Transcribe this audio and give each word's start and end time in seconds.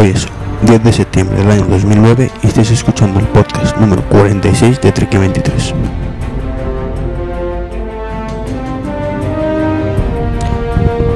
Hoy 0.00 0.12
es 0.14 0.26
10 0.62 0.82
de 0.82 0.92
septiembre 0.94 1.36
del 1.36 1.50
año 1.50 1.66
2009 1.66 2.30
y 2.42 2.46
estáis 2.46 2.70
escuchando 2.70 3.20
el 3.20 3.26
podcast 3.26 3.76
número 3.76 4.02
46 4.08 4.80
de 4.80 4.92
Trek 4.92 5.10
23. 5.10 5.74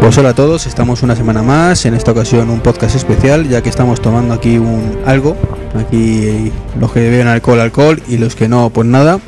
Pues 0.02 0.18
hola 0.18 0.28
a 0.28 0.34
todos, 0.34 0.66
estamos 0.66 1.02
una 1.02 1.16
semana 1.16 1.42
más, 1.42 1.86
en 1.86 1.94
esta 1.94 2.10
ocasión 2.10 2.50
un 2.50 2.60
podcast 2.60 2.94
especial, 2.94 3.48
ya 3.48 3.62
que 3.62 3.70
estamos 3.70 4.02
tomando 4.02 4.34
aquí 4.34 4.58
un 4.58 4.98
algo, 5.06 5.34
aquí 5.80 6.52
los 6.78 6.92
que 6.92 7.00
beben 7.00 7.28
alcohol, 7.28 7.60
alcohol 7.60 8.02
y 8.06 8.18
los 8.18 8.36
que 8.36 8.48
no, 8.48 8.68
pues 8.68 8.86
nada, 8.86 9.18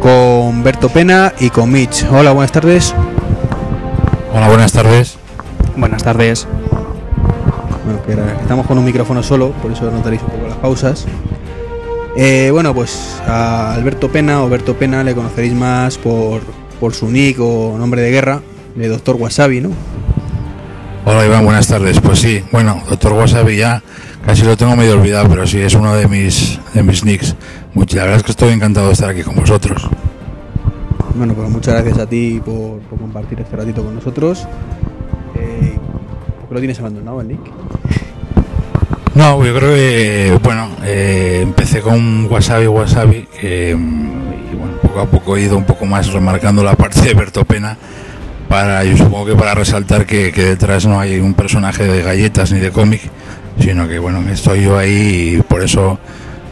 con 0.00 0.62
Berto 0.62 0.88
Pena 0.88 1.34
y 1.40 1.50
con 1.50 1.70
Mitch. 1.70 2.06
Hola, 2.10 2.32
buenas 2.32 2.52
tardes. 2.52 2.94
Hola, 4.32 4.48
buenas 4.48 4.72
tardes. 4.72 5.18
Buenas 5.76 6.02
tardes. 6.02 6.48
Bueno, 8.06 8.22
que 8.24 8.30
era- 8.30 8.40
estamos 8.40 8.66
con 8.66 8.78
un 8.78 8.84
micrófono 8.84 9.22
solo, 9.22 9.50
por 9.62 9.72
eso 9.72 9.90
notaréis 9.90 10.22
un 10.22 10.28
poco 10.28 10.46
las 10.48 10.56
pausas. 10.58 11.06
Eh, 12.16 12.50
bueno, 12.52 12.74
pues 12.74 13.20
a 13.26 13.74
Alberto 13.74 14.08
Pena 14.10 14.42
o 14.44 14.48
Berto 14.48 14.74
Pena 14.74 15.02
le 15.02 15.14
conoceréis 15.14 15.54
más 15.54 15.98
por, 15.98 16.42
por 16.78 16.94
su 16.94 17.10
nick 17.10 17.38
o 17.40 17.76
nombre 17.78 18.02
de 18.02 18.10
guerra, 18.10 18.40
de 18.76 18.88
Doctor 18.88 19.16
Wasabi, 19.16 19.60
¿no? 19.60 19.70
Hola 21.06 21.26
Iván, 21.26 21.44
buenas 21.44 21.66
tardes. 21.66 22.00
Pues 22.00 22.18
sí, 22.20 22.42
bueno, 22.52 22.80
doctor 22.88 23.12
Wasabi 23.12 23.56
ya 23.56 23.82
casi 24.24 24.42
lo 24.44 24.56
tengo 24.56 24.74
medio 24.76 24.94
olvidado, 24.94 25.28
pero 25.28 25.46
sí, 25.46 25.58
es 25.60 25.74
uno 25.74 25.94
de 25.94 26.06
mis, 26.08 26.58
de 26.72 26.82
mis 26.82 27.04
nicks. 27.04 27.34
Much- 27.74 27.92
la 27.94 28.02
verdad 28.02 28.18
es 28.18 28.22
que 28.22 28.30
estoy 28.30 28.52
encantado 28.52 28.86
de 28.86 28.92
estar 28.94 29.10
aquí 29.10 29.22
con 29.22 29.34
vosotros. 29.34 29.86
Bueno, 31.16 31.34
pues 31.34 31.50
muchas 31.50 31.74
gracias 31.74 31.98
a 31.98 32.06
ti 32.08 32.40
por, 32.44 32.78
por 32.88 32.98
compartir 32.98 33.40
este 33.40 33.54
ratito 33.56 33.84
con 33.84 33.94
nosotros. 33.94 34.46
Eh, 36.54 36.60
¿Por 36.60 36.60
qué 36.60 36.60
lo 36.60 36.60
tienes 36.60 36.78
abandonado 36.78 37.20
el 37.20 37.28
nick? 37.28 37.40
No, 39.14 39.44
yo 39.44 39.54
creo 39.54 39.74
que, 39.74 40.38
bueno, 40.42 40.68
eh, 40.84 41.40
empecé 41.42 41.80
con 41.80 42.26
Wasabi 42.30 42.66
Wasabi, 42.66 43.28
mm, 43.42 43.44
y 44.52 44.56
bueno, 44.56 44.74
poco 44.82 45.00
a 45.00 45.06
poco 45.06 45.36
he 45.36 45.42
ido 45.42 45.56
un 45.56 45.64
poco 45.64 45.86
más 45.86 46.12
remarcando 46.12 46.62
la 46.64 46.74
parte 46.74 47.00
de 47.00 47.14
Berto 47.14 47.44
Pena, 47.44 47.76
para, 48.48 48.84
yo 48.84 48.96
supongo 48.96 49.26
que 49.26 49.34
para 49.34 49.54
resaltar 49.54 50.04
que, 50.04 50.32
que 50.32 50.44
detrás 50.44 50.86
no 50.86 50.98
hay 50.98 51.18
un 51.20 51.34
personaje 51.34 51.84
de 51.84 52.02
galletas 52.02 52.52
ni 52.52 52.60
de 52.60 52.70
cómic, 52.70 53.02
sino 53.60 53.88
que, 53.88 53.98
bueno, 53.98 54.20
estoy 54.30 54.62
yo 54.62 54.76
ahí 54.76 55.36
y 55.38 55.42
por 55.42 55.62
eso, 55.62 55.98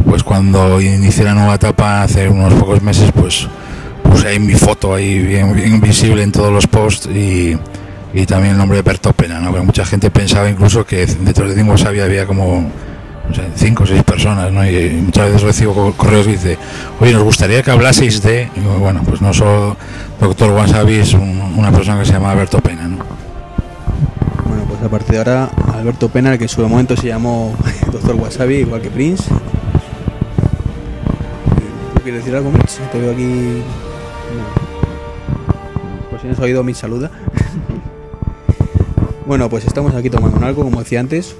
pues 0.08 0.22
cuando 0.22 0.80
inicié 0.80 1.24
la 1.24 1.34
nueva 1.34 1.56
etapa 1.56 2.02
hace 2.02 2.28
unos 2.28 2.54
pocos 2.54 2.80
meses, 2.82 3.10
pues 3.12 3.48
puse 4.02 4.28
ahí 4.28 4.38
mi 4.38 4.54
foto 4.54 4.94
ahí 4.94 5.18
bien, 5.18 5.54
bien 5.54 5.80
visible 5.80 6.22
en 6.22 6.32
todos 6.32 6.52
los 6.52 6.66
posts 6.66 7.08
y, 7.08 7.56
y 8.14 8.26
también 8.26 8.52
el 8.52 8.58
nombre 8.58 8.76
de 8.78 8.82
Berto 8.82 9.12
Pena, 9.12 9.40
¿no? 9.40 9.50
Porque 9.50 9.64
mucha 9.66 9.84
gente 9.84 10.10
pensaba 10.10 10.48
incluso 10.50 10.84
que 10.84 11.06
dentro 11.06 11.48
de 11.48 11.54
Cinco 11.54 11.72
Wasabi 11.72 12.00
había 12.00 12.26
como 12.26 12.60
no 12.62 13.42
cinco 13.56 13.84
o 13.84 13.86
seis 13.86 14.02
personas, 14.02 14.52
¿no? 14.52 14.68
Y 14.68 14.90
muchas 15.04 15.26
veces 15.26 15.42
recibo 15.42 15.72
co- 15.74 15.92
correos 15.96 16.26
que 16.26 16.32
dice, 16.32 16.58
oye, 17.00 17.12
nos 17.12 17.22
gustaría 17.22 17.62
que 17.62 17.70
hablaseis 17.70 18.20
de... 18.22 18.50
Y 18.56 18.60
bueno, 18.78 19.00
pues 19.04 19.22
no 19.22 19.32
solo 19.32 19.76
Doctor 20.20 20.50
Wasabi 20.50 20.94
es 20.96 21.14
un- 21.14 21.54
una 21.56 21.70
persona 21.72 22.00
que 22.00 22.04
se 22.06 22.12
llama 22.12 22.34
Berto 22.34 22.58
Pena, 22.60 22.88
¿no? 22.88 22.96
Bueno, 24.46 24.64
pues 24.68 24.82
a 24.82 24.88
partir 24.88 25.12
de 25.12 25.18
ahora, 25.18 25.50
Alberto 25.72 26.08
Pena, 26.10 26.36
que 26.36 26.44
en 26.44 26.48
su 26.50 26.60
momento 26.66 26.96
se 26.96 27.06
llamó 27.08 27.54
Doctor 27.92 28.16
Wasabi, 28.16 28.56
igual 28.56 28.82
que 28.82 28.90
Prince. 28.90 29.22
¿Tú 31.94 32.00
quieres 32.02 32.22
decir 32.22 32.36
algo, 32.36 32.50
Mitch? 32.50 32.72
Te 32.90 32.98
veo 33.00 33.12
aquí. 33.12 33.62
Pues 36.10 36.20
si 36.22 36.26
no 36.28 36.32
has 36.34 36.40
oído, 36.40 36.62
Mitch 36.64 36.76
saluda. 36.76 37.10
bueno, 39.32 39.48
pues 39.48 39.64
estamos 39.64 39.94
aquí 39.94 40.10
tomando 40.10 40.36
un 40.36 40.44
algo, 40.44 40.62
como 40.62 40.80
decía 40.80 41.00
antes. 41.00 41.34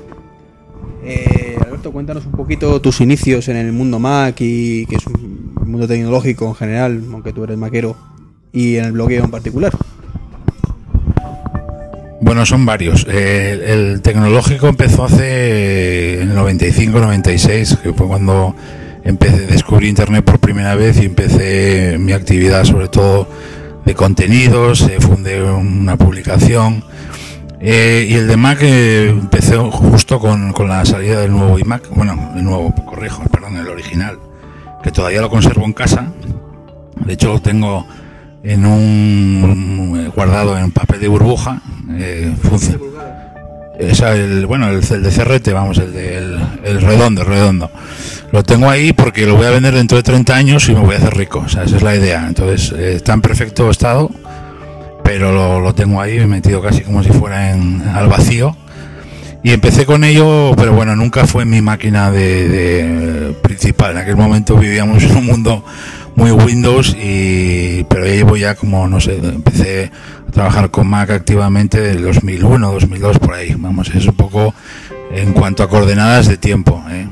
Eh, 1.04 1.58
Alberto, 1.62 1.92
cuéntanos 1.92 2.25
un 2.25 2.32
poquito 2.32 2.80
tus 2.80 3.03
inicios 3.03 3.48
en 3.48 3.56
el 3.58 3.70
mundo 3.75 3.98
Mac 3.98 4.36
y 4.38 4.86
que 4.86 4.97
es 4.97 5.06
un 5.06 5.53
mundo 5.66 5.86
tecnológico 5.86 6.48
en 6.48 6.54
general, 6.54 7.03
aunque 7.12 7.34
tú 7.34 7.44
eres 7.44 7.58
maquero, 7.58 7.94
y 8.50 8.76
en 8.76 8.86
el 8.86 8.92
blogueo 8.92 9.25
en 9.25 9.30
particular. 9.30 9.75
Bueno, 12.22 12.47
son 12.47 12.64
varios. 12.64 13.06
Eh, 13.10 13.62
el 13.66 14.00
tecnológico 14.00 14.69
empezó 14.69 15.04
hace 15.04 16.22
el 16.22 16.34
95, 16.34 16.98
96, 16.98 17.76
que 17.82 17.92
fue 17.92 18.06
cuando 18.06 18.56
empecé, 19.04 19.47
descubrí 19.47 19.91
Internet 19.91 20.24
por 20.24 20.38
primera 20.38 20.74
vez 20.76 20.97
y 20.97 21.04
empecé 21.04 21.98
mi 21.98 22.12
actividad 22.12 22.64
sobre 22.64 22.88
todo 22.88 23.28
de 23.84 23.94
contenidos, 23.94 24.80
eh, 24.80 24.97
fundé 24.98 25.42
una 25.42 25.98
publicación. 25.98 26.84
Eh, 27.65 28.09
y 28.11 28.15
el 28.15 28.27
de 28.27 28.37
Mac 28.37 28.59
eh, 28.62 29.09
empecé 29.09 29.56
justo 29.56 30.19
con, 30.19 30.53
con 30.53 30.69
la 30.69 30.84
salida 30.84 31.21
del 31.21 31.31
nuevo 31.31 31.59
iMac, 31.61 31.89
bueno, 31.91 32.33
el 32.34 32.43
nuevo, 32.43 32.75
corrijo, 32.84 33.23
perdón, 33.31 33.56
el 33.56 33.69
original, 33.69 34.19
que 34.83 34.91
todavía 34.91 35.21
lo 35.21 35.31
conservo 35.31 35.65
en 35.65 35.72
casa. 35.72 36.12
De 37.06 37.12
hecho, 37.12 37.28
lo 37.28 37.41
tengo 37.41 37.87
en 38.43 38.67
un 38.67 40.05
eh, 40.05 40.11
guardado 40.15 40.59
en 40.59 40.72
papel 40.72 41.01
de 41.01 41.09
burbuja. 41.09 41.61
Eh, 41.93 42.34
el, 43.78 44.47
bueno, 44.47 44.69
el, 44.69 44.81
de 44.81 45.11
CRT, 45.11 45.53
vamos, 45.53 45.78
el, 45.78 45.93
de, 45.93 46.19
el, 46.19 46.39
el 46.65 46.81
redondo, 46.81 47.25
redondo. 47.25 47.71
Lo 48.31 48.43
tengo 48.43 48.71
ahí 48.71 48.93
porque 48.93 49.27
lo 49.27 49.37
voy 49.37 49.47
a 49.47 49.51
vender 49.51 49.75
dentro 49.75 49.97
de 49.97 50.03
30 50.03 50.34
años 50.34 50.69
y 50.69 50.75
me 50.75 50.81
voy 50.81 50.95
a 50.95 50.99
hacer 50.99 51.17
rico. 51.17 51.45
Esa 51.47 51.65
es 51.65 51.83
la 51.83 51.95
idea. 51.95 52.27
Entonces, 52.27 52.72
eh, 52.72 52.95
está 52.97 53.12
en 53.15 53.21
perfecto 53.21 53.71
estado, 53.71 54.11
pero 55.12 55.31
lo, 55.31 55.61
lo 55.61 55.75
tengo 55.75 56.00
ahí 56.00 56.27
metido 56.27 56.62
casi 56.62 56.81
como 56.81 57.03
si 57.03 57.11
fuera 57.11 57.53
en, 57.53 57.83
al 57.87 58.09
vacío. 58.09 58.56
Y 59.43 59.50
empecé 59.50 59.84
con 59.84 60.05
ello, 60.05 60.53
pero 60.56 60.73
bueno, 60.73 60.97
nunca 60.97 61.27
fue 61.27 61.45
mi 61.45 61.61
máquina 61.61 62.11
de, 62.11 63.37
principal. 63.43 63.91
En 63.91 63.99
aquel 63.99 64.17
momento 64.17 64.56
vivíamos 64.56 65.03
en 65.03 65.15
un 65.15 65.27
mundo 65.27 65.65
muy 66.15 66.31
Windows, 66.31 66.97
y, 66.99 67.84
pero 67.91 68.06
ya 68.06 68.12
llevo 68.12 68.37
ya 68.39 68.55
como, 68.55 68.89
no 68.89 69.01
sé, 69.01 69.17
empecé 69.17 69.91
a 70.28 70.31
trabajar 70.31 70.71
con 70.71 70.87
Mac 70.87 71.11
activamente 71.11 71.78
del 71.78 72.03
2001, 72.05 72.72
2002, 72.72 73.19
por 73.19 73.34
ahí. 73.34 73.55
Vamos, 73.59 73.91
es 73.95 74.06
un 74.06 74.15
poco 74.15 74.55
en 75.15 75.34
cuanto 75.34 75.62
a 75.62 75.69
coordenadas 75.69 76.27
de 76.27 76.39
tiempo. 76.39 76.83
¿eh? 76.89 77.06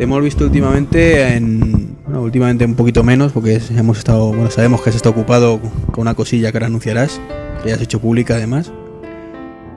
Te 0.00 0.04
hemos 0.04 0.22
visto 0.22 0.44
últimamente 0.44 1.36
en. 1.36 1.94
Bueno, 2.06 2.22
últimamente 2.22 2.64
un 2.64 2.74
poquito 2.74 3.04
menos, 3.04 3.32
porque 3.32 3.60
hemos 3.76 3.98
estado. 3.98 4.28
Bueno, 4.28 4.50
sabemos 4.50 4.80
que 4.80 4.88
has 4.88 4.96
estado 4.96 5.10
ocupado 5.10 5.60
con 5.92 6.00
una 6.00 6.14
cosilla 6.14 6.50
que 6.50 6.56
ahora 6.56 6.68
anunciarás, 6.68 7.20
que 7.62 7.68
ya 7.68 7.74
has 7.74 7.82
hecho 7.82 8.00
pública 8.00 8.36
además. 8.36 8.72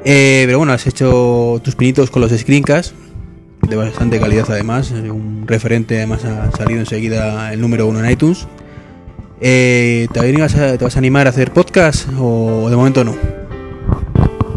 Eh, 0.06 0.44
pero 0.46 0.60
bueno, 0.60 0.72
has 0.72 0.88
hecho 0.88 1.60
tus 1.62 1.76
pinitos 1.76 2.10
con 2.10 2.22
los 2.22 2.32
screencasts, 2.32 2.96
de 3.68 3.76
bastante 3.76 4.18
calidad 4.18 4.46
además. 4.50 4.94
eh, 4.94 5.12
Un 5.12 5.44
referente 5.46 5.98
además 5.98 6.24
ha 6.24 6.50
salido 6.56 6.80
enseguida 6.80 7.52
el 7.52 7.60
número 7.60 7.86
uno 7.86 8.02
en 8.02 8.10
iTunes. 8.10 8.48
Eh, 9.42 10.08
¿te, 10.14 10.38
vas 10.40 10.56
a, 10.56 10.78
¿Te 10.78 10.86
vas 10.86 10.96
a 10.96 11.00
animar 11.00 11.28
a 11.28 11.32
hacer 11.32 11.52
podcast 11.52 12.08
o 12.18 12.70
de 12.70 12.78
momento 12.78 13.04
no? 13.04 13.14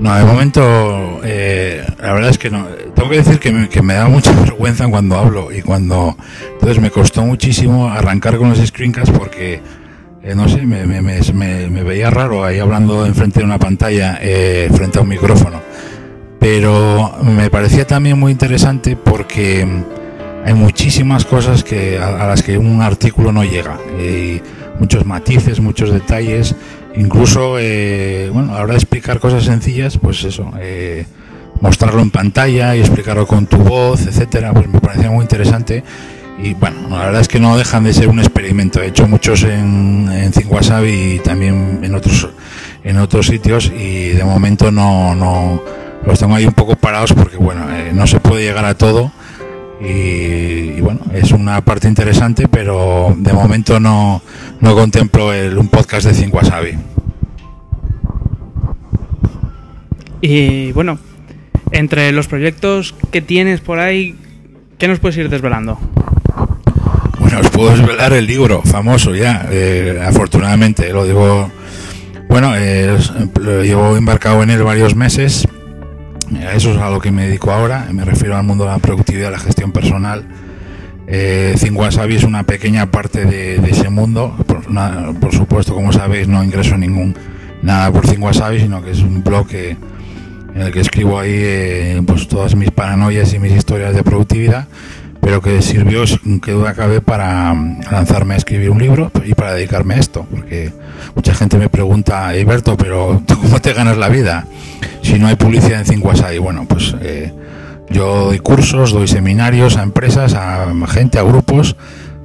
No, 0.01 0.15
de 0.15 0.25
momento, 0.25 1.21
la 1.23 2.13
verdad 2.13 2.31
es 2.31 2.39
que 2.39 2.51
no. 2.51 2.69
Tengo 2.97 3.11
que 3.11 3.19
decir 3.19 3.39
que 3.39 3.53
me, 3.53 3.69
que 3.69 3.83
me 3.83 3.95
da 3.95 4.09
mucha 4.09 4.33
vergüenza 4.41 4.89
cuando 4.89 5.17
hablo 5.17 5.53
y 5.53 5.63
cuando. 5.63 6.17
Entonces 6.55 6.81
me 6.81 6.91
costó 6.91 7.25
muchísimo 7.25 7.89
arrancar 7.89 8.39
con 8.39 8.49
los 8.49 8.59
screencasts 8.67 9.17
porque, 9.17 9.61
eh, 10.23 10.35
no 10.35 10.49
sé, 10.49 10.63
me, 10.63 10.87
me, 10.87 11.01
me, 11.01 11.83
veía 11.85 12.11
raro 12.11 12.45
ahí 12.45 12.59
hablando 12.59 13.07
enfrente 13.07 13.41
de 13.41 13.45
una 13.45 13.59
pantalla, 13.59 14.19
eh, 14.21 14.69
frente 14.75 14.99
a 14.99 15.03
un 15.03 15.09
micrófono. 15.09 15.61
Pero 16.41 17.13
me 17.23 17.51
parecía 17.51 17.87
también 17.87 18.19
muy 18.19 18.33
interesante 18.33 18.97
porque 18.97 19.67
hay 20.45 20.55
muchísimas 20.55 21.25
cosas 21.25 21.63
que, 21.65 21.99
a, 21.99 22.27
las 22.27 22.43
que 22.43 22.57
un 22.57 22.81
artículo 22.81 23.31
no 23.31 23.45
llega. 23.45 23.79
muchos 24.81 25.05
matices, 25.05 25.61
muchos 25.61 25.93
detalles. 25.93 26.55
Incluso, 26.97 27.59
eh, 27.59 28.31
bueno, 28.33 28.53
a 28.53 28.59
la 28.59 28.63
hora 28.63 28.73
de 28.73 28.79
explicar 28.79 29.21
cosas 29.21 29.45
sencillas, 29.45 29.99
pues 29.99 30.25
eso, 30.25 30.51
eh, 30.59 31.05
mostrarlo 31.61 32.03
en 32.03 32.11
pantalla 32.11 32.77
y 32.77 32.81
explicarlo 32.81 33.27
con 33.27 33.47
tu 33.47 33.59
voz, 33.59 34.07
etcétera, 34.07 34.53
pues 34.53 34.69
me 34.69 34.81
parecía 34.81 35.11
muy 35.11 35.23
interesante. 35.23 35.83
Y 36.39 36.55
bueno, 36.55 36.89
la 36.91 37.07
verdad 37.07 37.21
es 37.23 37.29
que 37.29 37.41
no 37.41 37.57
dejan 37.57 37.85
de 37.85 37.95
ser 37.95 38.09
un 38.09 38.19
experimento. 38.19 38.83
He 38.83 38.89
hecho 38.89 39.09
muchos 39.09 39.43
en, 39.45 40.09
en 40.11 40.33
y 40.87 41.19
también 41.21 41.81
en 41.83 41.95
otros, 41.95 42.29
en 42.85 42.99
otros 42.99 43.27
sitios 43.27 43.73
y 43.75 44.09
de 44.11 44.25
momento 44.25 44.71
no, 44.71 45.15
no 45.15 45.63
los 46.05 46.19
tengo 46.19 46.35
ahí 46.35 46.47
un 46.47 46.53
poco 46.53 46.77
parados 46.77 47.13
porque 47.15 47.37
bueno, 47.37 47.67
eh, 47.71 47.93
no 47.95 48.07
se 48.07 48.21
puede 48.21 48.43
llegar 48.43 48.65
a 48.65 48.75
todo. 48.75 49.11
Y, 49.81 50.81
bueno, 50.81 51.01
es 51.13 51.33
una 51.33 51.61
parte 51.63 51.87
interesante, 51.87 52.49
pero 52.49 53.15
de 53.17 53.33
momento 53.33 53.79
no, 53.79 54.23
no 54.61 54.75
contemplo 54.75 55.33
el, 55.35 55.59
un 55.59 55.69
podcast 55.69 56.07
de 56.07 56.15
Think 56.15 56.35
Wasabi. 56.35 56.79
Y 60.23 60.73
bueno, 60.73 60.99
entre 61.73 62.13
los 62.13 62.29
proyectos 62.29 62.95
que 63.11 63.21
tienes 63.21 63.61
por 63.61 63.79
ahí, 63.79 64.15
¿qué 64.79 64.89
nos 64.89 64.99
puedes 64.99 65.17
ir 65.19 65.29
desvelando? 65.29 65.79
Bueno, 67.19 67.41
os 67.41 67.51
puedo 67.51 67.71
desvelar 67.71 68.13
el 68.13 68.27
libro 68.27 68.63
famoso 68.63 69.15
ya, 69.15 69.49
eh, 69.51 70.03
afortunadamente, 70.07 70.93
lo 70.93 71.05
digo. 71.05 71.51
Bueno, 72.29 72.53
eh, 72.57 72.97
llevo 73.63 73.97
embarcado 73.97 74.43
en 74.43 74.51
él 74.51 74.63
varios 74.63 74.95
meses. 74.95 75.47
Eso 76.55 76.73
es 76.73 76.79
a 76.79 76.91
lo 76.91 77.01
que 77.01 77.11
me 77.11 77.27
dedico 77.27 77.53
ahora. 77.53 77.87
Me 77.93 78.05
refiero 78.05 78.37
al 78.37 78.45
mundo 78.45 78.65
de 78.65 78.71
la 78.71 78.79
productividad, 78.79 79.31
la 79.31 79.39
gestión 79.39 79.73
personal. 79.73 80.25
Eh, 81.09 81.55
es 81.57 82.25
una 82.25 82.43
pequeña 82.43 82.91
parte 82.91 83.25
de, 83.25 83.57
ese 83.69 83.89
mundo. 83.91 84.37
Por, 85.21 85.33
supuesto, 85.33 85.75
como 85.75 85.93
sabéis, 85.93 86.29
no 86.29 86.43
ingreso 86.43 86.77
ningún 86.77 87.15
nada 87.63 87.93
por 87.93 88.07
Think 88.07 88.23
Wasabi, 88.23 88.61
sino 88.61 88.83
que 88.83 88.91
es 88.91 89.01
un 89.01 89.23
blog 89.23 89.47
en 90.57 90.63
el 90.63 90.73
que 90.73 90.81
escribo 90.81 91.21
ahí 91.21 91.31
eh, 91.33 92.03
pues 92.05 92.27
todas 92.27 92.57
mis 92.57 92.71
paranoias 92.71 93.33
y 93.35 93.39
mis 93.39 93.53
historias 93.53 93.95
de 93.95 94.03
productividad 94.03 94.67
pero 95.27 95.43
que 95.43 95.61
sirvió, 95.61 96.05
que 96.41 96.53
duda 96.53 96.73
cabe, 96.73 97.01
para 97.01 97.53
mm, 97.53 97.81
lanzarme 97.91 98.35
a 98.35 98.37
escribir 98.37 98.71
un 98.71 98.79
libro 98.79 99.11
y 99.25 99.35
para 99.35 99.55
dedicarme 99.55 99.95
a 99.95 99.99
esto, 99.99 100.25
porque 100.31 100.73
mucha 101.17 101.35
gente 101.35 101.59
me 101.59 101.69
pregunta, 101.69 102.29
Alberto, 102.29 102.77
pero 102.77 103.21
¿tú 103.27 103.37
cómo 103.37 103.61
te 103.61 103.73
ganas 103.73 103.97
la 103.97 104.09
vida 104.09 104.47
si 105.03 105.19
no 105.19 105.27
hay 105.27 105.35
publicidad 105.35 105.81
en 105.81 105.85
5 105.85 106.13
Y 106.33 106.39
bueno, 106.39 106.67
pues 106.69 106.95
eh, 107.01 107.33
yo 107.91 108.27
doy 108.27 108.39
cursos, 108.39 108.93
doy 108.93 109.09
seminarios 109.09 109.77
a 109.77 109.83
empresas, 109.83 110.35
a 110.35 110.73
gente, 110.87 111.19
a 111.19 111.25
grupos 111.25 111.75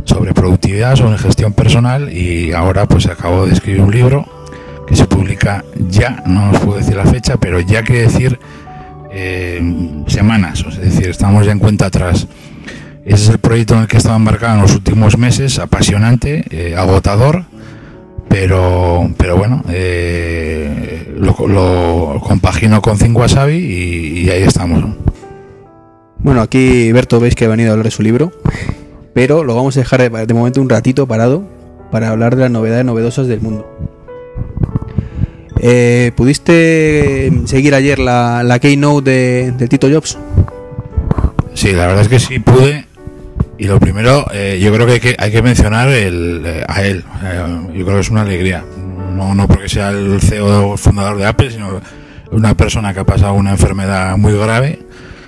sobre 0.04 0.36
productividad, 0.36 0.96
sobre 0.96 1.18
gestión 1.18 1.54
personal 1.54 2.14
y 2.16 2.52
ahora 2.52 2.86
pues 2.86 3.08
acabo 3.08 3.48
de 3.48 3.54
escribir 3.54 3.82
un 3.82 3.92
libro 3.92 4.28
se 4.96 5.06
publica 5.06 5.64
ya, 5.90 6.24
no 6.26 6.52
os 6.52 6.60
puedo 6.60 6.78
decir 6.78 6.96
la 6.96 7.06
fecha, 7.06 7.38
pero 7.38 7.60
ya 7.60 7.84
quiere 7.84 8.04
decir 8.04 8.40
eh, 9.12 10.04
semanas, 10.08 10.64
es 10.70 10.78
decir, 10.80 11.10
estamos 11.10 11.46
ya 11.46 11.52
en 11.52 11.60
cuenta 11.60 11.88
atrás. 11.88 12.28
Ese 13.04 13.24
es 13.24 13.30
el 13.30 13.40
proyecto 13.40 13.74
en 13.74 13.82
el 13.82 13.88
que 13.88 13.98
estaba 13.98 14.16
embarcado 14.16 14.56
en 14.56 14.62
los 14.62 14.76
últimos 14.76 15.18
meses, 15.18 15.60
apasionante, 15.60 16.46
eh, 16.52 16.76
agotador, 16.78 17.46
pero, 18.30 19.10
pero 19.18 19.38
bueno, 19.38 19.64
eh, 19.70 21.14
lo, 21.18 22.22
compagino 22.22 22.82
con 22.82 22.98
5 22.98 23.20
Wasabi 23.20 23.58
y, 23.58 24.30
ahí 24.30 24.44
estamos. 24.44 24.86
Bueno, 26.20 26.42
aquí 26.42 26.92
Berto 26.92 27.20
veis 27.20 27.36
que 27.36 27.46
ha 27.46 27.50
venido 27.50 27.70
a 27.70 27.72
hablar 27.74 27.86
de 27.86 27.92
su 27.92 28.04
libro, 28.04 28.32
pero 29.14 29.44
lo 29.44 29.56
vamos 29.56 29.76
a 29.76 29.82
dejar 29.82 30.10
de 30.10 30.34
momento 30.34 30.62
un 30.62 30.70
ratito 30.70 31.08
parado 31.08 31.44
para 31.92 32.10
hablar 32.10 32.36
de 32.36 32.44
las 32.44 32.52
novedades 32.52 32.86
novedosas 32.86 33.28
del 33.28 33.42
mundo. 33.42 33.66
Eh, 35.64 36.12
¿Pudiste 36.16 37.32
seguir 37.46 37.76
ayer 37.76 38.00
la, 38.00 38.42
la 38.44 38.58
keynote 38.58 39.10
de, 39.10 39.52
de 39.52 39.68
Tito 39.68 39.88
Jobs? 39.92 40.18
Sí, 41.54 41.74
la 41.74 41.86
verdad 41.86 42.02
es 42.02 42.08
que 42.08 42.20
sí 42.20 42.40
pude. 42.40 42.86
Y 43.60 43.66
lo 43.66 43.80
primero, 43.80 44.26
eh, 44.34 44.60
yo 44.60 44.74
creo 44.74 44.88
que 44.88 44.94
hay 44.94 45.00
que, 45.00 45.16
hay 45.20 45.32
que 45.32 45.44
mencionar 45.44 45.90
el, 45.90 46.42
eh, 46.44 46.66
a 46.68 46.82
él. 46.82 47.04
Eh, 47.24 47.44
yo 47.76 47.86
creo 47.86 47.98
que 47.98 48.02
es 48.02 48.10
una 48.10 48.22
alegría. 48.24 48.66
No, 49.16 49.36
no 49.36 49.48
porque 49.48 49.70
sea 49.70 49.90
el 49.90 50.20
CEO 50.20 50.78
fundador 50.78 51.18
de 51.18 51.28
Apple, 51.28 51.52
sino 51.52 51.80
una 52.32 52.56
persona 52.56 52.92
que 52.92 53.02
ha 53.02 53.06
pasado 53.06 53.34
una 53.34 53.52
enfermedad 53.52 54.18
muy 54.18 54.34
grave 54.34 54.80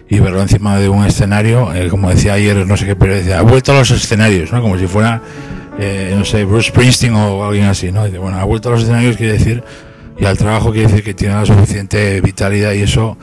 y 0.10 0.20
verlo 0.20 0.42
encima 0.42 0.80
de 0.80 0.90
un 0.90 1.06
escenario, 1.06 1.70
como 1.92 2.10
decía 2.10 2.34
ayer, 2.34 2.66
no 2.66 2.76
sé 2.76 2.88
qué, 2.88 2.96
pero 2.96 3.14
decía, 3.14 3.38
ha 3.38 3.44
vuelto 3.44 3.72
a 3.72 3.76
los 3.76 3.92
escenarios, 3.92 4.52
¿no? 4.52 4.62
Como 4.64 4.80
si 4.80 4.88
fuera, 4.88 5.22
no 6.16 6.26
sé, 6.26 6.44
Bruce 6.46 6.70
Springsteen 6.70 7.14
o 7.14 7.46
alguien 7.46 7.66
así, 7.66 7.92
¿no? 7.92 8.06
Dice, 8.06 8.18
bueno, 8.18 8.40
ha 8.40 8.44
vuelto 8.44 8.70
a 8.70 8.72
los 8.72 8.82
escenarios 8.84 9.18
quiere 9.18 9.34
decir, 9.34 9.64
y 10.18 10.26
al 10.26 10.38
trabajo 10.38 10.72
quiere 10.72 10.88
decir 10.88 11.04
que 11.04 11.14
tiene 11.14 11.36
la 11.36 11.46
suficiente 11.46 12.22
vitalidad 12.22 12.74
y 12.74 12.82
eso 12.82 13.18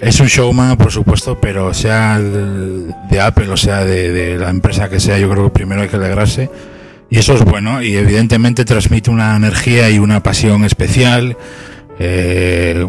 es 0.00 0.20
un 0.20 0.26
showman, 0.26 0.76
por 0.76 0.92
supuesto, 0.92 1.38
pero 1.40 1.72
sea 1.72 2.18
de 2.18 3.20
Apple 3.20 3.48
o 3.48 3.56
sea 3.56 3.84
de, 3.84 4.36
la 4.38 4.50
empresa 4.50 4.88
que 4.88 5.00
sea, 5.00 5.18
yo 5.18 5.30
creo 5.30 5.44
que 5.44 5.50
primero 5.50 5.82
hay 5.82 5.88
que 5.88 5.96
alegrarse. 5.96 6.50
Y 7.08 7.18
eso 7.18 7.34
es 7.34 7.44
bueno, 7.44 7.82
y 7.82 7.96
evidentemente 7.96 8.64
transmite 8.64 9.10
una 9.10 9.36
energía 9.36 9.88
y 9.90 9.98
una 9.98 10.22
pasión 10.22 10.64
especial. 10.64 11.36
Eh, 11.98 12.86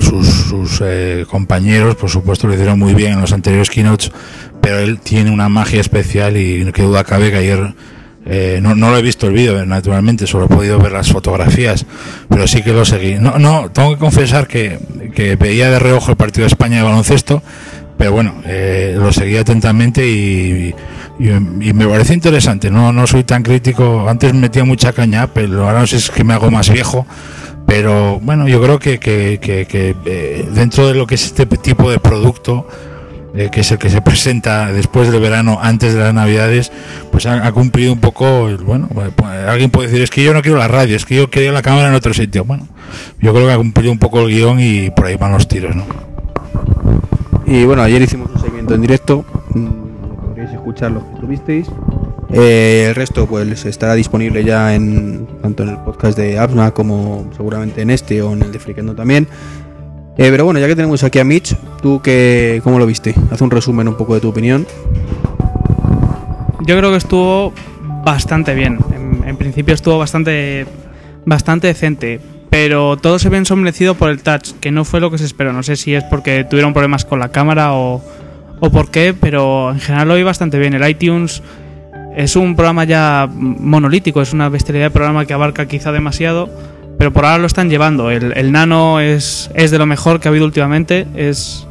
sus, 0.00 0.80
eh, 0.82 1.24
compañeros, 1.28 1.94
por 1.94 2.10
supuesto, 2.10 2.48
lo 2.48 2.54
hicieron 2.54 2.78
muy 2.78 2.94
bien 2.94 3.12
en 3.12 3.20
los 3.20 3.32
anteriores 3.32 3.70
keynotes, 3.70 4.10
pero 4.60 4.78
él 4.78 4.98
tiene 4.98 5.30
una 5.30 5.48
magia 5.48 5.80
especial 5.80 6.36
y 6.36 6.64
que 6.72 6.82
duda 6.82 7.04
cabe 7.04 7.30
que 7.30 7.36
ayer 7.36 7.74
eh, 8.26 8.58
no, 8.62 8.74
no 8.74 8.90
lo 8.90 8.98
he 8.98 9.02
visto 9.02 9.26
el 9.26 9.34
vídeo, 9.34 9.64
naturalmente, 9.66 10.26
solo 10.26 10.46
he 10.46 10.48
podido 10.48 10.78
ver 10.78 10.92
las 10.92 11.10
fotografías, 11.10 11.84
pero 12.28 12.46
sí 12.46 12.62
que 12.62 12.72
lo 12.72 12.84
seguí. 12.84 13.16
No, 13.16 13.38
no, 13.38 13.70
tengo 13.70 13.90
que 13.90 13.98
confesar 13.98 14.46
que, 14.46 14.78
que 15.14 15.36
veía 15.36 15.70
de 15.70 15.78
reojo 15.78 16.10
el 16.10 16.16
partido 16.16 16.44
de 16.44 16.48
España 16.48 16.78
de 16.78 16.82
baloncesto, 16.84 17.42
pero 17.98 18.12
bueno, 18.12 18.34
eh, 18.44 18.96
lo 18.98 19.12
seguí 19.12 19.36
atentamente 19.36 20.06
y, 20.06 20.74
y, 21.18 21.72
me 21.72 21.86
parece 21.86 22.14
interesante. 22.14 22.70
No, 22.70 22.92
no 22.92 23.06
soy 23.06 23.24
tan 23.24 23.42
crítico. 23.42 24.08
Antes 24.08 24.34
metía 24.34 24.64
mucha 24.64 24.92
caña, 24.92 25.28
pero 25.28 25.66
ahora 25.66 25.80
no 25.80 25.86
sé 25.86 26.00
si 26.00 26.06
es 26.06 26.10
que 26.10 26.24
me 26.24 26.34
hago 26.34 26.50
más 26.50 26.70
viejo. 26.70 27.06
Pero 27.66 28.20
bueno, 28.20 28.48
yo 28.48 28.60
creo 28.60 28.78
que, 28.78 28.98
que, 28.98 29.38
que, 29.40 29.96
eh, 30.04 30.48
dentro 30.52 30.86
de 30.86 30.94
lo 30.94 31.06
que 31.06 31.14
es 31.14 31.24
este 31.24 31.46
tipo 31.46 31.90
de 31.90 31.98
producto, 31.98 32.66
eh, 33.34 33.48
que 33.50 33.60
es 33.60 33.72
el 33.72 33.78
que 33.78 33.90
se 33.90 34.00
presenta 34.00 34.72
después 34.72 35.10
del 35.10 35.20
verano, 35.20 35.58
antes 35.60 35.92
de 35.92 36.00
las 36.00 36.14
navidades, 36.14 36.70
pues 37.10 37.26
ha, 37.26 37.50
cumplido 37.52 37.92
un 37.92 38.00
poco, 38.00 38.48
bueno, 38.64 38.88
pues, 38.94 39.10
pues, 39.16 39.30
alguien 39.48 39.70
puede 39.70 39.88
decir, 39.88 40.02
es 40.02 40.10
que 40.10 40.22
yo 40.22 40.32
no 40.32 40.40
quiero 40.40 40.56
la 40.56 40.68
radio, 40.68 40.94
es 40.94 41.04
que 41.04 41.16
yo 41.16 41.28
quería 41.30 41.50
la 41.50 41.62
cámara 41.62 41.88
en 41.88 41.94
otro 41.94 42.14
sitio. 42.14 42.44
Bueno, 42.44 42.68
yo 43.20 43.32
creo 43.34 43.46
que 43.46 43.52
ha 43.52 43.56
cumplido 43.56 43.90
un 43.90 43.98
poco 43.98 44.20
el 44.20 44.28
guion 44.28 44.60
y 44.60 44.90
por 44.90 45.06
ahí 45.06 45.16
van 45.16 45.32
los 45.32 45.48
tiros, 45.48 45.74
¿no? 45.74 45.84
Y 47.46 47.64
bueno, 47.64 47.82
ayer 47.82 48.00
hicimos 48.00 48.30
un 48.32 48.40
seguimiento 48.40 48.74
en 48.74 48.80
directo, 48.80 49.24
mm, 49.50 50.26
podríais 50.26 50.52
escuchar 50.52 50.92
lo 50.92 51.00
que 51.00 51.20
tuvisteis. 51.20 51.66
Eh, 52.32 52.86
el 52.88 52.94
resto 52.94 53.26
pues 53.26 53.64
estará 53.64 53.94
disponible 53.94 54.42
ya 54.42 54.74
en 54.74 55.26
tanto 55.40 55.62
en 55.62 55.68
el 55.68 55.76
podcast 55.78 56.18
de 56.18 56.38
Abna 56.38 56.72
como 56.72 57.30
seguramente 57.36 57.82
en 57.82 57.90
este 57.90 58.22
o 58.22 58.32
en 58.32 58.42
el 58.42 58.50
de 58.50 58.58
Frikendo 58.58 58.94
también. 58.94 59.28
Eh, 60.16 60.28
pero 60.30 60.44
bueno, 60.44 60.60
ya 60.60 60.68
que 60.68 60.76
tenemos 60.76 61.02
aquí 61.02 61.18
a 61.18 61.24
Mitch, 61.24 61.56
¿tú 61.82 62.00
qué, 62.00 62.60
cómo 62.62 62.78
lo 62.78 62.86
viste? 62.86 63.14
Haz 63.30 63.40
un 63.40 63.50
resumen 63.50 63.88
un 63.88 63.96
poco 63.96 64.14
de 64.14 64.20
tu 64.20 64.28
opinión. 64.28 64.64
Yo 66.66 66.78
creo 66.78 66.90
que 66.92 66.98
estuvo 66.98 67.52
bastante 68.04 68.54
bien. 68.54 68.78
En, 69.26 69.36
principio 69.36 69.74
estuvo 69.74 69.98
bastante, 69.98 70.66
bastante 71.24 71.66
decente. 71.66 72.20
Pero 72.48 72.96
todo 72.96 73.18
se 73.18 73.28
ve 73.28 73.38
ensombrecido 73.38 73.96
por 73.96 74.10
el 74.10 74.22
touch, 74.22 74.52
que 74.60 74.70
no 74.70 74.84
fue 74.84 75.00
lo 75.00 75.10
que 75.10 75.18
se 75.18 75.24
esperó. 75.24 75.52
No 75.52 75.64
sé 75.64 75.74
si 75.74 75.94
es 75.94 76.04
porque 76.04 76.44
tuvieron 76.48 76.72
problemas 76.72 77.04
con 77.04 77.18
la 77.18 77.30
cámara 77.30 77.72
o, 77.72 78.00
o 78.60 78.70
por 78.70 78.92
qué, 78.92 79.12
pero 79.18 79.72
en 79.72 79.80
general 79.80 80.06
lo 80.06 80.14
vi 80.14 80.22
bastante 80.22 80.60
bien. 80.60 80.74
El 80.74 80.88
iTunes 80.88 81.42
es 82.16 82.36
un 82.36 82.54
programa 82.54 82.84
ya 82.84 83.28
monolítico, 83.28 84.22
es 84.22 84.32
una 84.32 84.48
bestialidad 84.48 84.86
de 84.86 84.90
programa 84.92 85.26
que 85.26 85.34
abarca 85.34 85.66
quizá 85.66 85.90
demasiado 85.90 86.48
pero 86.98 87.12
por 87.12 87.24
ahora 87.24 87.38
lo 87.38 87.46
están 87.46 87.70
llevando. 87.70 88.10
El, 88.10 88.52
Nano 88.52 89.00
es, 89.00 89.50
es, 89.54 89.70
de 89.70 89.78
lo 89.78 89.86
mejor 89.86 90.20
que 90.20 90.28
ha 90.28 90.30
habido 90.30 90.44
últimamente. 90.44 91.06
Es, 91.14 91.66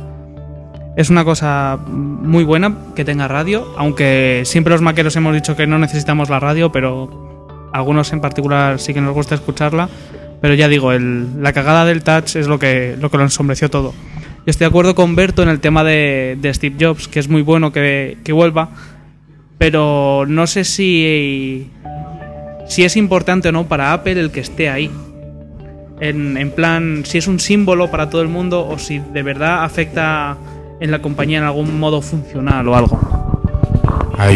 es 0.95 1.09
una 1.09 1.23
cosa 1.23 1.79
muy 1.87 2.43
buena 2.43 2.75
que 2.95 3.05
tenga 3.05 3.27
radio, 3.27 3.73
aunque 3.77 4.43
siempre 4.45 4.71
los 4.71 4.81
maqueros 4.81 5.15
hemos 5.15 5.33
dicho 5.33 5.55
que 5.55 5.65
no 5.65 5.79
necesitamos 5.79 6.29
la 6.29 6.39
radio, 6.39 6.71
pero 6.71 7.69
algunos 7.73 8.11
en 8.13 8.21
particular 8.21 8.79
sí 8.79 8.93
que 8.93 9.01
nos 9.01 9.13
gusta 9.13 9.35
escucharla. 9.35 9.89
Pero 10.41 10.55
ya 10.55 10.67
digo, 10.67 10.91
el, 10.91 11.41
la 11.41 11.53
cagada 11.53 11.85
del 11.85 12.03
touch 12.03 12.35
es 12.35 12.47
lo 12.47 12.59
que, 12.59 12.97
lo 12.99 13.09
que 13.09 13.17
lo 13.17 13.23
ensombreció 13.23 13.69
todo. 13.69 13.93
Yo 14.45 14.49
estoy 14.51 14.65
de 14.65 14.69
acuerdo 14.69 14.93
con 14.93 15.15
Berto 15.15 15.41
en 15.41 15.47
el 15.47 15.61
tema 15.61 15.85
de, 15.85 16.37
de 16.41 16.53
Steve 16.53 16.75
Jobs, 16.77 17.07
que 17.07 17.21
es 17.21 17.29
muy 17.29 17.41
bueno 17.41 17.71
que, 17.71 18.17
que 18.25 18.33
vuelva, 18.33 18.69
pero 19.57 20.25
no 20.27 20.47
sé 20.47 20.65
si, 20.65 21.71
si 22.67 22.83
es 22.83 22.97
importante 22.97 23.47
o 23.47 23.51
no 23.53 23.69
para 23.69 23.93
Apple 23.93 24.19
el 24.19 24.31
que 24.31 24.41
esté 24.41 24.69
ahí 24.69 24.91
en, 26.09 26.51
plan 26.51 27.03
si 27.05 27.17
es 27.17 27.27
un 27.27 27.39
símbolo 27.39 27.89
para 27.89 28.09
todo 28.09 28.21
el 28.21 28.27
mundo 28.27 28.67
o 28.67 28.77
si 28.77 28.99
de 28.99 29.23
verdad 29.23 29.63
afecta 29.63 30.37
en 30.79 30.91
la 30.91 31.01
compañía 31.01 31.37
en 31.37 31.45
algún 31.45 31.79
modo 31.79 32.01
funcional 32.01 32.67
o 32.67 32.75
algo. 32.75 32.99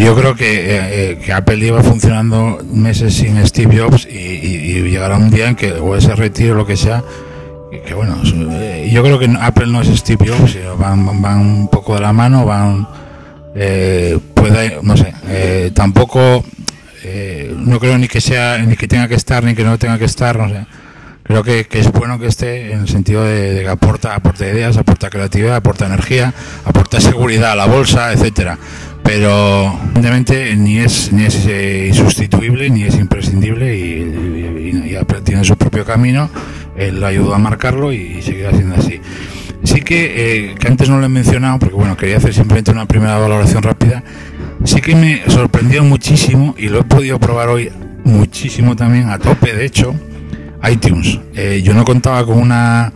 Yo 0.01 0.15
creo 0.15 0.35
que, 0.35 0.53
eh, 0.53 0.79
eh, 1.11 1.19
que, 1.23 1.31
Apple 1.31 1.57
lleva 1.57 1.81
funcionando 1.81 2.59
meses 2.71 3.13
sin 3.13 3.45
Steve 3.45 3.77
Jobs 3.77 4.05
y, 4.05 4.81
llegará 4.81 5.17
un 5.17 5.29
día 5.29 5.47
en 5.47 5.55
que 5.55 5.71
o 5.73 5.95
ese 5.95 6.15
retiro 6.15 6.55
lo 6.55 6.65
que 6.65 6.75
sea, 6.75 7.03
que, 7.85 7.93
bueno, 7.93 8.17
eh, 8.51 8.89
yo 8.91 9.03
creo 9.03 9.19
que 9.19 9.29
Apple 9.39 9.67
no 9.67 9.81
es 9.81 9.87
Steve 9.87 10.25
Jobs, 10.27 10.57
van, 10.77 11.21
van 11.21 11.39
un 11.39 11.67
poco 11.69 11.95
de 11.95 12.01
la 12.01 12.11
mano, 12.11 12.45
van, 12.45 12.87
puede, 13.53 14.79
no 14.81 14.97
sé, 14.97 15.13
tampoco, 15.73 16.43
no 17.55 17.79
creo 17.79 17.97
ni 17.97 18.07
que 18.07 18.19
sea, 18.19 18.57
ni 18.57 18.75
que 18.75 18.87
tenga 18.87 19.07
que 19.07 19.15
estar, 19.15 19.43
ni 19.43 19.53
que 19.53 19.63
no 19.63 19.77
tenga 19.77 19.97
que 19.97 20.05
estar, 20.05 20.37
no 20.37 20.49
sé 20.49 20.65
creo 21.27 21.43
que, 21.43 21.67
es 21.71 21.91
bueno 21.91 22.19
que 22.19 22.27
esté 22.27 22.71
en 22.71 22.81
el 22.81 22.87
sentido 22.87 23.23
de, 23.23 23.59
que 23.61 23.67
aporta, 23.67 24.15
aporta 24.15 24.47
ideas, 24.47 24.77
aporta 24.77 25.09
creatividad, 25.09 25.57
aporta 25.57 25.85
energía, 25.85 26.33
aporta 26.65 26.99
seguridad 26.99 27.51
a 27.51 27.55
la 27.55 27.65
bolsa, 27.65 28.13
etcétera. 28.13 28.57
Pero 29.03 29.79
evidentemente 29.95 30.55
ni 30.55 30.79
es 30.79 31.13
ni 31.13 31.23
es 31.23 31.45
eh, 31.47 31.85
insustituible 31.87 32.69
ni 32.69 32.83
es 32.83 32.95
imprescindible 32.95 33.77
y, 33.77 34.01
y, 34.01 34.97
tiene 35.23 35.43
su 35.43 35.57
propio 35.57 35.85
camino. 35.85 36.29
Él 36.75 37.03
ayudó 37.03 37.33
a 37.33 37.37
marcarlo 37.37 37.93
y 37.93 38.21
seguirá 38.21 38.51
siendo 38.51 38.75
así. 38.75 38.99
Sí 39.63 39.81
que, 39.81 40.51
eh, 40.51 40.55
que 40.55 40.67
antes 40.67 40.89
no 40.89 40.99
lo 40.99 41.05
he 41.05 41.09
mencionado, 41.09 41.59
porque 41.59 41.75
bueno, 41.75 41.97
quería 41.97 42.17
hacer 42.17 42.33
simplemente 42.33 42.71
una 42.71 42.85
primera 42.85 43.17
valoración 43.17 43.63
rápida. 43.63 44.03
Sí 44.63 44.81
que 44.81 44.95
me 44.95 45.21
sorprendió 45.27 45.83
muchísimo 45.83 46.55
y 46.57 46.69
lo 46.69 46.79
he 46.79 46.83
podido 46.83 47.19
probar 47.19 47.49
hoy 47.49 47.71
muchísimo 48.03 48.75
también, 48.75 49.09
a 49.09 49.19
tope 49.19 49.53
de 49.53 49.65
hecho, 49.65 49.93
iTunes. 50.63 51.19
Eh, 51.35 51.61
yo 51.63 51.73
no 51.73 51.85
contaba 51.85 52.25
con 52.25 52.37
una 52.37 52.91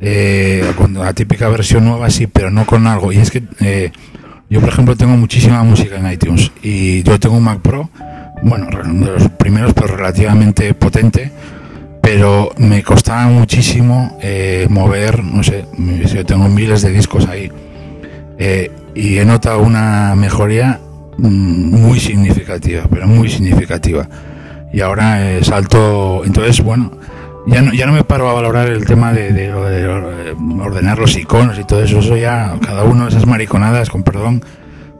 eh, 0.00 0.72
la 0.92 1.12
típica 1.12 1.48
versión 1.48 1.84
nueva, 1.84 2.10
sí, 2.10 2.26
pero 2.26 2.50
no 2.50 2.66
con 2.66 2.86
algo. 2.86 3.12
Y 3.12 3.18
es 3.18 3.30
que 3.30 3.42
eh, 3.60 3.92
yo, 4.50 4.60
por 4.60 4.70
ejemplo, 4.70 4.96
tengo 4.96 5.16
muchísima 5.16 5.62
música 5.62 5.96
en 5.96 6.10
iTunes 6.10 6.52
y 6.62 7.02
yo 7.02 7.18
tengo 7.18 7.36
un 7.36 7.44
Mac 7.44 7.60
Pro, 7.60 7.90
bueno, 8.42 8.66
de 8.66 9.12
los 9.12 9.28
primeros, 9.30 9.74
pero 9.74 9.96
relativamente 9.96 10.74
potente. 10.74 11.32
Pero 12.02 12.52
me 12.56 12.82
costaba 12.82 13.26
muchísimo 13.26 14.18
mover, 14.70 15.22
no 15.22 15.42
sé, 15.42 15.66
yo 16.14 16.24
tengo 16.24 16.48
miles 16.48 16.80
de 16.80 16.90
discos 16.90 17.26
ahí. 17.28 17.52
y 18.94 19.18
he 19.18 19.24
notado 19.26 19.60
una 19.60 20.14
mejoría 20.14 20.80
mm, 21.18 21.26
muy 21.26 22.00
significativa, 22.00 22.84
pero 22.88 23.06
muy 23.06 23.28
significativa 23.28 24.08
y 24.72 24.80
ahora 24.80 25.30
eh, 25.30 25.44
salto, 25.44 26.22
entonces 26.24 26.62
bueno, 26.62 26.92
ya 27.46 27.62
no, 27.62 27.72
ya 27.72 27.86
no 27.86 27.92
me 27.92 28.04
paro 28.04 28.28
a 28.28 28.34
valorar 28.34 28.68
el 28.68 28.84
tema 28.84 29.12
de, 29.12 29.52
ordenar 30.60 30.98
los 30.98 31.16
iconos 31.16 31.58
y 31.58 31.64
todo 31.64 31.82
eso, 31.82 32.00
eso 32.00 32.16
ya 32.16 32.54
cada 32.64 32.84
uno 32.84 33.04
de 33.04 33.10
esas 33.10 33.26
mariconadas, 33.26 33.88
con 33.88 34.02
perdón, 34.02 34.42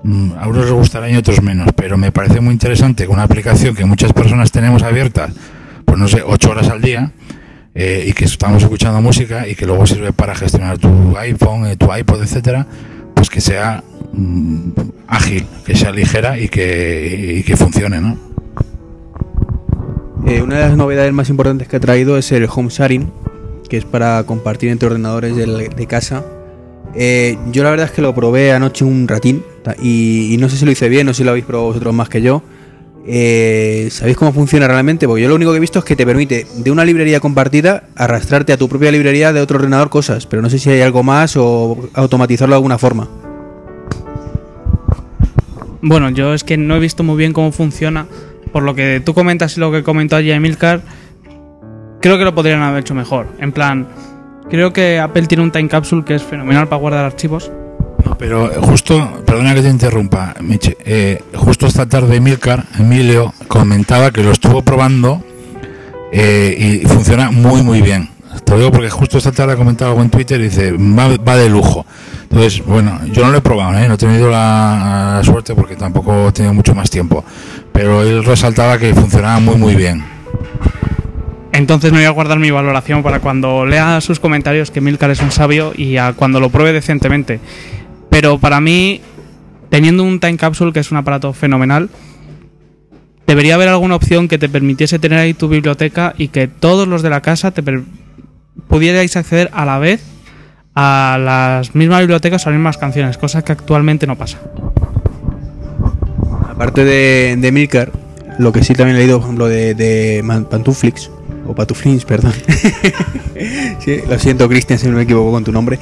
mm, 0.03 0.33
a 0.39 0.49
unos 0.49 0.65
les 0.65 0.73
gustará 0.73 1.11
y 1.11 1.15
a 1.15 1.19
otros 1.19 1.43
menos, 1.43 1.69
pero 1.77 1.99
me 1.99 2.13
parece 2.13 2.41
muy 2.41 2.53
interesante 2.53 3.05
que 3.05 3.11
una 3.11 3.25
aplicación 3.25 3.75
que 3.75 3.85
muchas 3.85 4.13
personas 4.13 4.51
tenemos 4.51 4.83
abierta, 4.83 5.29
pues 5.85 5.99
no 5.99 6.09
sé, 6.09 6.23
ocho 6.25 6.51
horas 6.51 6.69
al 6.69 6.81
día, 6.81 7.13
eh, 7.75 8.07
y 8.09 8.13
que 8.13 8.25
estamos 8.25 8.63
escuchando 8.63 9.01
música 9.01 9.47
y 9.47 9.55
que 9.55 9.67
luego 9.67 9.87
sirve 9.87 10.13
para 10.13 10.35
gestionar 10.35 10.79
tu 10.79 11.17
iPhone, 11.17 11.67
eh, 11.67 11.77
tu 11.77 11.95
iPod, 11.95 12.23
etcétera, 12.23 12.67
pues 13.15 13.29
que 13.29 13.41
sea 13.41 13.85
mm, 14.13 14.71
ágil, 15.07 15.47
que 15.65 15.77
sea 15.77 15.93
ligera 15.93 16.39
y 16.39 16.49
que, 16.49 17.37
y 17.39 17.43
que 17.43 17.57
funcione, 17.57 18.01
¿no? 18.01 18.19
Eh, 20.29 20.43
una 20.43 20.57
de 20.57 20.69
las 20.69 20.77
novedades 20.77 21.11
más 21.11 21.31
importantes 21.31 21.69
que 21.69 21.77
ha 21.77 21.81
traído 21.81 22.19
es 22.19 22.31
el 22.33 22.47
home 22.55 22.69
sharing, 22.69 23.11
que 23.67 23.79
es 23.79 23.87
para 23.87 24.23
compartir 24.25 24.69
entre 24.69 24.87
ordenadores 24.87 25.35
de, 25.35 25.87
casa. 25.87 26.23
Eh, 26.95 27.39
yo 27.51 27.65
la 27.65 27.71
verdad 27.71 27.87
es 27.87 27.93
que 27.93 28.03
lo 28.03 28.15
probé 28.15 28.53
anoche 28.53 28.85
un 28.85 29.09
ratín 29.09 29.43
y, 29.81 30.37
no 30.39 30.51
sé 30.51 30.59
si 30.59 30.67
lo 30.67 30.71
hice 30.71 30.91
bien 30.91 31.09
o 31.09 31.15
si 31.15 31.25
lo 31.25 31.31
habéis 31.31 31.47
probado 31.47 31.69
vosotros 31.69 31.95
más 31.95 32.11
que 32.11 32.21
yo. 32.21 32.43
Eh, 33.07 33.89
¿Sabéis 33.91 34.19
cómo 34.19 34.35
funciona 34.35 34.69
realmente? 34.69 35.07
Porque 35.09 35.23
yo 35.23 35.31
lo 35.31 35.35
único 35.35 35.53
que 35.53 35.57
he 35.57 35.61
visto 35.61 35.79
es 35.79 35.85
que 35.87 35.97
te 35.97 36.05
permite 36.05 36.47
de 36.57 36.71
una 36.71 36.85
librería 36.85 37.21
compartida 37.21 37.85
arrastrarte 37.97 38.53
a 38.53 38.59
tu 38.59 38.69
propia 38.69 38.93
librería 38.93 39.33
de 39.33 39.41
otro 39.41 39.57
ordenador 39.57 39.89
cosas, 39.89 40.27
pero 40.27 40.43
no 40.43 40.51
sé 40.51 40.59
si 40.59 40.69
hay 40.69 40.83
algo 40.83 41.03
más 41.03 41.39
o 41.39 41.89
automatizarlo 41.95 42.53
de 42.53 42.57
alguna 42.57 42.77
forma. 42.77 43.09
Bueno, 45.81 46.11
yo 46.11 46.35
es 46.35 46.45
que 46.45 46.59
no 46.59 46.77
he 46.77 46.81
visto 46.81 47.03
muy 47.03 47.17
bien 47.17 47.33
cómo 47.33 47.51
funciona 47.51 48.07
por 48.49 48.63
lo 48.63 48.75
que 48.75 49.03
tú 49.05 49.15
comentas 49.15 49.57
y 49.57 49.61
lo 49.61 49.71
que 49.71 49.83
comentó 49.83 50.17
allí 50.17 50.31
Emilcar, 50.31 50.83
creo 52.01 52.19
que 52.19 52.25
lo 52.25 52.35
podrían 52.35 52.63
haber 52.63 52.81
hecho 52.81 52.95
mejor. 52.95 53.29
En 53.39 53.53
plan, 53.53 53.87
creo 54.51 54.73
que 54.73 54.99
Apple 54.99 55.27
tiene 55.27 55.45
un 55.45 55.51
time 55.51 55.69
capsule 55.69 56.05
que 56.05 56.15
es 56.15 56.23
fenomenal 56.23 56.69
para 56.69 56.81
guardar 56.81 57.05
archivos. 57.05 57.51
Pero 58.19 58.51
justo, 58.63 59.23
perdona 59.25 59.55
que 59.55 59.63
te 59.63 59.69
interrumpa, 59.69 60.35
Miche, 60.41 60.77
eh, 60.85 61.23
justo 61.35 61.67
esta 61.67 61.87
tarde 61.87 62.17
Emilcar, 62.17 62.65
Emilio, 62.79 63.33
comentaba 63.47 64.11
que 64.11 64.23
lo 64.23 64.33
estuvo 64.33 64.63
probando 64.63 65.23
eh, 66.13 66.83
y 66.83 66.87
funciona 66.87 67.31
muy, 67.31 67.63
muy 67.63 67.81
bien. 67.81 68.09
Te 68.45 68.53
lo 68.53 68.59
digo 68.59 68.73
porque 68.73 68.91
justo 68.91 69.19
esta 69.19 69.33
tarde 69.33 69.55
ha 69.55 69.57
comentado 69.57 69.91
algo 69.91 70.03
en 70.03 70.11
Twitter 70.11 70.41
y 70.41 70.45
dice, 70.45 70.73
va, 70.73 71.37
de 71.37 71.49
lujo. 71.49 71.85
Entonces, 72.23 72.65
bueno, 72.65 72.99
yo 73.13 73.25
no 73.25 73.33
lo 73.33 73.39
he 73.39 73.41
probado, 73.41 73.79
¿eh? 73.79 73.89
no 73.89 73.95
he 73.95 73.99
tenido 73.99 74.31
la, 74.31 75.21
suerte 75.25 75.55
porque 75.55 75.77
tampoco 75.77 76.29
he 76.29 76.33
tenido 76.33 76.55
mucho 76.55 76.75
más 76.75 76.91
tiempo 76.91 77.25
pero 77.79 78.03
él 78.03 78.25
resaltaba 78.25 78.77
que 78.77 78.93
funcionaba 78.93 79.39
muy 79.39 79.55
muy 79.55 79.77
bien. 79.77 80.03
Entonces 81.53 81.93
me 81.93 81.99
voy 81.99 82.07
a 82.07 82.11
guardar 82.11 82.41
mi 82.41 82.51
valoración 82.51 83.05
para 83.05 83.21
cuando 83.21 83.65
lea 83.65 84.01
sus 84.01 84.19
comentarios 84.19 84.73
que 84.73 84.81
Milcar 84.81 85.13
es 85.13 85.21
un 85.21 85.31
sabio 85.31 85.73
y 85.77 85.97
a 85.97 86.13
cuando 86.13 86.41
lo 86.41 86.51
pruebe 86.51 86.73
decentemente. 86.73 87.39
Pero 88.11 88.41
para 88.41 88.61
mí, 88.61 89.01
teniendo 89.71 90.03
un 90.03 90.19
Time 90.19 90.37
Capsule 90.37 90.73
que 90.73 90.81
es 90.81 90.91
un 90.91 90.97
aparato 90.97 91.33
fenomenal, 91.33 91.89
debería 93.29 93.55
haber 93.55 93.69
alguna 93.69 93.95
opción 93.95 94.27
que 94.27 94.39
te 94.39 94.49
permitiese 94.49 94.99
tener 94.99 95.21
ahí 95.21 95.33
tu 95.33 95.49
biblioteca 95.49 96.15
y 96.19 96.29
que 96.29 96.49
todos 96.49 96.89
los 96.89 97.03
de 97.03 97.11
la 97.11 97.21
casa 97.21 97.53
te 97.53 97.63
pudierais 98.67 99.17
acceder 99.17 99.51
a 99.53 99.65
la 99.65 99.79
vez 99.79 100.03
a 100.75 101.17
las 101.21 101.77
mismas 101.77 102.01
bibliotecas 102.01 102.45
o 102.45 102.49
a 102.49 102.53
las 102.53 102.59
mismas 102.59 102.77
canciones, 102.77 103.19
cosa 103.19 103.43
que 103.43 103.53
actualmente 103.53 104.05
no 104.09 104.17
pasa. 104.17 104.39
Aparte 106.59 106.85
de, 106.85 107.37
de 107.39 107.53
Milcar, 107.53 107.93
lo 108.41 108.51
que 108.51 108.65
sí 108.65 108.75
también 108.75 108.97
he 108.97 108.99
leído, 108.99 109.19
por 109.19 109.27
ejemplo, 109.27 109.47
de, 109.47 109.75
de 109.75 110.25
Pantuflix, 110.51 111.09
o 111.47 111.55
Patuflins, 111.55 112.05
perdón. 112.05 112.33
sí, 113.79 114.01
lo 114.09 114.19
siento, 114.19 114.49
Cristian, 114.49 114.77
si 114.77 114.89
no 114.89 114.97
me 114.97 115.03
equivoco 115.03 115.31
con 115.31 115.45
tu 115.45 115.53
nombre. 115.53 115.79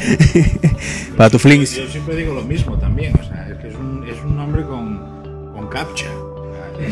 Patuflins. 1.16 1.76
Yo, 1.76 1.88
siempre 1.88 2.14
digo 2.16 2.34
lo 2.34 2.42
mismo 2.42 2.78
también, 2.78 3.14
o 3.18 3.24
sea, 3.24 3.48
es 3.50 3.56
que 3.56 3.68
es 3.68 3.74
un, 3.74 4.06
es 4.06 4.22
un 4.22 4.36
nombre 4.36 4.64
con, 4.64 5.52
con 5.54 5.66
captcha. 5.68 6.10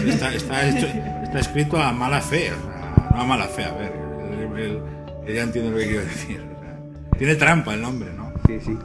Está, 0.09 0.35
está, 0.35 0.67
está, 0.67 1.39
escrito 1.39 1.77
a 1.77 1.93
mala 1.93 2.23
fe, 2.23 2.53
o 2.53 2.65
sea, 2.65 3.11
no 3.15 3.21
a 3.21 3.27
mala 3.27 3.49
fe, 3.49 3.65
a 3.65 3.73
ver, 3.75 3.93
ella 5.29 5.43
entiende 5.43 5.73
lo 5.73 5.77
que 5.77 5.85
quiero 5.85 6.05
decir. 6.07 6.41
tiene 7.19 7.35
trampa 7.35 7.75
el 7.75 7.83
nombre, 7.83 8.09
¿no? 8.17 8.33
Sí, 8.47 8.55
sí. 8.65 8.79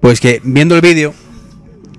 Pues 0.00 0.20
que 0.22 0.40
viendo 0.42 0.74
el 0.74 0.80
vídeo, 0.80 1.12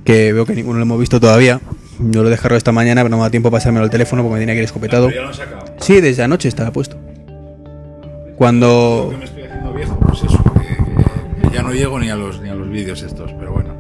que 0.04 0.34
veo 0.34 0.48
que 0.48 0.56
ninguno 0.56 0.80
lo 0.80 0.84
hemos 0.84 1.00
visto 1.00 1.20
todavía, 1.20 1.62
yo 2.00 2.22
lo 2.22 2.28
he 2.28 2.32
dejado 2.32 2.56
esta 2.56 2.72
mañana, 2.72 3.02
pero 3.02 3.10
no 3.10 3.18
me 3.18 3.24
da 3.24 3.30
tiempo 3.30 3.50
para 3.50 3.60
pasármelo 3.60 3.84
al 3.84 3.90
teléfono 3.90 4.22
porque 4.24 4.34
me 4.36 4.40
tenía 4.40 4.56
que 4.56 4.60
ir 4.60 4.66
escopetado. 4.66 5.10
ya 5.10 5.22
lo 5.22 5.34
sacado. 5.34 5.66
Sí, 5.80 6.02
desde 6.02 6.24
anoche 6.24 6.48
estaba 6.48 6.72
puesto. 6.72 6.98
Cuando. 8.36 9.14
me 9.18 9.26
estoy 9.26 9.44
haciendo 9.44 9.74
viejo, 9.74 10.00
pues 10.00 10.24
eso, 10.24 10.44
que, 10.54 11.50
ya 11.50 11.64
no 11.64 11.74
llego 11.74 12.00
ni 12.00 12.10
a 12.10 12.16
los, 12.16 12.40
ni 12.42 12.50
a 12.50 12.56
los 12.56 12.70
vídeos 12.70 13.02
estos, 13.02 13.32
pero 13.40 13.52
bueno. 13.52 13.76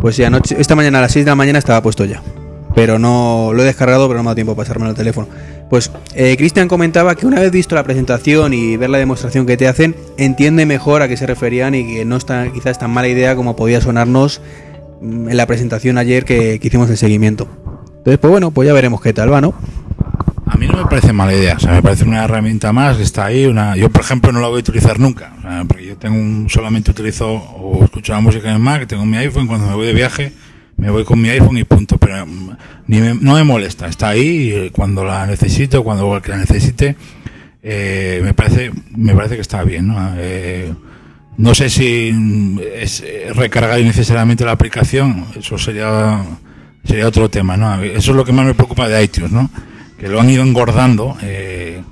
Pues 0.00 0.16
sí, 0.16 0.24
anoche, 0.24 0.56
esta 0.58 0.74
mañana 0.74 0.98
a 0.98 1.02
las 1.02 1.12
6 1.12 1.24
de 1.24 1.30
la 1.30 1.34
mañana 1.34 1.58
estaba 1.58 1.82
puesto 1.82 2.04
ya. 2.04 2.22
Pero 2.74 2.98
no 2.98 3.50
lo 3.52 3.62
he 3.62 3.66
descargado, 3.66 4.06
pero 4.08 4.18
no 4.18 4.24
me 4.24 4.30
da 4.30 4.34
tiempo 4.34 4.54
para 4.54 4.64
pasármelo 4.64 4.90
al 4.90 4.96
teléfono. 4.96 5.26
Pues 5.68 5.90
eh, 6.14 6.36
Cristian 6.38 6.68
comentaba 6.68 7.14
que 7.14 7.26
una 7.26 7.40
vez 7.40 7.50
visto 7.50 7.74
la 7.74 7.82
presentación 7.82 8.54
y 8.54 8.76
ver 8.76 8.88
la 8.88 8.98
demostración 8.98 9.44
que 9.44 9.56
te 9.56 9.68
hacen, 9.68 9.94
entiende 10.16 10.64
mejor 10.64 11.02
a 11.02 11.08
qué 11.08 11.16
se 11.16 11.26
referían 11.26 11.74
y 11.74 11.86
que 11.86 12.04
no 12.04 12.16
está 12.16 12.50
quizás 12.50 12.78
tan 12.78 12.90
mala 12.90 13.08
idea 13.08 13.36
como 13.36 13.56
podía 13.56 13.80
sonarnos 13.80 14.40
en 15.02 15.36
la 15.36 15.46
presentación 15.46 15.98
ayer 15.98 16.24
que, 16.24 16.60
hicimos 16.62 16.90
el 16.90 16.96
seguimiento. 16.96 17.48
Entonces, 17.98 18.18
pues 18.18 18.30
bueno, 18.30 18.50
pues 18.50 18.66
ya 18.66 18.72
veremos 18.72 19.00
qué 19.00 19.12
tal 19.12 19.32
va, 19.32 19.40
¿no? 19.40 19.54
A 20.46 20.56
mí 20.56 20.66
no 20.66 20.78
me 20.78 20.86
parece 20.86 21.12
mala 21.12 21.34
idea, 21.34 21.56
o 21.56 21.60
sea, 21.60 21.72
me 21.72 21.82
parece 21.82 22.04
una 22.04 22.24
herramienta 22.24 22.72
más 22.72 22.96
que 22.96 23.02
está 23.02 23.26
ahí. 23.26 23.46
Una... 23.46 23.76
Yo, 23.76 23.90
por 23.90 24.02
ejemplo, 24.02 24.32
no 24.32 24.40
la 24.40 24.48
voy 24.48 24.56
a 24.56 24.60
utilizar 24.60 24.98
nunca, 24.98 25.32
porque 25.68 25.86
yo 25.86 25.96
tengo 25.96 26.16
un, 26.16 26.48
solamente 26.48 26.90
utilizo 26.90 27.28
o 27.28 27.84
escucho 27.84 28.12
la 28.12 28.20
música 28.20 28.48
en 28.48 28.54
el 28.54 28.60
Mac, 28.60 28.86
tengo 28.86 29.04
mi 29.04 29.18
iPhone, 29.18 29.46
cuando 29.46 29.66
me 29.66 29.74
voy 29.74 29.86
de 29.86 29.92
viaje 29.92 30.32
me 30.78 30.90
voy 30.90 31.04
con 31.04 31.20
mi 31.20 31.28
iPhone 31.28 31.58
y 31.58 31.64
punto, 31.64 31.98
pero 31.98 32.24
ni 32.86 33.00
no 33.00 33.34
me 33.34 33.44
molesta, 33.44 33.88
está 33.88 34.10
ahí 34.10 34.54
y 34.54 34.70
cuando 34.70 35.04
la 35.04 35.26
necesito, 35.26 35.82
cuando 35.82 36.20
la 36.26 36.36
necesite, 36.36 36.96
eh, 37.62 38.20
me 38.22 38.32
parece 38.32 38.70
me 38.96 39.12
parece 39.14 39.34
que 39.34 39.42
está 39.42 39.64
bien, 39.64 39.88
¿no? 39.88 40.14
Eh, 40.16 40.72
no 41.38 41.54
sé 41.54 41.70
si 41.70 42.12
es 42.74 43.02
recargar 43.34 43.80
innecesariamente 43.80 44.44
la 44.44 44.52
aplicación, 44.52 45.26
eso 45.36 45.56
sería 45.56 46.22
sería 46.84 47.06
otro 47.06 47.28
tema, 47.28 47.56
¿no? 47.56 47.82
Eso 47.82 48.10
es 48.10 48.16
lo 48.16 48.24
que 48.24 48.32
más 48.32 48.46
me 48.46 48.54
preocupa 48.54 48.88
de 48.88 49.02
iTunes, 49.02 49.30
¿no? 49.30 49.50
Que 49.98 50.08
lo 50.08 50.20
han 50.20 50.30
ido 50.30 50.42
engordando, 50.42 51.16
eh, 51.22 51.82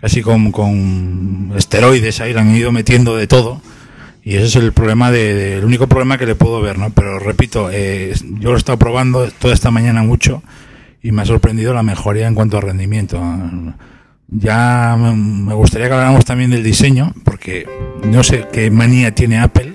casi 0.00 0.20
con, 0.22 0.52
con 0.52 1.52
esteroides 1.56 2.20
ahí, 2.20 2.32
lo 2.32 2.40
han 2.40 2.54
ido 2.54 2.70
metiendo 2.70 3.16
de 3.16 3.26
todo. 3.26 3.60
Y 4.24 4.36
ese 4.36 4.46
es 4.46 4.56
el 4.56 4.72
problema, 4.72 5.10
de, 5.10 5.58
el 5.58 5.64
único 5.64 5.88
problema 5.88 6.16
que 6.16 6.26
le 6.26 6.34
puedo 6.34 6.60
ver, 6.60 6.78
¿no? 6.78 6.90
Pero 6.90 7.18
repito, 7.18 7.70
eh, 7.72 8.14
yo 8.38 8.50
lo 8.50 8.56
he 8.56 8.58
estado 8.58 8.78
probando 8.78 9.28
toda 9.32 9.54
esta 9.54 9.70
mañana 9.70 10.02
mucho 10.02 10.42
y 11.02 11.10
me 11.10 11.22
ha 11.22 11.26
sorprendido 11.26 11.74
la 11.74 11.82
mejoría 11.82 12.28
en 12.28 12.34
cuanto 12.34 12.58
a 12.58 12.60
rendimiento. 12.60 13.20
Ya 14.34 14.96
me 14.96 15.54
gustaría 15.54 15.88
que 15.88 15.92
habláramos 15.92 16.24
también 16.24 16.50
del 16.50 16.62
diseño, 16.62 17.12
porque 17.22 17.68
no 18.04 18.22
sé 18.22 18.46
qué 18.50 18.70
manía 18.70 19.14
tiene 19.14 19.38
Apple. 19.38 19.74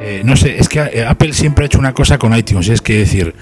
Eh, 0.00 0.22
no 0.24 0.36
sé, 0.36 0.58
es 0.58 0.68
que 0.68 0.80
eh, 0.80 1.04
Apple 1.06 1.32
siempre 1.32 1.64
ha 1.64 1.66
hecho 1.66 1.78
una 1.78 1.94
cosa 1.94 2.18
con 2.18 2.36
iTunes, 2.36 2.68
es 2.68 2.80
que 2.80 2.98
decir, 2.98 3.34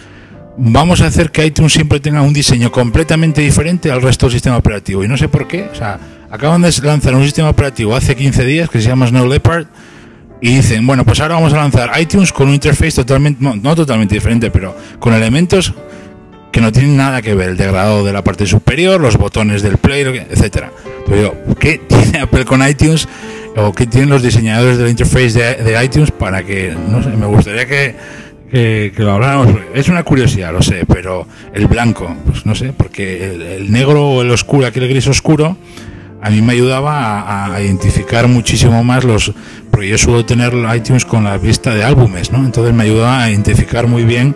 vamos 0.59 1.01
a 1.01 1.07
hacer 1.07 1.31
que 1.31 1.47
iTunes 1.47 1.73
siempre 1.73 1.99
tenga 1.99 2.21
un 2.21 2.35
diseño 2.35 2.71
completamente 2.71 3.41
diferente 3.41 3.91
al 3.91 4.03
resto 4.03 4.27
del 4.27 4.35
sistema 4.35 4.59
operativo. 4.59 5.03
Y 5.03 5.09
no 5.09 5.17
sé 5.17 5.29
por 5.29 5.49
qué, 5.49 5.69
o 5.73 5.75
sea, 5.75 5.99
acaban 6.31 6.61
de 6.63 6.71
lanzar 6.83 7.15
un 7.15 7.25
sistema 7.25 7.49
operativo 7.49 7.97
hace 7.97 8.15
15 8.15 8.45
días 8.45 8.69
que 8.69 8.83
se 8.83 8.89
llama 8.89 9.07
Snow 9.07 9.27
Leopard 9.27 9.67
y 10.43 10.57
dicen, 10.57 10.87
bueno, 10.87 11.05
pues 11.05 11.21
ahora 11.21 11.37
vamos 11.37 11.55
a 11.55 11.57
lanzar 11.57 11.91
iTunes 11.99 12.33
con 12.33 12.49
un 12.49 12.55
interface 12.55 12.93
totalmente, 12.93 13.43
no, 13.43 13.57
no 13.57 13.75
totalmente 13.75 14.15
diferente, 14.15 14.51
pero 14.51 14.77
con 14.99 15.15
elementos 15.15 15.73
que 16.53 16.61
no 16.61 16.71
tienen 16.71 16.97
nada 16.97 17.23
que 17.23 17.35
ver, 17.35 17.49
el 17.49 17.57
degradado 17.57 18.05
de 18.05 18.13
la 18.13 18.23
parte 18.23 18.47
superior, 18.47 19.01
los 19.01 19.17
botones 19.17 19.63
del 19.63 19.79
play, 19.79 20.03
etcétera. 20.31 20.71
¿qué 21.59 21.79
tiene 21.89 22.21
Apple 22.21 22.45
con 22.45 22.67
iTunes 22.67 23.09
o 23.57 23.73
qué 23.73 23.87
tienen 23.87 24.11
los 24.11 24.23
diseñadores 24.23 24.79
del 24.79 24.91
interface 24.91 25.57
de, 25.63 25.85
iTunes 25.85 26.11
para 26.11 26.45
que, 26.45 26.75
no 26.89 27.03
sé, 27.03 27.11
me 27.11 27.27
gustaría 27.27 27.67
que, 27.67 27.97
que, 28.51 28.93
lo 28.99 29.13
habláramos. 29.13 29.49
Es 29.75 29.89
una 29.89 30.03
curiosidad, 30.05 30.53
lo 30.53 30.63
sé, 30.63 30.85
pero 30.87 31.27
el 31.55 31.67
blanco, 31.67 32.15
pues 32.27 32.45
no 32.45 32.55
sé, 32.55 32.73
porque 32.77 33.57
el, 33.57 33.73
negro 33.73 34.11
o 34.11 34.23
el 34.23 34.31
oscuro, 34.31 34.67
aquel 34.67 34.89
gris 34.89 35.07
oscuro, 35.09 35.57
a 36.21 36.31
mí 36.31 36.41
me 36.41 36.53
ayudaba 36.53 37.21
a, 37.21 37.55
a 37.55 37.63
identificar 37.63 38.29
muchísimo 38.29 38.85
más 38.85 39.05
los, 39.05 39.33
porque 39.71 39.89
yo 39.89 39.99
suelo 39.99 40.25
tener 40.25 40.53
iTunes 40.77 41.05
con 41.05 41.25
la 41.25 41.39
lista 41.39 41.75
de 41.75 41.83
álbumes, 41.83 42.31
¿no? 42.31 42.39
Entonces 42.39 42.75
me 42.75 42.85
ayudaba 42.85 43.25
a 43.25 43.31
identificar 43.31 43.87
muy 43.87 44.05
bien 44.05 44.35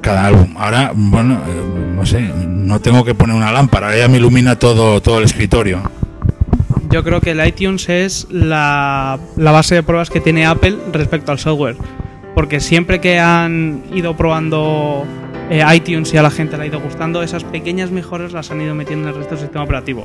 cada 0.00 0.26
álbum. 0.26 0.54
Ahora, 0.56 0.92
bueno, 0.94 1.34
eh, 1.34 1.94
no 1.94 2.06
sé, 2.06 2.20
no 2.20 2.80
tengo 2.80 3.04
que 3.04 3.14
poner 3.14 3.36
una 3.36 3.52
lámpara, 3.52 3.96
ya 3.96 4.08
me 4.08 4.18
ilumina 4.18 4.58
todo, 4.58 5.00
todo 5.00 5.18
el 5.18 5.24
escritorio. 5.24 5.80
Yo 6.90 7.04
creo 7.04 7.20
que 7.20 7.32
el 7.32 7.46
iTunes 7.46 7.88
es 7.88 8.26
la, 8.30 9.18
la 9.36 9.52
base 9.52 9.74
de 9.74 9.82
pruebas 9.82 10.08
que 10.08 10.20
tiene 10.20 10.46
Apple 10.46 10.76
respecto 10.92 11.32
al 11.32 11.38
software. 11.38 11.76
Porque 12.34 12.60
siempre 12.60 13.00
que 13.00 13.18
han 13.18 13.82
ido 13.92 14.16
probando 14.16 15.04
eh, 15.50 15.62
iTunes 15.74 16.12
y 16.14 16.16
a 16.16 16.22
la 16.22 16.30
gente 16.30 16.56
le 16.56 16.64
ha 16.64 16.66
ido 16.66 16.80
gustando, 16.80 17.22
esas 17.22 17.44
pequeñas 17.44 17.90
mejoras 17.90 18.32
las 18.32 18.50
han 18.50 18.60
ido 18.60 18.74
metiendo 18.74 19.08
en 19.08 19.14
el 19.14 19.18
resto 19.18 19.34
del 19.34 19.44
sistema 19.44 19.64
operativo. 19.64 20.04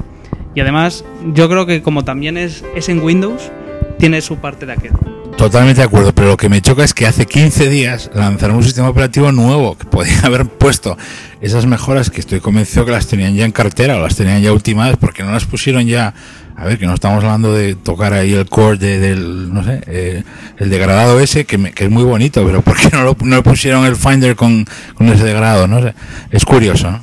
Y 0.56 0.60
además, 0.60 1.06
yo 1.34 1.50
creo 1.50 1.66
que 1.66 1.82
como 1.82 2.04
también 2.04 2.38
es, 2.38 2.64
es 2.76 2.90
en 2.90 3.02
Windows, 3.02 3.52
tiene 3.98 4.22
su 4.22 4.38
parte 4.38 4.66
de 4.66 4.74
aquel. 4.74 4.92
Totalmente 5.38 5.82
de 5.82 5.88
acuerdo, 5.88 6.14
pero 6.16 6.28
lo 6.30 6.38
que 6.38 6.48
me 6.48 6.62
choca 6.62 6.84
es 6.86 6.94
que 6.94 7.06
hace 7.06 7.26
15 7.26 7.68
días 7.70 8.10
lanzaron 8.14 8.56
un 8.58 8.64
sistema 8.64 8.88
operativo 8.90 9.32
nuevo 9.32 9.78
que 9.78 9.86
podía 9.86 10.20
haber 10.24 10.46
puesto 10.46 10.98
esas 11.42 11.66
mejoras 11.66 12.10
que 12.10 12.22
estoy 12.22 12.40
convencido 12.40 12.86
que 12.86 12.92
las 12.92 13.08
tenían 13.08 13.36
ya 13.36 13.44
en 13.44 13.52
cartera 13.52 13.98
o 13.98 14.00
las 14.02 14.16
tenían 14.16 14.42
ya 14.42 14.54
ultimadas 14.54 14.96
porque 14.98 15.24
no 15.24 15.32
las 15.32 15.46
pusieron 15.46 15.86
ya. 15.86 16.14
A 16.56 16.66
ver, 16.66 16.78
que 16.78 16.86
no 16.86 16.94
estamos 16.94 17.24
hablando 17.24 17.52
de 17.54 17.74
tocar 17.76 18.14
ahí 18.14 18.32
el 18.34 18.46
core 18.48 18.78
de- 18.78 19.00
del, 19.00 19.52
no 19.52 19.64
sé, 19.64 19.82
eh, 19.88 20.24
el 20.60 20.70
degradado 20.70 21.20
ese, 21.20 21.46
que, 21.46 21.58
me- 21.58 21.72
que 21.72 21.86
es 21.86 21.90
muy 21.90 22.04
bonito, 22.04 22.46
pero 22.46 22.62
¿por 22.62 22.78
qué 22.78 22.90
no 22.94 23.02
lo, 23.04 23.16
pusieron 23.44 23.86
el 23.86 23.96
Finder 23.96 24.36
con, 24.36 24.66
ese 25.00 25.24
degradado? 25.24 25.68
No 25.68 25.82
sé, 25.82 25.96
es 26.32 26.46
curioso. 26.46 27.00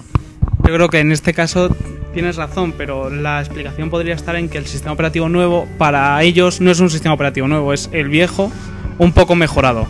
Yo 0.67 0.73
creo 0.75 0.89
que 0.89 1.01
en 1.01 1.11
este 1.11 1.35
caso 1.35 1.77
tienes 2.13 2.37
razón, 2.37 2.73
pero 2.77 3.11
la 3.11 3.41
explicación 3.41 3.91
podría 3.91 4.15
estar 4.15 4.37
en 4.37 4.49
que 4.49 4.59
el 4.59 4.67
sistema 4.67 4.93
operativo 4.93 5.29
nuevo 5.29 5.69
para 5.79 6.23
ellos 6.23 6.61
no 6.61 6.71
es 6.71 6.81
un 6.81 6.91
sistema 6.91 7.15
operativo 7.15 7.49
nuevo, 7.49 7.73
es 7.73 7.89
el 7.93 8.09
viejo 8.09 8.51
un 8.99 9.13
poco 9.13 9.35
mejorado. 9.35 9.87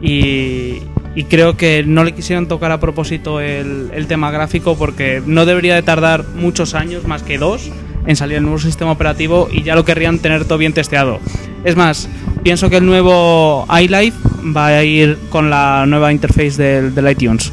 Y, 0.00 0.82
y 1.14 1.24
creo 1.24 1.56
que 1.56 1.84
no 1.86 2.04
le 2.04 2.12
quisieron 2.12 2.46
tocar 2.46 2.72
a 2.72 2.80
propósito 2.80 3.40
el, 3.40 3.90
el 3.94 4.06
tema 4.06 4.30
gráfico 4.30 4.76
porque 4.76 5.22
no 5.24 5.46
debería 5.46 5.74
de 5.74 5.82
tardar 5.82 6.24
muchos 6.34 6.74
años, 6.74 7.06
más 7.06 7.22
que 7.22 7.38
dos, 7.38 7.70
en 8.06 8.16
salir 8.16 8.38
el 8.38 8.42
nuevo 8.42 8.58
sistema 8.58 8.92
operativo 8.92 9.48
y 9.50 9.62
ya 9.62 9.74
lo 9.74 9.84
querrían 9.84 10.18
tener 10.18 10.44
todo 10.44 10.58
bien 10.58 10.72
testeado. 10.72 11.20
Es 11.64 11.76
más, 11.76 12.08
pienso 12.42 12.68
que 12.68 12.76
el 12.76 12.86
nuevo 12.86 13.66
iLife 13.80 14.18
va 14.54 14.66
a 14.66 14.84
ir 14.84 15.18
con 15.30 15.48
la 15.48 15.86
nueva 15.86 16.12
interface 16.12 16.62
del, 16.62 16.94
del 16.94 17.10
iTunes. 17.10 17.52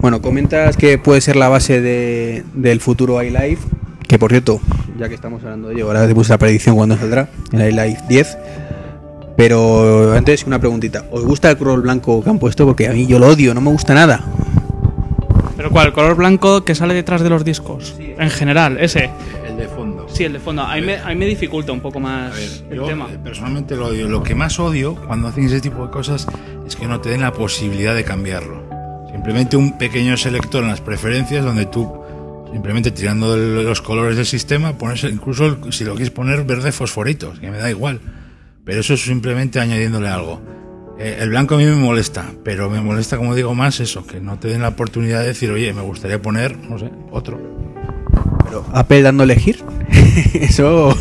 Bueno, 0.00 0.20
comentas 0.22 0.76
que 0.76 0.98
puede 0.98 1.20
ser 1.20 1.36
la 1.36 1.48
base 1.48 1.80
de- 1.80 2.44
del 2.54 2.80
futuro 2.80 3.22
iLife, 3.22 3.66
que 4.06 4.18
por 4.18 4.30
cierto, 4.30 4.60
ya 4.98 5.08
que 5.08 5.14
estamos 5.14 5.42
hablando 5.42 5.68
de 5.68 5.74
ello, 5.74 5.86
ahora 5.86 6.06
te 6.06 6.14
puse 6.14 6.32
la 6.32 6.38
predicción 6.38 6.76
cuando 6.76 6.96
saldrá, 6.96 7.28
el 7.52 7.60
iLife 7.62 8.02
10. 8.08 8.38
Pero 9.36 10.14
antes 10.14 10.46
una 10.46 10.58
preguntita, 10.58 11.04
¿os 11.10 11.24
gusta 11.24 11.50
el 11.50 11.58
color 11.58 11.82
blanco 11.82 12.22
que 12.22 12.30
han 12.30 12.38
puesto? 12.38 12.64
Porque 12.64 12.88
a 12.88 12.92
mí 12.92 13.06
yo 13.06 13.18
lo 13.18 13.26
odio, 13.28 13.52
no 13.52 13.60
me 13.60 13.70
gusta 13.70 13.94
nada. 13.94 14.24
¿Pero 15.56 15.70
cuál? 15.70 15.88
¿El 15.88 15.92
color 15.92 16.16
blanco 16.16 16.64
que 16.64 16.74
sale 16.74 16.94
detrás 16.94 17.22
de 17.22 17.28
los 17.30 17.44
discos? 17.44 17.96
En 17.98 18.30
general, 18.30 18.78
ese. 18.80 19.10
El 19.46 19.56
de 19.58 19.68
fondo. 19.68 20.06
Sí, 20.08 20.24
el 20.24 20.34
de 20.34 20.38
fondo. 20.38 20.62
A 20.62 20.74
mí 20.76 20.82
me, 20.82 20.96
a 20.98 21.08
mí 21.08 21.14
me 21.16 21.26
dificulta 21.26 21.72
un 21.72 21.80
poco 21.80 21.98
más 22.00 22.32
A 22.32 22.34
ver, 22.34 22.48
el 22.70 22.76
yo 22.76 22.86
tema. 22.86 23.08
eh, 23.12 23.18
personalmente 23.22 23.74
lo 23.76 23.86
odio. 23.88 24.08
Lo 24.08 24.22
que 24.22 24.34
más 24.34 24.58
odio 24.58 24.94
cuando 25.06 25.28
hacen 25.28 25.44
ese 25.44 25.60
tipo 25.60 25.84
de 25.84 25.90
cosas 25.90 26.26
es 26.66 26.76
que 26.76 26.86
no 26.86 27.00
te 27.00 27.08
den 27.10 27.20
la 27.22 27.32
posibilidad 27.32 27.94
de 27.94 28.04
cambiarlo. 28.04 28.65
Simplemente 29.16 29.56
un 29.56 29.78
pequeño 29.78 30.14
selector 30.18 30.62
en 30.62 30.68
las 30.68 30.82
preferencias 30.82 31.42
donde 31.42 31.64
tú, 31.64 31.90
simplemente 32.52 32.90
tirando 32.90 33.34
los 33.34 33.80
colores 33.80 34.14
del 34.18 34.26
sistema, 34.26 34.76
pones 34.76 35.02
incluso 35.04 35.46
el- 35.46 35.72
si 35.72 35.84
lo 35.84 35.92
quieres 35.94 36.10
poner 36.10 36.44
verde 36.44 36.70
fosforito, 36.70 37.32
que 37.40 37.50
me 37.50 37.56
da 37.56 37.70
igual. 37.70 37.98
Pero 38.66 38.80
eso 38.80 38.92
es 38.92 39.00
simplemente 39.02 39.58
añadiéndole 39.58 40.08
algo. 40.08 40.42
Eh, 40.98 41.16
el 41.20 41.30
blanco 41.30 41.54
a 41.54 41.58
mí 41.58 41.64
me 41.64 41.76
molesta, 41.76 42.26
pero 42.44 42.68
me 42.68 42.82
molesta, 42.82 43.16
como 43.16 43.34
digo, 43.34 43.54
más 43.54 43.80
eso, 43.80 44.06
que 44.06 44.20
no 44.20 44.38
te 44.38 44.48
den 44.48 44.60
la 44.60 44.68
oportunidad 44.68 45.20
de 45.22 45.28
decir, 45.28 45.50
oye, 45.50 45.72
me 45.72 45.80
gustaría 45.82 46.20
poner, 46.20 46.58
no 46.58 46.78
sé, 46.78 46.90
otro. 47.10 47.40
Pero 48.44 48.66
Apple 48.74 49.00
dando 49.00 49.22
a 49.22 49.24
elegir, 49.24 49.64
eso... 50.34 50.94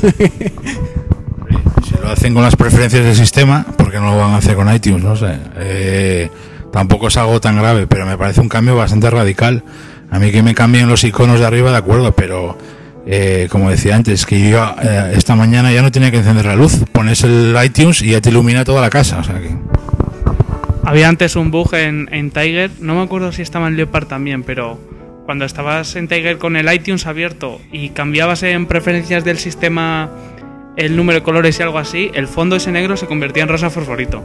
Si 1.84 1.94
lo 2.02 2.10
hacen 2.10 2.34
con 2.34 2.44
las 2.44 2.56
preferencias 2.56 3.04
del 3.04 3.16
sistema, 3.16 3.66
¿por 3.78 3.92
qué 3.92 3.98
no 3.98 4.12
lo 4.12 4.18
van 4.18 4.32
a 4.32 4.38
hacer 4.38 4.56
con 4.56 4.74
iTunes? 4.74 5.04
No 5.04 5.16
sé. 5.18 5.38
Eh, 5.58 6.30
tampoco 6.76 7.08
es 7.08 7.16
algo 7.16 7.40
tan 7.40 7.56
grave, 7.56 7.88
pero 7.88 8.06
me 8.06 8.18
parece 8.18 8.42
un 8.42 8.50
cambio 8.50 8.76
bastante 8.76 9.10
radical. 9.10 9.64
A 10.12 10.20
mí 10.20 10.30
que 10.34 10.44
me 10.44 10.54
cambien 10.54 10.90
los 10.90 11.06
iconos 11.06 11.40
de 11.40 11.46
arriba, 11.46 11.72
de 11.72 11.78
acuerdo, 11.78 12.12
pero 12.12 12.58
eh, 13.08 13.48
como 13.50 13.70
decía 13.70 13.96
antes, 13.96 14.26
que 14.26 14.50
yo 14.50 14.76
eh, 14.84 15.14
esta 15.16 15.38
mañana 15.38 15.72
ya 15.72 15.82
no 15.82 15.90
tenía 15.90 16.12
que 16.12 16.18
encender 16.18 16.46
la 16.46 16.58
luz. 16.58 16.84
Pones 16.92 17.24
el 17.24 17.56
iTunes 17.64 18.02
y 18.02 18.12
ya 18.12 18.20
te 18.20 18.30
ilumina 18.30 18.66
toda 18.66 18.82
la 18.82 18.90
casa. 18.90 19.20
O 19.20 19.24
sea 19.24 19.40
que. 19.40 19.56
Había 20.84 21.08
antes 21.08 21.38
un 21.38 21.50
bug 21.50 21.74
en, 21.76 22.10
en 22.12 22.30
Tiger, 22.30 22.70
no 22.82 22.96
me 22.96 23.04
acuerdo 23.04 23.32
si 23.32 23.42
estaba 23.42 23.70
en 23.70 23.78
Leopard 23.78 24.08
también, 24.08 24.44
pero 24.44 24.78
cuando 25.26 25.46
estabas 25.46 25.96
en 25.96 26.10
Tiger 26.10 26.38
con 26.38 26.58
el 26.58 26.72
iTunes 26.72 27.08
abierto 27.08 27.62
y 27.72 27.90
cambiabas 27.90 28.44
en 28.44 28.66
preferencias 28.66 29.24
del 29.24 29.38
sistema 29.38 30.10
el 30.76 30.98
número 30.98 31.20
de 31.20 31.24
colores 31.24 31.58
y 31.58 31.64
algo 31.64 31.80
así, 31.80 32.12
el 32.14 32.28
fondo 32.28 32.58
ese 32.58 32.74
negro 32.74 32.98
se 32.98 33.08
convertía 33.08 33.44
en 33.44 33.50
rosa 33.50 33.70
fosforito. 33.70 34.22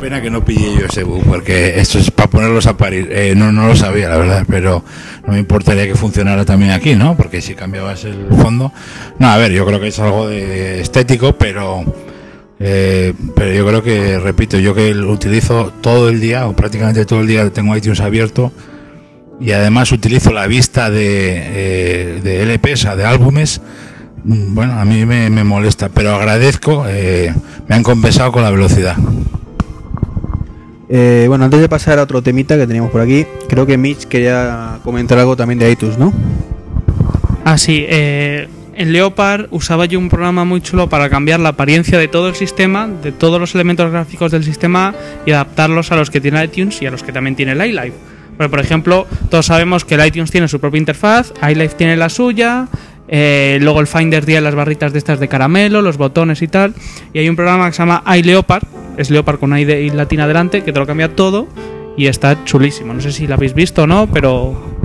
Pena 0.00 0.22
que 0.22 0.30
no 0.30 0.44
pillé 0.44 0.74
yo 0.78 0.86
ese 0.86 1.02
bug, 1.02 1.24
porque 1.24 1.80
esto 1.80 1.98
es 1.98 2.10
para 2.12 2.30
ponerlos 2.30 2.66
a 2.66 2.76
parir. 2.76 3.08
Eh, 3.10 3.34
no, 3.36 3.50
no 3.50 3.66
lo 3.66 3.74
sabía, 3.74 4.08
la 4.08 4.16
verdad, 4.18 4.44
pero 4.48 4.84
no 5.26 5.32
me 5.32 5.40
importaría 5.40 5.86
que 5.86 5.96
funcionara 5.96 6.44
también 6.44 6.70
aquí, 6.70 6.94
¿no? 6.94 7.16
Porque 7.16 7.40
si 7.40 7.54
cambiabas 7.54 8.04
el 8.04 8.26
fondo. 8.40 8.72
No, 9.18 9.28
a 9.28 9.36
ver, 9.36 9.50
yo 9.50 9.66
creo 9.66 9.80
que 9.80 9.88
es 9.88 9.98
algo 9.98 10.28
de 10.28 10.80
estético, 10.80 11.32
pero. 11.36 11.84
eh, 12.60 13.12
pero 13.34 13.52
yo 13.52 13.66
creo 13.66 13.82
que, 13.82 14.20
repito, 14.20 14.58
yo 14.58 14.72
que 14.74 14.94
lo 14.94 15.10
utilizo 15.10 15.72
todo 15.80 16.08
el 16.08 16.20
día, 16.20 16.46
o 16.46 16.54
prácticamente 16.54 17.04
todo 17.04 17.20
el 17.20 17.26
día, 17.26 17.50
tengo 17.50 17.76
iTunes 17.76 18.00
abierto. 18.00 18.52
Y 19.40 19.50
además 19.52 19.90
utilizo 19.92 20.32
la 20.32 20.46
vista 20.46 20.90
de, 20.90 21.42
eh, 21.44 22.20
de 22.22 22.42
LPs, 22.42 22.96
de 22.96 23.04
álbumes. 23.04 23.60
mm, 24.24 24.54
Bueno, 24.54 24.74
a 24.78 24.84
mí 24.84 25.04
me, 25.06 25.28
me 25.30 25.42
molesta, 25.44 25.88
pero 25.88 26.14
agradezco, 26.14 26.84
eh, 26.88 27.34
me 27.68 27.74
han 27.74 27.82
compensado 27.82 28.30
con 28.32 28.42
la 28.44 28.50
velocidad. 28.50 28.96
Eh, 30.88 31.26
bueno, 31.28 31.44
antes 31.44 31.60
de 31.60 31.68
pasar 31.68 31.98
a 31.98 32.02
otro 32.02 32.22
temita 32.22 32.56
que 32.56 32.66
teníamos 32.66 32.90
por 32.90 33.00
aquí, 33.00 33.26
creo 33.48 33.66
que 33.66 33.76
Mitch 33.76 34.06
quería 34.06 34.78
comentar 34.82 35.18
algo 35.18 35.36
también 35.36 35.58
de 35.58 35.70
iTunes, 35.70 35.98
¿no? 35.98 36.12
Ah, 37.44 37.58
sí. 37.58 37.84
eh, 37.88 38.48
en 38.78 38.92
Leopard 38.92 39.48
usaba 39.50 39.86
yo 39.86 39.98
un 39.98 40.08
programa 40.08 40.44
muy 40.44 40.60
chulo 40.60 40.88
para 40.88 41.10
cambiar 41.10 41.40
la 41.40 41.48
apariencia 41.48 41.98
de 41.98 42.06
todo 42.06 42.28
el 42.28 42.36
sistema, 42.36 42.86
de 42.86 43.10
todos 43.10 43.40
los 43.40 43.52
elementos 43.56 43.90
gráficos 43.90 44.30
del 44.30 44.44
sistema 44.44 44.94
y 45.26 45.32
adaptarlos 45.32 45.90
a 45.90 45.96
los 45.96 46.10
que 46.10 46.20
tiene 46.20 46.44
iTunes 46.44 46.80
y 46.80 46.86
a 46.86 46.92
los 46.92 47.02
que 47.02 47.10
también 47.10 47.34
tiene 47.34 47.52
el 47.52 47.66
iLife. 47.66 47.94
Por 48.36 48.60
ejemplo, 48.60 49.08
todos 49.30 49.46
sabemos 49.46 49.84
que 49.84 49.96
el 49.96 50.06
iTunes 50.06 50.30
tiene 50.30 50.46
su 50.46 50.60
propia 50.60 50.78
interfaz, 50.78 51.32
iLife 51.42 51.74
tiene 51.74 51.96
la 51.96 52.08
suya, 52.08 52.68
eh, 53.08 53.58
luego 53.60 53.80
el 53.80 53.88
Finder 53.88 54.24
tiene 54.24 54.42
las 54.42 54.54
barritas 54.54 54.92
de 54.92 55.00
estas 55.00 55.18
de 55.18 55.26
caramelo, 55.26 55.82
los 55.82 55.96
botones 55.96 56.40
y 56.40 56.46
tal. 56.46 56.72
Y 57.12 57.18
hay 57.18 57.28
un 57.28 57.34
programa 57.34 57.66
que 57.66 57.72
se 57.72 57.82
llama 57.82 58.04
iLeopard, 58.16 58.62
es 58.98 59.10
Leopard 59.10 59.38
con 59.38 59.56
I 59.56 59.64
de- 59.64 59.82
y 59.82 59.90
latina 59.90 60.24
adelante, 60.24 60.62
que 60.62 60.72
te 60.72 60.78
lo 60.78 60.86
cambia 60.86 61.14
todo 61.14 61.48
y 61.96 62.06
está 62.06 62.44
chulísimo. 62.44 62.92
No 62.92 63.00
sé 63.00 63.12
si 63.12 63.26
lo 63.26 63.34
habéis 63.34 63.54
visto 63.54 63.82
o 63.84 63.86
no, 63.86 64.08
pero 64.12 64.76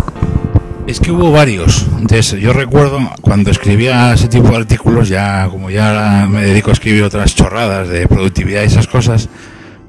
Es 0.86 0.99
que 0.99 1.12
hubo 1.12 1.32
varios. 1.32 1.86
Entonces, 1.97 2.41
yo 2.41 2.52
recuerdo 2.52 2.99
cuando 3.21 3.52
escribía 3.52 4.13
ese 4.13 4.28
tipo 4.28 4.49
de 4.49 4.58
artículos, 4.58 5.08
ya 5.08 5.47
como 5.49 5.69
ya 5.69 6.28
me 6.30 6.43
dedico 6.43 6.71
a 6.71 6.73
escribir 6.73 7.04
otras 7.04 7.34
chorradas 7.36 7.88
de 7.88 8.06
productividad 8.06 8.63
y 8.63 8.65
esas 8.65 8.88
cosas, 8.88 9.30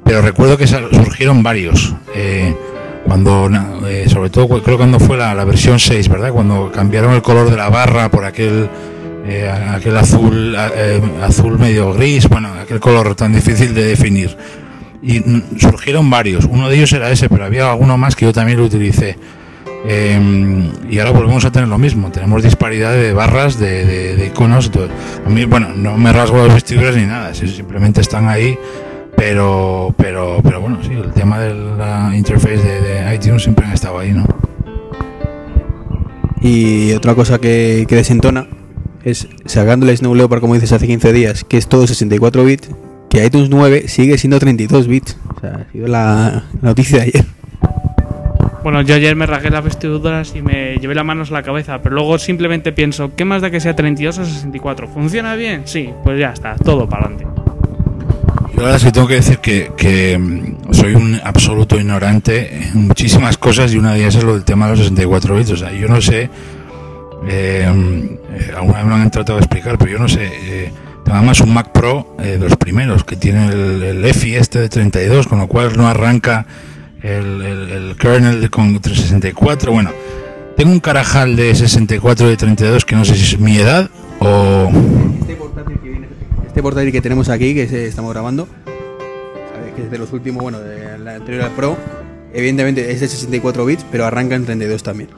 pero 0.04 0.22
recuerdo 0.22 0.56
que 0.56 0.68
surgieron 0.68 1.42
varios. 1.42 1.94
Eh, 2.14 2.54
cuando, 3.06 3.50
eh, 3.88 4.08
sobre 4.08 4.30
todo, 4.30 4.62
creo 4.62 4.76
cuando 4.76 5.00
fue 5.00 5.16
la, 5.16 5.34
la 5.34 5.44
versión 5.44 5.80
6, 5.80 6.08
¿verdad? 6.08 6.30
Cuando 6.30 6.70
cambiaron 6.72 7.12
el 7.12 7.22
color 7.22 7.50
de 7.50 7.56
la 7.56 7.68
barra 7.70 8.08
por 8.10 8.24
aquel, 8.24 8.68
eh, 9.26 9.48
aquel 9.50 9.96
azul, 9.96 10.54
eh, 10.76 11.00
azul 11.22 11.58
medio 11.58 11.92
gris, 11.94 12.28
bueno, 12.28 12.48
aquel 12.62 12.80
color 12.80 13.14
tan 13.14 13.32
difícil 13.32 13.74
de 13.74 13.84
definir. 13.84 14.36
Y 15.02 15.20
surgieron 15.58 16.08
varios. 16.08 16.44
Uno 16.46 16.68
de 16.68 16.76
ellos 16.76 16.92
era 16.92 17.10
ese, 17.10 17.28
pero 17.28 17.44
había 17.44 17.70
alguno 17.70 17.98
más 17.98 18.16
que 18.16 18.24
yo 18.24 18.32
también 18.32 18.58
lo 18.58 18.64
utilicé. 18.64 19.18
Eh, 19.86 20.18
y 20.90 20.98
ahora 20.98 21.10
volvemos 21.10 21.44
a 21.44 21.52
tener 21.52 21.68
lo 21.68 21.76
mismo. 21.76 22.10
Tenemos 22.10 22.42
disparidad 22.42 22.92
de 22.94 23.12
barras, 23.12 23.58
de, 23.58 24.30
iconos. 24.32 24.70
A 25.26 25.28
mí, 25.28 25.44
bueno, 25.44 25.68
no 25.76 25.98
me 25.98 26.10
rasgo 26.10 26.38
las 26.38 26.54
vestiduras 26.54 26.96
ni 26.96 27.04
nada. 27.04 27.34
si- 27.34 27.48
Simplemente 27.48 28.00
están 28.00 28.28
ahí. 28.28 28.58
Pero, 29.16 29.94
pero, 29.96 30.40
pero 30.42 30.60
bueno, 30.60 30.78
sí, 30.82 30.90
el 30.92 31.12
tema 31.12 31.38
de 31.38 31.54
la 31.54 32.12
interface 32.16 32.56
de, 32.56 32.80
de 32.80 33.14
iTunes 33.14 33.42
siempre 33.42 33.64
ha 33.66 33.74
estado 33.74 33.98
ahí, 33.98 34.12
¿no? 34.12 34.24
Y 36.40 36.92
otra 36.92 37.14
cosa 37.14 37.38
que, 37.38 37.86
que 37.88 37.94
desentona 37.96 38.46
es 39.04 39.28
sacando 39.44 39.88
el 39.88 39.96
Snow 39.96 40.14
Leopard, 40.14 40.40
como 40.40 40.54
dices, 40.54 40.72
hace 40.72 40.86
15 40.86 41.12
días, 41.12 41.44
que 41.44 41.58
es 41.58 41.68
todo 41.68 41.86
64 41.86 42.44
bits, 42.44 42.70
que 43.10 43.24
iTunes 43.24 43.50
9 43.50 43.88
sigue 43.88 44.18
siendo 44.18 44.38
32 44.38 44.88
bits. 44.88 45.16
O 45.36 45.40
sea, 45.40 45.66
ha 45.68 45.72
sido 45.72 45.86
la, 45.86 46.44
noticia 46.62 46.98
de 46.98 47.04
ayer. 47.04 47.24
Bueno, 48.62 48.80
yo 48.80 48.94
ayer 48.94 49.14
me 49.14 49.26
rasgué 49.26 49.50
las 49.50 49.62
vestiduras 49.62 50.34
y 50.34 50.40
me 50.40 50.76
llevé 50.78 50.94
las 50.94 51.04
manos 51.04 51.30
a 51.30 51.34
la 51.34 51.42
cabeza, 51.42 51.82
pero 51.82 51.96
luego 51.96 52.18
simplemente 52.18 52.72
pienso, 52.72 53.14
¿qué 53.14 53.26
más 53.26 53.42
da 53.42 53.50
que 53.50 53.60
sea 53.60 53.76
32 53.76 54.18
o 54.18 54.24
64? 54.24 54.88
¿Funciona 54.88 55.36
bien? 55.36 55.62
Sí, 55.66 55.90
pues 56.02 56.18
ya 56.18 56.30
está, 56.30 56.56
todo 56.56 56.88
para 56.88 57.06
adelante. 57.06 57.26
Yo 58.54 58.60
la 58.60 58.62
verdad 58.62 58.76
es 58.76 58.84
que 58.84 58.92
tengo 58.92 59.06
que 59.06 59.14
decir 59.16 59.38
que, 59.38 59.72
que, 59.76 60.16
mm, 60.18 60.72
soy 60.72 60.94
un 60.94 61.20
absoluto 61.22 61.78
ignorante 61.78 62.68
en 62.68 62.86
muchísimas 62.86 63.36
cosas 63.36 63.74
y 63.74 63.76
una 63.76 63.92
de 63.92 64.00
ellas 64.00 64.14
es 64.14 64.24
lo 64.24 64.32
del 64.32 64.44
tema 64.44 64.64
de 64.66 64.70
los 64.70 64.80
64 64.80 65.36
bits. 65.36 65.50
O 65.50 65.56
sea, 65.58 65.70
yo 65.70 65.86
no 65.86 66.00
sé, 66.00 66.30
eh, 67.28 68.18
eh, 68.34 68.52
alguna 68.56 68.78
vez 68.78 68.84
me 68.84 68.90
lo 68.90 68.96
han 68.96 69.10
tratado 69.10 69.38
de 69.38 69.44
explicar, 69.44 69.78
pero 69.78 69.90
yo 69.92 69.98
no 69.98 70.08
sé. 70.08 70.28
Eh, 70.32 70.72
además 71.10 71.40
un 71.40 71.52
Mac 71.54 71.70
Pro 71.72 72.16
eh, 72.18 72.38
de 72.38 72.38
los 72.38 72.56
primeros 72.56 73.04
que 73.04 73.16
tiene 73.16 73.48
el, 73.48 74.04
EFI 74.04 74.36
este 74.36 74.58
de 74.60 74.68
32, 74.68 75.26
con 75.26 75.38
lo 75.38 75.46
cual 75.48 75.76
no 75.76 75.86
arranca 75.86 76.46
el, 77.02 77.42
el, 77.42 77.70
el 77.70 77.96
kernel 77.96 78.40
de- 78.40 78.48
con 78.50 78.72
364. 78.80 79.70
Bueno, 79.72 79.90
tengo 80.56 80.72
un 80.72 80.80
carajal 80.80 81.36
de 81.36 81.54
64 81.54 82.26
y 82.26 82.30
de 82.30 82.36
32 82.36 82.84
que 82.84 82.96
no 82.96 83.04
sé 83.04 83.14
si 83.16 83.34
es 83.34 83.40
mi 83.40 83.56
edad 83.58 83.90
o. 84.20 84.70
Este 85.20 85.34
portátil 85.36 85.78
que, 85.82 85.88
viene- 85.90 86.08
este 86.46 86.62
portátil 86.62 86.92
que 86.92 87.00
tenemos 87.02 87.28
aquí, 87.28 87.54
que 87.54 87.68
se- 87.68 87.86
estamos 87.86 88.12
grabando, 88.12 88.48
que 89.76 89.82
es 89.82 89.90
de 89.90 89.98
los 89.98 90.12
últimos, 90.12 90.42
bueno, 90.42 90.60
de 90.60 90.98
la 90.98 91.16
anterior 91.16 91.44
al 91.44 91.50
Pro, 91.50 91.76
evidentemente 92.32 92.90
es 92.92 93.00
de 93.00 93.08
64 93.08 93.64
bits, 93.66 93.84
pero 93.90 94.06
arranca 94.06 94.34
en 94.36 94.44
32 94.46 94.82
también. 94.82 95.10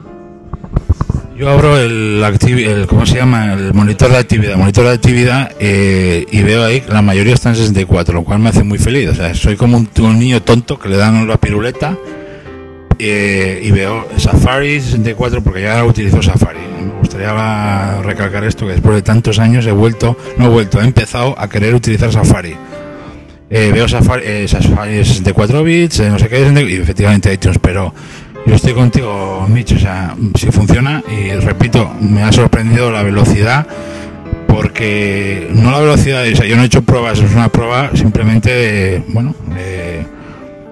Yo 1.37 1.51
abro 1.51 1.77
el, 1.77 2.23
el 2.23 2.87
¿cómo 2.87 3.05
se 3.05 3.17
llama? 3.17 3.53
El 3.53 3.71
monitor 3.71 4.09
de 4.09 4.17
actividad, 4.17 4.55
monitor 4.55 4.85
de 4.85 4.93
actividad 4.93 5.51
eh, 5.59 6.25
y 6.31 6.41
veo 6.41 6.65
ahí 6.65 6.81
que 6.81 6.91
la 6.91 7.03
mayoría 7.03 7.35
está 7.35 7.49
en 7.49 7.57
64, 7.57 8.15
lo 8.15 8.23
cual 8.23 8.39
me 8.39 8.49
hace 8.49 8.63
muy 8.63 8.79
feliz. 8.79 9.09
O 9.09 9.13
sea, 9.13 9.35
soy 9.35 9.55
como 9.55 9.77
un, 9.77 9.87
un 9.99 10.17
niño 10.17 10.41
tonto 10.41 10.79
que 10.79 10.89
le 10.89 10.97
dan 10.97 11.27
la 11.27 11.37
piruleta 11.37 11.95
eh, 12.97 13.61
y 13.63 13.69
veo 13.69 14.07
Safari 14.17 14.81
64 14.81 15.43
porque 15.43 15.61
ya 15.61 15.85
utilizo 15.85 16.23
Safari. 16.23 16.57
Me 16.83 16.99
gustaría 17.01 18.01
recalcar 18.01 18.43
esto 18.43 18.65
que 18.65 18.71
después 18.71 18.95
de 18.95 19.03
tantos 19.03 19.37
años 19.37 19.67
he 19.67 19.71
vuelto, 19.71 20.17
no 20.37 20.45
he 20.45 20.49
vuelto, 20.49 20.81
he 20.81 20.85
empezado 20.85 21.39
a 21.39 21.47
querer 21.47 21.75
utilizar 21.75 22.11
Safari. 22.11 22.55
Eh, 23.49 23.71
veo 23.71 23.87
Safari, 23.87 24.23
eh, 24.25 24.47
Safari 24.47 25.05
64 25.05 25.63
bits, 25.63 25.99
eh, 25.99 26.09
no 26.09 26.19
sé 26.19 26.27
qué, 26.27 26.41
y 26.41 26.73
efectivamente 26.73 27.31
iTunes, 27.31 27.59
pero 27.59 27.93
yo 28.47 28.55
estoy 28.55 28.73
contigo, 28.73 29.45
Mitch, 29.49 29.73
o 29.73 29.79
sea, 29.79 30.15
si 30.35 30.49
funciona, 30.51 31.03
y 31.07 31.31
repito, 31.33 31.91
me 32.01 32.23
ha 32.23 32.31
sorprendido 32.31 32.91
la 32.91 33.03
velocidad, 33.03 33.67
porque 34.47 35.49
no 35.53 35.71
la 35.71 35.79
velocidad, 35.79 36.23
o 36.31 36.35
sea, 36.35 36.45
yo 36.45 36.55
no 36.55 36.63
he 36.63 36.65
hecho 36.65 36.81
pruebas, 36.81 37.19
es 37.19 37.31
una 37.33 37.49
prueba 37.49 37.91
simplemente 37.93 38.49
de, 38.49 39.03
bueno, 39.09 39.35
de- 39.53 40.05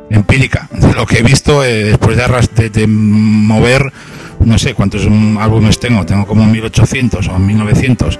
empírica, 0.10 0.70
de 0.72 0.94
lo 0.94 1.06
que 1.06 1.20
he 1.20 1.24
visto 1.24 1.64
eh, 1.66 1.84
después 1.84 2.16
de, 2.16 2.24
arras- 2.24 2.50
de, 2.52 2.88
mover, 2.88 3.92
no 4.40 4.58
sé 4.58 4.74
cuántos 4.74 5.06
álbumes 5.40 5.80
tengo, 5.80 6.06
tengo 6.06 6.26
como 6.26 6.46
1800 6.46 7.28
o 7.28 7.40
1900, 7.40 8.20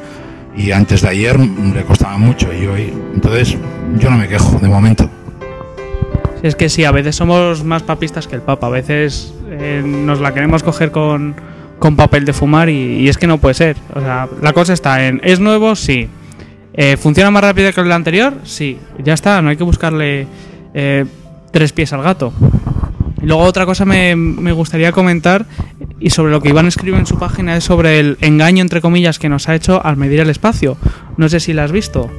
y 0.58 0.72
antes 0.72 1.02
de 1.02 1.10
ayer 1.10 1.40
le 1.40 1.84
costaba 1.84 2.18
mucho, 2.18 2.52
y 2.54 2.66
hoy, 2.68 2.94
entonces 3.14 3.56
yo 4.00 4.10
no 4.10 4.18
me 4.18 4.28
quejo 4.28 4.60
de 4.60 4.68
momento. 4.68 5.10
Es 6.46 6.56
que 6.56 6.70
sí, 6.70 6.84
a 6.84 6.92
veces 6.92 7.16
somos 7.16 7.64
más 7.64 7.82
papistas 7.82 8.28
que 8.28 8.36
el 8.36 8.44
Papa. 8.44 8.68
A 8.68 8.70
veces 8.70 9.34
eh, 9.50 9.82
nos 9.84 10.20
la 10.20 10.32
queremos 10.32 10.62
coger 10.62 10.92
con, 10.92 11.34
con 11.80 11.96
papel 11.96 12.24
de 12.24 12.34
fumar 12.34 12.70
y, 12.70 13.00
y 13.00 13.10
es 13.10 13.18
que 13.18 13.26
no 13.26 13.40
puede 13.40 13.56
ser. 13.56 13.78
O 13.96 14.00
sea, 14.00 14.30
la 14.44 14.54
cosa 14.54 14.74
está 14.74 15.08
en, 15.08 15.20
¿es 15.24 15.40
nuevo? 15.40 15.76
Sí. 15.76 16.08
Eh, 16.76 16.98
¿Funciona 16.98 17.32
más 17.32 17.44
rápido 17.44 17.74
que 17.74 17.82
el 17.82 17.92
anterior? 17.92 18.36
Sí. 18.44 18.78
Ya 19.04 19.16
está, 19.16 19.42
no 19.42 19.50
hay 19.50 19.58
que 19.58 19.64
buscarle 19.64 20.28
eh, 20.76 21.06
tres 21.52 21.74
pies 21.74 21.94
al 21.94 22.04
gato. 22.04 22.32
Y 23.24 23.26
luego 23.26 23.42
otra 23.42 23.66
cosa 23.66 23.84
me, 23.86 24.16
me 24.16 24.52
gustaría 24.52 24.92
comentar 24.92 25.48
y 26.00 26.12
sobre 26.12 26.32
lo 26.32 26.44
que 26.44 26.50
Iván 26.50 26.68
escribe 26.68 27.00
en 27.00 27.08
su 27.08 27.18
página 27.18 27.58
es 27.58 27.64
sobre 27.64 28.00
el 28.00 28.20
engaño, 28.22 28.62
entre 28.62 28.82
comillas, 28.82 29.18
que 29.18 29.30
nos 29.30 29.50
ha 29.50 29.56
hecho 29.56 29.84
al 29.84 29.98
medir 29.98 30.20
el 30.20 30.30
espacio. 30.30 30.78
No 31.18 31.28
sé 31.28 31.40
si 31.40 31.54
la 31.54 31.64
has 31.64 31.72
visto. 31.72 32.12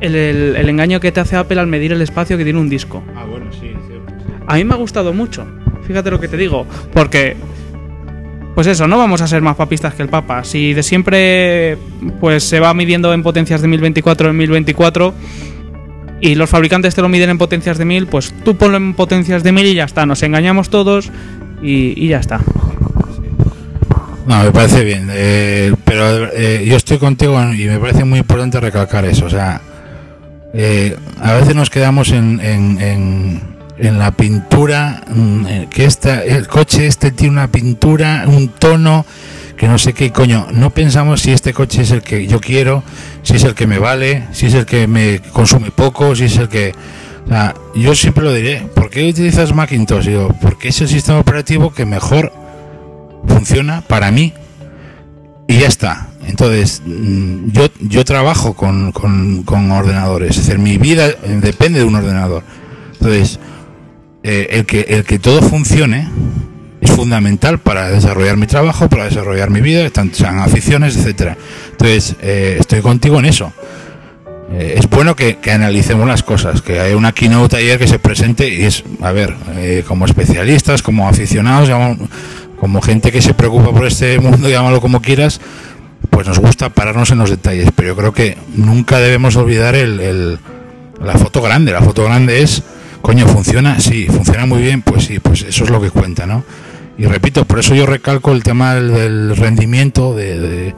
El, 0.00 0.14
el- 0.14 0.56
el 0.56 0.68
engaño 0.68 1.00
que 1.00 1.10
te 1.12 1.20
hace 1.20 1.36
Apple 1.36 1.58
al 1.60 1.66
medir 1.66 1.92
el 1.92 2.00
espacio 2.02 2.36
que 2.38 2.44
tiene 2.44 2.58
un 2.60 2.68
disco. 2.68 3.02
Ah, 3.16 3.24
bueno, 3.24 3.46
sí, 3.52 3.72
cierto. 3.88 4.14
A 4.46 4.54
mí 4.56 4.64
me 4.64 4.74
ha 4.74 4.76
gustado 4.76 5.12
mucho. 5.12 5.46
Fíjate 5.86 6.10
lo 6.10 6.20
que 6.20 6.28
te 6.28 6.36
digo. 6.36 6.66
Porque. 6.92 7.36
Pues 8.54 8.66
eso, 8.66 8.88
no 8.88 8.98
vamos 8.98 9.20
a 9.22 9.28
ser 9.28 9.40
más 9.40 9.54
papistas 9.54 9.94
que 9.94 10.02
el 10.02 10.08
Papa. 10.08 10.42
Si 10.42 10.74
de 10.74 10.82
siempre 10.82 11.78
pues 12.20 12.42
se 12.42 12.58
va 12.58 12.74
midiendo 12.74 13.12
en 13.14 13.22
potencias 13.22 13.60
de 13.62 13.68
1024 13.68 14.30
en 14.30 14.36
1024 14.36 15.14
y 16.20 16.34
los 16.34 16.50
fabricantes 16.50 16.92
te 16.96 17.00
lo 17.02 17.08
miden 17.08 17.30
en 17.30 17.38
potencias 17.38 17.78
de 17.78 17.84
1000, 17.84 18.08
pues 18.08 18.34
tú 18.44 18.56
ponlo 18.56 18.76
en 18.76 18.94
potencias 18.94 19.44
de 19.44 19.52
1000 19.52 19.66
y 19.66 19.74
ya 19.74 19.84
está. 19.84 20.06
Nos 20.06 20.24
engañamos 20.24 20.70
todos 20.70 21.10
y, 21.62 21.94
y 22.04 22.08
ya 22.08 22.18
está. 22.18 22.40
No, 24.26 24.42
me 24.42 24.50
parece 24.50 24.84
bien, 24.84 25.08
eh, 25.10 25.72
pero 25.84 26.30
eh, 26.32 26.64
yo 26.68 26.76
estoy 26.76 26.98
contigo 26.98 27.40
y 27.54 27.64
me 27.64 27.78
parece 27.78 28.04
muy 28.04 28.18
importante 28.18 28.60
recalcar 28.60 29.04
eso. 29.06 29.24
O 29.26 29.30
sea, 29.30 29.60
eh, 30.54 30.96
a 31.20 31.34
veces 31.34 31.54
nos 31.54 31.70
quedamos 31.70 32.10
en, 32.10 32.40
en, 32.40 33.98
la 33.98 34.10
pintura, 34.10 35.04
mm, 35.08 35.46
eh, 35.46 35.68
que 35.70 35.84
esta, 35.84 36.24
el 36.24 36.48
coche 36.48 36.86
este 36.86 37.10
tiene 37.10 37.32
una 37.32 37.48
pintura, 37.48 38.24
un 38.26 38.48
tono, 38.48 39.06
que 39.56 39.68
no 39.68 39.78
sé 39.78 39.92
qué 39.92 40.10
coño. 40.10 40.48
No 40.52 40.70
pensamos 40.70 41.22
si 41.22 41.32
este 41.32 41.52
coche 41.52 41.82
es 41.82 41.90
el 41.90 42.02
que 42.02 42.26
yo 42.26 42.40
quiero, 42.40 42.82
si 43.22 43.36
es 43.36 43.44
el 43.44 43.54
que 43.54 43.66
me 43.66 43.78
vale, 43.78 44.24
si 44.32 44.46
es 44.46 44.54
el 44.54 44.66
que 44.66 44.86
me 44.86 45.20
consume 45.32 45.70
poco, 45.70 46.14
si 46.16 46.24
es 46.24 46.36
el 46.38 46.48
que... 46.48 46.74
O 47.26 47.28
sea, 47.28 47.54
yo 47.74 47.94
siempre 47.94 48.24
lo 48.24 48.32
diré, 48.32 48.62
¿por 48.74 48.88
qué 48.88 49.10
utilizas 49.10 49.54
Macintosh? 49.54 50.06
Digo, 50.06 50.34
porque 50.40 50.68
es 50.68 50.80
el 50.80 50.88
sistema 50.88 51.18
operativo 51.18 51.74
que 51.74 51.84
mejor 51.84 52.32
funciona 53.26 53.82
para 53.82 54.10
mí 54.10 54.32
y 55.46 55.58
ya 55.58 55.68
está. 55.68 56.08
Entonces, 56.28 56.82
mm, 56.84 57.50
yo, 57.52 57.68
yo 57.80 58.04
trabajo 58.04 58.52
con, 58.52 58.92
con, 58.92 59.70
ordenadores, 59.72 60.36
es 60.36 60.46
decir, 60.46 60.58
mi 60.58 60.76
vida 60.76 61.08
eh, 61.08 61.16
depende 61.40 61.78
de 61.78 61.86
un 61.86 61.94
ordenador. 61.94 62.42
Entonces, 62.92 63.40
eh, 64.22 64.48
el, 64.50 64.66
que, 64.66 64.80
el 64.88 65.04
que 65.04 65.18
todo 65.18 65.40
funcione 65.40 66.08
es 66.82 66.90
fundamental 66.90 67.58
para 67.58 67.88
desarrollar 67.88 68.36
mi 68.36 68.46
trabajo, 68.46 68.88
para 68.88 69.04
desarrollar 69.04 69.48
mi 69.48 69.62
vida, 69.62 69.88
tanto 69.90 70.18
sean 70.18 70.38
aficiones, 70.38 70.96
etcétera. 70.96 71.36
Entonces, 71.70 72.14
eh, 72.20 72.56
estoy 72.60 72.82
contigo 72.82 73.18
en 73.18 73.24
eso. 73.24 73.52
Es 74.50 74.88
bueno 74.88 75.14
que, 75.14 75.36
analicemos 75.52 76.08
las 76.08 76.22
cosas, 76.22 76.62
que 76.62 76.80
hay 76.80 76.94
una 76.94 77.12
keynote 77.12 77.58
ayer 77.58 77.78
que 77.78 77.86
se 77.86 77.98
presente 77.98 78.48
y 78.48 78.64
es, 78.64 78.82
a 79.02 79.12
ver, 79.12 79.34
como 79.86 80.06
especialistas, 80.06 80.80
como 80.80 81.06
aficionados, 81.06 81.68
como 82.58 82.80
gente 82.80 83.12
que 83.12 83.20
se 83.20 83.34
preocupa 83.34 83.72
por 83.72 83.86
este 83.86 84.18
mundo, 84.18 84.48
llámalo 84.50 84.80
como 84.80 85.02
quieras, 85.02 85.38
pues 86.10 86.26
nos 86.26 86.38
gusta 86.38 86.68
pararnos 86.70 87.10
en 87.10 87.18
los 87.18 87.30
detalles, 87.30 87.70
pero 87.74 87.88
yo 87.88 87.96
creo 87.96 88.12
que 88.12 88.36
nunca 88.54 88.98
debemos 88.98 89.36
olvidar 89.36 89.74
el, 89.74 90.38
la 91.02 91.14
foto 91.14 91.42
grande. 91.42 91.72
La 91.72 91.82
foto 91.82 92.04
grande 92.04 92.42
es, 92.42 92.62
coño, 93.02 93.26
¿funciona? 93.26 93.80
Sí, 93.80 94.06
funciona 94.06 94.46
muy 94.46 94.62
bien, 94.62 94.82
pues 94.82 95.04
sí, 95.04 95.18
pues 95.18 95.42
eso 95.42 95.64
es 95.64 95.70
lo 95.70 95.80
que 95.80 95.90
cuenta, 95.90 96.26
¿no? 96.26 96.44
Y 96.96 97.04
repito, 97.06 97.44
por 97.44 97.60
eso 97.60 97.74
yo 97.74 97.86
recalco 97.86 98.32
el 98.32 98.42
tema 98.42 98.74
del, 98.74 99.36
rendimiento, 99.36 100.14
de, 100.14 100.38
de 100.38 100.74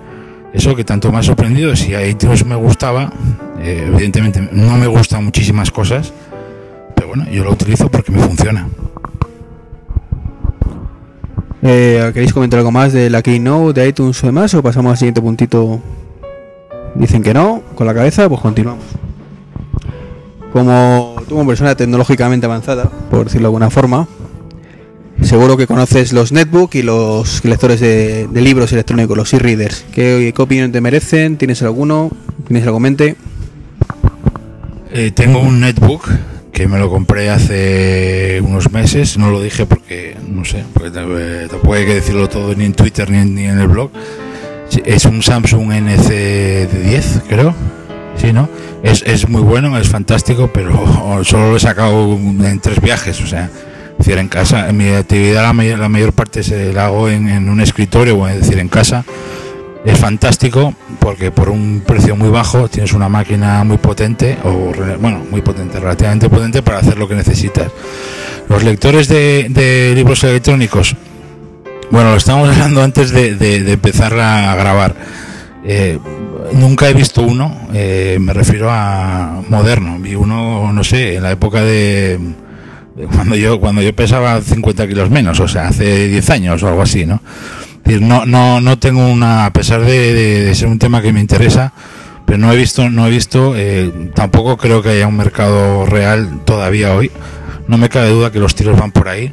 eso 0.52 0.74
que 0.74 0.85
tanto 0.85 1.11
me 1.12 1.18
ha 1.18 1.22
sorprendido. 1.22 1.74
Si 1.76 1.94
a 1.94 2.06
iTunes 2.06 2.44
me 2.44 2.56
gustaba, 2.56 3.12
eh, 3.61 3.85
evidentemente 3.87 4.48
no 4.52 4.76
me 4.76 4.87
gustan 4.87 5.24
muchísimas 5.24 5.70
cosas, 5.70 6.12
pero 6.94 7.09
bueno, 7.09 7.26
yo 7.30 7.44
lo 7.44 7.52
utilizo 7.52 7.90
porque 7.90 8.12
me 8.12 8.20
funciona. 8.20 8.68
Eh, 11.62 12.11
¿Queréis 12.14 12.33
comentar 12.33 12.59
algo 12.59 12.70
más 12.70 12.92
de 12.92 13.11
la 13.11 13.23
Keynote, 13.23 13.81
de 13.81 13.88
iTunes 13.88 14.23
o 14.23 14.27
demás? 14.27 14.55
¿O 14.55 14.62
pasamos 14.62 14.92
al 14.92 14.99
siguiente 14.99 15.20
puntito? 15.20 15.81
Dicen 16.94 17.23
que 17.23 17.35
no, 17.35 17.62
con 17.75 17.87
la 17.87 17.94
cabeza, 17.94 18.29
pues 18.29 18.40
continuamos. 18.40 18.85
Como 20.53 21.16
tú, 21.29 21.37
como 21.37 21.46
persona 21.46 21.75
tecnológicamente 21.75 22.46
avanzada, 22.46 22.90
por 23.11 23.25
decirlo 23.25 23.46
de 23.46 23.49
alguna 23.49 23.70
forma, 23.70 24.09
seguro 25.23 25.57
que 25.57 25.66
conoces 25.66 26.12
los 26.12 26.33
netbook 26.33 26.75
y 26.75 26.83
los 26.83 27.44
lectores 27.44 27.79
de, 27.81 28.29
libros 28.33 28.73
electrónicos, 28.73 29.16
los 29.16 29.33
e-readers. 29.33 29.85
¿Qué, 29.92 30.33
¿Qué 30.35 30.42
opinión 30.42 30.73
te 30.73 30.81
merecen? 30.81 31.37
¿Tienes 31.37 31.62
alguno? 31.62 32.11
¿Tienes 32.49 32.64
algo 32.64 32.79
en 32.79 32.83
mente? 32.83 33.16
Eh, 34.92 35.12
tengo 35.12 35.38
un 35.40 35.61
netbook 35.61 36.09
que 36.52 36.68
me 36.68 36.78
lo 36.78 36.90
compré 36.90 37.30
hace 37.30 38.40
unos 38.42 38.70
meses, 38.72 39.16
no 39.18 39.30
lo 39.30 39.40
dije 39.40 39.66
porque, 39.66 40.16
no 40.28 40.44
sé, 40.44 40.64
porque 40.72 40.88
eh, 40.88 41.46
tampoco 41.50 41.74
hay 41.74 41.86
que 41.86 41.94
decirlo 41.94 42.28
todo 42.28 42.54
ni 42.54 42.64
en 42.64 42.74
Twitter 42.74 43.10
ni 43.10 43.18
en, 43.18 43.34
ni 43.34 43.44
en 43.44 43.58
el 43.58 43.68
blog. 43.68 43.90
Es 44.84 45.04
un 45.04 45.22
Samsung 45.22 45.70
NC10, 45.70 47.22
creo. 47.28 47.54
Sí, 48.16 48.32
¿no? 48.32 48.48
Es, 48.82 49.02
es 49.02 49.28
muy 49.28 49.42
bueno, 49.42 49.76
es 49.78 49.88
fantástico, 49.88 50.50
pero 50.52 51.24
solo 51.24 51.50
lo 51.50 51.56
he 51.56 51.60
sacado 51.60 52.12
en 52.14 52.60
tres 52.60 52.80
viajes, 52.80 53.20
o 53.20 53.26
sea, 53.26 53.50
decir, 53.98 54.18
en 54.18 54.28
casa, 54.28 54.70
mi 54.72 54.88
actividad 54.88 55.42
la 55.42 55.52
mayor, 55.52 55.78
la 55.78 55.88
mayor 55.88 56.12
parte 56.12 56.42
se 56.42 56.72
la 56.72 56.86
hago 56.86 57.08
en, 57.08 57.28
en 57.28 57.48
un 57.48 57.60
escritorio, 57.60 58.18
o 58.18 58.28
es 58.28 58.36
decir, 58.40 58.58
en 58.58 58.68
casa. 58.68 59.04
Es 59.84 59.98
fantástico, 59.98 60.74
porque 61.00 61.30
por 61.30 61.48
un 61.48 61.82
precio 61.84 62.14
muy 62.14 62.28
bajo 62.28 62.68
tienes 62.68 62.92
una 62.92 63.08
máquina 63.08 63.64
muy 63.64 63.78
potente, 63.78 64.36
o 64.44 64.72
bueno, 65.00 65.24
muy 65.30 65.40
potente, 65.40 65.80
relativamente 65.80 66.28
potente 66.28 66.62
para 66.62 66.78
hacer 66.78 66.98
lo 66.98 67.08
que 67.08 67.14
necesitas. 67.14 67.72
Los 68.48 68.62
lectores 68.62 69.08
de, 69.08 69.92
libros 69.94 70.22
electrónicos, 70.24 70.94
bueno, 71.90 72.10
lo 72.10 72.16
estábamos 72.16 72.50
hablando 72.54 72.82
antes 72.82 73.10
de, 73.10 73.72
empezar 73.72 74.12
a 74.18 74.54
grabar. 74.54 74.94
Eh, 75.64 75.98
nunca 76.52 76.88
he 76.88 76.94
visto 76.94 77.22
uno, 77.22 77.68
eh, 77.72 78.18
me 78.20 78.32
refiero 78.32 78.68
a 78.70 79.42
moderno. 79.48 79.98
Vi 79.98 80.14
uno, 80.14 80.72
no 80.72 80.84
sé, 80.84 81.16
en 81.16 81.22
la 81.22 81.32
época 81.32 81.62
de 81.62 82.18
cuando 83.14 83.36
yo 83.36 83.60
cuando 83.60 83.82
yo 83.82 83.94
pesaba 83.94 84.40
50 84.40 84.88
kilos 84.88 85.10
menos, 85.10 85.40
o 85.40 85.48
sea, 85.48 85.68
hace 85.68 86.08
10 86.08 86.30
años 86.30 86.62
o 86.62 86.68
algo 86.68 86.82
así, 86.82 87.06
¿no? 87.06 87.20
No, 88.01 88.25
no, 88.25 88.61
no 88.61 88.79
tengo 88.79 89.07
una, 89.09 89.47
a 89.47 89.53
pesar 89.53 89.81
de, 89.85 90.53
ser 90.55 90.69
un 90.69 90.79
tema 90.79 91.03
que 91.03 91.12
me 91.12 91.21
interesa, 91.21 91.73
pero 92.25 92.38
no 92.38 92.53
he 92.53 92.57
visto, 92.57 92.88
no 92.88 93.07
he 93.07 93.11
visto, 93.11 93.55
eh, 93.57 94.11
tampoco 94.14 94.57
creo 94.57 94.81
que 94.83 94.90
haya 94.90 95.09
un 95.09 95.16
mercado 95.16 95.87
real 95.87 96.40
todavía 96.45 96.95
hoy. 96.95 97.11
No 97.66 97.79
me 97.79 97.88
cabe 97.88 98.11
duda 98.11 98.31
que 98.31 98.38
los 98.38 98.55
tiros 98.55 98.79
van 98.79 98.93
por 98.93 99.09
ahí, 99.09 99.33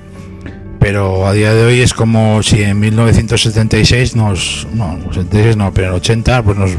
pero 0.80 1.28
a 1.28 1.34
día 1.34 1.54
de 1.54 1.66
hoy 1.66 1.82
es 1.82 1.94
como 1.94 2.42
si 2.42 2.64
en 2.64 2.80
1976 2.80 4.16
nos, 4.16 4.68
no, 4.74 4.98
76 5.14 5.56
no, 5.58 5.72
pero 5.74 5.88
en 5.90 5.94
80 5.94 6.44
pues 6.44 6.58
nos, 6.58 6.72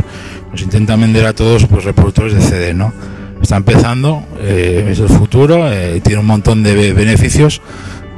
intentan 0.60 1.00
vender 1.00 1.26
a 1.26 1.32
todos 1.32 1.66
pues 1.66 1.84
reproductores 1.84 2.34
de 2.34 2.40
CD, 2.40 2.74
¿no? 2.74 2.92
Está 3.40 3.56
empezando, 3.56 4.24
eh, 4.40 4.88
es 4.90 4.98
el 4.98 5.08
futuro, 5.08 5.70
eh, 5.70 6.00
tiene 6.02 6.20
un 6.20 6.26
montón 6.26 6.64
de 6.64 6.74
be- 6.74 6.92
beneficios, 6.92 7.60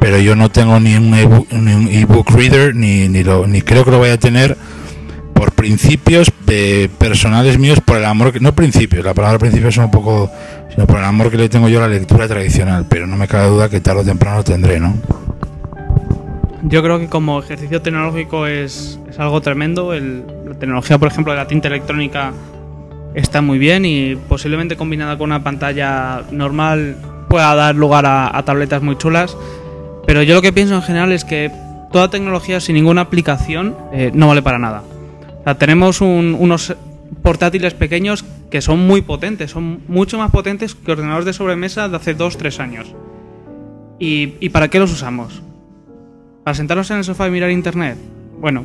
pero 0.01 0.19
yo 0.19 0.35
no 0.35 0.51
tengo 0.51 0.81
ni 0.81 0.97
un 0.97 1.15
ebook, 1.15 1.53
ni 1.53 2.05
reader 2.35 2.75
ni, 2.75 3.09
ni, 3.09 3.23
lo, 3.23 3.47
ni 3.47 3.63
creo 3.63 3.85
que 3.85 3.91
lo 3.91 4.01
vaya 4.01 4.15
a 4.15 4.19
tener 4.19 4.57
por 5.35 5.53
principios 5.53 6.31
de 6.47 6.91
personales 6.99 7.59
míos, 7.59 7.81
por 7.85 7.97
el 7.99 8.05
amor 8.05 8.33
que 8.33 8.41
no 8.41 8.55
principios, 8.55 9.05
la 9.05 9.15
palabra 9.15 9.39
principios 9.39 9.75
es 9.77 9.85
un 9.85 9.91
poco, 9.91 10.31
sino 10.75 10.87
por 10.87 10.99
el 10.99 11.05
amor 11.05 11.31
que 11.31 11.37
le 11.37 11.49
tengo 11.49 11.69
yo 11.69 11.79
a 11.79 11.83
la 11.83 11.95
lectura 11.95 12.27
tradicional, 12.27 12.87
pero 12.89 13.07
no 13.07 13.17
me 13.17 13.29
cabe 13.29 13.49
duda 13.49 13.69
que 13.69 13.81
tarde 13.81 14.01
o 14.01 14.05
temprano 14.05 14.39
lo 14.39 14.45
tendré, 14.45 14.81
¿no? 14.81 14.95
Yo 16.63 16.83
creo 16.83 16.99
que 16.99 17.07
como 17.09 17.41
ejercicio 17.41 17.81
tecnológico 17.81 18.47
es, 18.47 18.99
es 19.09 19.19
algo 19.19 19.41
tremendo. 19.41 19.95
El- 19.95 20.25
la 20.47 20.55
tecnología, 20.55 20.99
por 20.99 21.09
ejemplo, 21.09 21.33
de 21.33 21.39
la 21.39 21.47
tinta 21.47 21.69
electrónica 21.69 22.33
está 23.15 23.41
muy 23.41 23.59
bien 23.59 23.85
y 23.87 24.15
posiblemente 24.17 24.77
combinada 24.77 25.17
con 25.17 25.31
una 25.31 25.43
pantalla 25.43 26.23
normal 26.31 26.97
pueda 27.29 27.55
dar 27.55 27.75
lugar 27.75 28.05
a 28.07 28.43
tabletas 28.45 28.83
muy 28.83 28.97
chulas. 28.99 29.37
Pero 30.11 30.25
yo 30.25 30.35
lo 30.35 30.43
que 30.43 30.53
pienso 30.53 30.75
en 30.75 30.83
general 30.83 31.13
es 31.13 31.25
que 31.25 31.53
toda 31.93 32.11
tecnología 32.11 32.59
sin 32.59 32.75
ninguna 32.75 33.03
aplicación 33.03 33.77
eh, 33.93 34.11
no 34.13 34.27
vale 34.27 34.43
para 34.43 34.59
nada. 34.59 34.83
O 35.39 35.45
sea, 35.45 35.55
tenemos 35.57 36.01
un- 36.01 36.37
unos 36.37 36.75
portátiles 37.23 37.75
pequeños 37.75 38.25
que 38.51 38.61
son 38.61 38.85
muy 38.89 39.03
potentes, 39.03 39.53
son 39.53 39.83
mucho 39.87 40.19
más 40.19 40.33
potentes 40.33 40.75
que 40.75 40.91
ordenadores 40.91 41.27
de 41.27 41.33
sobremesa 41.33 41.89
de 41.89 41.95
hace 41.95 42.17
2-3 42.19 42.59
años. 42.59 42.93
¿Y, 44.01 44.33
¿Y 44.41 44.49
para 44.49 44.67
qué 44.67 44.81
los 44.81 44.91
usamos? 44.93 45.43
¿Para 46.43 46.57
sentarnos 46.57 46.91
en 46.91 46.97
el 46.97 47.05
sofá 47.05 47.29
y 47.29 47.31
mirar 47.31 47.53
internet? 47.53 47.97
Bueno, 48.41 48.65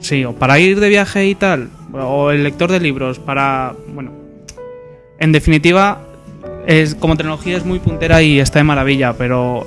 sí, 0.00 0.22
o 0.26 0.34
para 0.34 0.58
ir 0.58 0.78
de 0.80 0.90
viaje 0.90 1.26
y 1.26 1.34
tal, 1.34 1.70
o 1.94 2.30
el 2.30 2.44
lector 2.44 2.70
de 2.70 2.80
libros, 2.80 3.18
para... 3.18 3.72
Bueno, 3.94 4.10
en 5.18 5.32
definitiva, 5.32 6.02
es, 6.66 6.94
como 6.94 7.16
tecnología 7.16 7.56
es 7.56 7.64
muy 7.64 7.78
puntera 7.78 8.20
y 8.20 8.38
está 8.38 8.58
de 8.58 8.64
maravilla, 8.64 9.14
pero 9.14 9.64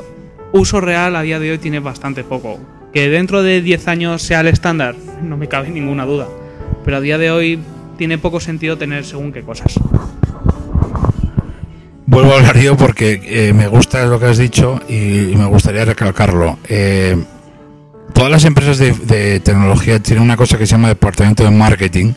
uso 0.51 0.81
real 0.81 1.15
a 1.15 1.21
día 1.21 1.39
de 1.39 1.51
hoy 1.51 1.57
tiene 1.57 1.79
bastante 1.79 2.23
poco. 2.23 2.59
Que 2.93 3.09
dentro 3.09 3.43
de 3.43 3.61
10 3.61 3.87
años 3.87 4.21
sea 4.21 4.41
el 4.41 4.47
estándar, 4.47 4.95
no 5.21 5.37
me 5.37 5.47
cabe 5.47 5.69
ninguna 5.69 6.05
duda, 6.05 6.27
pero 6.85 6.97
a 6.97 7.01
día 7.01 7.17
de 7.17 7.31
hoy 7.31 7.59
tiene 7.97 8.17
poco 8.17 8.39
sentido 8.39 8.77
tener 8.77 9.05
según 9.05 9.31
qué 9.31 9.41
cosas. 9.41 9.73
Vuelvo 12.05 12.31
a 12.31 12.37
hablar 12.37 12.57
yo 12.57 12.77
porque 12.77 13.21
eh, 13.25 13.53
me 13.53 13.67
gusta 13.67 14.05
lo 14.05 14.19
que 14.19 14.27
has 14.27 14.37
dicho 14.37 14.79
y, 14.87 15.35
me 15.35 15.45
gustaría 15.45 15.83
recalcarlo. 15.83 16.57
Eh, 16.69 17.17
todas 18.13 18.31
las 18.31 18.45
empresas 18.45 18.77
de, 18.77 19.39
tecnología 19.41 19.99
tienen 19.99 20.23
una 20.23 20.37
cosa 20.37 20.57
que 20.57 20.65
se 20.65 20.71
llama 20.71 20.87
departamento 20.87 21.43
de 21.43 21.51
marketing 21.51 22.13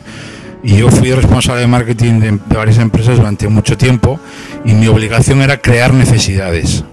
y 0.63 0.77
yo 0.77 0.89
fui 0.89 1.11
responsable 1.11 1.61
de 1.61 1.67
marketing 1.67 2.19
de 2.19 2.39
varias 2.55 2.77
empresas 2.77 3.17
durante 3.17 3.47
mucho 3.49 3.77
tiempo 3.77 4.19
y 4.63 4.73
mi 4.73 4.87
obligación 4.87 5.41
era 5.41 5.57
crear 5.57 5.93
necesidades, 5.93 6.85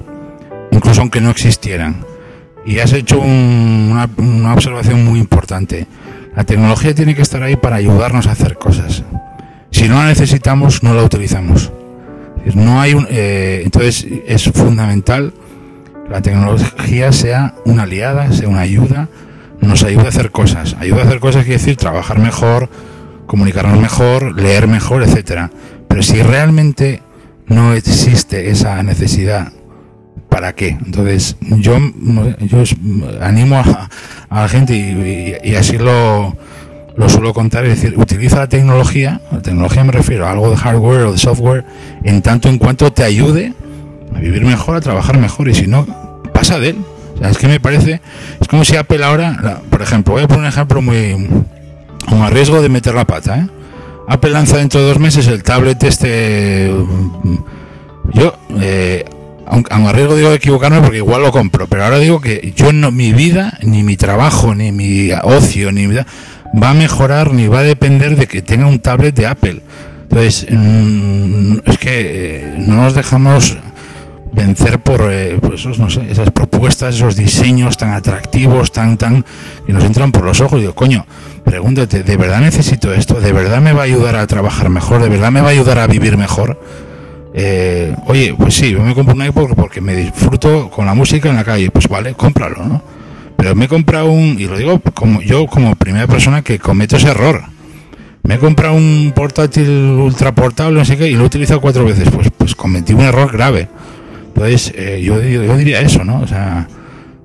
incluso 0.71 1.01
aunque 1.01 1.21
no 1.21 1.31
existieran. 1.31 2.05
Y 2.65 2.79
has 2.81 2.93
hecho 2.93 3.21
un- 3.21 4.09
una, 4.19 4.53
observación 4.55 5.05
muy 5.05 5.19
importante. 5.21 5.87
La 6.37 6.45
tecnología 6.45 6.95
tiene 6.95 7.15
que 7.15 7.23
estar 7.23 7.43
ahí 7.43 7.57
para 7.57 7.77
ayudarnos 7.77 8.27
a 8.27 8.33
hacer 8.33 8.57
cosas. 8.59 9.03
Si 9.71 9.89
no 9.89 9.97
la 9.97 10.07
necesitamos, 10.07 10.83
no 10.83 10.95
la 10.95 11.03
utilizamos. 11.03 11.73
No 12.55 12.81
hay 12.81 12.95
un, 12.95 13.07
eh, 13.11 13.63
entonces 13.65 14.07
es 14.27 14.45
fundamental 14.45 15.33
que 16.07 16.13
la 16.13 16.23
tecnología 16.23 17.13
sea 17.13 17.55
una 17.65 17.83
aliada, 17.83 18.33
sea 18.33 18.49
una 18.49 18.61
ayuda, 18.61 19.09
nos 19.61 19.83
ayuda 19.83 20.05
a 20.05 20.09
hacer 20.09 20.31
cosas. 20.31 20.77
Ayuda 20.79 21.03
a 21.03 21.05
hacer 21.07 21.21
cosas 21.21 21.45
quiere 21.45 21.59
decir 21.59 21.77
trabajar 21.77 22.19
mejor, 22.19 22.71
comunicarnos 23.27 23.79
mejor, 23.81 24.41
leer 24.41 24.69
mejor, 24.69 25.03
etcétera. 25.03 25.51
Pero 25.89 26.03
si 26.03 26.23
realmente 26.23 27.03
no 27.47 27.75
existe 27.75 28.51
esa 28.51 28.83
necesidad, 28.83 29.53
¿para 30.29 30.55
qué? 30.55 30.77
Entonces 30.85 31.37
yo, 31.41 31.79
yo 32.41 32.63
animo 33.21 33.57
a, 33.57 33.89
a 34.29 34.43
la 34.43 34.49
gente 34.49 34.75
y, 35.43 35.55
así 35.55 35.79
lo, 35.79 36.37
lo 36.97 37.09
suelo 37.09 37.33
contar, 37.33 37.65
es 37.65 37.81
decir, 37.81 37.99
utiliza 37.99 38.39
la 38.39 38.49
tecnología, 38.49 39.21
la 39.33 39.41
tecnología 39.41 39.85
me 39.85 39.93
refiero 39.93 40.27
a 40.27 40.33
algo 40.33 40.51
de 40.51 40.57
hardware 40.57 41.03
o 41.03 41.13
de 41.13 41.19
software, 41.19 41.65
en 42.05 42.23
tanto 42.23 42.49
en 42.49 42.59
cuanto 42.59 42.93
te 42.93 43.05
ayude 43.05 43.53
a 44.15 44.21
vivir 44.21 44.45
mejor, 44.45 44.77
a 44.77 44.81
trabajar 44.81 45.19
mejor, 45.19 45.49
y 45.49 45.55
si 45.55 45.67
no, 45.67 45.87
pasa 46.33 46.59
de 46.59 46.71
él. 46.71 46.79
O 47.15 47.19
sea, 47.19 47.31
es 47.31 47.39
que 47.39 47.49
me 47.49 47.61
parece, 47.61 48.01
es 48.41 48.49
como 48.49 48.65
si 48.65 48.77
Apple 48.77 49.05
ahora, 49.05 49.61
por 49.71 49.83
ejemplo, 49.83 50.15
voy 50.15 50.23
a 50.23 50.29
poner 50.29 50.43
un 50.43 50.49
ejemplo 50.49 50.83
muy, 50.83 51.29
con 52.09 52.23
a 52.23 52.31
riesgo 52.31 52.63
de 52.63 52.69
meter 52.69 52.95
la 52.95 53.05
pata, 53.05 53.39
¿eh? 53.39 53.47
Apple 54.09 54.31
lanza 54.31 54.57
dentro 54.57 54.81
de 54.81 54.87
dos 54.87 54.99
meses 54.99 55.27
el 55.27 55.43
tablet 55.43 55.83
este, 55.85 56.73
yo, 58.15 58.35
eh, 58.59 59.05
aunque 59.51 59.73
aun 59.73 59.87
a 59.87 59.93
riesgo 59.93 60.17
digo 60.17 60.31
de 60.31 60.37
equivocarme 60.37 60.81
porque 60.81 60.99
igual 60.99 61.23
lo 61.23 61.33
compro, 61.33 61.67
pero 61.67 61.85
ahora 61.85 61.99
digo 61.99 62.21
que 62.21 62.53
yo 62.57 62.73
no, 62.73 62.91
mi 62.91 63.13
vida, 63.13 63.59
ni 63.63 63.83
mi 63.83 63.97
trabajo, 63.97 64.55
ni 64.55 64.73
mi 64.73 65.11
ocio, 65.23 65.73
ni 65.73 65.83
mi 65.83 65.89
vida, 65.89 66.07
va 66.61 66.71
a 66.71 66.75
mejorar 66.75 67.33
ni 67.33 67.49
va 67.49 67.61
a 67.61 67.63
depender 67.63 68.17
de 68.17 68.27
que 68.27 68.43
tenga 68.43 68.67
un 68.67 68.79
tablet 68.79 69.15
de 69.15 69.27
Apple. 69.27 69.61
Entonces, 70.03 70.47
mm, 70.51 71.59
es 71.65 71.79
que 71.79 71.91
eh, 71.91 72.55
no 72.59 72.77
nos 72.77 72.95
dejamos 72.95 73.59
vencer 74.33 74.79
por 74.79 75.09
eh, 75.11 75.39
pues 75.41 75.61
esos, 75.61 75.79
no 75.79 75.91
sé, 75.91 76.11
esas 76.11 76.31
propuestas, 76.31 76.95
esos 76.95 77.17
diseños 77.17 77.77
tan 77.77 77.91
atractivos, 77.91 78.73
tan, 78.73 78.97
tan, 78.97 79.25
que 79.67 79.73
nos 79.73 79.85
entran 79.85 80.13
por 80.13 80.25
los 80.25 80.41
ojos. 80.41 80.61
Digo, 80.61 80.75
coño, 80.75 81.07
pregúntate, 81.45 82.03
¿de 82.03 82.17
verdad 82.17 82.41
necesito 82.41 82.93
esto? 82.93 83.21
¿De 83.21 83.33
verdad 83.33 83.61
me 83.61 83.73
va 83.73 83.83
a 83.83 83.85
ayudar 83.85 84.17
a 84.17 84.27
trabajar 84.27 84.69
mejor? 84.71 85.03
¿De 85.03 85.09
verdad 85.09 85.31
me 85.31 85.41
va 85.41 85.49
a 85.49 85.53
ayudar 85.53 85.79
a 85.79 85.87
vivir 85.87 86.17
mejor? 86.17 86.59
Eh, 87.35 87.95
oye, 88.07 88.35
pues 88.37 88.55
sí, 88.55 88.71
yo 88.71 88.83
me 88.83 88.95
compro 88.95 89.15
un 89.15 89.25
iPod 89.25 89.55
porque 89.55 89.81
me 89.81 89.95
disfruto 89.95 90.71
con 90.71 90.87
la 90.87 90.95
música 90.95 91.29
en 91.29 91.37
la 91.37 91.45
calle. 91.45 91.71
Pues 91.71 91.89
vale, 91.89 92.15
cómpralo, 92.15 92.65
¿no? 92.65 92.83
Pero 93.37 93.55
me 93.55 93.67
he 93.67 93.69
comprado 93.69 94.11
un, 94.11 94.37
y 94.39 94.47
lo 94.47 94.57
digo 94.59 94.81
como 94.95 95.23
yo 95.23 95.47
como 95.47 95.77
primera 95.77 96.07
persona 96.07 96.43
que 96.43 96.59
cometo 96.59 96.97
ese 96.97 97.09
error. 97.09 97.43
Me 98.25 98.35
he 98.35 98.39
comprado 98.39 98.75
un 98.75 99.13
portátil 99.15 99.69
ultra 99.69 100.35
portable, 100.35 100.79
no 100.79 100.85
sé 100.85 100.97
qué, 100.97 101.09
y 101.09 101.15
lo 101.15 101.23
he 101.23 101.27
utilizado 101.27 101.61
cuatro 101.61 101.85
veces. 101.85 102.11
Pues, 102.11 102.29
pues 102.37 102.55
cometí 102.55 102.93
un 102.93 103.03
error 103.03 103.31
grave. 103.33 103.69
Entonces, 104.29 104.73
eh, 104.77 105.01
yo, 105.03 105.21
yo 105.23 105.57
diría 105.57 105.81
eso, 105.81 106.05
¿no? 106.05 106.21
O 106.21 106.27
sea, 106.27 106.69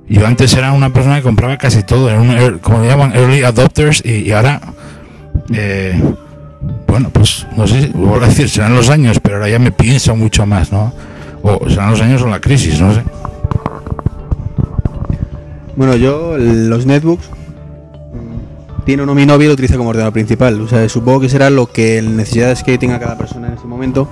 yo 0.08 0.26
antes 0.26 0.54
era 0.54 0.72
una 0.72 0.92
persona 0.92 1.18
que 1.18 1.24
compraba 1.24 1.58
casi 1.58 1.84
todo, 1.84 2.10
era 2.10 2.20
un, 2.20 2.60
como 2.60 2.82
le 2.82 2.88
llaman, 2.88 3.14
early 3.16 3.44
adopters, 3.44 4.02
y, 4.06 4.28
y 4.28 4.32
ahora, 4.32 4.62
eh, 5.54 6.02
bueno, 6.88 7.10
pues 7.12 7.48
no 7.58 7.68
sé, 7.68 7.92
vuelvo 7.94 8.24
a 8.24 8.28
decir, 8.28 8.50
serán 8.50 8.76
los 8.76 8.90
años, 8.90 9.20
pero 9.20 9.36
ahora 9.36 9.50
ya 9.50 9.60
me 9.60 9.72
pienso 9.72 10.16
mucho 10.16 10.46
más, 10.46 10.72
¿no? 10.72 10.94
O 11.42 11.70
serán 11.70 11.92
los 11.92 12.02
años 12.02 12.22
o 12.22 12.28
la 12.28 12.40
crisis, 12.40 12.80
no 12.80 12.94
sé. 12.94 13.04
Bueno, 15.76 15.96
yo 15.96 16.38
los 16.38 16.86
netbooks 16.86 17.30
mm, 17.30 18.84
tiene 18.86 19.04
uno 19.04 19.16
mi 19.16 19.26
novio 19.26 19.46
y 19.46 19.48
lo 19.48 19.54
utiliza 19.54 19.76
como 19.76 19.90
ordenador 19.90 20.14
principal. 20.14 20.62
O 20.62 20.68
sea, 20.68 20.88
supongo 20.88 21.22
que 21.22 21.30
será 21.30 21.50
lo 21.50 21.72
que 21.72 22.02
necesidades 22.02 22.64
que 22.64 22.78
tenga 22.78 23.00
cada 23.00 23.18
persona 23.18 23.48
en 23.48 23.54
ese 23.56 23.66
momento. 23.66 24.08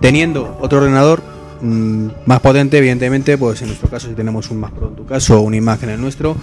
Teniendo 0.00 0.56
otro 0.60 0.78
ordenador 0.78 1.22
mm, 1.60 2.08
más 2.24 2.40
potente, 2.40 2.78
evidentemente, 2.78 3.36
pues 3.36 3.60
en 3.60 3.68
nuestro 3.68 3.90
caso, 3.90 4.08
si 4.08 4.14
tenemos 4.14 4.50
un 4.50 4.60
Mac 4.60 4.72
Pro 4.72 4.88
en 4.88 4.96
tu 4.96 5.04
caso 5.04 5.38
o 5.38 5.42
una 5.42 5.56
imagen 5.56 5.90
en 5.90 5.96
el 5.96 6.00
nuestro, 6.00 6.36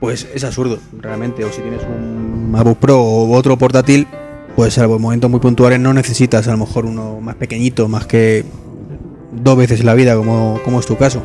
pues 0.00 0.26
es 0.34 0.42
absurdo, 0.42 0.78
realmente. 0.98 1.44
O 1.44 1.52
si 1.52 1.60
tienes 1.60 1.82
un 1.84 2.50
MacBook 2.50 2.78
Pro 2.78 3.00
o 3.00 3.32
otro 3.32 3.56
portátil, 3.56 4.08
pues 4.56 4.74
salvo 4.74 4.96
en 4.96 5.02
momentos 5.02 5.30
muy 5.30 5.38
puntuales 5.38 5.78
no 5.78 5.92
necesitas 5.92 6.48
a 6.48 6.52
lo 6.52 6.56
mejor 6.56 6.86
uno 6.86 7.20
más 7.20 7.34
pequeñito, 7.34 7.88
más 7.88 8.06
que 8.06 8.44
dos 9.30 9.56
veces 9.56 9.80
en 9.80 9.86
la 9.86 9.94
vida, 9.94 10.16
como, 10.16 10.58
como 10.64 10.80
es 10.80 10.86
tu 10.86 10.96
caso. 10.96 11.22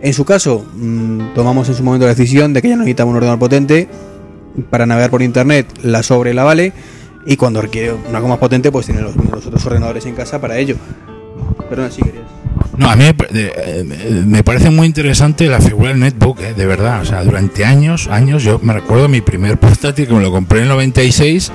En 0.00 0.14
su 0.14 0.24
caso, 0.24 0.64
mm, 0.76 1.34
tomamos 1.34 1.68
en 1.68 1.74
su 1.74 1.82
momento 1.82 2.06
la 2.06 2.14
decisión 2.14 2.54
de 2.54 2.62
que 2.62 2.68
ya 2.68 2.76
no 2.76 2.82
necesitamos 2.82 3.10
un 3.10 3.16
ordenador 3.16 3.40
potente 3.40 3.88
para 4.70 4.86
navegar 4.86 5.10
por 5.10 5.22
internet, 5.22 5.66
la 5.82 6.02
sobre 6.02 6.34
la 6.34 6.44
vale 6.44 6.72
Y 7.26 7.36
cuando 7.36 7.60
requiere 7.60 7.92
una 7.92 8.18
algo 8.18 8.28
más 8.28 8.38
potente, 8.38 8.70
pues 8.70 8.86
tiene 8.86 9.02
los, 9.02 9.16
los 9.16 9.44
otros 9.44 9.66
ordenadores 9.66 10.06
en 10.06 10.14
casa 10.14 10.40
para 10.40 10.56
ello. 10.56 10.76
Perdona, 11.68 11.90
si 11.90 12.00
querías. 12.00 12.24
No, 12.76 12.88
a 12.88 12.94
mí 12.94 13.04
me, 13.04 13.14
eh, 13.34 14.22
me 14.24 14.44
parece 14.44 14.70
muy 14.70 14.86
interesante 14.86 15.48
la 15.48 15.60
figura 15.60 15.88
del 15.88 15.98
netbook, 15.98 16.40
eh, 16.40 16.54
de 16.54 16.64
verdad. 16.64 17.02
O 17.02 17.04
sea, 17.04 17.24
durante 17.24 17.64
años, 17.64 18.06
años, 18.06 18.44
yo 18.44 18.60
me 18.62 18.72
recuerdo 18.72 19.08
mi 19.08 19.20
primer 19.20 19.58
portátil 19.58 20.06
que 20.06 20.14
me 20.14 20.22
lo 20.22 20.30
compré 20.30 20.58
en 20.58 20.64
el 20.64 20.68
96, 20.70 21.50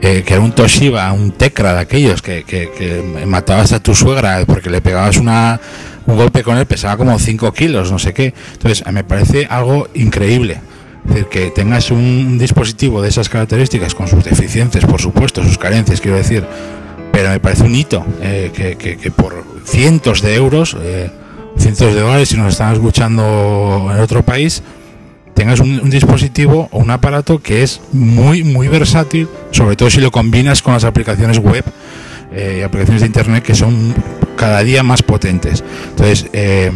eh, 0.00 0.22
que 0.26 0.34
era 0.34 0.42
un 0.42 0.52
Toshiba, 0.52 1.12
un 1.12 1.32
Tecra 1.32 1.74
de 1.74 1.80
aquellos, 1.80 2.22
que, 2.22 2.44
que, 2.44 2.70
que 2.70 3.26
matabas 3.26 3.72
a 3.72 3.80
tu 3.80 3.94
suegra 3.94 4.44
porque 4.46 4.70
le 4.70 4.80
pegabas 4.80 5.16
una, 5.16 5.60
un 6.06 6.16
golpe 6.16 6.42
con 6.42 6.56
él, 6.58 6.66
pesaba 6.66 6.96
como 6.96 7.18
5 7.18 7.52
kilos, 7.52 7.90
no 7.90 7.98
sé 7.98 8.12
qué. 8.12 8.34
Entonces, 8.52 8.84
me 8.92 9.04
parece 9.04 9.46
algo 9.46 9.88
increíble. 9.94 10.60
Es 11.04 11.14
decir, 11.14 11.26
que 11.26 11.50
tengas 11.50 11.90
un 11.90 12.36
dispositivo 12.38 13.00
de 13.00 13.08
esas 13.08 13.28
características, 13.28 13.94
con 13.94 14.08
sus 14.08 14.24
deficiencias, 14.24 14.84
por 14.84 15.00
supuesto, 15.00 15.42
sus 15.42 15.56
carencias, 15.56 16.00
quiero 16.00 16.16
decir, 16.16 16.44
pero 17.12 17.30
me 17.30 17.40
parece 17.40 17.62
un 17.62 17.74
hito 17.74 18.04
eh, 18.20 18.50
que, 18.54 18.76
que, 18.76 18.96
que, 18.96 19.10
por 19.10 19.44
cientos 19.64 20.20
de 20.20 20.34
euros, 20.34 20.76
eh, 20.80 21.10
cientos 21.56 21.94
de 21.94 22.00
dólares, 22.00 22.28
si 22.28 22.36
nos 22.36 22.52
están 22.52 22.72
escuchando 22.74 23.88
en 23.92 24.00
otro 24.00 24.22
país, 24.22 24.62
tengas 25.36 25.60
un, 25.60 25.90
dispositivo 25.90 26.68
o 26.72 26.78
un 26.78 26.90
aparato 26.90 27.40
que 27.40 27.62
es 27.62 27.80
muy, 27.92 28.42
muy 28.42 28.68
versátil, 28.68 29.28
sobre 29.50 29.76
todo 29.76 29.90
si 29.90 30.00
lo 30.00 30.10
combinas 30.10 30.62
con 30.62 30.72
las 30.72 30.84
aplicaciones 30.84 31.38
web 31.38 31.62
eh, 32.32 32.58
y 32.60 32.62
aplicaciones 32.62 33.02
de 33.02 33.06
internet 33.06 33.44
que 33.44 33.54
son 33.54 33.94
cada 34.34 34.64
día 34.64 34.82
más 34.82 35.02
potentes. 35.02 35.62
Entonces, 35.90 36.26
eh, 36.32 36.72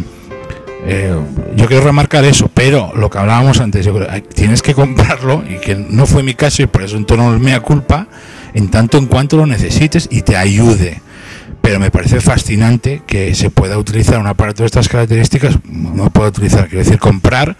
eh, 0.85 1.15
yo 1.55 1.65
quiero 1.65 1.83
remarcar 1.83 2.23
eso, 2.23 2.49
pero 2.53 2.93
lo 2.95 3.09
que 3.09 3.17
hablábamos 3.17 3.59
antes, 3.59 3.89
tienes 4.33 4.61
que 4.61 4.75
comprarlo, 4.75 5.43
y 5.49 5.59
que 5.59 5.75
no 5.75 6.05
fue 6.05 6.21
mi 6.21 6.35
caso, 6.35 6.61
y 6.61 6.67
por 6.67 6.83
eso 6.83 6.97
en 6.97 7.05
tono 7.05 7.37
mea 7.39 7.61
culpa, 7.61 8.07
en 8.53 8.69
tanto 8.69 8.99
en 8.99 9.07
cuanto 9.07 9.37
lo 9.37 9.47
necesites 9.47 10.07
y 10.11 10.21
te 10.21 10.37
ayude. 10.37 11.01
Pero 11.61 11.79
me 11.79 11.89
parece 11.89 12.21
fascinante 12.21 13.01
que 13.07 13.33
se 13.33 13.49
pueda 13.49 13.77
utilizar 13.77 14.19
un 14.19 14.27
aparato 14.27 14.61
de 14.63 14.67
estas 14.67 14.87
características, 14.87 15.57
no 15.67 16.11
puedo 16.11 16.29
utilizar, 16.29 16.67
quiero 16.67 16.83
decir, 16.83 16.99
comprar 16.99 17.57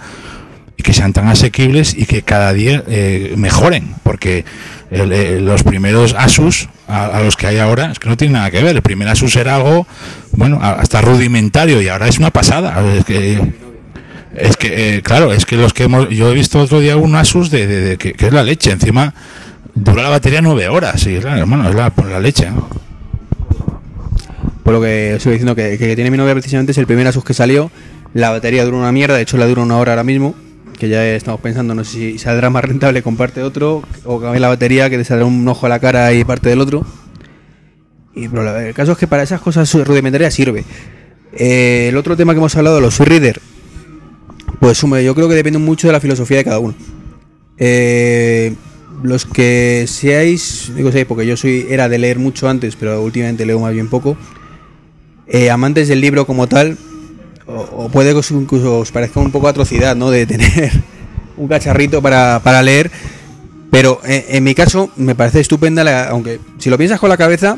y 0.78 0.84
que 0.84 0.94
sean 0.94 1.14
tan 1.14 1.28
asequibles 1.28 1.96
y 1.96 2.06
que 2.06 2.24
cada 2.24 2.54
día 2.54 2.84
eh, 2.88 3.34
mejoren, 3.38 3.96
porque 4.04 4.46
el, 4.90 5.46
los 5.46 5.64
primeros 5.64 6.14
Asus 6.18 6.70
a, 6.88 7.22
los 7.22 7.36
que 7.36 7.48
hay 7.48 7.58
ahora 7.58 7.92
es 7.92 8.00
que 8.00 8.10
no 8.10 8.18
tiene 8.18 8.34
nada 8.34 8.52
que 8.52 8.62
ver. 8.62 8.76
El 8.76 8.82
primer 8.82 9.08
Asus 9.08 9.36
era 9.36 9.56
algo, 9.56 9.88
bueno, 10.34 10.60
hasta 10.62 11.02
rudimentario 11.02 11.82
y 11.82 11.88
ahora 11.88 12.08
es 12.08 12.18
una 12.18 12.32
pasada. 12.32 12.84
Es 12.96 13.06
que, 13.06 13.54
es 14.36 14.58
que 14.58 14.98
eh, 14.98 15.02
claro, 15.02 15.32
es 15.34 15.46
que 15.46 15.56
los 15.56 15.74
que 15.74 15.84
hemos, 15.84 16.10
yo 16.10 16.32
he 16.32 16.34
visto 16.34 16.60
otro 16.60 16.80
día 16.80 16.98
un 16.98 17.16
Asus 17.16 17.50
de, 17.50 17.98
que, 17.98 18.16
es 18.18 18.34
la 18.34 18.44
leche, 18.44 18.72
encima 18.72 19.14
dura 19.74 20.04
la 20.04 20.10
batería 20.10 20.42
nueve 20.42 20.68
horas, 20.68 21.06
y 21.08 21.18
claro, 21.20 21.40
hermano, 21.40 21.70
es 21.70 21.76
la, 21.76 21.94
la 22.10 22.20
leche. 22.20 22.50
Por 24.64 24.74
lo 24.74 24.82
que 24.82 25.16
estoy 25.16 25.34
diciendo 25.34 25.56
que, 25.56 25.78
que 25.78 25.96
tiene 25.96 26.12
mi 26.12 26.18
novia 26.18 26.34
precisamente 26.34 26.72
es 26.72 26.78
el 26.78 26.86
primer 26.86 27.08
Asus 27.08 27.24
que 27.24 27.34
salió. 27.34 27.72
La 28.14 28.30
batería 28.30 28.66
dura 28.66 28.78
una 28.78 28.92
mierda, 28.92 29.16
de 29.16 29.22
hecho 29.22 29.38
la 29.38 29.48
dura 29.48 29.62
una 29.62 29.78
hora 29.78 29.94
ahora 29.94 30.04
mismo. 30.04 30.36
Que 30.82 30.90
ya 30.90 31.06
estamos 31.06 31.40
pensando, 31.42 31.76
no 31.76 31.84
sé 31.84 31.92
si 31.92 32.18
saldrá 32.18 32.50
más 32.50 32.66
rentable 32.66 33.04
de 33.04 33.44
otro 33.44 33.84
o 34.04 34.20
cambiar 34.20 34.42
la 34.42 34.48
batería, 34.48 34.90
que 34.90 34.98
te 34.98 35.04
saldrá 35.04 35.28
un 35.28 35.48
ojo 35.48 35.68
a 35.68 35.70
la 35.70 35.78
cara 35.78 36.12
y 36.12 36.24
parte 36.24 36.50
del 36.50 36.60
otro. 36.60 36.84
Y 38.16 38.28
pero 38.28 38.58
el 38.58 38.74
caso 38.74 38.94
es 38.94 38.98
que 38.98 39.06
para 39.06 39.22
esas 39.22 39.42
cosas 39.42 39.72
rudimentarias 39.86 40.34
sirve. 40.34 40.64
Eh, 41.34 41.90
el 41.90 41.98
otro 41.98 42.18
tema 42.18 42.34
que 42.34 42.40
hemos 42.40 42.56
hablado, 42.56 42.82
los 42.82 42.98
reader, 42.98 43.40
pues 44.60 44.84
hombre, 44.84 45.04
yo 45.04 45.14
creo 45.14 45.30
que 45.30 45.36
depende 45.36 45.60
mucho 45.60 45.86
de 45.86 45.94
la 45.94 46.00
filosofía 46.00 46.38
de 46.38 46.46
cada 46.46 46.58
uno. 46.58 46.74
Eh, 47.60 48.56
los 49.04 49.28
que 49.28 49.86
seáis, 49.88 50.72
digo 50.76 50.92
seáis 50.92 51.06
porque 51.06 51.28
yo 51.28 51.38
soy 51.38 51.68
era 51.70 51.90
de 51.90 52.00
leer 52.00 52.18
mucho 52.18 52.50
antes, 52.50 52.76
pero 52.76 53.04
últimamente 53.04 53.46
leo 53.46 53.60
más 53.60 53.74
bien 53.74 53.88
poco. 53.88 54.18
Eh, 55.28 55.52
amantes 55.52 55.90
del 55.90 56.02
libro 56.02 56.26
como 56.26 56.48
tal, 56.48 56.76
o, 57.56 57.90
puede 57.90 58.12
que 58.12 58.20
os, 58.20 58.32
incluso 58.32 58.80
os 58.80 58.92
parezca 58.92 59.20
un 59.20 59.32
poco 59.32 59.48
atrocidad, 59.48 59.96
¿no? 59.96 60.10
De 60.10 60.26
tener 60.26 60.72
un 61.38 61.48
cacharrito 61.48 62.02
para, 62.02 62.42
para 62.44 62.62
leer. 62.62 62.92
Pero 63.72 64.02
eh, 64.06 64.26
en 64.30 64.44
mi 64.44 64.54
caso 64.54 64.90
me 64.98 65.16
parece 65.16 65.40
estupenda, 65.40 65.84
la, 65.84 66.10
aunque 66.10 66.40
si 66.58 66.70
lo 66.70 66.78
piensas 66.78 67.00
con 67.00 67.10
la 67.10 67.18
cabeza, 67.18 67.58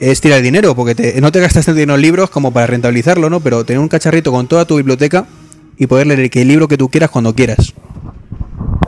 es 0.00 0.20
tirar 0.20 0.42
dinero, 0.42 0.74
porque 0.74 1.18
no 1.20 1.30
te 1.30 1.40
gastas 1.40 1.66
tanto 1.66 1.78
dinero 1.78 1.94
en 1.94 2.02
libros 2.02 2.30
como 2.30 2.52
para 2.52 2.66
rentabilizarlo, 2.66 3.30
¿no? 3.30 3.40
Pero 3.40 3.64
tener 3.64 3.78
un 3.80 3.88
cacharrito 3.88 4.32
con 4.32 4.48
toda 4.48 4.64
tu 4.64 4.76
biblioteca 4.76 5.26
y 5.78 5.86
poder 5.86 6.06
leer 6.06 6.30
el 6.32 6.48
libro 6.48 6.68
que 6.68 6.76
tú 6.76 6.88
quieras 6.88 7.10
cuando 7.10 7.34
quieras. 7.34 7.74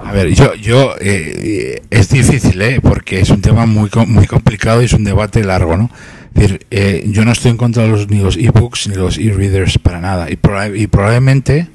A 0.03 0.13
ver, 0.13 0.35
yo, 0.35 0.55
yo 0.55 0.95
eh, 1.01 1.83
es 1.91 2.09
difícil, 2.09 2.61
¿eh? 2.63 2.81
Porque 2.83 3.21
es 3.21 3.31
un 3.31 3.41
tema 3.41 3.65
muy, 3.67 3.91
muy 4.07 4.27
complicado 4.27 4.83
y 4.83 4.87
es 4.87 4.93
un 4.93 5.05
debate 5.05 5.43
largo, 5.45 5.77
¿no? 5.77 5.91
Eh, 6.37 7.05
yo 7.09 7.25
no 7.25 7.33
estoy 7.33 7.53
en 7.53 7.57
contra 7.57 7.85
de 7.85 7.89
los, 7.89 8.09
ni 8.11 8.19
los 8.19 8.37
ebooks 8.37 8.89
ni 8.89 8.97
los 8.97 9.19
e-readers 9.19 9.79
para 9.79 10.01
nada. 10.01 10.31
Y, 10.31 10.37
proba 10.37 10.69
y 10.69 10.87
probablemente, 10.87 11.69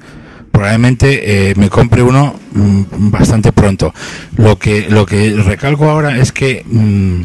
probablemente 0.52 1.50
eh, 1.50 1.54
me 1.56 1.70
compre 1.70 2.02
uno 2.02 2.34
mmm, 2.52 3.10
bastante 3.10 3.52
pronto. 3.52 3.94
Lo 4.36 4.58
que, 4.58 4.88
lo 4.90 5.06
que 5.06 5.34
recalco 5.34 5.88
ahora 5.88 6.18
es 6.18 6.32
que 6.32 6.64
mmm, 6.66 7.22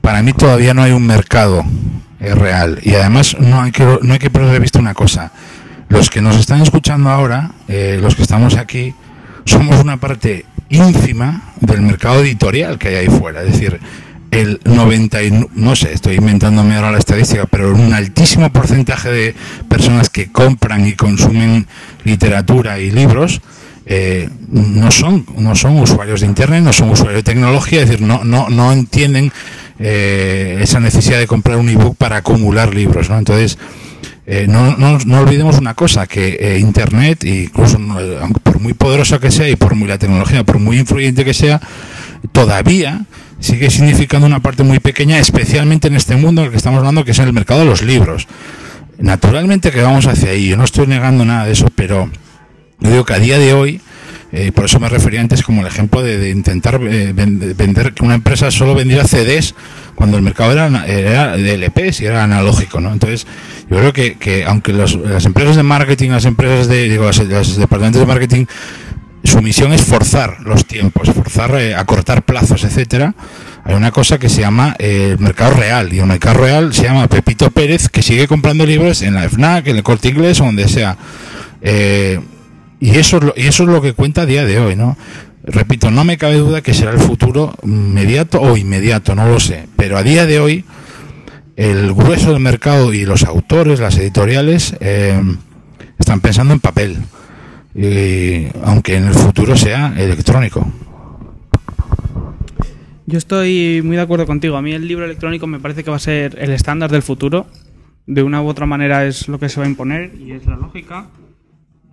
para 0.00 0.22
mí 0.22 0.32
todavía 0.32 0.74
no 0.74 0.82
hay 0.82 0.92
un 0.92 1.06
mercado 1.06 1.64
eh, 2.20 2.34
real. 2.34 2.78
Y 2.82 2.94
además 2.94 3.36
no 3.38 3.62
hay 3.62 3.72
que, 3.72 3.84
no 4.02 4.12
hay 4.12 4.18
que 4.18 4.30
perder 4.30 4.52
de 4.52 4.58
vista 4.58 4.78
una 4.78 4.94
cosa. 4.94 5.32
Los 5.88 6.10
que 6.10 6.20
nos 6.20 6.36
están 6.36 6.60
escuchando 6.60 7.08
ahora, 7.08 7.52
eh, 7.68 7.98
los 8.00 8.14
que 8.14 8.22
estamos 8.22 8.56
aquí, 8.56 8.94
somos 9.44 9.82
una 9.82 9.96
parte 9.96 10.44
ínfima 10.68 11.54
del 11.60 11.80
mercado 11.80 12.20
editorial 12.20 12.78
que 12.78 12.88
hay 12.88 12.94
ahí 12.96 13.08
fuera. 13.08 13.42
Es 13.42 13.52
decir, 13.52 13.80
el 14.30 14.60
90 14.64 15.22
y, 15.22 15.48
no 15.54 15.74
sé, 15.74 15.92
estoy 15.92 16.16
inventándome 16.16 16.76
ahora 16.76 16.92
la 16.92 16.98
estadística, 16.98 17.46
pero 17.46 17.74
un 17.74 17.92
altísimo 17.94 18.50
porcentaje 18.52 19.10
de 19.10 19.34
personas 19.68 20.10
que 20.10 20.30
compran 20.30 20.86
y 20.86 20.92
consumen 20.92 21.66
literatura 22.04 22.78
y 22.78 22.90
libros 22.90 23.40
eh, 23.86 24.28
no 24.50 24.90
son 24.90 25.24
no 25.36 25.54
son 25.54 25.78
usuarios 25.80 26.20
de 26.20 26.26
internet, 26.26 26.62
no 26.62 26.74
son 26.74 26.90
usuarios 26.90 27.24
de 27.24 27.32
tecnología, 27.32 27.82
es 27.82 27.88
decir, 27.88 28.06
no 28.06 28.22
no 28.22 28.50
no 28.50 28.70
entienden 28.70 29.32
eh, 29.78 30.58
esa 30.60 30.78
necesidad 30.78 31.18
de 31.18 31.26
comprar 31.26 31.56
un 31.56 31.70
ebook 31.70 31.96
para 31.96 32.18
acumular 32.18 32.74
libros, 32.74 33.08
¿no? 33.08 33.18
Entonces 33.18 33.56
eh, 34.30 34.46
no, 34.46 34.76
no, 34.76 34.98
no, 35.06 35.20
olvidemos 35.20 35.56
una 35.56 35.72
cosa, 35.72 36.06
que 36.06 36.36
eh, 36.38 36.58
Internet, 36.58 37.24
incluso 37.24 37.78
por 38.42 38.60
muy 38.60 38.74
poderosa 38.74 39.18
que 39.18 39.30
sea 39.30 39.48
y 39.48 39.56
por 39.56 39.74
muy 39.74 39.88
la 39.88 39.96
tecnología, 39.96 40.44
por 40.44 40.58
muy 40.58 40.78
influyente 40.78 41.24
que 41.24 41.32
sea, 41.32 41.62
todavía 42.32 43.06
sigue 43.40 43.70
significando 43.70 44.26
una 44.26 44.40
parte 44.40 44.62
muy 44.62 44.80
pequeña, 44.80 45.18
especialmente 45.18 45.88
en 45.88 45.96
este 45.96 46.16
mundo 46.16 46.42
en 46.42 46.46
el 46.46 46.50
que 46.50 46.56
estamos 46.56 46.78
hablando, 46.78 47.04
que 47.04 47.12
es 47.12 47.18
el 47.18 47.32
mercado 47.32 47.60
de 47.60 47.66
los 47.66 47.82
libros. 47.82 48.26
Naturalmente 48.98 49.70
que 49.70 49.80
vamos 49.80 50.06
hacia 50.06 50.30
ahí, 50.30 50.48
yo 50.48 50.56
no 50.56 50.64
estoy 50.64 50.86
negando 50.86 51.24
nada 51.24 51.46
de 51.46 51.52
eso, 51.52 51.68
pero 51.74 52.10
yo 52.80 52.90
digo 52.90 53.04
que 53.04 53.14
a 53.14 53.18
día 53.18 53.38
de 53.38 53.52
hoy, 53.52 53.80
eh, 54.32 54.52
por 54.52 54.64
eso 54.64 54.80
me 54.80 54.88
refería 54.88 55.20
antes 55.20 55.42
como 55.42 55.62
el 55.62 55.68
ejemplo 55.68 56.02
de, 56.02 56.30
intentar 56.30 56.80
eh, 56.82 57.12
vender 57.14 57.94
que 57.94 58.04
una 58.04 58.16
empresa 58.16 58.50
solo 58.50 58.74
vendiera 58.74 59.06
CDs 59.06 59.54
cuando 59.94 60.16
el 60.16 60.22
mercado 60.22 60.52
era, 60.52 60.86
era 60.86 61.36
de 61.36 61.54
LPs 61.54 62.00
y 62.00 62.06
era 62.06 62.24
analógico, 62.24 62.80
¿no? 62.80 62.92
Entonces, 62.92 63.26
yo 63.70 63.78
creo 63.78 63.92
que, 63.92 64.14
que 64.16 64.44
aunque 64.44 64.72
los, 64.72 64.96
las 64.96 65.24
empresas 65.26 65.56
de 65.56 65.62
marketing, 65.62 66.10
las 66.10 66.24
empresas 66.24 66.68
de, 66.68 66.88
digo, 66.88 67.04
los 67.04 67.56
departamentos 67.56 68.00
de 68.00 68.06
marketing, 68.06 68.46
su 69.28 69.40
misión 69.42 69.72
es 69.72 69.82
forzar 69.82 70.40
los 70.40 70.64
tiempos, 70.64 71.10
forzar, 71.10 71.54
eh, 71.56 71.74
acortar 71.74 72.22
plazos, 72.22 72.64
etcétera. 72.64 73.14
Hay 73.64 73.74
una 73.74 73.90
cosa 73.90 74.18
que 74.18 74.28
se 74.28 74.40
llama 74.40 74.74
eh, 74.78 75.10
el 75.12 75.18
mercado 75.18 75.52
real, 75.52 75.92
y 75.92 75.98
el 75.98 76.06
mercado 76.06 76.40
real 76.40 76.72
se 76.72 76.84
llama 76.84 77.06
Pepito 77.06 77.50
Pérez, 77.50 77.88
que 77.88 78.02
sigue 78.02 78.26
comprando 78.26 78.64
libros 78.64 79.02
en 79.02 79.14
la 79.14 79.28
FNAC, 79.28 79.68
en 79.68 79.76
el 79.76 79.82
Corte 79.82 80.08
Inglés 80.08 80.40
o 80.40 80.44
donde 80.44 80.68
sea. 80.68 80.96
Eh, 81.60 82.20
y 82.80 82.90
eso, 82.96 83.20
es 83.34 83.58
lo, 83.58 83.82
que 83.82 83.92
cuenta 83.92 84.22
a 84.22 84.26
día 84.26 84.44
de 84.44 84.58
hoy, 84.60 84.76
¿no? 84.76 84.96
Repito, 85.44 85.90
no 85.90 86.04
me 86.04 86.16
cabe 86.16 86.36
duda 86.36 86.62
que 86.62 86.74
será 86.74 86.92
el 86.92 86.98
futuro 86.98 87.54
inmediato 87.62 88.40
o 88.40 88.56
inmediato, 88.56 89.14
no 89.14 89.26
lo 89.28 89.40
sé. 89.40 89.66
Pero 89.76 89.98
a 89.98 90.02
día 90.02 90.26
de 90.26 90.40
hoy, 90.40 90.64
el 91.56 91.92
grueso 91.92 92.32
del 92.32 92.40
mercado 92.40 92.92
y 92.92 93.04
los 93.04 93.24
autores, 93.24 93.80
las 93.80 93.96
editoriales, 93.98 94.76
eh, 94.80 95.20
están 95.98 96.20
pensando 96.20 96.54
en 96.54 96.60
papel. 96.60 96.98
Y, 97.80 98.48
aunque 98.64 98.96
en 98.96 99.06
el 99.06 99.14
futuro 99.14 99.56
sea 99.56 99.94
electrónico. 99.96 100.66
Yo 103.06 103.18
estoy 103.18 103.82
muy 103.84 103.94
de 103.94 104.02
acuerdo 104.02 104.26
contigo. 104.26 104.56
A 104.56 104.62
mí 104.62 104.72
el 104.72 104.88
libro 104.88 105.04
electrónico 105.04 105.46
me 105.46 105.60
parece 105.60 105.84
que 105.84 105.90
va 105.90 105.96
a 105.96 106.00
ser 106.00 106.36
el 106.40 106.50
estándar 106.50 106.90
del 106.90 107.02
futuro. 107.02 107.46
De 108.04 108.24
una 108.24 108.42
u 108.42 108.48
otra 108.48 108.66
manera 108.66 109.06
es 109.06 109.28
lo 109.28 109.38
que 109.38 109.48
se 109.48 109.60
va 109.60 109.66
a 109.66 109.68
imponer 109.68 110.12
y 110.18 110.32
es 110.32 110.44
la 110.44 110.56
lógica. 110.56 111.06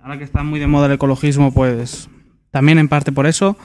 Ahora 0.02 0.18
que 0.18 0.24
está 0.24 0.42
muy 0.42 0.60
de 0.60 0.66
moda 0.66 0.88
el 0.88 0.94
ecologismo, 0.94 1.54
pues 1.54 2.10
también 2.50 2.80
en 2.80 2.88
parte 2.88 3.12
por 3.12 3.28
eso. 3.28 3.56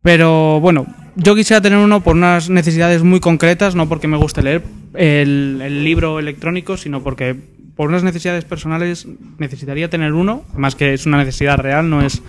Pero 0.00 0.58
bueno, 0.60 0.86
yo 1.16 1.34
quisiera 1.34 1.60
tener 1.60 1.80
uno 1.80 2.00
por 2.00 2.16
unas 2.16 2.48
necesidades 2.48 3.02
muy 3.02 3.20
concretas, 3.20 3.74
no 3.74 3.90
porque 3.90 4.08
me 4.08 4.16
guste 4.16 4.42
leer 4.42 4.62
el, 4.94 5.60
el 5.62 5.84
libro 5.84 6.18
electrónico, 6.18 6.78
sino 6.78 7.02
porque 7.02 7.36
por 7.80 7.88
unas 7.88 8.02
necesidades 8.04 8.44
personales 8.44 9.08
necesitaría 9.38 9.88
tener 9.88 10.12
uno, 10.12 10.44
más 10.54 10.74
que 10.74 10.92
es 10.92 11.06
una 11.06 11.16
necesidad 11.16 11.56
real, 11.56 11.88
no 11.88 12.02
es 12.02 12.20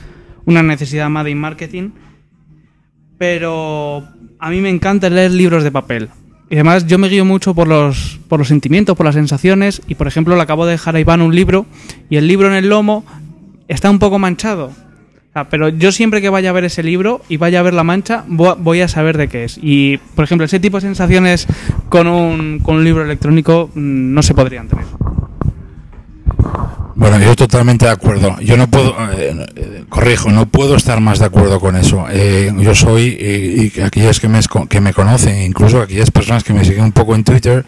una 0.45 0.63
necesidad 0.63 1.09
made 1.09 1.29
in 1.29 1.37
marketing. 1.37 1.89
pero 3.17 4.07
a 4.39 4.49
mí 4.49 4.61
me 4.61 4.69
encanta 4.69 5.09
leer 5.09 5.31
libros 5.31 5.65
de 5.65 5.71
papel. 5.71 6.07
Y 6.49 6.53
además 6.53 6.87
yo 6.87 6.97
me 6.97 7.09
guío 7.09 7.25
mucho 7.25 7.53
por 7.53 7.67
los, 7.67 8.21
por 8.29 8.39
los 8.39 8.47
sentimientos, 8.47 8.95
por 8.95 9.05
las 9.05 9.15
sensaciones. 9.15 9.81
Y 9.89 9.95
por 9.95 10.07
ejemplo, 10.07 10.37
le 10.37 10.41
acabo 10.41 10.65
de 10.65 10.71
dejar 10.71 10.95
a 10.95 11.01
Iván 11.01 11.21
un 11.21 11.35
libro 11.35 11.65
y 12.09 12.15
el 12.15 12.29
libro 12.29 12.47
en 12.47 12.53
el 12.53 12.69
lomo 12.69 13.03
está 13.67 13.89
un 13.89 13.99
poco 13.99 14.19
manchado. 14.19 14.71
pero 15.49 15.67
yo 15.67 15.91
siempre 15.91 16.21
que 16.21 16.29
vaya 16.29 16.51
a 16.51 16.53
ver 16.53 16.63
ese 16.63 16.81
libro 16.81 17.23
y 17.27 17.35
vaya 17.35 17.59
a 17.59 17.63
ver 17.63 17.73
la 17.73 17.83
mancha, 17.83 18.23
voy 18.25 18.79
a 18.79 18.87
saber 18.87 19.17
de 19.17 19.27
qué 19.27 19.43
es. 19.43 19.59
Y 19.61 19.97
por 20.15 20.23
ejemplo, 20.23 20.45
ese 20.45 20.61
tipo 20.61 20.77
de 20.77 20.81
sensaciones 20.81 21.45
con 21.89 22.07
un, 22.07 22.59
con 22.59 22.77
un 22.77 22.85
libro 22.85 23.03
electrónico 23.03 23.69
mm, 23.75 24.13
no 24.13 24.23
se 24.23 24.33
podrían 24.33 24.69
tener. 24.69 25.00
Bueno, 27.01 27.17
yo 27.17 27.35
totalmente 27.35 27.85
de 27.85 27.91
acuerdo. 27.91 28.39
Yo 28.41 28.57
no 28.57 28.67
puedo, 28.67 28.95
eh, 29.17 29.85
corrijo, 29.89 30.29
no 30.29 30.45
puedo 30.45 30.75
estar 30.75 30.99
más 30.99 31.17
de 31.17 31.25
acuerdo 31.25 31.59
con 31.59 31.75
eso. 31.75 32.05
Eh, 32.11 32.53
yo 32.59 32.75
soy, 32.75 33.17
y, 33.75 33.81
aquellos 33.81 34.19
que 34.19 34.29
me, 34.29 34.39
que 34.69 34.81
me 34.81 34.93
conocen, 34.93 35.41
incluso 35.41 35.81
aquellas 35.81 36.11
personas 36.11 36.43
que 36.43 36.53
me 36.53 36.63
siguen 36.63 36.83
un 36.83 36.91
poco 36.91 37.15
en 37.15 37.23
Twitter, 37.23 37.65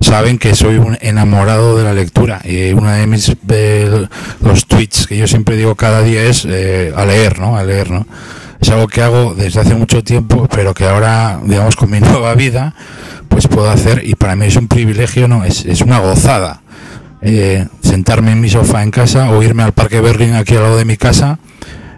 saben 0.00 0.38
que 0.38 0.54
soy 0.54 0.76
un 0.76 0.96
enamorado 1.02 1.76
de 1.76 1.84
la 1.84 1.92
lectura. 1.92 2.40
Y 2.42 2.72
uno 2.72 2.90
de 2.90 3.06
mis 3.06 3.36
los 4.40 4.64
tweets 4.66 5.06
que 5.06 5.18
yo 5.18 5.26
siempre 5.26 5.58
digo 5.58 5.74
cada 5.74 6.00
día 6.00 6.22
es 6.22 6.46
eh, 6.48 6.94
a 6.96 7.04
leer, 7.04 7.38
¿no? 7.38 7.58
A 7.58 7.64
leer, 7.64 7.90
¿no? 7.90 8.06
Es 8.62 8.70
algo 8.70 8.88
que 8.88 9.02
hago 9.02 9.34
desde 9.34 9.60
hace 9.60 9.74
mucho 9.74 10.02
tiempo, 10.02 10.48
pero 10.50 10.72
que 10.72 10.86
ahora, 10.86 11.38
digamos, 11.44 11.76
con 11.76 11.90
mi 11.90 12.00
nueva 12.00 12.34
vida, 12.34 12.74
pues 13.28 13.46
puedo 13.46 13.70
hacer, 13.70 14.00
y 14.06 14.14
para 14.14 14.36
mí 14.36 14.46
es 14.46 14.56
un 14.56 14.68
privilegio, 14.68 15.28
¿no? 15.28 15.44
Es, 15.44 15.66
es 15.66 15.82
una 15.82 15.98
gozada 15.98 16.62
eh, 17.22 17.66
sentarme 17.82 18.32
en 18.32 18.40
mi 18.40 18.48
sofá 18.48 18.82
en 18.82 18.90
casa 18.90 19.30
o 19.30 19.42
irme 19.42 19.62
al 19.62 19.72
Parque 19.72 20.00
Berlín 20.00 20.34
aquí 20.34 20.56
al 20.56 20.62
lado 20.62 20.78
de 20.78 20.86
mi 20.86 20.96
casa 20.96 21.38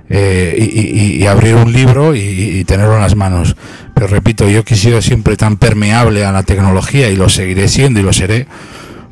eh, 0.08 1.14
y, 1.16 1.24
abrir 1.26 1.54
un 1.54 1.72
libro 1.72 2.14
y, 2.14 2.64
tenerlo 2.64 2.96
en 2.96 3.02
las 3.02 3.14
manos. 3.14 3.56
Pero 3.94 4.08
repito, 4.08 4.48
yo 4.48 4.64
que 4.64 4.74
he 4.74 4.76
sido 4.76 5.00
siempre 5.00 5.36
tan 5.36 5.56
permeable 5.56 6.24
a 6.24 6.32
la 6.32 6.42
tecnología 6.42 7.08
y 7.08 7.16
lo 7.16 7.28
seguiré 7.28 7.68
siendo 7.68 8.00
y 8.00 8.02
lo 8.02 8.12
seré, 8.12 8.46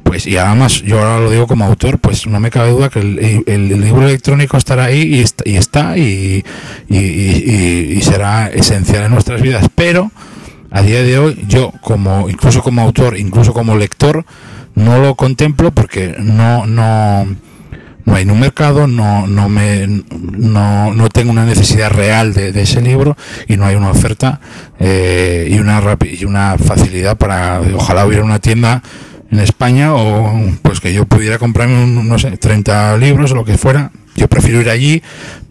pues 0.03 0.27
y 0.27 0.37
además 0.37 0.83
yo 0.83 0.99
ahora 0.99 1.21
lo 1.21 1.31
digo 1.31 1.47
como 1.47 1.65
autor, 1.65 1.99
pues 1.99 2.27
no 2.27 2.41
me 2.41 2.51
cabe 2.51 2.71
duda 2.71 2.89
que 2.89 2.99
el, 2.99 3.81
libro 3.81 4.03
electrónico 4.03 4.57
estará 4.57 4.85
ahí 4.85 5.03
y 5.03 5.21
está 5.21 5.45
y, 5.47 5.57
está 5.57 5.97
y, 5.97 6.45
y 6.89 8.01
será 8.03 8.49
esencial 8.49 9.05
en 9.05 9.13
nuestras 9.13 9.41
vidas. 9.41 9.69
Pero 9.75 10.11
a 10.71 10.83
día 10.83 11.03
de 11.03 11.19
hoy 11.19 11.45
yo 11.49 11.73
como 11.81 12.29
incluso 12.29 12.63
como 12.63 12.83
autor, 12.83 13.19
incluso 13.19 13.53
como 13.53 13.77
lector, 13.77 14.25
no 14.75 14.99
lo 14.99 15.15
contemplo 15.15 15.71
porque 15.71 16.17
no 16.19 16.67
no 16.67 17.27
no 18.11 18.17
hay 18.17 18.25
un 18.25 18.41
mercado, 18.41 18.87
no, 18.87 19.27
no, 19.27 19.49
me, 19.49 19.87
no, 19.87 20.93
no 20.93 21.09
tengo 21.11 21.31
una 21.31 21.45
necesidad 21.45 21.91
real 21.91 22.35
de, 22.35 22.49
ese 22.61 22.81
libro 22.81 23.17
y 23.47 23.57
no 23.57 23.67
hay 23.67 23.77
una 23.77 23.91
oferta 23.91 24.41
eh, 24.81 25.49
y, 25.51 25.59
una 25.59 25.81
y 26.03 26.25
una 26.25 26.57
facilidad 26.59 27.17
para, 27.17 27.61
ojalá 27.75 28.07
hubiera 28.07 28.25
una 28.25 28.41
tienda 28.41 28.83
en 29.31 29.39
España 29.39 29.95
o 29.95 30.41
pues 30.63 30.81
que 30.81 30.93
yo 30.93 31.07
pudiera 31.07 31.39
comprarme, 31.39 31.87
no 31.87 32.19
sé, 32.19 32.37
30 32.37 32.97
libros 32.97 33.31
o 33.33 33.37
lo 33.37 33.45
que 33.45 33.57
fuera. 33.57 33.93
Yo 34.17 34.27
prefiero 34.29 34.61
ir 34.61 34.71
allí 34.71 35.03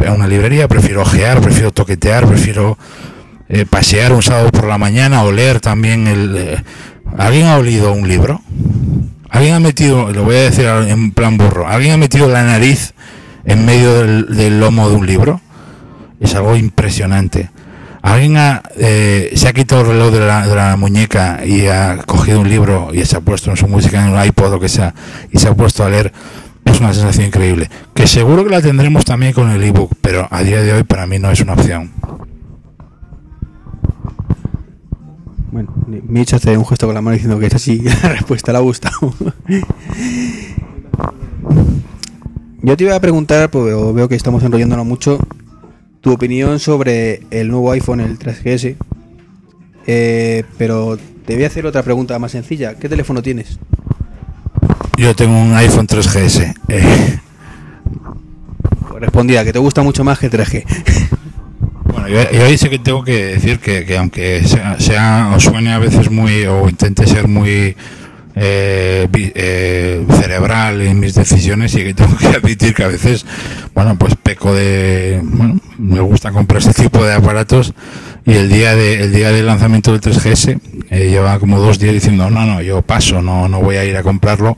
a 0.05 0.11
una 0.11 0.27
librería, 0.27 0.67
prefiero 0.67 1.01
ojear, 1.01 1.39
prefiero 1.39 1.71
toquetear, 1.71 2.27
prefiero 2.27 2.77
eh, 3.47 3.65
pasear 3.65 4.11
un 4.11 4.21
sábado 4.21 4.51
por 4.51 4.65
la 4.65 4.77
mañana 4.77 5.23
o 5.23 5.31
leer 5.31 5.59
también 5.59 6.07
el... 6.07 6.35
Eh, 6.37 6.63
¿Alguien 7.17 7.47
ha 7.47 7.57
olido 7.57 7.93
un 7.93 8.07
libro? 8.07 8.41
Alguien 9.29 9.55
ha 9.55 9.59
metido, 9.59 10.11
lo 10.11 10.23
voy 10.23 10.35
a 10.35 10.41
decir 10.41 10.65
en 10.65 11.11
plan 11.11 11.37
burro, 11.37 11.67
alguien 11.67 11.93
ha 11.93 11.97
metido 11.97 12.27
la 12.27 12.43
nariz 12.43 12.93
en 13.45 13.65
medio 13.65 14.01
del, 14.01 14.59
lomo 14.59 14.89
de 14.89 14.95
un 14.95 15.05
libro. 15.05 15.41
Es 16.19 16.35
algo 16.35 16.55
impresionante. 16.55 17.49
Alguien 18.01 18.35
eh, 18.77 19.31
se 19.35 19.47
ha 19.47 19.53
quitado 19.53 19.81
el 19.81 19.87
reloj 19.87 20.11
de 20.11 20.19
la, 20.19 20.75
muñeca 20.77 21.45
y 21.45 21.67
ha 21.67 21.97
cogido 22.05 22.41
un 22.41 22.49
libro 22.49 22.89
y 22.93 23.05
se 23.05 23.17
ha 23.17 23.21
puesto 23.21 23.51
en 23.51 23.57
su 23.57 23.67
música 23.67 24.05
en 24.05 24.13
un 24.13 24.23
iPod 24.23 24.53
o 24.53 24.59
que 24.59 24.69
sea 24.69 24.93
y 25.31 25.37
se 25.37 25.47
ha 25.47 25.53
puesto 25.53 25.83
a 25.83 25.89
leer. 25.89 26.11
Es 26.65 26.79
una 26.79 26.93
sensación 26.93 27.27
increíble. 27.27 27.69
Que 27.93 28.07
seguro 28.07 28.43
que 28.43 28.51
la 28.51 28.61
tendremos 28.61 29.05
también 29.05 29.33
con 29.33 29.49
el 29.49 29.63
ebook, 29.63 29.95
pero 30.01 30.27
a 30.29 30.43
día 30.43 30.61
de 30.61 30.73
hoy 30.73 30.83
para 30.83 31.07
mí 31.07 31.19
no 31.19 31.31
es 31.31 31.41
una 31.41 31.53
opción. 31.53 31.91
Bueno, 35.51 35.73
Mitch 35.87 36.33
hace 36.33 36.57
un 36.57 36.65
gesto 36.65 36.85
con 36.85 36.93
la 36.93 37.01
mano 37.01 37.15
diciendo 37.15 37.39
que 37.39 37.47
es 37.47 37.55
así, 37.55 37.79
la 38.03 38.09
respuesta 38.09 38.51
le 38.51 38.59
ha 38.59 38.61
gustado. 38.61 39.13
Yo 42.61 42.77
te 42.77 42.83
iba 42.83 42.95
a 42.95 42.99
preguntar, 42.99 43.49
porque 43.49 43.73
veo 43.93 44.07
que 44.09 44.15
estamos 44.15 44.43
enrollándonos 44.43 44.85
mucho, 44.85 45.19
tu 46.01 46.11
opinión 46.11 46.59
sobre 46.59 47.23
el 47.31 47.49
nuevo 47.49 47.71
iPhone, 47.71 48.01
el 48.01 48.19
3GS. 48.19 48.75
Eh, 49.87 50.43
pero 50.57 50.97
te 51.25 51.35
voy 51.35 51.45
a 51.45 51.47
hacer 51.47 51.65
otra 51.65 51.83
pregunta 51.83 52.19
más 52.19 52.31
sencilla. 52.31 52.75
¿Qué 52.75 52.89
teléfono 52.89 53.21
tienes? 53.21 53.59
Yo 54.97 55.15
tengo 55.15 55.39
un 55.39 55.53
iPhone 55.53 55.87
3GS. 55.87 56.53
Eh. 56.67 57.19
Respondía, 58.99 59.45
que 59.45 59.53
te 59.53 59.59
gusta 59.59 59.81
mucho 59.81 60.03
más 60.03 60.19
que 60.19 60.29
3G. 60.29 60.65
Bueno, 61.99 62.15
yo, 62.31 62.45
ahí 62.45 62.57
sí 62.57 62.69
que 62.69 62.79
tengo 62.79 63.03
que 63.03 63.25
decir 63.25 63.59
que, 63.59 63.97
aunque 63.97 64.43
sea, 64.45 65.31
o 65.35 65.39
suene 65.39 65.73
a 65.73 65.79
veces 65.79 66.09
muy, 66.09 66.45
o 66.45 66.69
intente 66.69 67.05
ser 67.05 67.27
muy 67.27 67.75
eh, 68.35 69.07
eh, 69.13 70.05
cerebral 70.09 70.81
en 70.81 70.99
mis 70.99 71.13
decisiones 71.13 71.75
y 71.75 71.83
que 71.83 71.93
tengo 71.93 72.15
que 72.15 72.27
admitir 72.37 72.73
que 72.73 72.83
a 72.83 72.87
veces, 72.87 73.25
bueno, 73.73 73.97
pues 73.97 74.15
peco 74.15 74.53
de, 74.53 75.19
bueno, 75.23 75.59
me 75.77 75.99
gusta 75.99 76.31
comprar 76.31 76.61
este 76.61 76.83
tipo 76.83 77.03
de 77.03 77.13
aparatos 77.13 77.73
y 78.25 78.33
el 78.33 78.49
día 78.49 78.75
de, 78.75 79.03
el 79.03 79.11
día 79.11 79.31
del 79.31 79.45
lanzamiento 79.45 79.91
del 79.91 79.99
3GS 79.99 80.59
eh, 80.89 81.09
lleva 81.09 81.37
como 81.39 81.59
dos 81.59 81.79
días 81.79 81.93
diciendo, 81.93 82.29
no, 82.29 82.45
no, 82.45 82.61
yo 82.61 82.81
paso, 82.81 83.21
no, 83.21 83.49
no 83.49 83.59
voy 83.59 83.75
a 83.75 83.83
ir 83.83 83.97
a 83.97 84.03
comprarlo 84.03 84.57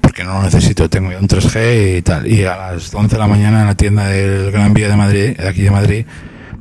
porque 0.00 0.22
no 0.22 0.34
lo 0.34 0.42
necesito, 0.42 0.88
tengo 0.88 1.10
ya 1.10 1.18
un 1.18 1.26
3G 1.26 1.98
y 1.98 2.02
tal. 2.02 2.26
Y 2.26 2.44
a 2.44 2.56
las 2.56 2.94
11 2.94 3.16
de 3.16 3.18
la 3.18 3.26
mañana 3.26 3.62
en 3.62 3.66
la 3.66 3.74
tienda 3.74 4.06
del 4.06 4.52
Gran 4.52 4.74
Vía 4.74 4.88
de 4.88 4.96
Madrid, 4.96 5.36
de 5.36 5.48
aquí 5.48 5.62
de 5.62 5.70
Madrid, 5.70 6.06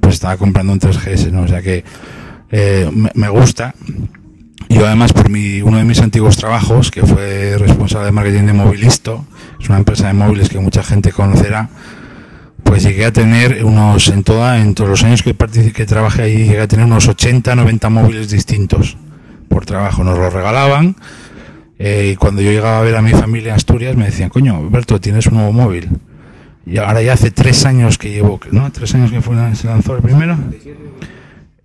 pues 0.04 0.16
estaba 0.16 0.38
comprando 0.38 0.74
un 0.74 0.80
3GS, 0.80 1.32
¿no? 1.32 1.44
O 1.44 1.48
sea 1.48 1.62
que 1.62 1.84
eh, 2.52 2.90
me, 3.16 3.30
gusta. 3.30 3.74
Yo 4.70 4.86
además 4.86 5.14
por 5.14 5.30
mi, 5.30 5.62
uno 5.62 5.78
de 5.78 5.86
mis 5.86 6.02
antiguos 6.02 6.36
trabajos, 6.38 6.92
que 6.92 7.04
fue 7.04 7.58
responsable 7.58 8.08
de 8.08 8.12
marketing 8.12 8.46
de 8.46 8.54
Movilisto, 8.54 9.26
es 9.60 9.70
una 9.70 9.78
empresa 9.78 10.08
de 10.08 10.14
móviles 10.14 10.50
que 10.50 10.60
mucha 10.60 10.84
gente 10.84 11.12
conocerá, 11.12 11.70
pues 12.64 12.84
llegué 12.84 13.06
a 13.06 13.14
tener 13.14 13.64
unos, 13.64 14.10
en 14.10 14.24
toda, 14.24 14.60
en 14.60 14.76
todos 14.76 14.90
los 14.90 15.04
años 15.04 15.24
que, 15.24 15.36
que 15.36 15.86
trabajé 15.86 16.24
ahí, 16.24 16.38
llegué 16.38 16.62
a 16.62 16.68
tener 16.68 16.86
unos 16.86 17.08
80, 17.08 17.56
90 17.56 17.90
móviles 17.90 18.30
distintos 18.30 18.98
por 19.48 19.66
trabajo. 19.66 20.04
Nos 20.04 20.18
los 20.18 20.34
regalaban 20.34 20.96
eh, 21.80 22.12
y 22.14 22.16
cuando 22.18 22.42
yo 22.42 22.52
llegaba 22.52 22.80
a 22.80 22.84
ver 22.84 22.96
a 22.96 23.02
mi 23.02 23.12
familia 23.12 23.50
en 23.50 23.56
Asturias 23.56 23.96
me 23.96 24.06
decían, 24.06 24.30
coño, 24.30 24.58
Alberto, 24.58 25.00
tienes 25.00 25.28
un 25.28 25.36
nuevo 25.36 25.54
móvil. 25.54 25.90
Y 26.66 26.78
ahora 26.78 27.02
ya 27.02 27.14
hace 27.14 27.32
tres 27.32 27.66
años 27.66 27.98
que 27.98 28.10
llevo, 28.10 28.40
¿no? 28.52 28.72
Tres 28.72 28.96
años 28.96 29.12
que 29.12 29.22
fue, 29.22 29.36
se 29.56 29.68
lanzó 29.68 29.96
el 29.96 30.02
primero. 30.02 30.38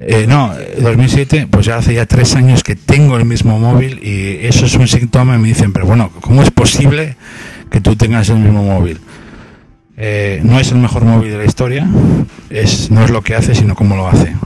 Eh, 0.01 0.27
no, 0.29 0.53
2007, 0.81 1.49
pues 1.51 1.67
ya 1.67 1.77
hace 1.77 1.95
ya 1.95 2.07
tres 2.07 2.37
años 2.37 2.63
que 2.63 2.77
tengo 2.77 3.17
el 3.17 3.25
mismo 3.25 3.59
móvil 3.59 3.99
y 4.03 4.47
eso 4.47 4.67
es 4.67 4.75
un 4.75 4.87
síntoma 4.87 5.35
y 5.37 5.39
me 5.39 5.49
dicen, 5.49 5.73
pero 5.73 5.87
bueno, 5.87 6.11
¿cómo 6.21 6.43
es 6.43 6.53
posible 6.53 7.17
que 7.71 7.81
tú 7.81 7.97
tengas 7.97 8.29
el 8.29 8.39
mismo 8.39 8.63
móvil? 8.63 9.01
Eh, 9.97 10.41
no 10.45 10.61
es 10.61 10.71
el 10.71 10.79
mejor 10.79 11.05
móvil 11.05 11.33
de 11.33 11.39
la 11.39 11.45
historia, 11.45 11.89
es, 12.49 12.93
no 12.93 13.05
es 13.05 13.11
lo 13.11 13.23
que 13.23 13.35
hace, 13.35 13.57
sino 13.57 13.75
cómo 13.75 13.97
lo 13.97 14.07
hace. 14.07 14.37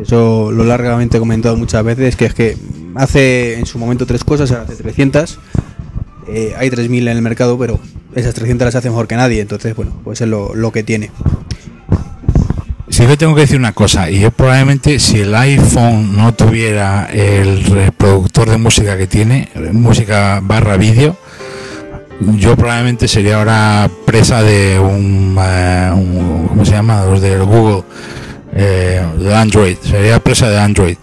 eso 0.00 0.52
lo 0.52 0.62
largamente 0.62 1.16
he 1.16 1.20
comentado 1.20 1.56
muchas 1.56 1.82
veces, 1.82 2.14
que 2.14 2.26
es 2.26 2.34
que 2.34 2.56
hace 2.94 3.58
en 3.58 3.66
su 3.66 3.78
momento 3.78 4.06
tres 4.06 4.22
cosas, 4.22 4.52
hace 4.52 4.76
300. 4.76 5.40
Eh, 6.28 6.54
hay 6.56 6.70
3.000 6.70 7.02
en 7.02 7.08
el 7.08 7.22
mercado, 7.22 7.58
pero 7.58 7.78
esas 8.14 8.34
300 8.34 8.66
las 8.66 8.74
hace 8.74 8.88
mejor 8.88 9.06
que 9.06 9.16
nadie, 9.16 9.40
entonces, 9.40 9.74
bueno, 9.76 9.92
pues 10.02 10.20
es 10.20 10.28
lo, 10.28 10.72
que 10.72 10.82
tiene. 10.82 11.10
Sí 12.88 13.06
que 13.06 13.16
tengo 13.16 13.34
que 13.34 13.42
decir 13.42 13.58
una 13.58 13.72
cosa, 13.72 14.10
y 14.10 14.20
yo 14.20 14.30
probablemente 14.30 14.98
si 14.98 15.20
el 15.20 15.34
iPhone 15.34 16.16
no 16.16 16.34
tuviera 16.34 17.08
el 17.12 17.64
reproductor 17.64 18.48
de 18.48 18.56
música 18.56 18.96
que 18.96 19.06
tiene, 19.06 19.48
música 19.72 20.40
barra 20.42 20.76
vídeo, 20.76 21.16
yo 22.20 22.56
probablemente 22.56 23.06
sería 23.06 23.36
ahora 23.36 23.90
presa 24.06 24.42
de 24.42 24.78
un, 24.78 25.36
eh, 25.38 25.90
¿cómo 26.48 26.64
se 26.64 26.72
llama? 26.72 27.04
Los 27.04 27.20
del 27.20 27.44
Google, 27.44 27.82
eh, 28.54 29.02
de 29.18 29.34
Android, 29.34 29.76
sería 29.82 30.18
presa 30.18 30.48
de 30.48 30.58
Android. 30.58 30.96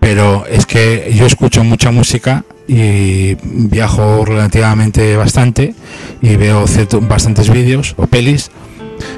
Pero 0.00 0.46
es 0.46 0.66
que 0.66 1.12
yo 1.14 1.26
escucho 1.26 1.62
mucha 1.62 1.90
música 1.92 2.44
y 2.72 3.36
viajo 3.42 4.24
relativamente 4.24 5.16
bastante 5.16 5.74
y 6.22 6.36
veo 6.36 6.66
bastantes 7.00 7.50
vídeos 7.50 7.94
o 7.96 8.06
pelis, 8.06 8.52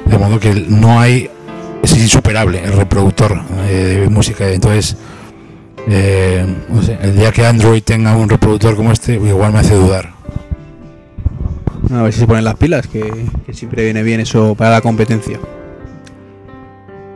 de 0.07 0.17
modo 0.17 0.39
que 0.39 0.55
no 0.55 0.99
hay, 0.99 1.29
es 1.83 1.95
insuperable 1.95 2.63
el 2.63 2.73
reproductor 2.73 3.39
eh, 3.69 3.99
de 4.01 4.09
música. 4.09 4.49
Entonces, 4.49 4.97
eh, 5.87 6.43
el 7.03 7.15
día 7.15 7.31
que 7.31 7.45
Android 7.45 7.83
tenga 7.83 8.15
un 8.15 8.27
reproductor 8.27 8.75
como 8.75 8.91
este, 8.91 9.13
igual 9.13 9.53
me 9.53 9.59
hace 9.59 9.75
dudar. 9.75 10.09
A 11.91 12.01
ver 12.01 12.11
si 12.11 12.21
se 12.21 12.25
ponen 12.25 12.45
las 12.45 12.55
pilas, 12.55 12.87
que, 12.87 13.27
siempre 13.51 13.83
viene 13.83 14.01
bien 14.01 14.19
eso 14.19 14.55
para 14.55 14.71
la 14.71 14.81
competencia. 14.81 15.39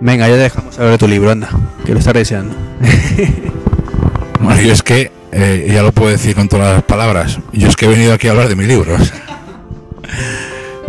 Venga, 0.01 0.27
ya 0.27 0.35
dejamos 0.35 0.77
hablar 0.77 0.91
de 0.91 0.97
tu 0.99 1.07
libro, 1.07 1.31
anda, 1.31 1.49
que 1.83 1.93
lo 1.93 1.99
estás 1.99 2.13
deseando. 2.13 2.55
Bueno, 4.39 4.61
yo 4.61 4.71
es 4.71 4.83
que, 4.83 5.11
eh, 5.38 5.69
ya 5.71 5.83
lo 5.83 5.91
puedo 5.91 6.09
decir 6.09 6.35
con 6.35 6.49
todas 6.49 6.73
las 6.73 6.83
palabras, 6.83 7.39
yo 7.53 7.67
es 7.67 7.75
que 7.75 7.85
he 7.85 7.89
venido 7.89 8.11
aquí 8.13 8.27
a 8.27 8.31
hablar 8.31 8.49
de 8.49 8.55
mis 8.55 8.67
libros. 8.67 9.13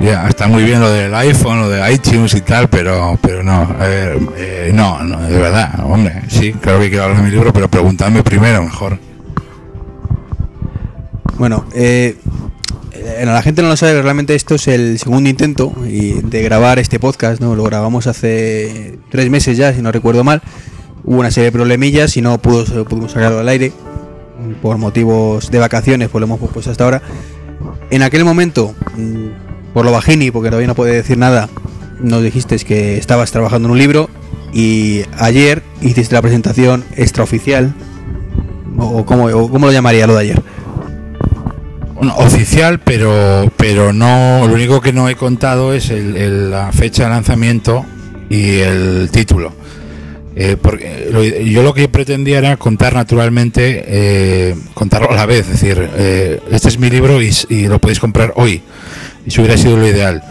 Ya, 0.01 0.29
está 0.29 0.47
muy 0.47 0.63
bien 0.63 0.79
lo 0.79 0.93
del 0.93 1.13
iPhone, 1.13 1.59
lo 1.59 1.69
de 1.69 1.93
iTunes 1.93 2.33
y 2.35 2.41
tal, 2.41 2.69
pero 2.69 3.19
pero 3.21 3.43
no, 3.43 3.67
ver, 3.81 4.17
eh, 4.37 4.71
no, 4.73 5.03
no, 5.03 5.21
de 5.21 5.37
verdad, 5.37 5.85
hombre, 5.85 6.23
sí, 6.29 6.53
claro 6.53 6.79
que 6.79 6.89
quiero 6.89 7.05
hablar 7.05 7.19
de 7.19 7.25
mi 7.25 7.33
libro, 7.33 7.53
pero 7.53 7.69
preguntadme 7.69 8.23
primero, 8.23 8.63
mejor. 8.63 8.97
Bueno, 11.37 11.65
eh, 11.75 12.17
eh, 12.93 13.25
la 13.27 13.43
gente 13.43 13.61
no 13.61 13.69
lo 13.69 13.77
sabe, 13.77 14.01
realmente 14.01 14.37
esto 14.37 14.55
es 14.55 14.69
el 14.69 15.01
segundo 15.01 15.29
intento 15.29 15.73
de 15.83 16.43
grabar 16.45 16.79
este 16.79 17.01
podcast, 17.01 17.41
¿no? 17.41 17.57
Lo 17.57 17.65
grabamos 17.65 18.07
hace 18.07 19.01
tres 19.11 19.29
meses 19.31 19.57
ya, 19.57 19.75
si 19.75 19.83
no 19.83 19.91
recuerdo 19.91 20.23
mal. 20.23 20.43
Hubo 21.03 21.19
una 21.19 21.33
serie 21.33 21.47
de 21.47 21.53
problemillas 21.53 22.17
y 22.17 22.23
no 22.23 22.39
pudo, 22.39 22.85
pudimos 22.85 23.13
sacarlo 23.13 23.41
al 23.41 23.49
aire 23.49 23.73
por 24.63 24.79
motivos 24.79 25.51
de 25.51 25.59
vacaciones, 25.59 26.09
pues 26.09 26.21
lo 26.21 26.27
hemos 26.27 26.51
puesto 26.51 26.71
hasta 26.71 26.85
ahora. 26.85 27.03
En 27.91 28.03
aquel 28.03 28.25
momento, 28.25 28.75
mm, 28.97 29.73
por 29.75 29.85
lo 29.85 29.93
bajini, 29.93 30.31
porque 30.31 30.49
todavía 30.51 30.69
no 30.69 30.75
puede 30.75 30.95
decir 30.95 31.19
nada, 31.19 31.49
nos 32.01 32.23
dijiste 32.23 32.57
que 32.59 32.97
estabas 32.99 33.31
trabajando 33.33 33.67
en 33.69 33.73
un 33.73 33.79
libro 33.79 34.09
y 34.53 35.03
ayer 35.19 35.63
hiciste 35.81 36.15
la 36.15 36.23
presentación 36.23 36.85
extraoficial, 36.97 37.75
o 38.79 39.05
cómo, 39.05 39.29
lo 39.29 39.73
llamaría 39.73 40.07
lo 40.07 40.15
de 40.15 40.21
ayer. 40.21 40.43
Oficial, 42.17 42.79
pero 42.79 43.51
pero 43.57 43.93
no, 43.93 44.47
lo 44.47 44.55
único 44.55 44.81
que 44.81 44.93
no 44.93 45.09
he 45.09 45.17
contado 45.17 45.75
es 45.75 45.91
el- 45.91 46.51
la 46.51 46.71
fecha 46.71 47.05
de 47.05 47.11
lanzamiento 47.11 47.85
y 48.31 48.59
el 48.59 49.09
título. 49.11 49.53
Eh, 50.41 50.57
lo- 51.11 51.25
yo 51.25 51.63
lo 51.65 51.75
que 51.75 51.89
pretendía 51.89 52.39
era 52.39 52.57
contar 52.57 52.95
naturalmente, 52.95 53.83
eh, 53.89 54.55
contarlo 54.75 55.11
a 55.11 55.15
la 55.17 55.27
vez, 55.27 55.41
es 55.51 55.61
decir, 55.61 55.89
eh, 55.97 56.41
este 56.53 56.69
es 56.69 56.79
mi 56.79 56.89
libro 56.91 57.21
y, 57.21 57.33
y 57.49 57.67
lo 57.67 57.81
podéis 57.81 57.99
comprar 57.99 58.33
hoy. 58.37 58.63
Eso 59.27 59.41
hubiera 59.43 59.57
sido 59.59 59.77
lo 59.77 59.87
ideal. 59.89 60.23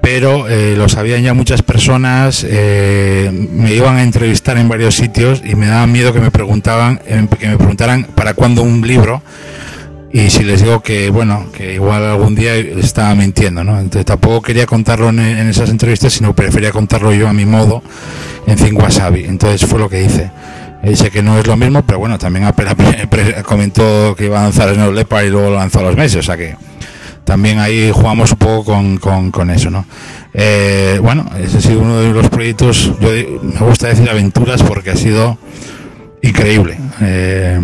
Pero 0.00 0.48
eh, 0.48 0.74
lo 0.78 0.88
sabían 0.88 1.22
ya 1.22 1.34
muchas 1.34 1.60
personas, 1.60 2.46
eh, 2.48 3.30
me 3.52 3.74
iban 3.74 3.96
a 3.96 4.02
entrevistar 4.02 4.56
en 4.56 4.68
varios 4.68 4.94
sitios 4.94 5.42
y 5.44 5.54
me 5.56 5.66
daba 5.66 5.86
miedo 5.86 6.14
que 6.14 6.20
me 6.20 6.30
preguntaban, 6.30 7.00
eh, 7.06 7.26
que 7.38 7.48
me 7.48 7.58
preguntaran 7.58 8.04
para 8.14 8.32
cuándo 8.32 8.62
un 8.62 8.80
libro 8.86 9.22
y 10.10 10.30
si 10.30 10.42
les 10.42 10.62
digo 10.62 10.80
que 10.80 11.10
bueno 11.10 11.46
que 11.52 11.74
igual 11.74 12.02
algún 12.04 12.34
día 12.34 12.54
estaba 12.56 13.14
mintiendo 13.14 13.62
no 13.62 13.78
entonces 13.78 14.06
tampoco 14.06 14.40
quería 14.40 14.64
contarlo 14.64 15.10
en, 15.10 15.20
esas 15.20 15.68
entrevistas 15.68 16.14
sino 16.14 16.34
prefería 16.34 16.72
contarlo 16.72 17.12
yo 17.12 17.28
a 17.28 17.32
mi 17.32 17.44
modo 17.44 17.82
en 18.46 18.56
Think 18.56 18.78
Wasabi. 18.78 19.24
Entonces 19.26 19.68
fue 19.68 19.78
lo 19.78 19.90
que 19.90 20.02
hice. 20.02 20.30
Sé 20.94 21.10
que 21.10 21.22
no 21.22 21.38
es 21.38 21.46
lo 21.46 21.56
mismo 21.56 21.82
pero 21.82 21.98
bueno 21.98 22.18
también 22.18 22.46
Apple 22.46 22.66
comentó 23.44 24.14
que 24.16 24.26
iba 24.26 24.40
a 24.40 24.44
lanzar 24.44 24.72
Snow 24.74 24.92
Leopard 24.92 25.26
y 25.26 25.28
luego 25.28 25.50
lo 25.50 25.56
lanzó 25.56 25.80
a 25.80 25.82
los 25.82 25.96
meses 25.96 26.20
o 26.20 26.22
sea 26.22 26.36
que 26.36 26.56
también 27.24 27.58
ahí 27.58 27.90
jugamos 27.92 28.32
un 28.32 28.38
poco 28.38 28.72
con, 28.72 28.96
con, 28.96 29.30
con 29.30 29.50
eso 29.50 29.70
no 29.70 29.84
Eh, 30.32 30.98
bueno 31.02 31.28
ese 31.42 31.58
ha 31.58 31.60
sido 31.60 31.80
uno 31.80 32.00
de 32.00 32.12
los 32.12 32.28
proyectos 32.30 32.92
yo 33.00 33.10
me 33.42 33.60
gusta 33.66 33.88
decir 33.88 34.08
aventuras 34.08 34.62
porque 34.62 34.90
ha 34.90 34.96
sido 34.96 35.36
increíble. 36.22 36.78
Eh, 37.00 37.60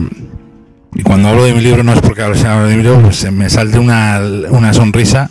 y 0.95 1.03
cuando 1.03 1.29
hablo 1.29 1.45
de 1.45 1.53
mi 1.53 1.61
libro 1.61 1.83
no 1.83 1.93
es 1.93 2.01
porque 2.01 2.23
hablo 2.23 2.37
de 2.67 2.77
mi 2.77 2.83
libro, 2.83 3.01
pues 3.03 3.31
me 3.33 3.51
salte 3.51 3.79
una, 3.79 4.21
una 4.51 4.73
sonrisa 4.73 5.29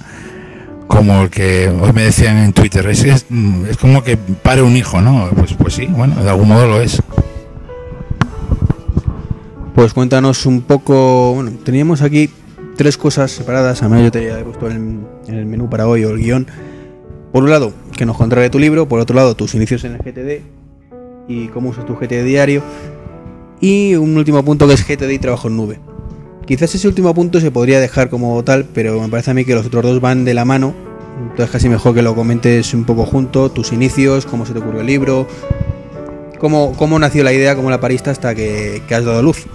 como 0.88 1.24
el 1.24 1.30
que 1.30 1.70
hoy 1.70 1.92
me 1.92 2.04
decían 2.04 2.38
en 2.38 2.54
Twitter. 2.54 2.86
Es, 2.88 3.04
es, 3.04 3.26
como 3.80 4.04
que 4.04 4.18
pare 4.18 4.62
un 4.62 4.76
hijo, 4.78 5.02
¿no? 5.02 5.30
Pues, 5.36 5.54
pues 5.54 5.74
sí, 5.74 5.88
bueno, 5.88 6.22
de 6.24 6.30
algún 6.30 6.48
modo 6.48 6.68
lo 6.68 6.82
es. 6.82 7.02
Pues 9.74 9.94
cuéntanos 9.94 10.46
un 10.46 10.62
poco. 10.62 11.34
Bueno, 11.34 11.52
teníamos 11.64 12.02
aquí 12.04 12.30
tres 12.76 12.98
cosas 12.98 13.32
separadas. 13.32 13.82
A 13.82 13.90
mí 13.90 14.04
yo 14.04 14.12
te 14.12 14.30
he 14.30 14.44
puesto 14.44 14.70
en, 14.70 15.08
el 15.28 15.46
menú 15.46 15.70
para 15.70 15.88
hoy 15.88 16.04
o 16.06 16.12
el 16.12 16.20
guion. 16.20 16.48
Por 17.32 17.44
un 17.44 17.50
lado, 17.50 17.74
que 17.98 18.06
nos 18.06 18.16
contará 18.16 18.44
de 18.44 18.52
tu 18.52 18.60
libro. 18.60 18.88
Por 18.88 19.00
otro 19.00 19.16
lado, 19.16 19.36
tus 19.36 19.56
inicios 19.56 19.84
en 19.86 19.94
el 19.94 20.00
GTD 20.00 20.44
y 21.28 21.48
cómo 21.48 21.70
usas 21.70 21.86
tu 21.86 21.96
GTD 21.96 22.24
diario. 22.24 22.62
Y 23.64 23.96
un 23.96 24.18
último 24.18 24.44
punto 24.44 24.68
que 24.68 24.74
es 24.74 24.86
GTD 24.86 25.10
y 25.10 25.20
trabajo 25.20 25.48
en 25.48 25.56
nube. 25.56 25.80
Quizás 26.46 26.76
ese 26.76 26.86
último 26.86 27.14
punto 27.14 27.40
se 27.40 27.50
podría 27.50 27.80
dejar 27.80 28.10
como 28.10 28.44
tal, 28.44 28.66
pero 28.66 29.00
me 29.00 29.08
parece 29.08 29.32
a 29.32 29.34
mí 29.34 29.46
que 29.46 29.56
los 29.56 29.66
otros 29.66 29.84
dos 29.84 30.02
van 30.02 30.26
de 30.26 30.34
la 30.34 30.44
mano. 30.44 30.74
Entonces 31.30 31.50
casi 31.50 31.70
mejor 31.70 31.96
que 31.96 32.02
lo 32.02 32.14
comentes 32.14 32.74
un 32.74 32.84
poco 32.84 33.06
junto, 33.06 33.50
tus 33.52 33.72
inicios, 33.72 34.26
cómo 34.26 34.46
se 34.46 34.52
te 34.52 34.60
ocurrió 34.60 34.82
el 34.82 34.88
libro, 34.88 35.30
cómo, 36.40 36.74
cómo 36.76 37.00
nació 37.00 37.24
la 37.24 37.32
idea, 37.32 37.56
cómo 37.56 37.70
la 37.70 37.80
pariste 37.80 38.10
hasta 38.10 38.36
que, 38.36 38.82
has 38.92 39.06
dado 39.06 39.24
luz. 39.24 39.46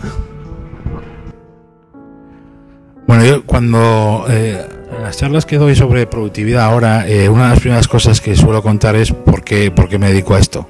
Bueno, 3.07 3.27
yo 3.27 3.45
cuando 3.45 4.25
eh, 4.31 4.67
las 5.03 5.19
charlas 5.19 5.45
que 5.45 5.59
doy 5.59 5.77
sobre 5.77 6.07
productividad 6.07 6.65
ahora, 6.65 7.07
eh, 7.07 7.29
una 7.29 7.43
de 7.43 7.51
las 7.51 7.61
primeras 7.61 7.89
cosas 7.89 8.23
que 8.23 8.35
suelo 8.37 8.63
contar 8.63 8.97
es 8.97 9.13
por 9.13 9.45
qué, 9.45 9.71
por 9.71 9.91
qué 9.91 9.99
me 9.99 10.09
dedico 10.09 10.35
a 10.35 10.39
esto. 10.39 10.67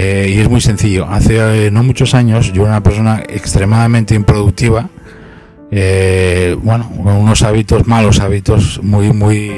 Eh, 0.00 0.32
y 0.36 0.38
es 0.38 0.48
muy 0.48 0.60
sencillo. 0.60 1.08
Hace 1.10 1.66
eh, 1.66 1.70
no 1.72 1.82
muchos 1.82 2.14
años 2.14 2.52
yo 2.52 2.62
era 2.62 2.70
una 2.70 2.82
persona 2.84 3.20
extremadamente 3.28 4.14
improductiva, 4.14 4.88
eh, 5.72 6.56
bueno, 6.62 6.88
con 7.02 7.14
unos 7.14 7.42
hábitos, 7.42 7.84
malos 7.88 8.20
hábitos, 8.20 8.80
muy, 8.80 9.12
muy 9.12 9.50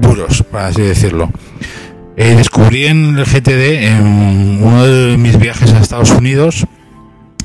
duros, 0.00 0.44
por 0.48 0.60
así 0.60 0.82
decirlo. 0.82 1.28
Descubrí 2.14 2.86
en 2.86 3.18
el 3.18 3.24
GTD, 3.24 3.82
en 3.84 4.60
uno 4.62 4.86
de 4.86 5.18
mis 5.18 5.36
viajes 5.40 5.72
a 5.72 5.80
Estados 5.80 6.10
Unidos, 6.12 6.64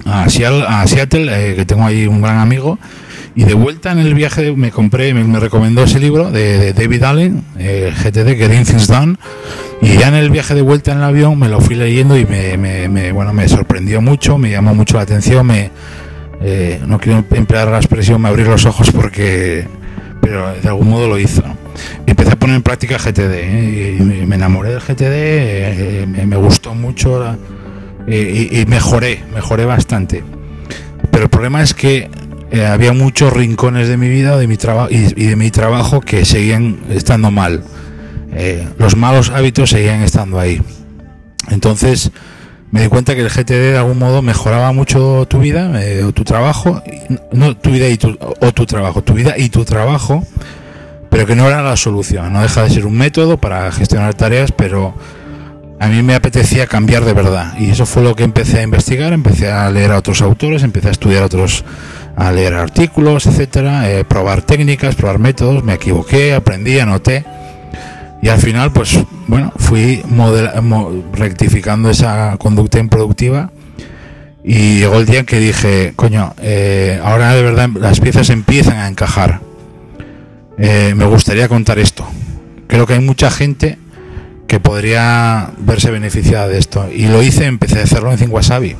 a 0.05 0.29
Seattle, 0.29 0.65
a 0.67 0.85
Seattle 0.85 1.55
que 1.55 1.65
tengo 1.65 1.83
ahí 1.83 2.05
un 2.05 2.21
gran 2.21 2.37
amigo, 2.37 2.77
y 3.37 3.43
de 3.43 3.53
vuelta 3.53 3.91
en 3.91 3.99
el 3.99 4.15
viaje 4.15 4.53
me 4.53 4.71
compré, 4.71 5.13
me, 5.13 5.23
me 5.23 5.39
recomendó 5.39 5.83
ese 5.83 5.99
libro 5.99 6.31
de, 6.31 6.73
David 6.73 7.03
Allen, 7.03 7.43
eh, 7.59 7.93
GTD, 7.95 8.35
Getting 8.35 8.63
Things 8.65 8.87
Done, 8.87 9.17
y 9.79 9.95
ya 9.95 10.07
en 10.07 10.15
el 10.15 10.31
viaje 10.31 10.55
de 10.55 10.63
vuelta 10.63 10.91
en 10.91 10.97
el 10.97 11.03
avión 11.03 11.37
me 11.37 11.47
lo 11.47 11.61
fui 11.61 11.75
leyendo 11.75 12.17
y 12.17 12.25
me, 12.25 13.11
bueno, 13.11 13.33
me 13.33 13.47
sorprendió 13.47 14.01
mucho, 14.01 14.39
me 14.39 14.49
llamó 14.49 14.73
mucho 14.73 14.97
la 14.97 15.03
atención, 15.03 15.45
me, 15.45 15.69
eh, 16.41 16.81
no 16.87 16.97
quiero 16.97 17.23
emplear 17.29 17.67
la 17.67 17.77
expresión 17.77 18.19
me 18.19 18.29
abrí 18.29 18.43
los 18.43 18.65
ojos 18.65 18.89
porque, 18.89 19.67
pero 20.19 20.55
de 20.59 20.67
algún 20.67 20.89
modo 20.89 21.07
lo 21.07 21.19
hizo. 21.19 21.43
empecé 22.07 22.31
a 22.31 22.39
poner 22.39 22.55
en 22.55 22.63
práctica 22.63 22.97
GTD 22.97 23.33
¿eh? 23.35 23.97
me- 24.25 24.35
enamoré 24.35 24.71
del 24.71 24.79
GTD, 24.79 25.13
eh, 25.13 26.07
me, 26.25 26.37
gustó 26.37 26.73
mucho 26.73 27.23
y 28.07 28.65
mejoré, 28.67 29.23
mejoré 29.31 29.65
bastante. 29.65 30.23
Pero 31.11 31.25
el 31.25 31.29
problema 31.29 31.61
es 31.61 31.75
que 31.75 32.09
eh, 32.51 32.65
había 32.65 32.93
muchos 32.93 33.33
rincones 33.33 33.87
de 33.87 33.97
mi 33.97 34.09
vida 34.09 34.37
de 34.37 34.47
mi 34.47 34.57
trabajo 34.57 34.89
y, 34.91 34.97
y 35.15 35.27
de 35.27 35.35
mi 35.35 35.51
trabajo 35.51 36.01
que 36.01 36.25
seguían 36.25 36.79
estando 36.89 37.31
mal. 37.31 37.63
Eh, 38.33 38.67
los 38.77 38.95
malos 38.95 39.29
hábitos 39.29 39.69
seguían 39.71 40.01
estando 40.01 40.39
ahí. 40.39 40.61
Entonces 41.49 42.11
me 42.71 42.81
di 42.81 42.87
cuenta 42.89 43.15
que 43.15 43.21
el 43.21 43.29
GTD 43.29 43.71
de 43.71 43.77
algún 43.77 43.97
modo 43.97 44.21
mejoraba 44.21 44.71
mucho 44.73 45.25
tu 45.29 45.39
vida 45.39 45.81
eh, 45.81 46.03
o 46.03 46.11
tu 46.11 46.23
trabajo, 46.23 46.81
no 47.31 47.55
tu 47.55 47.71
vida 47.71 47.87
y 47.87 47.97
tu, 47.97 48.17
o 48.19 48.51
tu 48.51 48.65
trabajo, 48.65 49.01
tu 49.01 49.13
vida 49.13 49.37
y 49.37 49.49
tu 49.49 49.63
trabajo, 49.63 50.25
pero 51.09 51.25
que 51.25 51.35
no 51.35 51.47
era 51.47 51.61
la 51.61 51.77
solución. 51.77 52.33
No 52.33 52.41
deja 52.41 52.63
de 52.63 52.69
ser 52.69 52.85
un 52.85 52.97
método 52.97 53.37
para 53.37 53.71
gestionar 53.71 54.13
tareas, 54.15 54.51
pero 54.51 54.93
a 55.79 55.87
mí 55.87 56.01
me 56.03 56.15
apetecía 56.15 56.67
cambiar 56.67 57.05
de 57.05 57.13
verdad 57.13 57.53
y 57.57 57.69
eso 57.69 57.85
fue 57.85 58.03
lo 58.03 58.15
que 58.15 58.23
empecé 58.23 58.59
a 58.59 58.63
investigar, 58.63 59.13
empecé 59.13 59.49
a 59.49 59.69
leer 59.69 59.91
a 59.91 59.97
otros 59.97 60.21
autores, 60.21 60.63
empecé 60.63 60.89
a 60.89 60.91
estudiar 60.91 61.23
otros, 61.23 61.63
a 62.17 62.31
leer 62.31 62.55
artículos, 62.55 63.27
etcétera, 63.27 63.89
eh, 63.89 64.03
probar 64.03 64.41
técnicas, 64.41 64.95
probar 64.95 65.19
métodos, 65.19 65.63
me 65.63 65.75
equivoqué, 65.75 66.33
aprendí, 66.33 66.79
anoté 66.79 67.23
y 68.21 68.29
al 68.29 68.39
final 68.39 68.73
pues 68.73 68.99
bueno 69.27 69.53
fui 69.57 70.01
rectificando 71.13 71.89
esa 71.89 72.35
conducta 72.37 72.79
improductiva 72.79 73.51
y 74.43 74.79
llegó 74.79 74.97
el 74.97 75.05
día 75.05 75.19
en 75.19 75.25
que 75.27 75.39
dije 75.39 75.93
coño 75.95 76.33
eh, 76.41 76.99
ahora 77.03 77.35
de 77.35 77.43
verdad 77.43 77.69
las 77.79 77.99
piezas 77.99 78.29
empiezan 78.29 78.77
a 78.77 78.87
encajar 78.87 79.41
Eh, 80.59 80.95
me 80.95 81.05
gustaría 81.05 81.47
contar 81.47 81.77
esto 81.77 82.03
creo 82.65 82.87
que 82.87 82.93
hay 82.93 83.01
mucha 83.01 83.29
gente 83.29 83.77
que 84.47 84.59
podría 84.59 85.51
verse 85.59 85.91
beneficiada 85.91 86.47
de 86.47 86.57
esto. 86.57 86.89
Y 86.91 87.07
lo 87.07 87.21
hice, 87.21 87.45
empecé 87.45 87.79
a 87.79 87.83
hacerlo 87.83 88.11
en 88.13 88.31
Wasabi. 88.31 88.75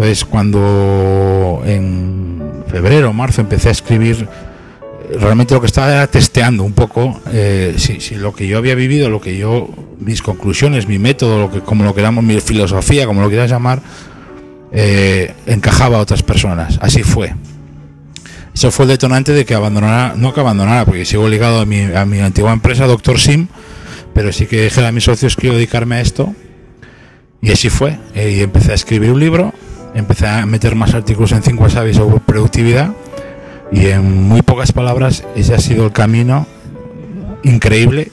Entonces, 0.00 0.24
cuando 0.24 1.62
en 1.66 2.64
febrero 2.68 3.10
o 3.10 3.12
marzo 3.12 3.42
empecé 3.42 3.68
a 3.68 3.72
escribir, 3.72 4.26
realmente 5.20 5.52
lo 5.52 5.60
que 5.60 5.66
estaba 5.66 5.92
era 5.92 6.06
testeando 6.06 6.64
un 6.64 6.72
poco 6.72 7.20
eh, 7.30 7.74
si, 7.76 8.00
si 8.00 8.14
lo 8.14 8.32
que 8.32 8.48
yo 8.48 8.56
había 8.56 8.74
vivido, 8.74 9.10
lo 9.10 9.20
que 9.20 9.36
yo, 9.36 9.68
mis 9.98 10.22
conclusiones, 10.22 10.88
mi 10.88 10.98
método, 10.98 11.38
lo 11.38 11.50
que, 11.50 11.60
como 11.60 11.84
lo 11.84 11.94
queramos, 11.94 12.24
mi 12.24 12.40
filosofía, 12.40 13.04
como 13.04 13.20
lo 13.20 13.28
quieras 13.28 13.50
llamar, 13.50 13.82
eh, 14.72 15.34
encajaba 15.44 15.98
a 15.98 16.00
otras 16.00 16.22
personas. 16.22 16.78
Así 16.80 17.02
fue. 17.02 17.34
Eso 18.54 18.70
fue 18.70 18.86
el 18.86 18.92
detonante 18.92 19.34
de 19.34 19.44
que 19.44 19.52
abandonara, 19.52 20.14
no 20.16 20.32
que 20.32 20.40
abandonara, 20.40 20.86
porque 20.86 21.04
sigo 21.04 21.28
ligado 21.28 21.60
a 21.60 21.66
mi, 21.66 21.82
a 21.82 22.06
mi 22.06 22.20
antigua 22.20 22.54
empresa, 22.54 22.86
Doctor 22.86 23.20
Sim, 23.20 23.48
pero 24.14 24.32
sí 24.32 24.46
que 24.46 24.62
dije 24.62 24.82
a 24.82 24.92
mis 24.92 25.04
socios 25.04 25.36
que 25.36 25.42
quiero 25.42 25.56
dedicarme 25.56 25.96
a 25.96 26.00
esto 26.00 26.34
y 27.42 27.52
así 27.52 27.68
fue. 27.68 27.98
Eh, 28.14 28.36
y 28.38 28.40
empecé 28.40 28.72
a 28.72 28.76
escribir 28.76 29.12
un 29.12 29.20
libro, 29.20 29.52
empecé 29.94 30.26
a 30.26 30.46
meter 30.46 30.74
más 30.74 30.94
artículos 30.94 31.32
en 31.32 31.42
5 31.42 31.62
Wasabi 31.62 31.94
sobre 31.94 32.20
productividad 32.20 32.92
y 33.72 33.86
en 33.86 34.28
muy 34.28 34.42
pocas 34.42 34.72
palabras 34.72 35.24
ese 35.36 35.54
ha 35.54 35.58
sido 35.58 35.86
el 35.86 35.92
camino 35.92 36.46
increíble 37.42 38.10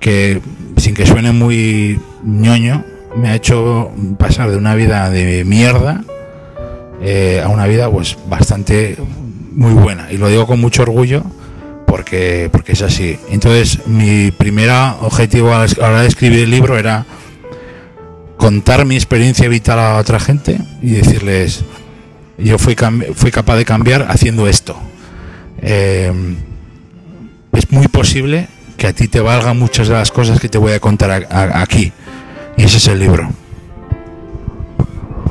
que 0.00 0.40
sin 0.76 0.94
que 0.94 1.06
suene 1.06 1.32
muy 1.32 2.00
ñoño 2.22 2.84
me 3.16 3.28
ha 3.28 3.34
hecho 3.34 3.90
pasar 4.18 4.50
de 4.50 4.56
una 4.56 4.74
vida 4.74 5.08
de 5.10 5.44
mierda 5.44 6.02
eh, 7.00 7.42
a 7.44 7.48
una 7.48 7.66
vida 7.66 7.90
pues 7.90 8.16
bastante 8.28 8.96
muy 9.52 9.72
buena. 9.72 10.10
Y 10.10 10.16
lo 10.16 10.28
digo 10.28 10.46
con 10.46 10.60
mucho 10.60 10.82
orgullo 10.82 11.22
porque 11.86 12.48
porque 12.50 12.72
es 12.72 12.82
así. 12.82 13.18
Entonces 13.30 13.86
mi 13.86 14.30
primer 14.30 14.70
objetivo 15.00 15.54
a 15.54 15.66
la 15.66 15.86
hora 15.88 16.02
de 16.02 16.08
escribir 16.08 16.40
el 16.40 16.50
libro 16.50 16.78
era 16.78 17.06
contar 18.44 18.84
mi 18.84 18.94
experiencia 18.94 19.48
vital 19.48 19.78
a 19.78 19.96
otra 19.96 20.20
gente 20.20 20.60
y 20.82 20.90
decirles 20.90 21.64
yo 22.36 22.58
fui 22.58 22.74
capaz 22.74 23.56
de 23.56 23.64
cambiar 23.64 24.06
haciendo 24.10 24.46
esto. 24.46 24.76
Eh, 25.62 26.12
es 27.52 27.72
muy 27.72 27.88
posible 27.88 28.48
que 28.76 28.86
a 28.86 28.92
ti 28.92 29.08
te 29.08 29.20
valga 29.20 29.54
muchas 29.54 29.88
de 29.88 29.94
las 29.94 30.12
cosas 30.12 30.40
que 30.40 30.50
te 30.50 30.58
voy 30.58 30.72
a 30.72 30.78
contar 30.78 31.26
aquí. 31.30 31.90
Y 32.58 32.64
ese 32.64 32.76
es 32.76 32.88
el 32.88 32.98
libro. 32.98 33.30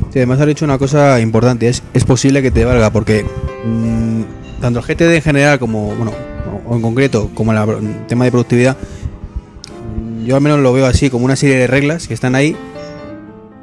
Además 0.09 0.39
has 0.39 0.47
dicho 0.47 0.65
una 0.65 0.79
cosa 0.79 1.19
importante, 1.19 1.67
es, 1.67 1.83
es 1.93 2.05
posible 2.05 2.41
que 2.41 2.49
te 2.49 2.65
valga, 2.65 2.91
porque 2.91 3.23
mm, 3.63 4.59
tanto 4.59 4.79
el 4.79 4.85
GTD 4.85 5.17
en 5.17 5.21
general 5.21 5.59
como, 5.59 5.93
bueno, 5.93 6.13
o 6.65 6.75
en 6.75 6.81
concreto, 6.81 7.29
como 7.35 7.53
el 7.53 8.07
tema 8.07 8.25
de 8.25 8.31
productividad, 8.31 8.75
yo 10.25 10.35
al 10.35 10.41
menos 10.41 10.61
lo 10.61 10.73
veo 10.73 10.87
así, 10.87 11.11
como 11.11 11.25
una 11.25 11.35
serie 11.35 11.57
de 11.57 11.67
reglas 11.67 12.07
que 12.07 12.15
están 12.15 12.33
ahí 12.33 12.55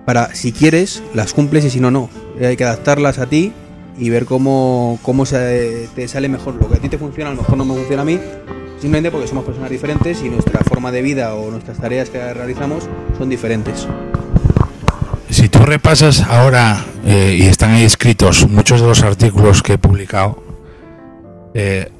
para, 0.04 0.34
si 0.34 0.52
quieres, 0.52 1.02
las 1.14 1.32
cumples 1.32 1.64
y 1.64 1.70
si 1.70 1.80
no, 1.80 1.90
no. 1.90 2.08
Hay 2.40 2.56
que 2.56 2.64
adaptarlas 2.64 3.18
a 3.18 3.26
ti 3.26 3.52
y 3.98 4.10
ver 4.10 4.24
cómo, 4.24 4.98
cómo 5.02 5.26
se, 5.26 5.88
te 5.94 6.08
sale 6.08 6.28
mejor. 6.28 6.54
Lo 6.54 6.68
que 6.68 6.76
a 6.76 6.80
ti 6.80 6.88
te 6.88 6.98
funciona, 6.98 7.30
a 7.30 7.34
lo 7.34 7.42
mejor 7.42 7.56
no 7.56 7.64
me 7.64 7.74
funciona 7.74 8.02
a 8.02 8.04
mí, 8.04 8.18
simplemente 8.80 9.10
porque 9.10 9.28
somos 9.28 9.44
personas 9.44 9.70
diferentes 9.70 10.22
y 10.22 10.28
nuestra 10.28 10.60
forma 10.60 10.90
de 10.90 11.02
vida 11.02 11.34
o 11.34 11.50
nuestras 11.50 11.78
tareas 11.78 12.10
que 12.10 12.32
realizamos 12.32 12.88
son 13.18 13.28
diferentes 13.28 13.86
si 15.30 15.48
tú 15.48 15.60
repasas 15.60 16.22
ahora, 16.22 16.84
eh, 17.04 17.36
y 17.38 17.46
están 17.46 17.70
ahí 17.70 17.84
escritos 17.84 18.48
muchos 18.48 18.80
de 18.80 18.86
los 18.88 19.02
artículos 19.02 19.62
que 19.62 19.74
he 19.74 19.78
publicado, 19.78 20.42
eh, 21.54 21.90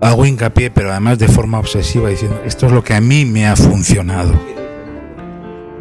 hago 0.00 0.26
hincapié, 0.26 0.70
pero 0.70 0.90
además 0.90 1.18
de 1.18 1.28
forma 1.28 1.58
obsesiva, 1.58 2.08
diciendo, 2.08 2.40
esto 2.44 2.66
es 2.66 2.72
lo 2.72 2.82
que 2.82 2.94
a 2.94 3.00
mí 3.00 3.24
me 3.24 3.46
ha 3.46 3.56
funcionado. 3.56 4.32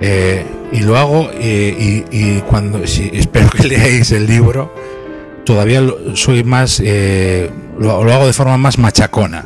Eh, 0.02 0.46
y 0.72 0.80
lo 0.82 0.98
hago, 0.98 1.30
y, 1.40 2.42
cuando, 2.48 2.86
si, 2.88 3.10
espero 3.14 3.50
que 3.50 3.68
leáis 3.68 4.12
el 4.12 4.28
libro, 4.28 4.74
todavía 5.46 5.82
soy 6.16 6.44
más, 6.44 6.82
lo, 7.80 7.92
hago 7.92 8.28
de 8.28 8.34
forma 8.34 8.58
más 8.58 8.78
machacona. 8.78 9.46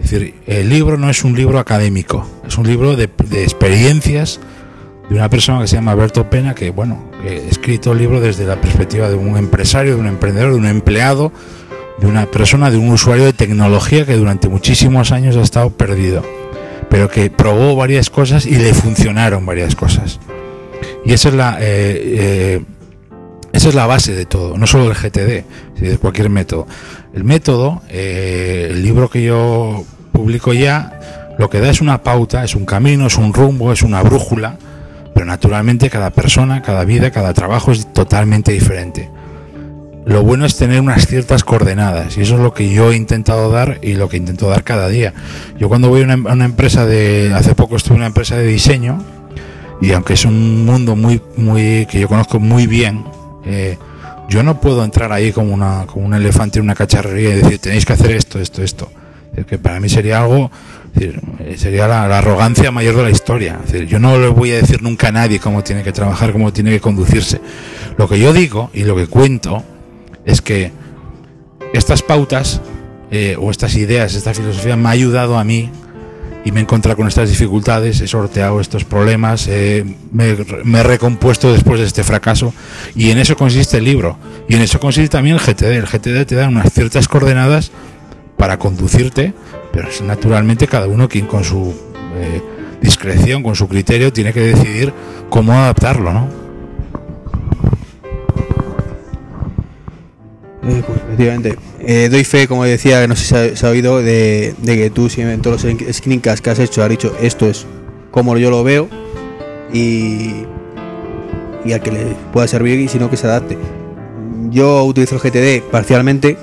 Es 0.00 0.10
decir, 0.10 0.34
el 0.46 0.68
libro 0.68 0.98
no 0.98 1.08
es 1.08 1.24
un 1.24 1.34
libro 1.34 1.58
académico, 1.58 2.28
es 2.46 2.58
un 2.58 2.66
libro 2.66 2.96
de, 2.96 3.08
de 3.28 3.42
experiencias, 3.42 4.40
de 5.08 5.14
una 5.14 5.30
persona 5.30 5.60
que 5.60 5.68
se 5.68 5.76
llama 5.76 5.92
Alberto 5.92 6.28
Pena, 6.28 6.54
que 6.54 6.70
bueno, 6.70 7.10
he 7.24 7.48
escrito 7.48 7.92
el 7.92 7.98
libro 7.98 8.20
desde 8.20 8.44
la 8.44 8.60
perspectiva 8.60 9.08
de 9.08 9.14
un 9.14 9.36
empresario, 9.36 9.94
de 9.94 10.00
un 10.00 10.06
emprendedor, 10.06 10.52
de 10.52 10.58
un 10.58 10.66
empleado, 10.66 11.32
de 11.98 12.06
una 12.06 12.26
persona, 12.26 12.70
de 12.70 12.76
un 12.76 12.90
usuario 12.90 13.24
de 13.24 13.32
tecnología 13.32 14.04
que 14.04 14.16
durante 14.16 14.48
muchísimos 14.48 15.12
años 15.12 15.36
ha 15.36 15.42
estado 15.42 15.70
perdido, 15.70 16.22
pero 16.88 17.08
que 17.08 17.30
probó 17.30 17.76
varias 17.76 18.10
cosas 18.10 18.46
y 18.46 18.56
le 18.56 18.72
funcionaron 18.74 19.44
varias 19.44 19.74
cosas. 19.74 20.20
Y 21.04 21.12
esa 21.12 21.28
es 21.28 21.34
la, 21.34 21.58
eh, 21.60 22.00
eh, 22.18 22.64
esa 23.52 23.68
es 23.68 23.74
la 23.74 23.86
base 23.86 24.14
de 24.14 24.26
todo, 24.26 24.58
no 24.58 24.66
solo 24.66 24.88
del 24.88 24.94
GTD, 24.94 25.44
sino 25.76 25.90
de 25.90 25.98
cualquier 25.98 26.30
método. 26.30 26.66
El 27.14 27.24
método, 27.24 27.82
eh, 27.88 28.68
el 28.70 28.82
libro 28.82 29.08
que 29.08 29.22
yo 29.22 29.84
publico 30.12 30.52
ya, 30.52 31.34
lo 31.38 31.50
que 31.50 31.60
da 31.60 31.70
es 31.70 31.80
una 31.80 32.02
pauta, 32.02 32.44
es 32.44 32.54
un 32.54 32.66
camino, 32.66 33.06
es 33.06 33.16
un 33.16 33.32
rumbo, 33.32 33.72
es 33.72 33.82
una 33.82 34.02
brújula 34.02 34.58
pero 35.16 35.24
naturalmente 35.24 35.88
cada 35.88 36.10
persona, 36.10 36.60
cada 36.60 36.84
vida, 36.84 37.10
cada 37.10 37.32
trabajo 37.32 37.72
es 37.72 37.90
totalmente 37.94 38.52
diferente. 38.52 39.08
Lo 40.06 40.22
bueno 40.22 40.46
es 40.46 40.56
tener 40.56 40.80
unas 40.80 41.08
ciertas 41.08 41.42
coordenadas 41.42 42.16
y 42.16 42.20
eso 42.20 42.36
es 42.36 42.40
lo 42.40 42.54
que 42.54 42.70
yo 42.70 42.92
he 42.92 42.96
intentado 42.96 43.50
dar 43.50 43.80
y 43.82 43.94
lo 43.94 44.08
que 44.08 44.16
intento 44.16 44.48
dar 44.48 44.62
cada 44.62 44.86
día. 44.86 45.12
Yo 45.58 45.68
cuando 45.68 45.88
voy 45.88 46.02
a 46.02 46.04
una, 46.04 46.44
empresa 46.44 46.86
de, 46.86 47.32
hace 47.34 47.56
poco 47.56 47.74
estuve 47.74 47.94
en 47.94 48.00
una 48.02 48.06
empresa 48.06 48.36
de 48.36 48.46
diseño 48.46 49.02
y 49.80 49.90
aunque 49.90 50.14
es 50.14 50.24
un 50.24 50.64
mundo 50.64 50.94
muy, 50.94 51.20
muy 51.36 51.86
que 51.86 51.98
yo 51.98 52.06
conozco 52.06 52.38
muy 52.38 52.68
bien, 52.68 53.04
eh, 53.46 53.78
yo 54.28 54.44
no 54.44 54.60
puedo 54.60 54.84
entrar 54.84 55.10
ahí 55.10 55.32
como, 55.32 55.52
una, 55.52 55.86
como 55.86 56.06
un 56.06 56.14
elefante 56.14 56.60
en 56.60 56.66
una 56.66 56.76
cacharrería 56.76 57.30
y 57.30 57.42
decir 57.42 57.58
tenéis 57.58 57.84
que 57.84 57.94
hacer 57.94 58.12
esto, 58.12 58.38
esto, 58.38 58.62
esto. 58.62 58.88
que 59.44 59.58
para 59.58 59.80
mí 59.80 59.88
sería 59.88 60.22
algo 60.22 60.52
sería 61.56 61.88
la, 61.88 62.04
arrogancia 62.16 62.70
mayor 62.70 62.94
de 62.94 63.02
la 63.02 63.10
historia. 63.10 63.58
yo 63.88 63.98
no 63.98 64.16
le 64.18 64.28
voy 64.28 64.52
a 64.52 64.56
decir 64.58 64.82
nunca 64.82 65.08
a 65.08 65.12
nadie 65.12 65.40
cómo 65.40 65.64
tiene 65.64 65.82
que 65.82 65.90
trabajar, 65.90 66.30
cómo 66.30 66.52
tiene 66.52 66.70
que 66.70 66.80
conducirse. 66.80 67.40
Lo 67.98 68.08
que 68.08 68.20
yo 68.20 68.32
digo 68.32 68.70
y 68.72 68.84
lo 68.84 68.94
que 68.94 69.08
cuento 69.08 69.64
es 70.26 70.42
que 70.42 70.72
estas 71.72 72.02
pautas 72.02 72.60
eh, 73.10 73.36
o 73.40 73.50
estas 73.50 73.74
ideas, 73.76 74.14
esta 74.14 74.34
filosofía 74.34 74.76
me 74.76 74.88
ha 74.88 74.92
ayudado 74.92 75.38
a 75.38 75.44
mí 75.44 75.70
y 76.44 76.52
me 76.52 76.60
he 76.60 76.62
encontrado 76.62 76.96
con 76.98 77.08
estas 77.08 77.30
dificultades, 77.30 78.00
he 78.02 78.06
sorteado 78.06 78.60
estos 78.60 78.84
problemas, 78.84 79.48
me, 79.48 80.36
me, 80.64 80.78
he 80.78 80.82
recompuesto 80.82 81.52
después 81.52 81.80
de 81.80 81.86
este 81.86 82.04
fracaso 82.04 82.52
y 82.94 83.10
en 83.10 83.18
eso 83.18 83.36
consiste 83.36 83.78
el 83.78 83.84
libro 83.84 84.18
y 84.48 84.54
en 84.54 84.62
eso 84.62 84.78
consiste 84.78 85.08
también 85.08 85.36
el 85.36 85.42
GTD. 85.42 85.72
El 85.72 85.86
GTD 85.86 86.26
te 86.26 86.34
da 86.34 86.48
unas 86.48 86.72
ciertas 86.72 87.08
coordenadas 87.08 87.72
para 88.36 88.58
conducirte 88.58 89.32
pero 89.76 89.90
es 89.90 90.00
naturalmente 90.00 90.66
cada 90.66 90.86
uno 90.86 91.06
quien 91.06 91.26
con 91.26 91.44
su 91.44 91.74
eh, 92.16 92.40
discreción, 92.80 93.42
con 93.42 93.54
su 93.54 93.68
criterio, 93.68 94.10
tiene 94.10 94.32
que 94.32 94.40
decidir 94.40 94.90
cómo 95.28 95.52
adaptarlo, 95.52 96.14
¿no? 96.14 96.45
Eh, 100.68 100.82
pues, 100.86 100.98
efectivamente. 100.98 101.56
Eh, 101.80 102.08
doy 102.10 102.24
fe, 102.24 102.48
como 102.48 102.64
decía, 102.64 103.00
que 103.00 103.08
no 103.08 103.16
sé 103.16 103.50
si 103.50 103.56
se 103.56 103.66
ha, 103.66 103.70
oído, 103.70 104.02
de, 104.02 104.54
que 104.64 104.90
tú, 104.90 105.08
si 105.08 105.20
en 105.20 105.40
todos 105.40 105.64
los 105.64 105.94
screencasts 105.96 106.40
que 106.40 106.50
has 106.50 106.58
hecho, 106.58 106.82
has 106.82 106.90
dicho 106.90 107.14
esto 107.20 107.46
es 107.46 107.66
como 108.10 108.36
yo 108.38 108.50
lo 108.50 108.64
veo 108.64 108.88
y, 109.72 110.44
y 111.64 111.72
a 111.72 111.80
que 111.80 111.92
le 111.92 112.04
pueda 112.32 112.48
servir 112.48 112.80
y 112.80 112.88
si 112.88 112.98
no 112.98 113.10
que 113.10 113.16
se 113.16 113.26
adapte. 113.26 113.56
Yo 114.50 114.84
utilizo 114.84 115.16
el 115.16 115.20
GTD 115.20 115.70
parcialmente, 115.70 116.36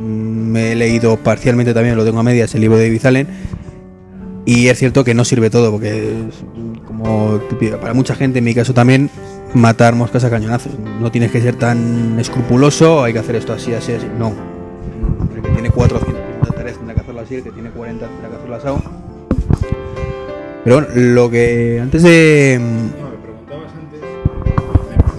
me 0.00 0.72
he 0.72 0.76
leído 0.76 1.16
parcialmente 1.16 1.74
también, 1.74 1.96
lo 1.96 2.04
tengo 2.04 2.20
a 2.20 2.22
medias, 2.22 2.54
el 2.54 2.60
libro 2.60 2.76
de 2.76 2.98
David 3.00 3.26
Y 4.44 4.68
es 4.68 4.78
cierto 4.78 5.04
que 5.04 5.14
no 5.14 5.24
sirve 5.24 5.50
todo, 5.50 5.72
porque 5.72 6.12
como 6.86 7.40
para 7.80 7.94
mucha 7.94 8.14
gente, 8.14 8.38
en 8.38 8.44
mi 8.44 8.54
caso 8.54 8.74
también, 8.74 9.10
matar 9.56 9.94
moscas 9.94 10.22
a 10.24 10.30
cañonazos. 10.30 10.72
No 11.00 11.10
tienes 11.10 11.32
que 11.32 11.40
ser 11.40 11.56
tan 11.56 12.18
escrupuloso, 12.20 13.02
hay 13.02 13.12
que 13.12 13.18
hacer 13.18 13.36
esto 13.36 13.52
así, 13.52 13.72
así, 13.74 13.92
así. 13.92 14.06
No. 14.18 14.32
Tiene 15.54 15.70
450 15.70 16.54
tareas 16.54 16.76
tendrá 16.76 16.94
que 16.94 17.00
hacerlo 17.00 17.20
así, 17.22 17.34
el 17.36 17.42
que 17.42 17.50
tiene 17.50 17.70
40 17.70 18.06
tendrá 18.06 18.28
que 18.28 18.36
hacerlo 18.36 18.56
así. 18.56 18.84
Pero 20.64 20.76
bueno, 20.76 20.88
lo 20.94 21.30
que 21.30 21.80
antes 21.80 22.02
de... 22.02 22.60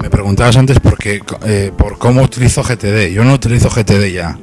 Me 0.02 0.10
preguntabas 0.10 0.56
antes 0.58 0.80
por, 0.80 0.98
eh, 1.06 1.72
por 1.76 1.98
cómo 1.98 2.22
utilizo 2.22 2.64
GTD. 2.64 3.12
Yo 3.12 3.24
no 3.24 3.34
utilizo 3.34 3.70
GTD 3.70 4.12
ya. 4.14 4.38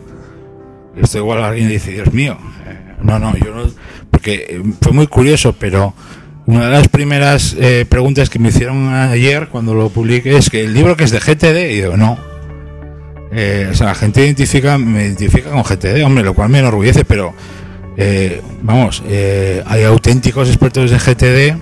Esto 0.96 1.18
igual 1.18 1.42
alguien 1.42 1.68
dice, 1.68 1.92
Dios 1.92 2.12
mío. 2.12 2.36
Eh, 2.66 2.96
no, 3.02 3.18
no, 3.18 3.36
yo 3.36 3.54
no. 3.54 3.70
Porque 4.10 4.46
eh, 4.48 4.62
fue 4.80 4.92
muy 4.92 5.06
curioso, 5.06 5.54
pero 5.58 5.94
una 6.46 6.66
de 6.66 6.70
las 6.70 6.88
primeras 6.88 7.56
eh, 7.58 7.86
preguntas 7.88 8.28
que 8.28 8.38
me 8.38 8.50
hicieron 8.50 8.92
ayer 8.92 9.48
cuando 9.48 9.74
lo 9.74 9.88
publiqué 9.88 10.36
es 10.36 10.50
que 10.50 10.64
el 10.64 10.74
libro 10.74 10.96
que 10.96 11.04
es 11.04 11.10
de 11.10 11.20
GTD, 11.20 11.72
y 11.72 11.80
yo, 11.80 11.96
no. 11.96 12.12
o 12.12 13.74
sea, 13.74 13.86
la 13.86 13.94
gente 13.94 14.24
identifica, 14.24 14.76
me 14.78 15.04
identifica 15.04 15.50
con 15.50 15.62
GTD, 15.62 16.04
hombre, 16.04 16.24
lo 16.24 16.34
cual 16.34 16.50
me 16.50 16.58
enorgullece, 16.58 17.04
pero 17.04 17.34
vamos, 18.62 19.02
hay 19.06 19.84
auténticos 19.84 20.48
expertos 20.48 20.90
de 20.90 20.98
GTD. 20.98 21.56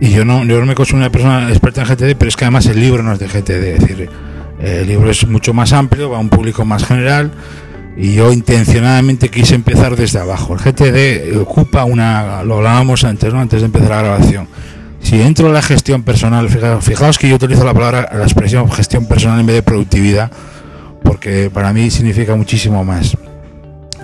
y 0.00 0.10
yo 0.10 0.24
no, 0.24 0.44
yo 0.44 0.58
no 0.58 0.66
me 0.66 0.74
considero 0.74 0.98
una 0.98 1.12
persona 1.12 1.48
experta 1.50 1.82
en 1.82 1.88
GTD, 1.88 2.16
pero 2.18 2.28
es 2.28 2.36
que 2.36 2.44
además 2.44 2.66
el 2.66 2.80
libro 2.80 3.02
no 3.02 3.12
es 3.12 3.18
de 3.20 3.28
GTD. 3.28 3.64
Es 3.74 3.80
decir, 3.80 4.08
el 4.60 4.86
libro 4.86 5.10
es 5.10 5.26
mucho 5.26 5.54
más 5.54 5.72
amplio, 5.72 6.10
va 6.10 6.16
a 6.16 6.20
un 6.20 6.28
público 6.28 6.64
más 6.64 6.84
general 6.84 7.30
y 7.96 8.14
yo 8.14 8.32
intencionadamente 8.32 9.28
quise 9.28 9.54
empezar 9.54 9.96
desde 9.96 10.18
abajo. 10.18 10.54
El 10.54 10.60
GTD 10.60 11.40
ocupa 11.40 11.84
una, 11.84 12.42
lo 12.42 12.56
hablábamos 12.56 13.04
antes, 13.04 13.32
¿no? 13.32 13.40
antes 13.40 13.60
de 13.60 13.66
empezar 13.66 13.90
la 13.90 14.02
grabación. 14.02 14.48
Si 15.02 15.20
entro 15.20 15.48
en 15.48 15.54
la 15.54 15.62
gestión 15.62 16.02
personal, 16.04 16.48
fijaos, 16.80 17.18
que 17.18 17.28
yo 17.28 17.36
utilizo 17.36 17.64
la 17.64 17.74
palabra, 17.74 18.08
la 18.12 18.22
expresión 18.22 18.70
gestión 18.70 19.06
personal 19.06 19.40
en 19.40 19.46
vez 19.46 19.56
de 19.56 19.62
productividad, 19.62 20.30
porque 21.02 21.50
para 21.52 21.72
mí 21.72 21.90
significa 21.90 22.34
muchísimo 22.36 22.84
más. 22.84 23.16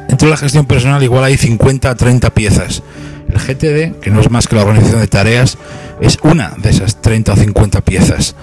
dentro 0.09 0.27
de 0.27 0.31
la 0.31 0.37
gestión 0.37 0.67
personal 0.67 1.03
igual 1.03 1.25
hay 1.25 1.37
50 1.37 1.91
a 1.91 1.95
30 1.95 2.31
piezas. 2.31 2.83
El 3.29 3.39
GTD, 3.39 4.01
que 4.01 4.11
no 4.11 4.21
es 4.21 4.31
más 4.31 4.49
que 4.49 4.57
la 4.57 4.63
organización 4.63 5.01
de 5.01 5.07
tareas, 5.07 5.59
es 6.01 6.19
una 6.23 6.53
de 6.57 6.71
esas 6.71 7.01
30 7.01 7.33
o 7.33 7.37
50 7.37 7.81
piezas. 7.83 8.35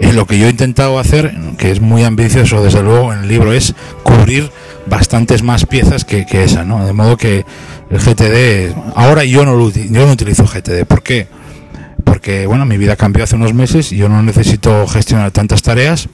Eh, 0.00 0.14
lo 0.14 0.26
que 0.26 0.38
yo 0.38 0.46
he 0.46 0.50
intentado 0.50 0.98
hacer, 0.98 1.34
que 1.58 1.70
es 1.70 1.80
muy 1.80 2.04
ambicioso 2.04 2.64
desde 2.64 2.82
luego 2.82 3.12
en 3.12 3.20
el 3.20 3.28
libro, 3.28 3.52
es 3.52 3.74
cubrir 4.02 4.50
bastantes 4.86 5.42
más 5.42 5.66
piezas 5.66 6.06
que, 6.06 6.24
esa, 6.32 6.64
¿no? 6.64 6.86
De 6.86 6.94
modo 6.94 7.18
que 7.18 7.44
el 7.90 7.98
GTD, 7.98 8.74
ahora 8.94 9.24
yo 9.24 9.44
no, 9.44 9.54
lo, 9.54 9.70
yo 9.70 10.06
no 10.06 10.12
utilizo 10.12 10.46
GTD. 10.46 10.86
¿Por 10.86 11.02
qué? 11.02 11.28
Porque, 12.02 12.46
bueno, 12.46 12.64
mi 12.64 12.78
vida 12.78 12.96
cambió 12.96 13.24
hace 13.24 13.36
unos 13.36 13.52
meses 13.52 13.92
y 13.92 13.98
yo 13.98 14.08
no 14.08 14.22
necesito 14.22 14.86
gestionar 14.86 15.32
tantas 15.32 15.62
tareas. 15.62 16.08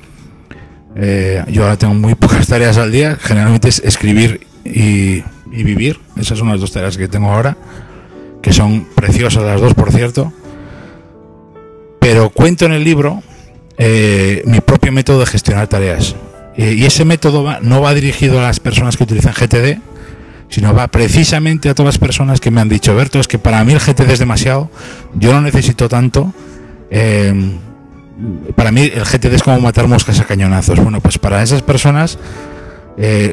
Eh, 0.97 1.45
yo 1.49 1.63
ahora 1.63 1.77
tengo 1.77 1.95
muy 1.95 2.17
pocas 2.17 2.49
tareas 2.49 2.79
al 2.79 2.91
día, 2.91 3.17
generalmente 3.21 3.69
es 3.69 3.81
escribir 3.85 4.47
y, 4.65 5.23
y 5.53 5.63
vivir. 5.63 6.01
Esas 6.17 6.39
son 6.41 6.49
las 6.49 6.61
dos 6.61 6.73
tareas 6.73 6.97
que 6.97 7.07
tengo 7.07 7.31
ahora, 7.31 7.57
que 8.43 8.53
son 8.53 8.85
preciosas 8.97 9.45
las 9.45 9.61
dos, 9.61 9.75
por 9.75 9.93
cierto. 9.93 10.33
Pero 12.01 12.31
cuento 12.31 12.67
en 12.67 12.73
el 12.73 12.83
libro 12.83 13.23
eh, 13.79 14.43
mi 14.47 14.61
propio 14.61 14.93
método 14.93 15.21
de 15.21 15.27
gestionar 15.27 15.67
tareas. 15.69 16.17
Eh, 16.57 16.75
y 16.79 16.85
ese 16.87 17.05
método 17.05 17.61
no 17.61 17.83
va 17.83 17.93
dirigido 17.95 18.39
a 18.39 18.43
las 18.43 18.61
personas 18.61 18.97
que 18.97 19.05
utilizan 19.05 19.35
GTD, 19.35 19.79
sino 20.49 20.73
va 20.75 20.89
precisamente 20.89 21.69
a 21.69 21.75
todas 21.75 21.95
las 21.95 21.99
personas 21.99 22.41
que 22.41 22.51
me 22.51 22.61
han 22.61 22.69
dicho, 22.69 22.95
Berto, 22.95 23.21
es 23.21 23.29
que 23.29 23.39
para 23.39 23.63
mí 23.65 23.73
el 23.73 23.81
GTD 23.81 24.11
es 24.11 24.19
demasiado, 24.19 24.71
yo 25.15 25.33
no 25.33 25.43
necesito 25.43 25.89
tanto. 25.89 26.33
Eh, 26.91 27.35
para 28.55 28.73
mí 28.73 28.91
el 28.95 29.05
GTD 29.05 29.35
es 29.35 29.43
como 29.43 29.61
matar 29.61 29.89
moscas 29.89 30.19
a 30.21 30.25
cañonazos. 30.25 30.81
Bueno, 30.81 31.01
pues 31.01 31.19
para 31.19 31.43
esas 31.43 31.63
personas 31.63 32.19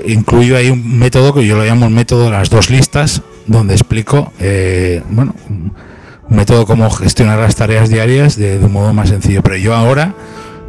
incluyo 0.05 0.57
ahí 0.57 0.69
un 0.69 0.99
método 0.99 1.33
que 1.33 1.47
yo 1.47 1.55
lo 1.55 1.63
llamo 1.63 1.85
el 1.85 1.93
método 1.93 2.25
de 2.25 2.31
las 2.31 2.49
dos 2.49 2.69
listas, 2.69 3.21
donde 3.47 3.75
explico, 3.75 4.33
bueno, 5.09 5.33
método 6.29 6.65
como 6.65 6.89
gestionar 6.89 7.39
las 7.39 7.55
tareas 7.55 7.89
diarias 7.89 8.37
de, 8.37 8.57
un 8.57 8.71
modo 8.71 8.93
más 8.93 9.09
sencillo. 9.09 9.41
Pero 9.43 9.57
yo 9.57 9.75
ahora, 9.75 10.13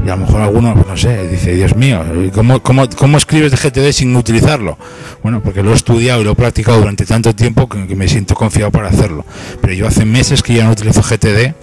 y 0.04 0.08
a 0.08 0.16
lo 0.16 0.26
mejor 0.26 0.40
alguno, 0.42 0.74
pues 0.74 0.86
no 0.86 0.96
sé, 0.96 1.28
dice, 1.28 1.54
Dios 1.54 1.76
mío, 1.76 2.02
¿cómo, 2.34 2.62
cómo, 2.62 2.88
cómo 2.96 3.16
escribes 3.18 3.50
de 3.50 3.56
GTD 3.56 3.92
sin 3.92 4.14
utilizarlo? 4.16 4.78
Bueno, 5.22 5.42
porque 5.42 5.62
lo 5.62 5.70
he 5.72 5.74
estudiado 5.74 6.20
y 6.20 6.24
lo 6.24 6.32
he 6.32 6.34
practicado 6.34 6.78
durante 6.78 7.06
tanto 7.06 7.34
tiempo 7.34 7.68
que, 7.68 7.94
me 7.94 8.08
siento 8.08 8.34
confiado 8.34 8.70
para 8.70 8.88
hacerlo. 8.88 9.24
Pero 9.60 9.72
yo 9.72 9.86
hace 9.86 10.04
meses 10.04 10.42
que 10.42 10.54
ya 10.54 10.64
no 10.64 10.72
utilizo 10.72 11.02
GTD 11.02 11.54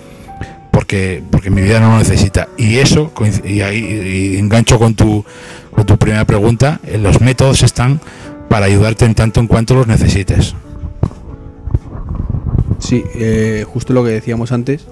porque, 0.72 1.22
porque 1.30 1.50
mi 1.50 1.62
vida 1.62 1.80
no 1.80 1.92
lo 1.92 1.98
necesita. 1.98 2.48
Y 2.58 2.78
eso, 2.78 3.12
y 3.44 3.62
ahí 3.62 4.38
engancho 4.38 4.80
con 4.80 4.96
tu, 4.96 5.26
con 5.72 5.86
tu 5.86 5.98
primera 5.98 6.26
pregunta, 6.26 6.80
eh, 6.86 6.98
los 6.98 7.22
métodos 7.22 7.64
están 7.64 8.00
para 8.50 8.66
ayudarte 8.66 9.06
en 9.06 9.16
tanto 9.16 9.40
en 9.40 9.48
cuanto 9.48 9.76
los 9.76 9.88
necesites. 9.88 10.56
Sí, 12.82 13.04
eh, 13.16 13.64
justo 13.68 13.94
lo 13.94 14.04
que 14.04 14.10
decíamos 14.10 14.52
antes 14.52 14.88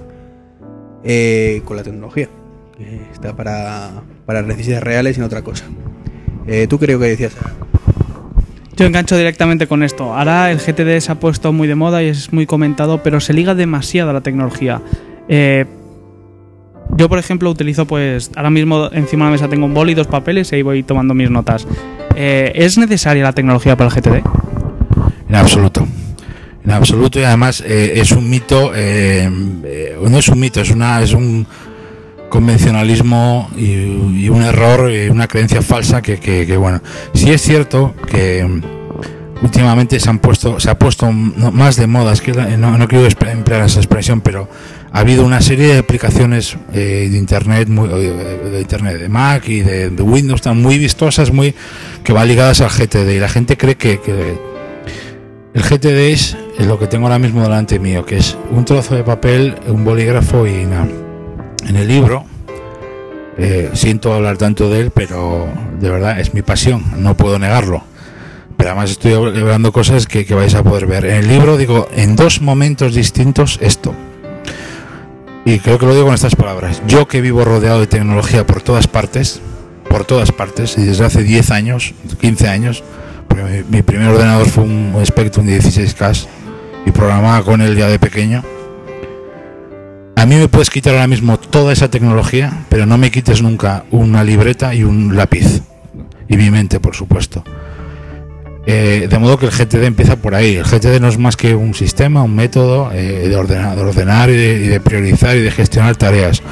eh, 1.04 1.60
con 1.64 1.76
la 1.76 1.82
tecnología. 1.82 2.28
está 3.12 3.34
para, 3.34 3.90
para 4.24 4.42
necesidades 4.42 4.84
reales 4.84 5.16
y 5.16 5.20
no 5.20 5.26
otra 5.26 5.42
cosa. 5.42 5.64
Eh, 6.46 6.66
¿Tú 6.68 6.78
creo 6.78 6.98
que 6.98 7.06
decías? 7.06 7.36
Yo 8.76 8.86
engancho 8.86 9.16
directamente 9.16 9.66
con 9.66 9.82
esto. 9.82 10.14
Ahora 10.14 10.52
el 10.52 10.58
GTD 10.58 11.00
se 11.00 11.12
ha 11.12 11.16
puesto 11.16 11.52
muy 11.52 11.68
de 11.68 11.74
moda 11.74 12.02
y 12.02 12.06
es 12.06 12.32
muy 12.32 12.46
comentado, 12.46 13.02
pero 13.02 13.20
se 13.20 13.34
liga 13.34 13.54
demasiado 13.54 14.10
a 14.10 14.12
la 14.12 14.20
tecnología. 14.20 14.80
yo, 16.96 17.08
por 17.08 17.18
ejemplo, 17.18 17.50
utilizo, 17.50 17.86
pues, 17.86 18.30
ahora 18.36 18.50
mismo 18.50 18.88
encima 18.92 19.24
de 19.24 19.30
la 19.30 19.32
mesa 19.32 19.48
tengo 19.48 19.66
un 19.66 19.74
bol 19.74 19.90
y 19.90 19.94
dos 19.94 20.06
papeles 20.06 20.52
y 20.52 20.56
ahí 20.56 20.62
voy 20.62 20.82
tomando 20.84 21.12
mis 21.12 21.30
notas. 21.30 21.66
¿Es 22.14 22.78
necesaria 22.78 23.24
la 23.24 23.32
tecnología 23.32 23.76
para 23.76 23.90
el 23.90 24.00
GTD? 24.00 24.22
En 25.28 25.34
absoluto 25.34 25.86
en 26.64 26.70
absoluto 26.70 27.18
y 27.18 27.24
además 27.24 27.62
eh, 27.66 27.94
es 27.96 28.12
un 28.12 28.28
mito 28.28 28.72
eh, 28.74 29.30
eh, 29.64 29.96
no 30.00 30.18
es 30.18 30.28
un 30.28 30.40
mito 30.40 30.60
es 30.60 30.70
una 30.70 31.00
un 31.14 31.46
convencionalismo 32.28 33.50
y, 33.56 34.28
un 34.28 34.42
error 34.42 34.90
una 35.10 35.26
creencia 35.26 35.62
falsa 35.62 36.00
que, 36.00 36.56
bueno 36.56 36.80
sí 37.12 37.30
es 37.30 37.42
cierto 37.42 37.94
que 38.06 38.46
últimamente 39.42 39.98
se 39.98 40.10
han 40.10 40.20
puesto 40.20 40.60
se 40.60 40.70
ha 40.70 40.78
puesto 40.78 41.10
más 41.10 41.74
de 41.76 41.88
moda 41.88 42.12
es 42.12 42.20
que 42.20 42.32
no, 42.32 42.86
quiero 42.86 43.08
emplear 43.32 43.62
esa 43.64 43.80
expresión 43.80 44.20
pero 44.20 44.48
ha 44.92 45.00
habido 45.00 45.24
una 45.24 45.40
serie 45.40 45.72
de 45.72 45.78
aplicaciones 45.78 46.56
de 46.72 47.06
internet 47.06 47.68
muy, 47.68 47.88
de 47.88 48.60
internet 48.60 48.98
de 49.00 49.08
Mac 49.08 49.48
y 49.48 49.62
de, 49.62 49.88
Windows 49.88 50.38
están 50.38 50.62
muy 50.62 50.78
vistosas 50.78 51.32
muy 51.32 51.54
que 52.04 52.12
van 52.12 52.28
ligadas 52.28 52.60
al 52.60 52.68
GTD 52.68 53.10
y 53.10 53.18
la 53.18 53.28
gente 53.28 53.56
cree 53.56 53.76
que 53.76 53.98
el 55.52 55.62
GTD 55.62 56.12
es 56.12 56.36
lo 56.66 56.78
que 56.78 56.86
tengo 56.86 57.06
ahora 57.06 57.18
mismo 57.18 57.42
delante 57.42 57.78
mío, 57.78 58.04
que 58.04 58.18
es 58.18 58.36
un 58.50 58.64
trozo 58.64 58.94
de 58.94 59.02
papel, 59.02 59.56
un 59.66 59.84
bolígrafo 59.84 60.46
y 60.46 60.64
nada. 60.64 60.88
En 61.66 61.76
el 61.76 61.88
libro, 61.88 62.24
eh, 63.36 63.70
siento 63.74 64.12
hablar 64.12 64.36
tanto 64.36 64.70
de 64.70 64.80
él, 64.80 64.90
pero 64.90 65.48
de 65.80 65.90
verdad 65.90 66.20
es 66.20 66.34
mi 66.34 66.42
pasión, 66.42 66.84
no 66.98 67.16
puedo 67.16 67.38
negarlo. 67.38 67.82
Pero 68.56 68.70
además 68.70 68.90
estoy 68.90 69.14
hablando 69.14 69.72
cosas 69.72 70.06
que, 70.06 70.26
que 70.26 70.34
vais 70.34 70.54
a 70.54 70.62
poder 70.62 70.86
ver. 70.86 71.06
En 71.06 71.16
el 71.16 71.28
libro 71.28 71.56
digo 71.56 71.88
en 71.96 72.14
dos 72.14 72.42
momentos 72.42 72.94
distintos 72.94 73.58
esto. 73.62 73.94
Y 75.44 75.58
creo 75.58 75.78
que 75.78 75.86
lo 75.86 75.94
digo 75.94 76.04
con 76.06 76.14
estas 76.14 76.36
palabras. 76.36 76.82
Yo 76.86 77.08
que 77.08 77.22
vivo 77.22 77.44
rodeado 77.44 77.80
de 77.80 77.86
tecnología 77.86 78.46
por 78.46 78.60
todas 78.60 78.86
partes, 78.86 79.40
por 79.88 80.04
todas 80.04 80.30
partes, 80.30 80.76
y 80.76 80.84
desde 80.84 81.06
hace 81.06 81.22
10 81.22 81.50
años, 81.50 81.94
15 82.20 82.48
años, 82.48 82.84
mi, 83.68 83.82
primer 83.82 84.08
ordenador 84.08 84.48
fue 84.48 84.64
un 84.64 84.94
Spectrum 85.04 85.46
de 85.46 85.60
16K 85.60 86.26
y 86.86 86.90
programaba 86.90 87.44
con 87.44 87.60
él 87.60 87.76
ya 87.76 87.88
de 87.88 87.98
pequeño. 87.98 88.42
A 90.16 90.26
mí 90.26 90.36
me 90.36 90.48
puedes 90.48 90.70
quitar 90.70 90.94
ahora 90.94 91.06
mismo 91.06 91.38
toda 91.38 91.72
esa 91.72 91.90
tecnología, 91.90 92.64
pero 92.68 92.84
no 92.84 92.98
me 92.98 93.10
quites 93.10 93.42
nunca 93.42 93.84
una 93.90 94.22
libreta 94.22 94.74
y 94.74 94.84
un 94.84 95.16
lápiz. 95.16 95.62
Y 96.28 96.36
mi 96.36 96.50
mente, 96.50 96.78
por 96.78 96.94
supuesto. 96.94 97.42
Eh, 98.66 99.08
de 99.10 99.18
modo 99.18 99.38
que 99.38 99.46
el 99.46 99.52
GTD 99.52 99.84
empieza 99.84 100.16
por 100.16 100.34
ahí. 100.34 100.56
El 100.56 100.64
GTD 100.64 101.00
no 101.00 101.08
es 101.08 101.18
más 101.18 101.36
que 101.36 101.54
un 101.54 101.74
sistema, 101.74 102.22
un 102.22 102.36
método 102.36 102.92
eh, 102.92 103.28
de, 103.28 103.34
ordenar, 103.36 103.74
de 103.76 103.82
ordenar 103.82 104.30
y 104.30 104.36
de, 104.36 104.80
priorizar 104.80 105.36
y 105.36 105.40
de 105.40 105.50
gestionar 105.50 105.96
tareas. 105.96 106.42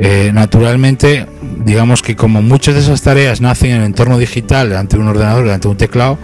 Eh, 0.00 0.30
naturalmente, 0.32 1.26
digamos 1.64 2.02
que 2.02 2.14
como 2.14 2.40
muchas 2.40 2.74
de 2.74 2.80
esas 2.80 3.02
tareas 3.02 3.40
nacen 3.40 3.72
en 3.72 3.76
el 3.78 3.84
entorno 3.84 4.16
digital, 4.16 4.74
ante 4.76 4.96
un 4.96 5.08
ordenador, 5.08 5.48
ante 5.50 5.66
un 5.66 5.76
teclado, 5.76 6.18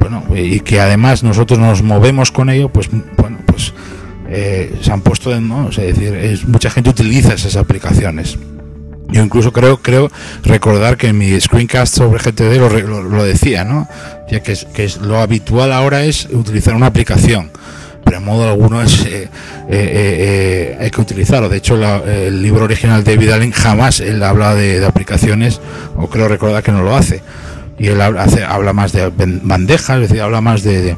bueno, 0.00 0.24
y 0.34 0.60
que 0.60 0.80
además 0.80 1.22
nosotros 1.22 1.58
nos 1.58 1.82
movemos 1.82 2.32
con 2.32 2.50
ello, 2.50 2.70
pues 2.70 2.88
bueno, 3.16 3.38
pues 3.46 3.72
eh, 4.28 4.76
se 4.82 4.92
han 4.92 5.02
puesto 5.02 5.32
en, 5.32 5.48
¿no? 5.48 5.68
es 5.68 5.76
decir, 5.76 6.14
es, 6.14 6.44
mucha 6.44 6.70
gente 6.70 6.90
utiliza 6.90 7.34
esas 7.34 7.54
aplicaciones. 7.54 8.36
Yo 9.08 9.22
incluso 9.22 9.52
creo, 9.52 9.78
creo 9.78 10.10
recordar 10.42 10.96
que 10.96 11.08
en 11.08 11.18
mi 11.18 11.40
screencast 11.40 11.96
sobre 11.96 12.20
GTD 12.22 12.58
lo, 12.58 13.24
decía, 13.24 13.64
¿no? 13.64 13.88
Ya 14.30 14.40
que 14.40 14.52
es, 14.52 14.96
lo 14.98 15.18
habitual 15.18 15.72
ahora 15.72 16.04
es 16.04 16.28
utilizar 16.30 16.74
una 16.74 16.86
aplicación 16.86 17.50
pero 18.10 18.18
en 18.18 18.24
modo 18.24 18.48
alguno 18.48 18.82
es, 18.82 19.04
eh, 19.04 19.22
eh, 19.22 19.28
eh, 19.70 20.78
hay 20.80 20.90
que 20.90 21.00
utilizarlo. 21.00 21.48
De 21.48 21.58
hecho, 21.58 21.76
el 22.04 22.42
libro 22.42 22.64
original 22.64 23.04
de 23.04 23.14
David 23.14 23.30
Allen 23.30 23.52
jamás 23.52 24.00
él 24.00 24.20
habla 24.24 24.56
de, 24.56 24.84
aplicaciones, 24.84 25.60
o 25.94 26.08
creo 26.08 26.26
recordar 26.26 26.60
que 26.64 26.72
no 26.72 26.82
lo 26.82 26.96
hace. 26.96 27.22
Y 27.78 27.86
él 27.86 28.00
habla, 28.00 28.24
hace, 28.24 28.42
habla 28.42 28.72
más 28.72 28.90
de 28.90 29.12
bandejas, 29.14 30.10
es 30.10 30.20
habla 30.20 30.40
más 30.40 30.64
de, 30.64 30.96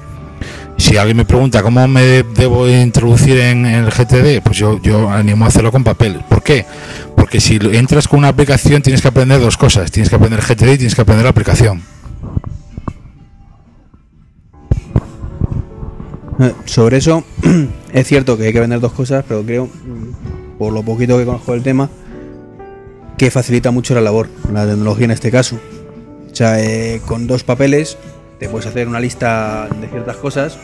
si 0.79 0.97
alguien 0.97 1.19
me 1.19 1.27
pregunta 1.27 1.63
cómo 1.63 1.87
me 1.87 2.23
debo 2.23 2.67
introducir 2.67 3.39
en, 3.41 3.67
el 3.67 3.91
GTD, 3.91 4.41
pues 4.43 4.57
yo, 4.57 4.81
yo 4.81 5.11
animo 5.11 5.45
a 5.45 5.49
hacerlo 5.49 5.71
con 5.71 5.85
papel. 5.85 6.19
¿Por 6.31 6.43
qué? 6.43 6.65
Porque 7.15 7.43
si 7.43 7.59
entras 7.75 8.09
con 8.09 8.21
una 8.21 8.29
aplicación 8.29 8.81
tienes 8.81 9.03
que 9.03 9.09
aprender 9.09 9.39
dos 9.39 9.59
cosas. 9.59 9.91
Tienes 9.91 10.09
que 10.09 10.17
aprender 10.17 10.41
GTD 10.41 10.73
y 10.73 10.79
tienes 10.79 10.95
que 10.95 11.03
aprender 11.03 11.25
la 11.25 11.31
aplicación. 11.31 11.83
Sobre 16.65 16.99
eso, 16.99 17.25
es 17.93 18.07
cierto 18.07 18.37
que 18.37 18.47
hay 18.47 18.53
que 18.53 18.61
vender 18.61 18.81
dos 18.81 18.93
cosas, 18.93 19.25
pero 19.27 19.43
creo, 19.43 19.69
por 20.59 20.73
lo 20.73 20.83
poquito 20.83 21.19
que 21.19 21.25
conozco 21.25 21.53
del 21.53 21.63
tema, 21.63 21.91
que 23.17 23.31
facilita 23.31 23.71
mucho 23.71 23.95
la 23.95 24.01
labor, 24.01 24.29
la 24.53 24.67
tecnología 24.67 25.05
en 25.05 25.11
este 25.13 25.31
caso. 25.31 25.59
O 26.31 26.35
sea, 26.35 26.63
eh, 26.63 27.01
con 27.07 27.27
dos 27.27 27.45
papeles 27.45 27.99
te 28.39 28.49
puedes 28.49 28.67
hacer 28.67 28.89
una 28.89 29.01
lista 29.01 29.69
de 29.81 29.89
ciertas 29.89 30.17
cosas 30.17 30.59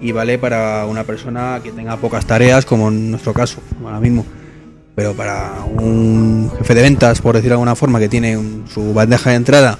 y 0.00 0.12
vale 0.12 0.38
para 0.38 0.86
una 0.86 1.04
persona 1.04 1.60
que 1.62 1.72
tenga 1.72 1.96
pocas 1.96 2.26
tareas, 2.26 2.64
como 2.64 2.88
en 2.88 3.10
nuestro 3.10 3.32
caso, 3.32 3.60
ahora 3.84 4.00
mismo. 4.00 4.24
Pero 4.94 5.12
para 5.12 5.52
un 5.78 6.50
jefe 6.58 6.74
de 6.74 6.82
ventas, 6.82 7.20
por 7.20 7.34
decir 7.34 7.50
de 7.50 7.54
alguna 7.54 7.76
forma, 7.76 7.98
que 7.98 8.08
tiene 8.08 8.38
su 8.72 8.94
bandeja 8.94 9.30
de 9.30 9.36
entrada 9.36 9.78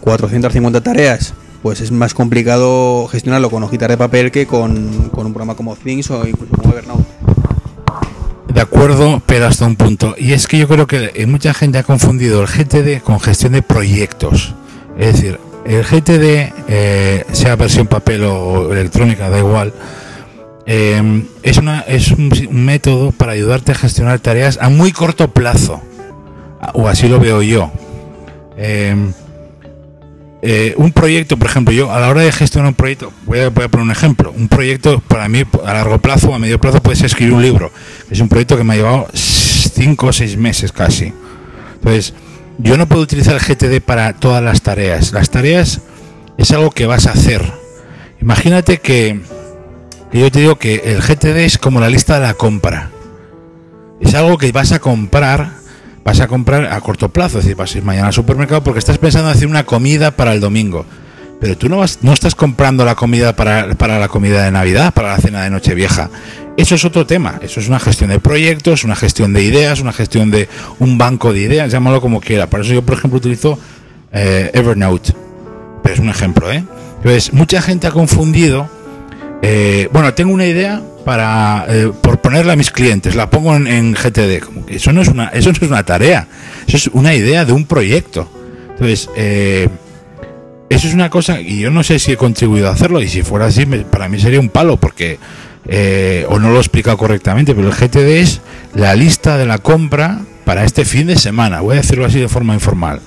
450 0.00 0.80
tareas 0.80 1.34
pues 1.62 1.80
es 1.80 1.90
más 1.90 2.14
complicado 2.14 3.06
gestionarlo 3.08 3.50
con 3.50 3.62
hojitas 3.62 3.88
de 3.88 3.96
papel 3.96 4.30
que 4.30 4.46
con, 4.46 5.10
un 5.12 5.32
programa 5.32 5.54
como 5.54 5.76
Things 5.76 6.10
o 6.10 6.26
incluso 6.26 6.54
como 6.56 6.72
Evernote. 6.72 7.04
De 8.52 8.60
acuerdo, 8.60 9.20
pero 9.26 9.46
hasta 9.46 9.66
un 9.66 9.76
punto. 9.76 10.14
Y 10.16 10.32
es 10.32 10.46
que 10.46 10.58
yo 10.58 10.68
creo 10.68 10.86
que 10.86 11.26
mucha 11.26 11.52
gente 11.52 11.78
ha 11.78 11.82
confundido 11.82 12.40
el 12.42 12.46
GTD 12.46 13.02
con 13.02 13.20
gestión 13.20 13.52
de 13.52 13.62
proyectos. 13.62 14.54
Es 14.98 15.14
decir, 15.14 15.38
el 15.66 15.82
GTD, 15.82 16.52
eh, 16.68 17.24
sea 17.32 17.56
versión 17.56 17.86
papel 17.86 18.24
o 18.24 18.72
electrónica, 18.72 19.28
da 19.28 19.38
igual, 19.38 19.72
eh, 20.64 21.24
es, 21.42 21.58
una, 21.58 21.80
es 21.80 22.12
un, 22.12 22.30
método 22.50 23.12
para 23.12 23.32
ayudarte 23.32 23.72
a 23.72 23.74
gestionar 23.74 24.20
tareas 24.20 24.58
a 24.60 24.68
muy 24.68 24.92
corto 24.92 25.28
plazo, 25.28 25.80
o 26.72 26.88
así 26.88 27.08
lo 27.08 27.18
veo 27.18 27.42
yo. 27.42 27.70
Eh, 28.56 28.94
eh, 30.42 30.74
un 30.76 30.92
proyecto, 30.92 31.36
por 31.36 31.48
ejemplo, 31.48 31.72
yo 31.72 31.92
a 31.92 31.98
la 31.98 32.08
hora 32.08 32.20
de 32.20 32.30
gestionar 32.30 32.68
un 32.68 32.74
proyecto, 32.74 33.12
voy 33.24 33.40
a, 33.40 33.48
voy 33.48 33.64
a 33.64 33.68
poner 33.68 33.84
un 33.84 33.90
ejemplo, 33.90 34.32
un 34.36 34.48
proyecto 34.48 35.00
para 35.00 35.28
mí 35.28 35.44
a 35.64 35.72
largo 35.72 35.98
plazo 35.98 36.34
a 36.34 36.38
medio 36.38 36.60
plazo 36.60 36.82
puede 36.82 36.96
ser 36.96 37.06
escribir 37.06 37.34
un 37.34 37.42
libro. 37.42 37.72
Es 38.10 38.20
un 38.20 38.28
proyecto 38.28 38.56
que 38.56 38.64
me 38.64 38.74
ha 38.74 38.76
llevado 38.76 39.08
5 39.12 40.06
o 40.06 40.12
6 40.12 40.36
meses 40.36 40.72
casi. 40.72 41.12
Entonces, 41.74 42.14
yo 42.58 42.76
no 42.76 42.86
puedo 42.86 43.02
utilizar 43.02 43.34
el 43.34 43.40
GTD 43.40 43.82
para 43.84 44.12
todas 44.14 44.42
las 44.42 44.62
tareas. 44.62 45.12
Las 45.12 45.30
tareas 45.30 45.80
es 46.38 46.50
algo 46.50 46.70
que 46.70 46.86
vas 46.86 47.06
a 47.06 47.12
hacer. 47.12 47.42
Imagínate 48.20 48.78
que 48.78 49.20
yo 50.12 50.30
te 50.30 50.40
digo 50.40 50.56
que 50.56 50.82
el 50.84 51.02
GTD 51.02 51.38
es 51.38 51.58
como 51.58 51.80
la 51.80 51.90
lista 51.90 52.14
de 52.14 52.26
la 52.26 52.34
compra. 52.34 52.90
Es 54.00 54.14
algo 54.14 54.38
que 54.38 54.52
vas 54.52 54.72
a 54.72 54.78
comprar 54.78 55.50
vas 56.06 56.20
a 56.20 56.28
comprar 56.28 56.72
a 56.72 56.80
corto 56.80 57.08
plazo, 57.08 57.40
es 57.40 57.44
decir, 57.44 57.56
vas 57.56 57.74
a 57.74 57.78
ir 57.78 57.84
mañana 57.84 58.06
al 58.06 58.12
supermercado 58.12 58.62
porque 58.62 58.78
estás 58.78 58.96
pensando 58.96 59.28
en 59.28 59.36
hacer 59.36 59.48
una 59.48 59.66
comida 59.66 60.12
para 60.12 60.32
el 60.34 60.40
domingo. 60.40 60.86
Pero 61.40 61.58
tú 61.58 61.68
no, 61.68 61.78
vas, 61.78 61.98
no 62.02 62.12
estás 62.12 62.36
comprando 62.36 62.84
la 62.84 62.94
comida 62.94 63.34
para, 63.34 63.74
para 63.74 63.98
la 63.98 64.06
comida 64.06 64.44
de 64.44 64.52
Navidad, 64.52 64.94
para 64.94 65.08
la 65.08 65.18
cena 65.18 65.42
de 65.42 65.50
Nochevieja. 65.50 66.08
Eso 66.56 66.76
es 66.76 66.84
otro 66.84 67.06
tema. 67.06 67.40
Eso 67.42 67.58
es 67.58 67.68
una 67.68 67.80
gestión 67.80 68.10
de 68.10 68.20
proyectos, 68.20 68.84
una 68.84 68.94
gestión 68.94 69.32
de 69.32 69.42
ideas, 69.42 69.80
una 69.80 69.92
gestión 69.92 70.30
de 70.30 70.48
un 70.78 70.96
banco 70.96 71.32
de 71.32 71.40
ideas, 71.40 71.72
llámalo 71.72 72.00
como 72.00 72.20
quiera. 72.20 72.46
Por 72.48 72.60
eso 72.60 72.72
yo, 72.72 72.82
por 72.82 72.96
ejemplo, 72.96 73.18
utilizo 73.18 73.58
eh, 74.12 74.52
Evernote. 74.54 75.12
Pero 75.82 75.92
es 75.92 76.00
un 76.00 76.08
ejemplo, 76.08 76.52
¿eh? 76.52 76.64
Entonces, 76.98 77.32
mucha 77.32 77.60
gente 77.60 77.88
ha 77.88 77.90
confundido. 77.90 78.70
Eh, 79.42 79.88
bueno, 79.92 80.14
tengo 80.14 80.32
una 80.32 80.46
idea 80.46 80.80
para 81.06 81.66
eh, 81.68 81.92
por 82.02 82.18
ponerla 82.18 82.54
a 82.54 82.56
mis 82.56 82.72
clientes, 82.72 83.14
la 83.14 83.30
pongo 83.30 83.54
en, 83.54 83.94
GTD. 83.94 84.44
Como 84.44 84.66
que 84.66 84.74
eso 84.74 84.92
no 84.92 85.02
es 85.02 85.06
una, 85.06 85.28
eso 85.28 85.50
no 85.50 85.52
es 85.52 85.62
una 85.62 85.84
tarea, 85.84 86.26
eso 86.66 86.76
es 86.76 86.86
una 86.88 87.14
idea 87.14 87.44
de 87.44 87.52
un 87.52 87.64
proyecto. 87.64 88.28
Entonces, 88.70 89.08
eh, 89.16 89.68
eso 90.68 90.88
es 90.88 90.94
una 90.94 91.08
cosa 91.08 91.40
y 91.40 91.60
yo 91.60 91.70
no 91.70 91.84
sé 91.84 92.00
si 92.00 92.10
he 92.10 92.16
contribuido 92.16 92.66
a 92.66 92.72
hacerlo 92.72 93.00
y 93.00 93.06
si 93.06 93.22
fuera 93.22 93.46
así, 93.46 93.64
para 93.66 94.08
mí 94.08 94.18
sería 94.18 94.40
un 94.40 94.48
palo 94.48 94.78
porque 94.78 95.20
eh, 95.68 96.26
o 96.28 96.40
no 96.40 96.50
lo 96.50 96.56
he 96.56 96.58
explicado 96.58 96.98
correctamente, 96.98 97.54
pero 97.54 97.68
el 97.68 97.74
GTD 97.74 98.18
es 98.20 98.40
la 98.74 98.96
lista 98.96 99.38
de 99.38 99.46
la 99.46 99.58
compra 99.58 100.22
para 100.44 100.64
este 100.64 100.84
fin 100.84 101.06
de 101.06 101.16
semana. 101.16 101.60
Voy 101.60 101.74
a 101.74 101.82
decirlo 101.82 102.04
así 102.04 102.18
de 102.18 102.28
forma 102.28 102.52
informal. 102.52 103.00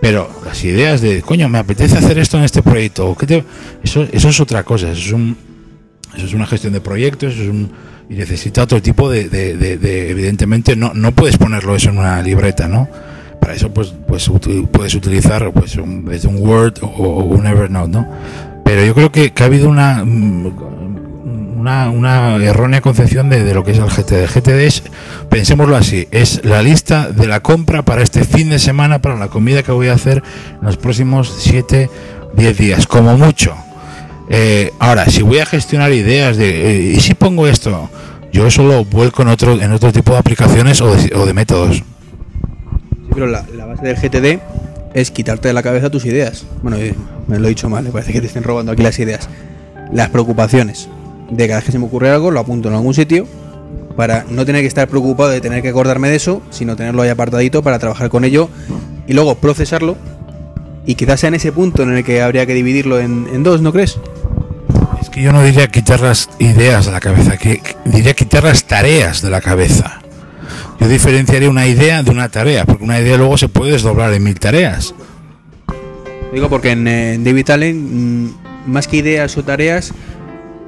Pero 0.00 0.28
las 0.44 0.64
ideas 0.64 1.00
de, 1.00 1.22
coño, 1.22 1.48
me 1.48 1.58
apetece 1.58 1.96
hacer 1.96 2.18
esto 2.18 2.38
en 2.38 2.42
este 2.42 2.60
proyecto, 2.60 3.16
¿qué 3.16 3.26
te... 3.26 3.44
eso, 3.84 4.04
eso 4.12 4.28
es 4.30 4.40
otra 4.40 4.64
cosa, 4.64 4.90
eso 4.90 5.00
es 5.00 5.12
un, 5.12 5.45
eso 6.16 6.26
es 6.26 6.34
una 6.34 6.46
gestión 6.46 6.72
de 6.72 6.80
proyectos, 6.80 7.34
eso 7.34 7.42
es 7.42 7.48
un, 7.48 7.70
y 8.08 8.14
necesita 8.14 8.62
otro 8.62 8.80
tipo 8.80 9.10
de, 9.10 9.28
de, 9.28 9.56
de, 9.56 9.78
de, 9.78 10.10
evidentemente 10.10 10.76
no, 10.76 10.92
no 10.94 11.12
puedes 11.12 11.36
ponerlo 11.38 11.74
eso 11.74 11.90
en 11.90 11.98
una 11.98 12.22
libreta, 12.22 12.68
¿no? 12.68 12.88
Para 13.40 13.54
eso 13.54 13.72
pues, 13.72 13.94
pues 14.06 14.30
puedes 14.70 14.94
utilizar 14.94 15.52
pues 15.52 15.76
un, 15.76 16.08
Word 16.38 16.78
o, 16.82 17.24
un 17.24 17.46
Evernote, 17.46 17.90
¿no? 17.90 18.08
Pero 18.64 18.84
yo 18.84 18.94
creo 18.94 19.12
que, 19.12 19.32
que 19.32 19.42
ha 19.42 19.46
habido 19.46 19.68
una, 19.68 20.02
una, 20.02 21.90
una 21.90 22.36
errónea 22.36 22.80
concepción 22.80 23.28
de, 23.28 23.52
lo 23.54 23.64
que 23.64 23.72
es 23.72 23.78
el 23.78 23.86
GTD. 23.86 24.26
GTD 24.32 24.60
es, 24.66 24.82
pensémoslo 25.28 25.76
así, 25.76 26.08
es 26.10 26.44
la 26.44 26.62
lista 26.62 27.10
de 27.10 27.26
la 27.26 27.40
compra 27.40 27.82
para 27.82 28.02
este 28.02 28.24
fin 28.24 28.50
de 28.50 28.58
semana, 28.58 29.00
para 29.00 29.16
la 29.16 29.28
comida 29.28 29.62
que 29.62 29.72
voy 29.72 29.88
a 29.88 29.94
hacer 29.94 30.22
en 30.60 30.66
los 30.66 30.76
próximos 30.76 31.32
7, 31.38 31.90
10 32.34 32.58
días, 32.58 32.86
como 32.86 33.16
mucho. 33.16 33.54
Eh, 34.28 34.72
ahora, 34.78 35.06
si 35.06 35.22
voy 35.22 35.38
a 35.38 35.46
gestionar 35.46 35.92
ideas 35.92 36.36
de, 36.36 36.70
eh, 36.70 36.92
¿y 36.96 37.00
si 37.00 37.14
pongo 37.14 37.46
esto? 37.46 37.88
Yo 38.32 38.46
eso 38.46 38.64
lo 38.64 38.84
vuelco 38.84 39.22
en 39.22 39.28
otro, 39.28 39.60
en 39.60 39.72
otro 39.72 39.92
tipo 39.92 40.12
de 40.12 40.18
aplicaciones 40.18 40.80
o 40.80 40.94
de, 40.94 41.32
métodos. 41.32 41.76
Sí, 41.76 41.84
pero 43.12 43.26
la, 43.26 43.42
base 43.66 43.86
del 43.86 43.96
GTD 43.96 44.40
es 44.94 45.10
quitarte 45.10 45.48
de 45.48 45.54
la 45.54 45.62
cabeza 45.62 45.90
tus 45.90 46.04
ideas. 46.04 46.44
Bueno, 46.62 46.76
eh, 46.76 46.94
me 47.28 47.38
lo 47.38 47.46
he 47.46 47.50
dicho 47.50 47.68
mal, 47.68 47.84
me 47.84 47.90
parece 47.90 48.12
que 48.12 48.20
te 48.20 48.26
estén 48.26 48.42
robando 48.42 48.72
aquí 48.72 48.82
las 48.82 48.98
ideas. 48.98 49.28
Las 49.92 50.10
preocupaciones. 50.10 50.88
De 51.30 51.46
cada 51.46 51.60
vez 51.60 51.66
que 51.66 51.72
se 51.72 51.78
me 51.78 51.86
ocurre 51.86 52.10
algo, 52.10 52.30
lo 52.30 52.40
apunto 52.40 52.68
en 52.68 52.74
algún 52.74 52.94
sitio 52.94 53.26
para 53.96 54.26
no 54.28 54.44
tener 54.44 54.60
que 54.60 54.68
estar 54.68 54.86
preocupado 54.88 55.30
de 55.30 55.40
tener 55.40 55.62
que 55.62 55.70
acordarme 55.70 56.10
de 56.10 56.16
eso, 56.16 56.42
sino 56.50 56.76
tenerlo 56.76 57.00
ahí 57.00 57.08
apartadito 57.08 57.62
para 57.62 57.78
trabajar 57.78 58.10
con 58.10 58.24
ello 58.24 58.50
y 59.06 59.14
luego 59.14 59.36
procesarlo. 59.36 59.96
Y 60.84 60.96
quizás 60.96 61.20
sea 61.20 61.28
en 61.28 61.34
ese 61.34 61.52
punto 61.52 61.82
en 61.82 61.96
el 61.96 62.04
que 62.04 62.20
habría 62.20 62.44
que 62.44 62.54
dividirlo 62.54 63.00
en 63.00 63.42
dos, 63.42 63.62
¿no 63.62 63.72
crees? 63.72 63.98
Yo 65.16 65.32
no 65.32 65.42
diría 65.42 65.66
quitar 65.68 66.00
las 66.00 66.28
ideas 66.38 66.84
de 66.84 66.92
la 66.92 67.00
cabeza, 67.00 67.38
que 67.38 67.62
diría 67.86 68.12
quitar 68.12 68.44
las 68.44 68.64
tareas 68.64 69.22
de 69.22 69.30
la 69.30 69.40
cabeza. 69.40 70.02
Yo 70.78 70.88
diferenciaría 70.88 71.48
una 71.48 71.66
idea 71.66 72.02
de 72.02 72.10
una 72.10 72.28
tarea, 72.28 72.66
porque 72.66 72.84
una 72.84 73.00
idea 73.00 73.16
luego 73.16 73.38
se 73.38 73.48
puede 73.48 73.72
desdoblar 73.72 74.12
en 74.12 74.22
mil 74.22 74.38
tareas. 74.38 74.94
Digo 76.34 76.50
porque 76.50 76.72
en, 76.72 76.86
en 76.86 77.24
David 77.24 77.48
Allen, 77.48 78.24
mmm, 78.24 78.30
más 78.66 78.86
que 78.86 78.98
ideas 78.98 79.36
o 79.38 79.42
tareas, 79.42 79.94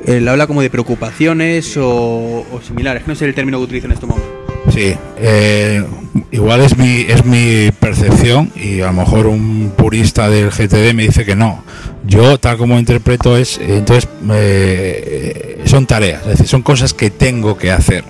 él 0.07 0.27
habla 0.27 0.47
como 0.47 0.63
de 0.63 0.71
preocupaciones 0.71 1.77
o, 1.77 2.47
similares, 2.67 3.07
no 3.07 3.15
sé 3.15 3.27
el 3.27 3.35
término 3.35 3.59
que 3.59 3.65
utiliza 3.65 3.87
en 3.87 3.93
este 3.93 4.07
momento. 4.07 4.48
Sí, 4.73 4.95
eh, 5.19 5.85
igual 6.31 6.61
es 6.61 6.77
mi, 6.77 7.01
es 7.01 7.25
mi 7.25 7.71
percepción 7.73 8.53
y 8.55 8.81
a 8.81 8.87
lo 8.87 8.93
mejor 8.93 9.27
un 9.27 9.73
purista 9.77 10.29
del 10.29 10.51
GTD 10.51 10.95
me 10.95 11.05
dice 11.05 11.25
que 11.25 11.37
no. 11.37 11.65
Yo, 12.07 12.39
tal 12.39 12.59
como 12.59 12.79
interpreto, 12.79 13.37
es, 13.37 13.59
entonces, 13.59 14.09
eh, 14.31 15.63
son 15.65 15.87
tareas, 15.87 16.23
es 16.23 16.29
decir, 16.29 16.49
son 16.49 16.63
cosas 16.63 16.95
que 16.95 17.11
tengo 17.11 17.57
que 17.57 17.71
hacer, 17.71 18.05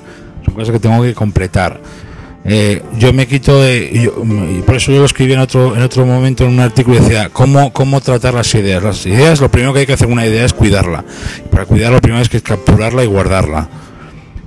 son 0.44 0.55
cosas 0.55 0.72
que 0.72 0.80
tengo 0.80 1.03
que 1.03 1.14
completar. 1.14 1.80
Eh, 2.44 2.82
yo 2.99 3.12
me 3.12 3.26
quito 3.26 3.61
de. 3.61 3.90
Yo, 3.92 4.24
y 4.24 4.62
por 4.62 4.76
eso 4.76 4.90
yo 4.90 5.01
lo 5.01 5.05
escribí 5.05 5.34
en 5.34 5.40
otro, 5.40 5.76
en 5.76 5.82
otro 5.82 6.07
momento 6.07 6.44
en 6.44 6.51
un 6.51 6.61
artículo 6.61 6.96
y 6.96 7.01
decía: 7.01 7.28
¿cómo, 7.30 7.72
¿cómo 7.72 8.01
tratar 8.01 8.34
las 8.34 8.55
ideas? 8.55 8.82
Las 8.82 9.05
ideas, 9.05 9.40
lo 9.40 9.51
primero 9.51 9.74
que 9.74 9.80
hay 9.80 9.86
que 9.86 9.92
hacer 9.92 10.07
una 10.07 10.26
idea 10.26 10.46
es 10.46 10.55
cuidarla. 10.55 11.05
Para 11.51 11.66
cuidarla, 11.66 11.96
lo 11.96 12.01
primero 12.01 12.22
es 12.22 12.28
que 12.28 12.40
capturarla 12.40 13.05
y 13.05 13.07
guardarla. 13.07 13.68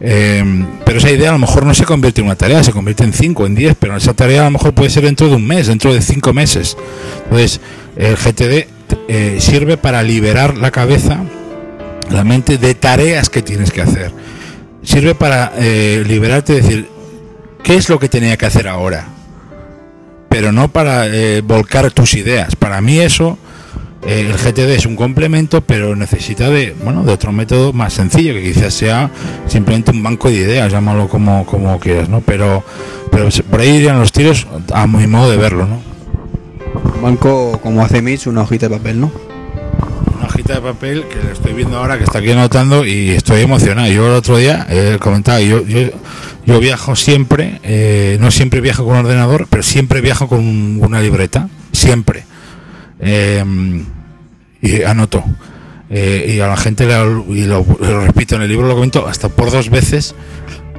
Eh, 0.04 0.44
pero 0.84 0.98
esa 0.98 1.12
idea 1.12 1.30
a 1.30 1.34
lo 1.34 1.38
mejor 1.38 1.64
no 1.66 1.76
se 1.76 1.86
convierte 1.86 2.22
en 2.22 2.28
una 2.28 2.36
tarea, 2.36 2.64
se 2.64 2.72
convierte 2.72 3.04
en 3.04 3.14
5, 3.14 3.46
en 3.46 3.56
10, 3.56 3.76
pero 3.80 3.96
esa 3.96 4.14
tarea 4.14 4.42
a 4.42 4.46
lo 4.46 4.52
mejor 4.52 4.74
puede 4.74 4.90
ser 4.90 5.04
dentro 5.04 5.30
de 5.30 5.36
un 5.36 5.46
mes, 5.46 5.68
dentro 5.68 5.94
de 5.94 6.02
5 6.02 6.34
meses. 6.34 6.76
Entonces, 7.26 7.62
el 7.96 8.16
GTD 8.16 8.68
eh, 9.08 9.38
sirve 9.40 9.78
para 9.78 10.02
liberar 10.02 10.58
la 10.58 10.72
cabeza, 10.72 11.24
la 12.10 12.24
mente 12.24 12.58
de 12.58 12.74
tareas 12.74 13.30
que 13.30 13.42
tienes 13.42 13.72
que 13.72 13.82
hacer. 13.82 14.12
Sirve 14.84 15.14
para 15.14 15.54
eh, 15.58 16.04
liberarte, 16.08 16.54
decir, 16.54 16.88
¿qué 17.64 17.76
es 17.76 17.88
lo 17.90 18.00
que 18.00 18.10
tenía 18.10 18.38
que 18.38 18.48
hacer 18.48 18.68
ahora? 18.68 19.08
Pero 20.30 20.52
no 20.52 20.70
para 20.70 21.08
eh, 21.08 21.42
volcar 21.42 21.92
tus 21.92 22.16
ideas. 22.16 22.56
Para 22.56 22.82
mí 22.82 23.00
eso 23.00 23.38
el 24.06 24.34
GTD 24.34 24.72
es 24.72 24.86
un 24.86 24.96
complemento, 24.96 25.62
pero 25.62 25.96
necesita 25.96 26.50
de, 26.50 26.76
bueno, 26.84 27.04
de 27.04 27.14
otro 27.14 27.32
método 27.32 27.72
más 27.72 27.94
sencillo, 27.94 28.34
que 28.34 28.42
quizás 28.42 28.74
sea 28.74 29.12
simplemente 29.48 29.92
un 29.92 30.02
banco 30.02 30.30
de 30.30 30.36
ideas, 30.36 30.72
llámalo 30.72 31.08
como, 31.08 31.46
como 31.46 31.80
quieras, 31.80 32.10
¿no? 32.10 32.22
Pero, 32.22 32.64
pero 33.12 33.30
por 33.50 33.60
ahí 33.60 33.70
irían 33.70 34.00
los 34.00 34.12
tiros 34.12 34.48
a 34.74 34.88
mi 34.88 35.06
modo 35.08 35.30
de 35.30 35.38
verlo, 35.38 35.68
¿no? 35.68 35.82
Un 36.96 37.02
banco 37.02 37.60
como 37.62 37.84
hace 37.84 38.02
Mitch, 38.02 38.28
una 38.28 38.42
hojita 38.42 38.70
de 38.70 38.78
papel, 38.78 39.02
¿no? 39.02 39.12
Una 40.16 40.26
hojita 40.26 40.56
de 40.56 40.62
papel 40.62 41.06
que 41.08 41.24
le 41.24 41.34
estoy 41.34 41.54
viendo 41.54 41.78
ahora, 41.78 41.98
que 41.98 42.04
está 42.04 42.20
aquí 42.20 42.32
anotando 42.32 42.86
y 42.86 43.12
estoy 43.12 43.42
emocionado. 43.42 43.92
Yo 43.92 44.08
el 44.08 44.14
otro 44.14 44.38
día 44.38 44.66
eh, 44.70 44.98
comentaba, 45.00 45.42
yo, 45.42 45.64
yo, 45.66 45.90
yo 46.46 46.60
viajo 46.60 46.96
siempre, 46.96 47.60
eh, 47.62 48.18
no 48.20 48.32
siempre 48.32 48.62
viajo 48.62 48.84
con 48.84 48.98
ordenador, 48.98 49.46
pero 49.50 49.62
siempre 49.62 50.02
viajo 50.02 50.28
con 50.28 50.40
una 50.82 51.02
libreta, 51.02 51.50
siempre 51.72 52.31
eh, 53.02 53.44
y 54.62 54.84
anoto. 54.84 55.24
Eh, 55.90 56.36
y 56.36 56.40
a 56.40 56.48
la 56.48 56.56
gente, 56.56 56.86
le, 56.86 56.96
y 57.36 57.44
lo, 57.44 57.66
repito 58.06 58.36
en 58.36 58.44
el 58.44 58.50
libro, 58.50 58.68
lo 58.68 58.76
comento 58.76 59.08
hasta 59.08 59.28
por 59.28 59.52
dos 59.52 59.70
veces, 59.70 60.16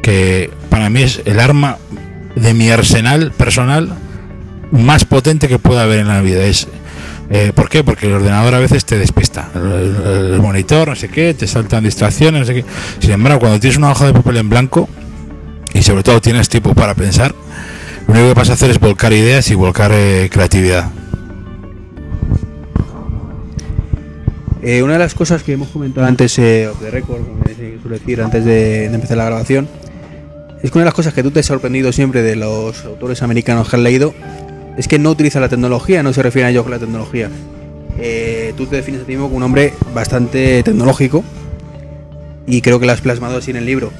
que 0.02 0.50
para 0.70 0.88
mí 0.88 1.02
es 1.02 1.20
el 1.26 1.38
arma 1.38 1.76
de 2.34 2.54
mi 2.54 2.70
arsenal 2.70 3.30
personal 3.32 3.94
más 4.70 5.04
potente 5.04 5.48
que 5.48 5.58
pueda 5.58 5.82
haber 5.82 5.98
en 5.98 6.08
la 6.08 6.22
vida. 6.22 6.42
Es, 6.44 6.66
eh, 7.28 7.52
¿Por 7.54 7.68
qué? 7.68 7.84
Porque 7.84 8.06
el 8.06 8.14
ordenador 8.14 8.54
a 8.54 8.58
veces 8.58 8.86
te 8.86 8.96
despista. 8.96 9.50
El, 9.54 10.40
monitor, 10.40 10.88
no 10.88 10.96
sé 10.96 11.08
qué, 11.08 11.34
te 11.34 11.46
saltan 11.46 11.84
distracciones, 11.84 12.40
no 12.40 12.46
sé 12.46 12.54
qué. 12.54 12.64
Sin 12.98 13.10
embargo, 13.10 13.40
cuando 13.40 13.60
tienes 13.60 13.76
una 13.76 13.90
hoja 13.90 14.06
de 14.06 14.14
papel 14.14 14.38
en 14.38 14.48
blanco 14.48 14.88
y 15.74 15.82
sobre 15.82 16.02
todo 16.02 16.22
tienes 16.22 16.48
tiempo 16.48 16.74
para 16.74 16.94
pensar, 16.94 17.34
lo 18.06 18.14
único 18.14 18.28
que 18.28 18.34
vas 18.34 18.48
a 18.48 18.54
hacer 18.54 18.70
es 18.70 18.80
volcar 18.80 19.12
ideas 19.12 19.50
y 19.50 19.54
volcar 19.54 19.92
eh, 19.92 20.30
creatividad. 20.32 20.90
Eh, 24.62 24.82
una 24.82 24.94
de 24.94 24.98
las 25.00 25.14
cosas 25.14 25.42
que 25.42 25.52
hemos 25.52 25.68
comentado 25.68 26.06
antes, 26.06 26.38
eh, 26.38 26.70
de 26.80 26.90
récord, 26.90 27.20
como 27.26 27.42
se 27.44 27.80
suele 27.80 27.98
decir, 27.98 28.22
antes 28.22 28.44
de, 28.44 28.88
de, 28.88 28.94
empezar 28.94 29.16
la 29.16 29.24
grabación, 29.24 29.68
es 30.62 30.70
que 30.70 30.78
una 30.78 30.84
de 30.84 30.88
las 30.88 30.94
cosas 30.94 31.12
que 31.14 31.22
tú 31.22 31.32
te 31.32 31.40
has 31.40 31.46
sorprendido 31.46 31.90
siempre 31.92 32.22
de 32.22 32.36
los 32.36 32.84
autores 32.84 33.22
americanos 33.22 33.68
que 33.68 33.76
has 33.76 33.82
leído 33.82 34.14
es 34.76 34.88
que 34.88 34.98
no 34.98 35.10
utiliza 35.10 35.40
la 35.40 35.48
tecnología, 35.48 36.02
no 36.02 36.12
se 36.12 36.22
refiere 36.22 36.46
a 36.46 36.50
ellos 36.50 36.62
con 36.62 36.72
la 36.72 36.78
tecnología. 36.78 37.28
eh, 37.98 38.54
tú 38.56 38.66
te 38.66 38.76
defines 38.76 39.02
a 39.02 39.04
ti 39.04 39.12
mismo 39.12 39.26
como 39.26 39.36
un 39.36 39.42
hombre 39.42 39.74
bastante 39.94 40.62
tecnológico 40.62 41.22
y 42.46 42.62
creo 42.62 42.80
que 42.80 42.86
lo 42.86 42.92
has 42.92 43.00
plasmado 43.00 43.38
así 43.38 43.50
en 43.50 43.58
el 43.58 43.66
libro. 43.66 43.92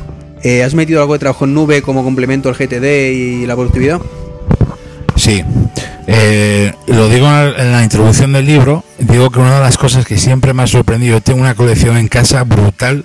Eh, 0.42 0.62
¿Has 0.64 0.74
metido 0.74 1.00
algo 1.00 1.12
de 1.12 1.18
trabajo 1.18 1.44
en 1.44 1.54
nube 1.54 1.82
como 1.82 2.02
complemento 2.02 2.48
al 2.48 2.54
GTD 2.54 3.12
y 3.12 3.46
la 3.46 3.54
productividad? 3.54 4.00
Sí, 5.16 5.44
eh, 6.06 6.72
lo 6.86 7.08
digo 7.08 7.28
en 7.28 7.72
la 7.72 7.82
introducción 7.82 8.32
del 8.32 8.46
libro, 8.46 8.84
digo 8.98 9.30
que 9.30 9.38
una 9.38 9.56
de 9.56 9.60
las 9.60 9.78
cosas 9.78 10.06
que 10.06 10.16
siempre 10.16 10.52
me 10.52 10.62
ha 10.62 10.66
sorprendido, 10.66 11.18
yo 11.18 11.20
tengo 11.20 11.40
una 11.40 11.54
colección 11.54 11.96
en 11.96 12.08
casa 12.08 12.42
brutal, 12.44 13.04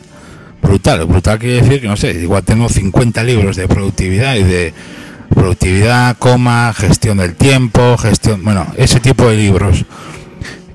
brutal, 0.61 1.05
brutal 1.05 1.39
quiere 1.39 1.61
decir 1.61 1.81
que 1.81 1.87
no 1.87 1.95
sé, 1.97 2.11
igual 2.11 2.43
tengo 2.43 2.69
50 2.69 3.23
libros 3.23 3.55
de 3.55 3.67
productividad 3.67 4.35
y 4.35 4.43
de 4.43 4.73
productividad, 5.29 6.17
coma, 6.17 6.73
gestión 6.75 7.17
del 7.17 7.35
tiempo, 7.35 7.97
gestión, 7.97 8.43
bueno, 8.43 8.65
ese 8.77 8.99
tipo 8.99 9.27
de 9.29 9.37
libros. 9.37 9.85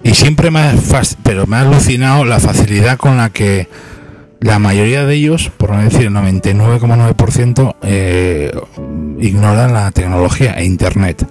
Y 0.04 0.14
siempre 0.14 0.50
me 0.50 0.60
ha, 0.60 0.74
pero 1.22 1.46
me 1.46 1.56
ha 1.56 1.60
alucinado 1.60 2.24
la 2.24 2.40
facilidad 2.40 2.96
con 2.98 3.16
la 3.16 3.30
que 3.30 3.68
la 4.40 4.58
mayoría 4.58 5.06
de 5.06 5.14
ellos, 5.14 5.50
por 5.56 5.70
no 5.70 5.82
decir 5.82 6.02
el 6.02 6.12
99,9%, 6.12 7.76
eh, 7.82 8.52
ignoran 9.20 9.72
la 9.72 9.90
tecnología 9.92 10.54
e 10.54 10.64
Internet. 10.64 11.24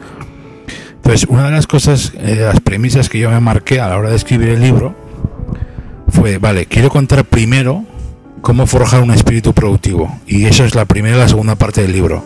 Entonces, 1.04 1.28
una 1.30 1.46
de 1.46 1.52
las 1.52 1.66
cosas, 1.66 2.14
eh, 2.16 2.38
las 2.40 2.60
premisas 2.60 3.10
que 3.10 3.18
yo 3.18 3.32
me 3.32 3.40
marqué 3.40 3.80
a 3.80 3.90
la 3.90 3.98
hora 3.98 4.12
de 4.12 4.16
escribir 4.16 4.50
el 4.50 4.62
libro 4.62 4.96
fue, 6.10 6.38
vale, 6.38 6.68
quiero 6.68 6.90
contar 6.90 7.26
primero 7.26 7.84
cómo 8.42 8.68
forjar 8.68 9.02
un 9.02 9.12
espíritu 9.12 9.54
productivo. 9.54 10.16
Y 10.28 10.46
eso 10.46 10.64
es 10.64 10.76
la 10.76 10.86
primera 10.86 11.18
y 11.18 11.20
la 11.20 11.28
segunda 11.28 11.56
parte 11.56 11.82
del 11.82 11.92
libro. 11.92 12.24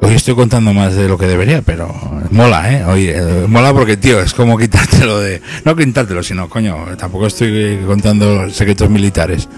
Hoy 0.00 0.14
estoy 0.14 0.34
contando 0.34 0.72
más 0.72 0.94
de 0.94 1.06
lo 1.06 1.18
que 1.18 1.26
debería, 1.26 1.62
pero 1.62 1.94
mola, 2.30 2.72
¿eh? 2.72 2.84
Oye, 2.86 3.14
eh, 3.16 3.46
mola 3.46 3.72
porque, 3.72 3.96
tío, 3.96 4.20
es 4.20 4.34
como 4.34 4.58
quitártelo 4.58 5.20
de... 5.20 5.40
No 5.64 5.76
quitártelo, 5.76 6.22
sino, 6.22 6.48
coño, 6.48 6.76
tampoco 6.98 7.26
estoy 7.26 7.78
contando 7.86 8.48
secretos 8.50 8.88
militares. 8.88 9.48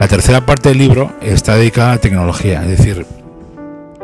La 0.00 0.08
tercera 0.08 0.44
parte 0.44 0.70
del 0.70 0.78
libro 0.78 1.12
está 1.22 1.56
dedicada 1.56 1.92
a 1.92 1.98
tecnología, 1.98 2.62
es 2.62 2.78
decir, 2.78 3.06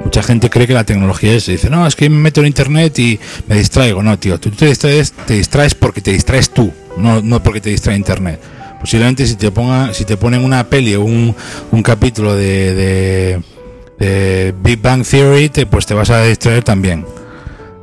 mucha 0.04 0.22
gente 0.22 0.50
cree 0.50 0.66
que 0.66 0.74
la 0.74 0.84
tecnología 0.84 1.32
es, 1.34 1.46
dice, 1.46 1.70
no, 1.70 1.86
es 1.86 1.96
que 1.96 2.08
me 2.08 2.16
meto 2.16 2.40
en 2.40 2.46
internet 2.48 2.98
y 2.98 3.18
me 3.46 3.56
distraigo. 3.56 4.02
No, 4.02 4.18
tío, 4.18 4.38
tú 4.38 4.50
te 4.50 4.66
distraes, 4.66 5.12
te 5.12 5.34
distraes 5.34 5.74
porque 5.74 6.00
te 6.00 6.12
distraes 6.12 6.50
tú, 6.50 6.72
no, 6.96 7.22
no 7.22 7.42
porque 7.42 7.60
te 7.60 7.70
distrae 7.70 7.96
internet. 7.96 8.40
Posiblemente 8.80 9.26
si 9.26 9.36
te 9.36 9.50
ponga, 9.50 9.92
si 9.92 10.04
te 10.04 10.16
ponen 10.16 10.42
una 10.42 10.64
peli 10.68 10.94
o 10.94 11.02
un, 11.02 11.34
un 11.70 11.82
capítulo 11.82 12.34
de 12.34 13.42
de 14.00 14.54
Big 14.62 14.80
Bang 14.80 15.04
Theory, 15.04 15.50
te, 15.50 15.66
pues 15.66 15.86
te 15.86 15.94
vas 15.94 16.10
a 16.10 16.24
distraer 16.24 16.64
también. 16.64 17.04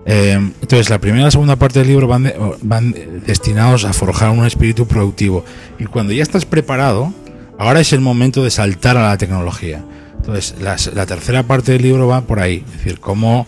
Eh, 0.05 0.33
entonces, 0.33 0.89
la 0.89 0.99
primera 0.99 1.21
y 1.21 1.25
la 1.25 1.31
segunda 1.31 1.55
parte 1.55 1.79
del 1.79 1.89
libro 1.89 2.07
van, 2.07 2.33
van 2.61 2.95
destinados 3.25 3.85
a 3.85 3.93
forjar 3.93 4.31
un 4.31 4.45
espíritu 4.45 4.87
productivo. 4.87 5.45
Y 5.77 5.85
cuando 5.85 6.13
ya 6.13 6.23
estás 6.23 6.45
preparado, 6.45 7.13
ahora 7.59 7.79
es 7.79 7.93
el 7.93 8.01
momento 8.01 8.43
de 8.43 8.49
saltar 8.49 8.97
a 8.97 9.07
la 9.07 9.17
tecnología. 9.17 9.83
Entonces, 10.27 10.55
la 10.93 11.05
tercera 11.05 11.43
parte 11.43 11.71
del 11.71 11.83
libro 11.83 12.07
va 12.07 12.21
por 12.21 12.41
ahí, 12.41 12.63
es 12.67 12.73
decir, 12.73 12.99
cómo 12.99 13.47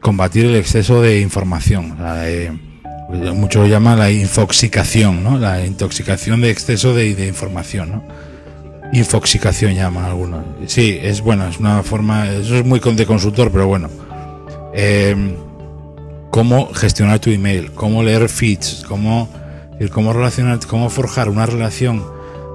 combatir 0.00 0.46
el 0.46 0.56
exceso 0.56 1.00
de 1.00 1.20
información. 1.20 1.96
muchos 3.34 3.62
lo 3.62 3.68
llaman 3.68 3.98
la 3.98 4.10
infoxicación, 4.10 5.24
¿no? 5.24 5.38
la 5.38 5.64
intoxicación 5.64 6.40
de 6.40 6.50
exceso 6.50 6.94
de, 6.94 7.26
información. 7.26 7.90
¿no? 7.90 8.04
Infoxicación 8.92 9.74
llaman 9.74 10.04
algunos. 10.04 10.44
Sí, 10.66 10.98
es 11.00 11.20
bueno, 11.20 11.48
es 11.48 11.58
una 11.58 11.82
forma, 11.82 12.28
eso 12.28 12.56
es 12.56 12.64
muy 12.64 12.80
de 12.80 13.06
consultor, 13.06 13.50
pero 13.50 13.66
bueno. 13.66 13.88
Em, 14.74 15.34
cómo 16.30 16.72
gestionar 16.74 17.18
tu 17.18 17.30
email, 17.30 17.72
cómo 17.72 18.02
leer 18.02 18.28
feeds, 18.28 18.84
cómo, 18.86 19.28
cómo 19.92 20.12
relacionar, 20.12 20.58
cómo 20.66 20.90
forjar 20.90 21.28
una 21.28 21.46
relación 21.46 22.04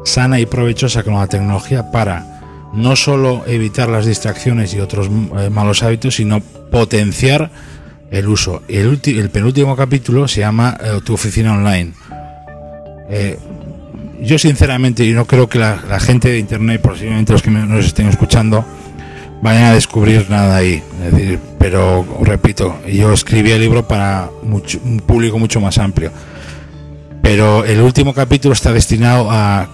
sana 0.06 0.40
y 0.40 0.46
provechosa 0.46 1.04
con 1.04 1.16
la 1.16 1.28
tecnología 1.28 1.92
para 1.92 2.33
no 2.74 2.96
solo 2.96 3.44
evitar 3.46 3.88
las 3.90 4.06
distracciones 4.06 4.74
y 4.74 4.80
otros 4.80 5.08
eh, 5.08 5.50
malos 5.50 5.84
hábitos, 5.84 6.16
sino 6.16 6.40
potenciar 6.42 7.52
el 8.12 8.28
uso. 8.28 8.64
El, 8.68 9.00
el 9.06 9.30
penúltimo 9.30 9.76
capítulo 9.76 10.28
se 10.28 10.42
llama 10.42 10.78
eh, 10.82 11.00
Tu 11.04 11.14
oficina 11.14 11.54
online. 11.54 11.94
Eh, 13.10 13.38
yo 14.22 14.40
sinceramente 14.40 15.06
no 15.12 15.26
creo 15.26 15.48
que 15.48 15.60
la, 15.60 16.00
gente 16.00 16.30
de 16.30 16.40
internet, 16.40 16.82
posiblemente 16.82 17.34
los 17.34 17.42
que 17.42 17.52
nos 17.52 17.86
estén 17.86 18.08
escuchando, 18.08 18.66
vayan 19.42 19.66
a 19.66 19.74
descubrir 19.74 20.30
nada 20.30 20.56
ahí. 20.56 20.82
pero 21.60 22.06
repito, 22.22 22.80
yo 22.88 23.12
escribí 23.12 23.52
el 23.52 23.60
libro 23.60 23.88
para 23.88 24.30
un 24.42 25.02
público 25.06 25.38
mucho 25.38 25.60
más 25.60 25.78
amplio. 25.78 26.12
Pero 27.22 27.66
el 27.66 27.82
último 27.82 28.14
capítulo 28.14 28.54
está 28.54 28.72
destinado 28.72 29.30
a 29.30 29.68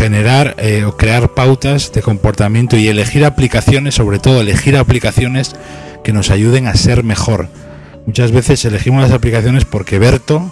generar 0.00 0.54
eh, 0.56 0.84
o 0.86 0.96
crear 0.96 1.34
pautas 1.34 1.92
de 1.92 2.00
comportamiento 2.00 2.78
y 2.78 2.88
elegir 2.88 3.22
aplicaciones, 3.22 3.96
sobre 3.96 4.18
todo 4.18 4.40
elegir 4.40 4.78
aplicaciones 4.78 5.54
que 6.02 6.14
nos 6.14 6.30
ayuden 6.30 6.66
a 6.66 6.74
ser 6.74 7.04
mejor. 7.04 7.48
Muchas 8.06 8.32
veces 8.32 8.64
elegimos 8.64 9.02
las 9.02 9.12
aplicaciones 9.12 9.66
porque 9.66 9.98
Berto 9.98 10.50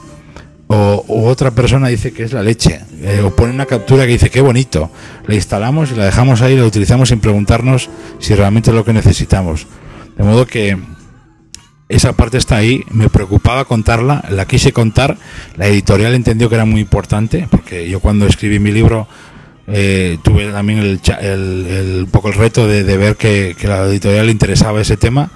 o, 0.67 1.03
otra 1.09 1.53
persona 1.53 1.89
dice 1.89 2.13
que 2.13 2.25
es 2.25 2.35
la 2.35 2.43
leche, 2.43 2.81
eh, 3.01 3.23
o 3.25 3.35
pone 3.35 3.55
una 3.55 3.65
captura 3.65 4.05
que 4.05 4.13
dice 4.13 4.29
qué 4.29 4.43
bonito, 4.43 4.91
la 5.27 5.35
instalamos 5.35 5.93
y 5.93 5.95
la 5.95 6.05
dejamos 6.05 6.43
ahí, 6.43 6.55
la 6.55 6.67
utilizamos 6.67 7.09
sin 7.09 7.21
preguntarnos 7.21 7.89
si 8.19 8.35
realmente 8.35 8.69
es 8.69 8.77
lo 8.77 8.85
que 8.85 8.93
necesitamos. 8.93 9.67
De 10.19 10.25
modo 10.25 10.47
que 10.47 10.77
esa 11.89 12.13
parte 12.13 12.37
está 12.37 12.57
ahí, 12.57 12.85
me 12.91 13.09
preocupaba 13.09 13.65
contarla, 13.65 14.23
la 14.29 14.45
quise 14.45 14.75
contar, 14.75 15.17
la 15.57 15.69
editorial 15.69 16.15
entendió 16.15 16.51
que 16.51 16.57
era 16.57 16.67
muy 16.67 16.83
importante, 16.83 17.49
porque 17.51 17.89
yo 17.89 18.01
cuando 18.01 18.27
escribí 18.27 18.59
mi 18.59 18.73
libro 18.73 19.09
eh, 19.69 20.19
tuve 20.23 20.51
también 20.51 20.79
el, 20.79 21.01
el, 21.21 22.07
poco 22.11 22.29
el 22.29 22.35
reto 22.35 22.67
de, 22.67 22.83
ver 22.97 23.17
que, 23.17 23.55
que 23.59 23.69
la 23.69 23.85
editorial 23.85 24.27
le 24.27 24.33
interesaba 24.33 24.81
ese 24.81 24.97
tema 24.97 25.31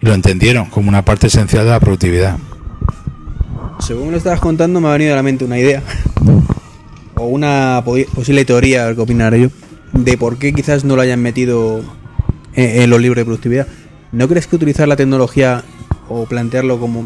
y 0.00 0.06
lo 0.06 0.14
entendieron 0.14 0.66
como 0.66 0.88
una 0.88 1.04
parte 1.04 1.26
esencial 1.28 1.64
de 1.64 1.70
la 1.70 1.80
productividad 1.80 2.38
según 3.84 4.12
lo 4.12 4.16
estabas 4.16 4.40
contando, 4.40 4.80
me 4.80 4.88
ha 4.88 4.92
venido 4.92 5.12
a 5.12 5.16
la 5.16 5.22
mente 5.22 5.44
una 5.44 5.58
idea 5.58 5.82
o 7.16 7.26
una 7.26 7.82
posible 7.84 8.44
teoría, 8.44 8.84
a 8.84 8.86
ver 8.86 8.94
qué 8.96 9.02
opinaré 9.02 9.40
yo, 9.42 9.48
de 9.92 10.16
por 10.16 10.38
qué 10.38 10.52
quizás 10.52 10.84
no 10.84 10.96
lo 10.96 11.02
hayan 11.02 11.20
metido 11.20 11.82
en, 12.54 12.88
los 12.88 13.00
libros 13.00 13.18
de 13.18 13.24
productividad. 13.24 13.66
¿No 14.12 14.28
crees 14.28 14.46
que 14.46 14.56
utilizar 14.56 14.88
la 14.88 14.96
tecnología 14.96 15.64
o 16.08 16.26
plantearlo 16.26 16.78
como. 16.78 17.04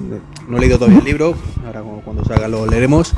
No 0.49 0.57
he 0.57 0.61
leído 0.61 0.79
todavía 0.79 0.99
el 0.99 1.05
libro, 1.05 1.35
ahora 1.67 1.83
cuando 2.05 2.25
salga 2.25 2.49
lo 2.49 2.67
leeremos, 2.67 3.15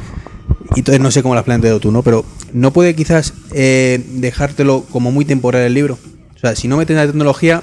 y 0.75 0.81
entonces 0.81 1.01
no 1.01 1.11
sé 1.11 1.23
cómo 1.23 1.35
lo 1.35 1.41
has 1.41 1.45
planteado 1.45 1.81
tú, 1.81 1.91
¿no? 1.91 2.03
Pero 2.03 2.25
¿no 2.53 2.73
puede 2.73 2.95
quizás 2.95 3.35
eh, 3.53 4.05
dejártelo 4.15 4.85
como 4.91 5.11
muy 5.11 5.25
temporal 5.25 5.63
el 5.63 5.75
libro? 5.75 5.99
O 6.35 6.39
sea, 6.39 6.55
si 6.55 6.69
no 6.69 6.77
metes 6.77 6.97
la 6.97 7.07
tecnología, 7.07 7.63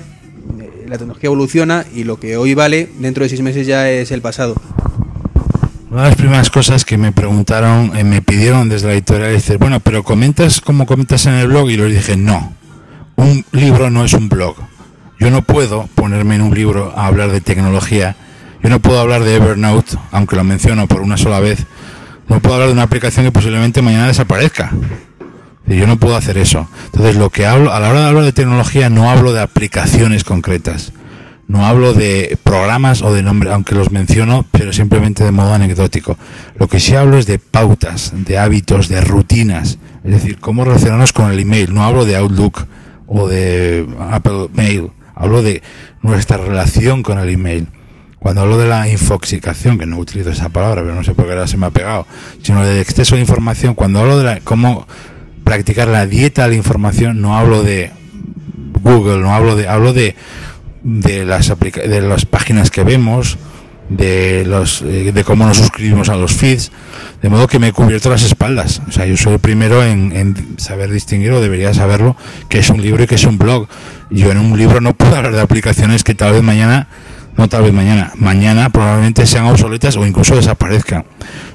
eh, 0.60 0.86
la 0.88 0.98
tecnología 0.98 1.28
evoluciona 1.28 1.86
y 1.94 2.04
lo 2.04 2.20
que 2.20 2.38
hoy 2.38 2.54
vale, 2.54 2.90
dentro 3.00 3.24
de 3.24 3.30
seis 3.30 3.42
meses 3.42 3.66
ya 3.66 3.90
es 3.90 4.12
el 4.12 4.22
pasado. 4.22 4.56
Una 5.90 6.04
de 6.04 6.10
las 6.10 6.18
primeras 6.18 6.50
cosas 6.50 6.84
que 6.84 6.98
me 6.98 7.14
preguntaron, 7.14 7.96
eh, 7.96 8.04
me 8.04 8.22
pidieron 8.22 8.68
desde 8.68 8.88
la 8.88 8.94
editorial, 8.94 9.32
decir, 9.32 9.58
bueno, 9.58 9.80
pero 9.80 10.04
comentas 10.04 10.60
como 10.60 10.86
comentas 10.86 11.26
en 11.28 11.34
el 11.36 11.48
blog 11.48 11.70
y 11.70 11.78
les 11.78 11.94
dije, 11.94 12.18
no, 12.18 12.54
un 13.16 13.46
libro 13.54 13.90
no 13.90 14.04
es 14.04 14.14
un 14.14 14.28
blog. 14.28 14.56
Yo 15.18 15.32
no 15.32 15.42
puedo 15.42 15.88
ponerme 15.96 16.36
en 16.36 16.42
un 16.42 16.54
libro 16.54 16.94
a 16.96 17.08
hablar 17.08 17.32
de 17.32 17.42
tecnología. 17.42 18.16
Yo 18.62 18.70
no 18.70 18.80
puedo 18.80 19.00
hablar 19.00 19.24
de 19.24 19.36
Evernote, 19.36 19.98
aunque 20.12 20.36
lo 20.36 20.44
menciono 20.44 20.88
por 20.88 21.02
una 21.02 21.18
sola 21.18 21.40
vez. 21.40 21.66
No 22.28 22.40
puedo 22.40 22.56
hablar 22.56 22.68
de 22.70 22.74
una 22.74 22.84
aplicación 22.84 23.26
que 23.26 23.32
posiblemente 23.32 23.82
mañana 23.82 24.08
desaparezca. 24.08 24.72
Yo 25.66 25.86
no 25.86 25.98
puedo 25.98 26.16
hacer 26.16 26.38
eso. 26.38 26.68
Entonces, 26.86 27.16
lo 27.18 27.30
que 27.30 27.46
hablo, 27.46 27.74
a 27.74 27.80
la 27.80 27.90
hora 27.90 28.02
de 28.02 28.08
hablar 28.08 28.24
de 28.24 28.34
tecnología, 28.34 28.90
no 28.90 29.10
hablo 29.10 29.34
de 29.34 29.42
aplicaciones 29.42 30.24
concretas. 30.24 30.94
No 31.48 31.66
hablo 31.66 31.94
de 31.94 32.38
programas 32.44 33.02
o 33.02 33.14
de 33.14 33.24
nombres, 33.24 33.54
aunque 33.54 33.76
los 33.76 33.92
menciono, 33.92 34.46
pero 34.52 34.74
simplemente 34.74 35.24
de 35.24 35.32
modo 35.32 35.54
anecdótico. 35.54 36.18
Lo 36.58 36.68
que 36.68 36.80
sí 36.80 36.96
hablo 36.96 37.18
es 37.18 37.26
de 37.26 37.40
pautas, 37.40 38.12
de 38.14 38.38
hábitos, 38.38 38.90
de 38.90 39.02
rutinas. 39.02 39.78
Es 40.04 40.12
decir, 40.12 40.40
cómo 40.40 40.66
relacionarnos 40.66 41.14
con 41.14 41.32
el 41.32 41.40
email. 41.40 41.74
No 41.74 41.84
hablo 41.84 42.06
de 42.06 42.18
Outlook 42.18 42.66
o 43.08 43.28
de 43.28 43.88
Apple 44.12 44.50
Mail. 44.54 44.92
Hablo 45.16 45.42
de 45.42 45.64
nuestra 46.02 46.38
relación 46.38 47.02
con 47.02 47.18
el 47.18 47.30
email. 47.30 47.68
Cuando 48.20 48.42
hablo 48.42 48.58
de 48.58 48.68
la 48.68 48.90
infoxicación, 48.90 49.78
que 49.78 49.86
no 49.86 49.98
utilizo 49.98 50.32
esa 50.32 50.50
palabra, 50.50 50.82
pero 50.82 50.96
no 50.96 51.04
sé 51.04 51.14
por 51.14 51.26
qué 51.26 51.32
ahora 51.32 51.48
se 51.48 51.58
me 51.58 51.68
ha 51.68 51.72
pegado, 51.72 52.08
sino 52.42 52.66
del 52.66 52.80
exceso 52.80 53.16
de 53.16 53.22
información, 53.22 53.76
cuando 53.76 54.00
hablo 54.00 54.18
de 54.18 54.24
la, 54.24 54.40
cómo 54.40 54.88
practicar 55.44 55.88
la 55.88 56.06
dieta 56.06 56.44
de 56.44 56.50
la 56.50 56.56
información, 56.56 57.22
no 57.22 57.38
hablo 57.38 57.64
de 57.64 57.92
Google, 58.82 59.20
no 59.20 59.34
hablo 59.34 59.56
de, 59.56 59.68
hablo 59.68 59.94
de 59.94 60.16
de 60.84 61.26
las, 61.26 61.54
de 61.60 62.02
las 62.02 62.26
páginas 62.26 62.72
que 62.72 62.84
vemos, 62.84 63.38
de, 63.90 64.46
los, 64.46 64.82
eh, 64.82 65.12
de 65.14 65.24
cómo 65.26 65.46
nos 65.46 65.58
suscribimos 65.58 66.08
a 66.08 66.16
los 66.16 66.34
feeds, 66.34 66.72
de 67.22 67.30
modo 67.30 67.48
que 67.48 67.60
me 67.60 67.70
he 67.70 67.74
cubierto 67.74 68.10
las 68.10 68.24
espaldas. 68.24 68.82
O 68.88 68.92
sea, 68.92 69.06
yo 69.06 69.18
soy 69.18 69.34
el 69.34 69.40
primero 69.40 69.84
en, 69.84 70.16
en 70.16 70.58
saber 70.58 70.90
distinguir, 70.90 71.32
o 71.32 71.42
debería 71.42 71.74
saberlo, 71.74 72.16
que 72.48 72.60
es 72.60 72.70
un 72.70 72.82
libro 72.82 73.04
y 73.04 73.08
que 73.08 73.16
es 73.16 73.26
un 73.26 73.38
blog. 73.38 73.68
Yo 74.10 74.32
en 74.32 74.38
un 74.38 74.58
libro 74.58 74.80
no 74.80 74.94
puedo 74.94 75.16
hablar 75.16 75.34
de 75.34 75.42
aplicaciones 75.42 76.06
que 76.06 76.16
tal 76.16 76.34
vez 76.34 76.44
mañana 76.44 76.88
no 77.38 77.48
tal 77.48 77.64
vez 77.64 77.74
mañana, 77.74 78.12
mañana 78.16 78.70
probablemente 78.70 79.28
sean 79.28 79.46
obsoletas 79.46 79.96
o 79.96 80.06
incluso 80.06 80.36
desaparezcan. 80.36 81.06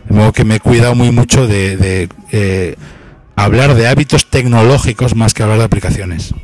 De 0.08 0.14
modo 0.14 0.32
que 0.32 0.44
me 0.44 0.56
he 0.56 0.60
cuidado 0.60 0.94
muy 0.94 1.10
mucho 1.10 1.46
de, 1.48 2.08
eh, 2.30 2.76
hablar 3.34 3.74
de 3.74 3.88
hábitos 3.88 4.30
tecnológicos 4.30 5.16
más 5.16 5.34
que 5.34 5.42
hablar 5.42 5.58
de 5.58 5.64
aplicaciones. 5.64 6.34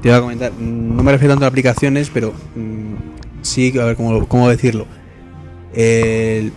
Te 0.00 0.08
iba 0.08 0.16
a 0.16 0.20
comentar, 0.22 0.52
no 0.54 1.02
me 1.02 1.12
refiero 1.12 1.34
tanto 1.34 1.44
a 1.44 1.48
aplicaciones, 1.48 2.10
pero 2.12 2.32
mm, 2.56 3.42
sí, 3.42 3.78
a 3.78 3.84
ver 3.84 3.96
cómo, 3.96 4.26
cómo 4.26 4.48
decirlo. 4.48 4.86
El, 5.74 6.52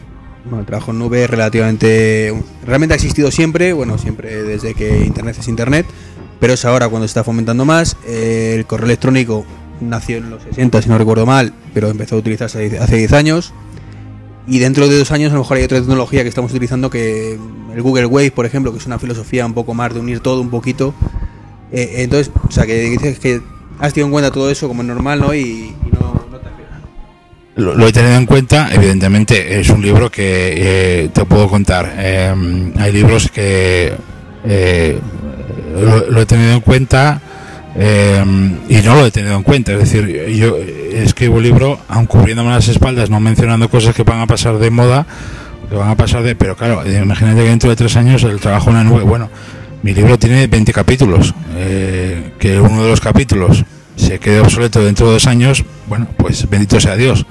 bueno, 0.45 0.61
el 0.61 0.65
trabajo 0.65 0.91
en 0.91 0.99
nube 0.99 1.27
relativamente. 1.27 2.33
Realmente 2.65 2.93
ha 2.93 2.95
existido 2.95 3.29
siempre, 3.29 3.73
bueno, 3.73 3.97
siempre 3.97 4.43
desde 4.43 4.73
que 4.73 5.03
Internet 5.05 5.35
es 5.37 5.47
Internet, 5.49 5.85
pero 6.39 6.53
es 6.53 6.63
ahora 6.63 6.87
cuando 6.87 7.07
se 7.07 7.11
está 7.11 7.25
fomentando 7.25 7.65
más. 7.65 7.97
el 8.07 8.65
correo 8.65 8.85
electrónico 8.85 9.45
nació 9.89 10.17
en 10.17 10.29
los 10.29 10.43
60, 10.43 10.81
si 10.81 10.89
no 10.89 10.97
recuerdo 10.97 11.25
mal, 11.25 11.53
pero 11.73 11.89
empezó 11.89 12.15
a 12.15 12.19
utilizarse 12.19 12.77
hace 12.79 12.97
10 12.97 13.13
años. 13.13 13.53
Y 14.45 14.59
dentro 14.59 14.87
de 14.89 14.97
dos 14.97 15.11
años 15.11 15.31
a 15.31 15.35
lo 15.35 15.41
mejor 15.41 15.57
hay 15.57 15.63
otra 15.63 15.79
tecnología 15.79 16.23
que 16.23 16.29
estamos 16.29 16.51
utilizando 16.51 16.89
que 16.89 17.39
el 17.73 17.81
Google 17.81 18.07
Wave, 18.07 18.31
por 18.31 18.45
ejemplo, 18.45 18.73
que 18.73 18.79
es 18.79 18.85
una 18.85 18.99
filosofía 18.99 19.45
un 19.45 19.53
poco 19.53 19.73
más 19.73 19.93
de 19.93 20.01
unir 20.01 20.19
todo 20.19 20.41
un 20.41 20.49
poquito. 20.49 20.93
Eh, 21.71 22.03
entonces, 22.03 22.31
o 22.47 22.51
sea, 22.51 22.65
que 22.65 22.75
dices 22.75 23.19
que 23.19 23.41
has 23.79 23.93
tenido 23.93 24.07
en 24.07 24.11
cuenta 24.11 24.31
todo 24.31 24.49
eso 24.49 24.67
como 24.67 24.83
normal, 24.83 25.19
¿no? 25.21 25.33
Y, 25.33 25.73
no, 25.91 26.25
te 27.55 27.61
lo, 27.61 27.75
lo, 27.75 27.87
he 27.87 27.93
tenido 27.93 28.15
en 28.15 28.25
cuenta, 28.25 28.69
evidentemente 28.73 29.59
es 29.59 29.69
un 29.69 29.81
libro 29.81 30.11
que 30.11 31.03
eh, 31.03 31.09
te 31.13 31.25
puedo 31.25 31.47
contar. 31.47 31.93
Eh, 31.97 32.73
hay 32.77 32.91
libros 32.91 33.29
que 33.31 33.93
eh, 34.45 34.99
lo, 36.09 36.21
he 36.21 36.25
tenido 36.25 36.53
en 36.53 36.61
cuenta 36.61 37.21
eh, 37.75 38.23
y 38.69 38.75
no 38.77 38.95
lo 38.95 39.05
he 39.05 39.11
tenido 39.11 39.35
en 39.35 39.43
cuenta. 39.43 39.73
Es 39.73 39.79
decir, 39.79 40.07
yo 40.35 40.57
escribo 40.57 41.37
un 41.37 41.43
libro, 41.43 41.79
aun 41.87 42.05
cubriéndome 42.05 42.51
las 42.51 42.67
espaldas, 42.67 43.09
no 43.09 43.19
mencionando 43.19 43.69
cosas 43.69 43.95
que 43.95 44.03
van 44.03 44.19
a 44.19 44.27
pasar 44.27 44.57
de 44.59 44.69
moda, 44.69 45.05
que 45.69 45.75
van 45.75 45.89
a 45.89 45.95
pasar 45.95 46.23
de. 46.23 46.35
Pero 46.35 46.55
claro, 46.55 46.83
imagínate 46.85 47.41
que 47.41 47.49
dentro 47.49 47.69
de 47.69 47.75
tres 47.75 47.95
años 47.95 48.23
el 48.23 48.39
trabajo 48.39 48.69
en 48.69 48.77
la 48.77 48.83
nube. 48.83 49.03
Bueno, 49.03 49.29
mi 49.81 49.93
libro 49.93 50.17
tiene 50.17 50.47
20 50.47 50.71
capítulos, 50.71 51.33
eh, 51.55 52.33
que 52.39 52.59
uno 52.59 52.83
de 52.83 52.89
los 52.89 53.01
capítulos 53.01 53.65
se 53.95 54.19
quede 54.19 54.39
obsoleto 54.39 54.83
dentro 54.83 55.07
de 55.07 55.13
dos 55.13 55.27
años, 55.27 55.63
bueno, 55.87 56.07
pues 56.17 56.49
bendito 56.49 56.79
sea 56.79 56.95
Dios. 56.95 57.25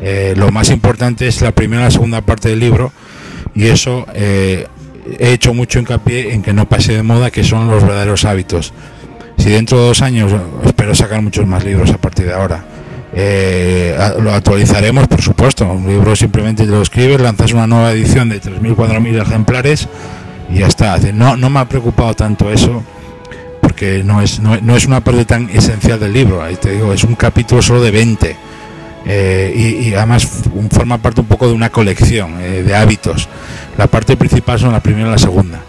Eh, 0.00 0.34
lo 0.36 0.50
más 0.50 0.70
importante 0.70 1.28
es 1.28 1.40
la 1.40 1.52
primera 1.52 1.82
y 1.82 1.84
la 1.84 1.90
segunda 1.90 2.20
parte 2.20 2.48
del 2.48 2.60
libro, 2.60 2.92
y 3.54 3.66
eso 3.66 4.06
he 4.12 4.66
hecho 5.18 5.54
mucho 5.54 5.78
hincapié 5.78 6.34
en 6.34 6.42
que 6.42 6.52
no 6.52 6.68
pase 6.68 6.94
de 6.94 7.02
moda, 7.02 7.30
que 7.30 7.44
son 7.44 7.68
los 7.68 7.82
verdaderos 7.82 8.24
hábitos 8.24 8.72
si 9.36 9.50
dentro 9.50 9.78
de 9.78 9.88
dos 9.88 10.02
años 10.02 10.32
espero 10.64 10.94
sacar 10.94 11.22
muchos 11.22 11.46
más 11.46 11.64
libros 11.64 11.90
a 11.90 11.98
partir 11.98 12.26
de 12.26 12.34
ahora. 12.34 12.64
Eh, 13.16 13.96
lo 14.20 14.32
actualizaremos, 14.32 15.06
por 15.06 15.22
supuesto. 15.22 15.66
Un 15.66 15.86
libro 15.86 16.16
simplemente 16.16 16.66
lo 16.66 16.82
escribes, 16.82 17.20
lanzas 17.20 17.52
una 17.52 17.66
nueva 17.66 17.92
edición 17.92 18.28
de 18.28 18.40
3.000, 18.40 18.74
4.000 18.74 19.22
ejemplares 19.22 19.88
y 20.50 20.58
ya 20.58 20.66
está. 20.66 20.98
No, 21.12 21.36
no 21.36 21.50
me 21.50 21.60
ha 21.60 21.68
preocupado 21.68 22.14
tanto 22.14 22.50
eso 22.50 22.82
porque 23.60 24.02
no 24.04 24.20
es, 24.20 24.40
no, 24.40 24.76
es 24.76 24.86
una 24.86 25.02
parte 25.02 25.24
tan 25.24 25.48
esencial 25.50 25.98
del 26.00 26.12
libro. 26.12 26.42
Ahí 26.42 26.56
te 26.56 26.72
digo, 26.72 26.92
es 26.92 27.04
un 27.04 27.14
capítulo 27.14 27.62
solo 27.62 27.82
de 27.82 27.90
20. 27.90 28.36
Eh, 29.06 29.52
y, 29.54 29.88
y, 29.88 29.94
además 29.94 30.26
forma 30.70 30.96
parte 30.96 31.20
un 31.20 31.26
poco 31.26 31.46
de 31.46 31.52
una 31.52 31.70
colección 31.70 32.40
eh, 32.40 32.62
de 32.62 32.74
hábitos. 32.74 33.28
La 33.76 33.86
parte 33.86 34.16
principal 34.16 34.58
son 34.58 34.72
la 34.72 34.80
primera 34.80 35.08
y 35.08 35.10
la 35.12 35.18
segunda. 35.18 35.60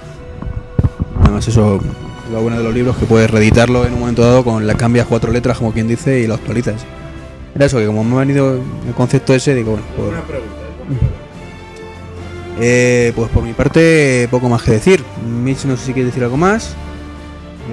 Además 1.22 1.48
eso 1.48 1.80
lo 2.32 2.42
bueno 2.42 2.58
de 2.58 2.64
los 2.64 2.74
libros 2.74 2.98
que 2.98 3.06
puedes 3.06 3.30
reeditarlo 3.30 3.86
en 3.86 3.94
un 3.94 4.00
momento 4.00 4.24
dado 4.24 4.44
con 4.44 4.66
la 4.66 4.76
cambias 4.76 5.08
cuatro 5.08 5.32
letras 5.32 5.58
como 5.58 5.72
quien 5.72 5.88
dice 5.88 6.20
y 6.20 6.28
lo 6.28 6.34
actualizas. 6.36 6.84
Era 7.56 7.66
eso, 7.66 7.78
que 7.78 7.86
como 7.86 8.04
me 8.04 8.16
ha 8.16 8.20
venido 8.20 8.56
el 8.56 8.94
concepto 8.96 9.34
ese, 9.34 9.56
digo, 9.56 9.72
bueno, 9.72 9.86
pues, 9.96 10.10
Una 10.10 10.22
pregunta. 10.24 10.56
eh, 12.60 13.14
pues 13.16 13.30
por 13.30 13.44
mi 13.44 13.54
parte, 13.54 14.28
poco 14.30 14.50
más 14.50 14.64
que 14.64 14.72
decir. 14.72 15.04
Mitch, 15.26 15.66
no 15.66 15.78
sé 15.78 15.86
si 15.86 15.94
quieres 15.94 16.12
decir 16.12 16.24
algo 16.24 16.38
más. 16.38 16.76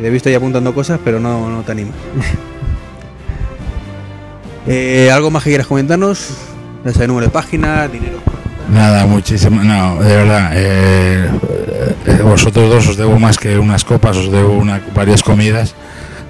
He 0.03 0.11
visto 0.11 0.31
ya 0.31 0.37
apuntando 0.37 0.73
cosas, 0.75 1.01
pero 1.05 1.19
no, 1.19 1.51
no 1.51 1.63
te 1.63 1.73
animas. 1.73 1.95
eh, 4.67 5.11
¿Algo 5.13 5.31
más 5.31 5.43
que 5.43 5.51
quieras 5.51 5.67
comentarnos? 5.67 6.29
Ya 6.85 6.93
sabes, 6.93 7.09
número 7.09 7.27
de 7.27 7.33
página, 7.33 7.89
dinero. 7.89 8.19
Nada, 8.71 9.07
muchísimo. 9.07 9.63
No, 9.63 10.03
de 10.03 10.17
verdad. 10.17 10.51
Eh, 10.55 11.31
eh, 12.07 12.21
vosotros 12.23 12.71
dos 12.71 12.89
os 12.89 12.97
debo 12.97 13.19
más 13.19 13.39
que 13.39 13.59
unas 13.59 13.85
copas, 13.85 14.17
os 14.17 14.31
debo 14.31 14.53
una, 14.53 14.81
varias 14.95 15.23
comidas. 15.23 15.75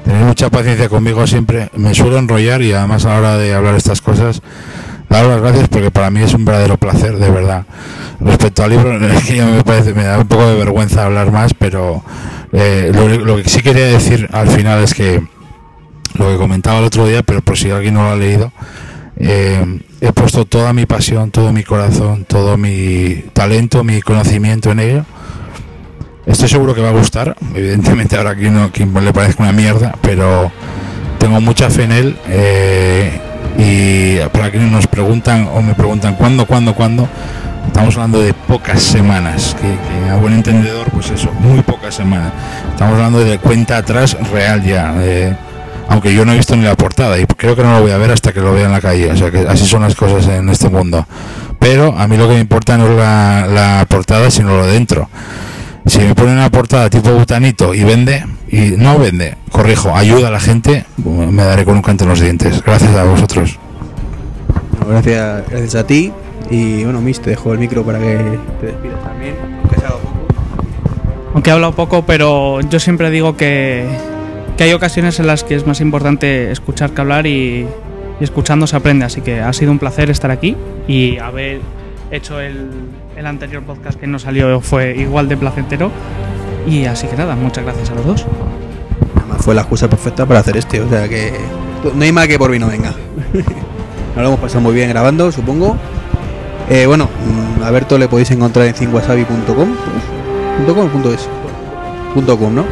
Tenéis 0.04 0.26
mucha 0.26 0.50
paciencia 0.50 0.88
conmigo 0.88 1.26
siempre. 1.26 1.70
Me 1.76 1.94
suelo 1.94 2.18
enrollar 2.18 2.62
y 2.62 2.72
además 2.72 3.04
a 3.04 3.10
la 3.10 3.18
hora 3.18 3.36
de 3.36 3.54
hablar 3.54 3.74
estas 3.74 4.00
cosas, 4.00 4.42
daros 5.08 5.30
las 5.30 5.40
gracias 5.40 5.68
porque 5.68 5.90
para 5.90 6.10
mí 6.10 6.20
es 6.22 6.34
un 6.34 6.44
verdadero 6.44 6.76
placer, 6.76 7.18
de 7.18 7.30
verdad. 7.30 7.64
Respecto 8.20 8.64
al 8.64 8.70
libro, 8.70 9.06
es 9.06 9.24
que 9.24 9.36
ya 9.36 9.46
me 9.46 9.62
parece, 9.62 9.94
me 9.94 10.04
da 10.04 10.18
un 10.18 10.28
poco 10.28 10.46
de 10.46 10.56
vergüenza 10.56 11.04
hablar 11.04 11.30
más, 11.30 11.54
pero 11.54 12.02
eh, 12.52 12.90
lo, 12.92 13.08
lo 13.08 13.36
que 13.36 13.48
sí 13.48 13.62
quería 13.62 13.86
decir 13.86 14.28
al 14.32 14.48
final 14.48 14.82
es 14.82 14.94
que 14.94 15.22
lo 16.14 16.28
que 16.30 16.36
comentaba 16.36 16.78
el 16.78 16.84
otro 16.84 17.06
día, 17.06 17.22
pero 17.22 17.40
por 17.40 17.56
si 17.56 17.70
alguien 17.70 17.94
no 17.94 18.02
lo 18.02 18.10
ha 18.10 18.16
leído, 18.16 18.52
eh, 19.16 19.80
he 20.00 20.12
puesto 20.12 20.44
toda 20.44 20.72
mi 20.72 20.86
pasión, 20.86 21.30
todo 21.30 21.52
mi 21.52 21.62
corazón, 21.62 22.24
todo 22.24 22.56
mi 22.56 23.24
talento, 23.32 23.84
mi 23.84 24.00
conocimiento 24.02 24.70
en 24.70 24.80
ello. 24.80 25.04
Estoy 26.26 26.48
seguro 26.48 26.74
que 26.74 26.80
va 26.80 26.90
a 26.90 26.92
gustar. 26.92 27.36
Evidentemente 27.54 28.16
ahora 28.16 28.30
aquí 28.30 28.48
no 28.48 28.70
quien 28.70 28.92
le 28.94 29.12
parezca 29.12 29.42
una 29.42 29.52
mierda, 29.52 29.94
pero 30.00 30.50
tengo 31.18 31.40
mucha 31.40 31.68
fe 31.68 31.84
en 31.84 31.92
él. 31.92 32.16
Eh, 32.28 33.20
y 33.58 34.16
para 34.30 34.50
quienes 34.50 34.70
nos 34.70 34.86
preguntan 34.86 35.48
o 35.52 35.60
me 35.60 35.74
preguntan 35.74 36.14
cuándo, 36.14 36.46
cuándo, 36.46 36.74
cuándo, 36.74 37.08
estamos 37.66 37.94
hablando 37.96 38.20
de 38.20 38.32
pocas 38.34 38.82
semanas. 38.82 39.54
Que, 39.60 39.68
que 39.68 40.10
a 40.10 40.16
buen 40.16 40.32
entendedor, 40.32 40.90
pues 40.90 41.10
eso, 41.10 41.30
muy 41.40 41.60
pocas 41.62 41.94
semanas. 41.94 42.32
Estamos 42.70 42.94
hablando 42.94 43.20
de 43.20 43.38
cuenta 43.38 43.76
atrás 43.76 44.16
real 44.32 44.62
ya. 44.64 44.94
Aunque 45.92 46.14
yo 46.14 46.24
no 46.24 46.32
he 46.32 46.36
visto 46.36 46.56
ni 46.56 46.62
la 46.62 46.74
portada 46.74 47.18
y 47.18 47.26
creo 47.26 47.54
que 47.54 47.62
no 47.62 47.74
lo 47.74 47.82
voy 47.82 47.90
a 47.90 47.98
ver 47.98 48.10
hasta 48.10 48.32
que 48.32 48.40
lo 48.40 48.54
vea 48.54 48.64
en 48.64 48.72
la 48.72 48.80
calle, 48.80 49.10
o 49.10 49.16
sea 49.16 49.30
que 49.30 49.40
así 49.40 49.66
son 49.66 49.82
las 49.82 49.94
cosas 49.94 50.26
en 50.26 50.48
este 50.48 50.70
mundo. 50.70 51.06
Pero 51.58 51.94
a 51.98 52.08
mí 52.08 52.16
lo 52.16 52.28
que 52.28 52.34
me 52.34 52.40
importa 52.40 52.78
no 52.78 52.88
es 52.88 52.96
la, 52.96 53.46
la 53.46 53.86
portada, 53.86 54.30
sino 54.30 54.56
lo 54.56 54.66
de 54.66 54.72
dentro. 54.72 55.10
Si 55.84 55.98
me 55.98 56.14
ponen 56.14 56.34
una 56.34 56.48
portada 56.50 56.88
tipo 56.88 57.10
butanito 57.10 57.74
y 57.74 57.84
vende, 57.84 58.24
y 58.48 58.74
no 58.78 58.98
vende, 58.98 59.36
corrijo, 59.50 59.94
ayuda 59.94 60.28
a 60.28 60.30
la 60.30 60.40
gente, 60.40 60.86
me 60.96 61.44
daré 61.44 61.66
con 61.66 61.76
un 61.76 61.82
canto 61.82 62.04
en 62.04 62.10
los 62.10 62.20
dientes. 62.20 62.62
Gracias 62.62 62.96
a 62.96 63.04
vosotros. 63.04 63.58
Bueno, 64.78 64.86
gracias, 64.94 65.44
gracias 65.50 65.74
a 65.74 65.86
ti. 65.86 66.10
Y 66.50 66.84
bueno, 66.84 67.02
Miss, 67.02 67.20
te 67.20 67.30
dejo 67.30 67.52
el 67.52 67.58
micro 67.58 67.84
para 67.84 67.98
que 67.98 68.38
te 68.60 68.66
despidas 68.66 69.02
también, 69.04 69.36
aunque 69.60 69.78
sea 69.78 69.90
poco. 69.90 70.12
Aunque 71.34 71.50
he 71.50 71.52
hablado 71.52 71.74
poco, 71.74 72.06
pero 72.06 72.62
yo 72.62 72.80
siempre 72.80 73.10
digo 73.10 73.36
que, 73.36 73.86
que 74.56 74.64
hay 74.64 74.72
ocasiones 74.72 75.18
en 75.20 75.26
las 75.26 75.44
que 75.44 75.54
es 75.54 75.66
más 75.66 75.80
importante 75.80 76.50
escuchar 76.50 76.90
que 76.90 77.00
hablar 77.00 77.26
y, 77.26 77.66
y, 78.20 78.24
escuchando 78.24 78.66
se 78.66 78.76
aprende. 78.76 79.04
Así 79.04 79.20
que 79.20 79.40
ha 79.40 79.52
sido 79.52 79.72
un 79.72 79.78
placer 79.78 80.10
estar 80.10 80.30
aquí 80.30 80.56
y 80.86 81.18
haber 81.18 81.60
hecho 82.10 82.40
el, 82.40 82.70
el 83.16 83.26
anterior 83.26 83.62
podcast 83.62 83.98
que 83.98 84.06
nos 84.06 84.22
salió 84.22 84.60
fue 84.60 84.96
igual 84.96 85.28
de 85.28 85.36
placentero. 85.36 85.90
Y 86.66 86.84
así 86.84 87.06
que 87.06 87.16
nada, 87.16 87.34
muchas 87.34 87.64
gracias 87.64 87.90
a 87.90 87.94
los 87.94 88.06
dos. 88.06 88.26
Además 89.16 89.38
fue 89.44 89.54
la 89.54 89.62
excusa 89.62 89.88
perfecta 89.88 90.26
para 90.26 90.40
hacer 90.40 90.56
este, 90.56 90.80
o 90.80 90.88
sea 90.88 91.08
que 91.08 91.32
no 91.94 92.04
hay 92.04 92.12
más 92.12 92.28
que 92.28 92.38
por 92.38 92.50
mí 92.50 92.58
no 92.58 92.68
venga. 92.68 92.90
Nos 94.14 94.22
lo 94.22 94.28
hemos 94.28 94.40
pasado 94.40 94.60
muy 94.60 94.74
bien 94.74 94.90
grabando, 94.90 95.32
supongo. 95.32 95.76
Eh, 96.68 96.86
bueno, 96.86 97.08
a 97.64 97.70
Berto 97.70 97.98
le 97.98 98.08
podéis 98.08 98.30
encontrar 98.30 98.66
en 98.66 98.74
cinguasabi.com. 98.74 99.74
.com 100.66 100.88
punto 100.90 101.12
.es. 101.12 101.28
Punto 102.14 102.38
.com, 102.38 102.54
¿no? 102.54 102.64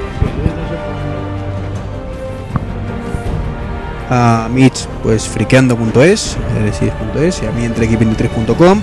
A 4.10 4.48
Mitch, 4.50 4.86
pues 5.04 5.28
friqueando.es, 5.28 6.36
es 6.66 6.82
y 6.82 7.46
a 7.46 7.50
mí 7.52 7.64
entrex23.com 7.64 8.82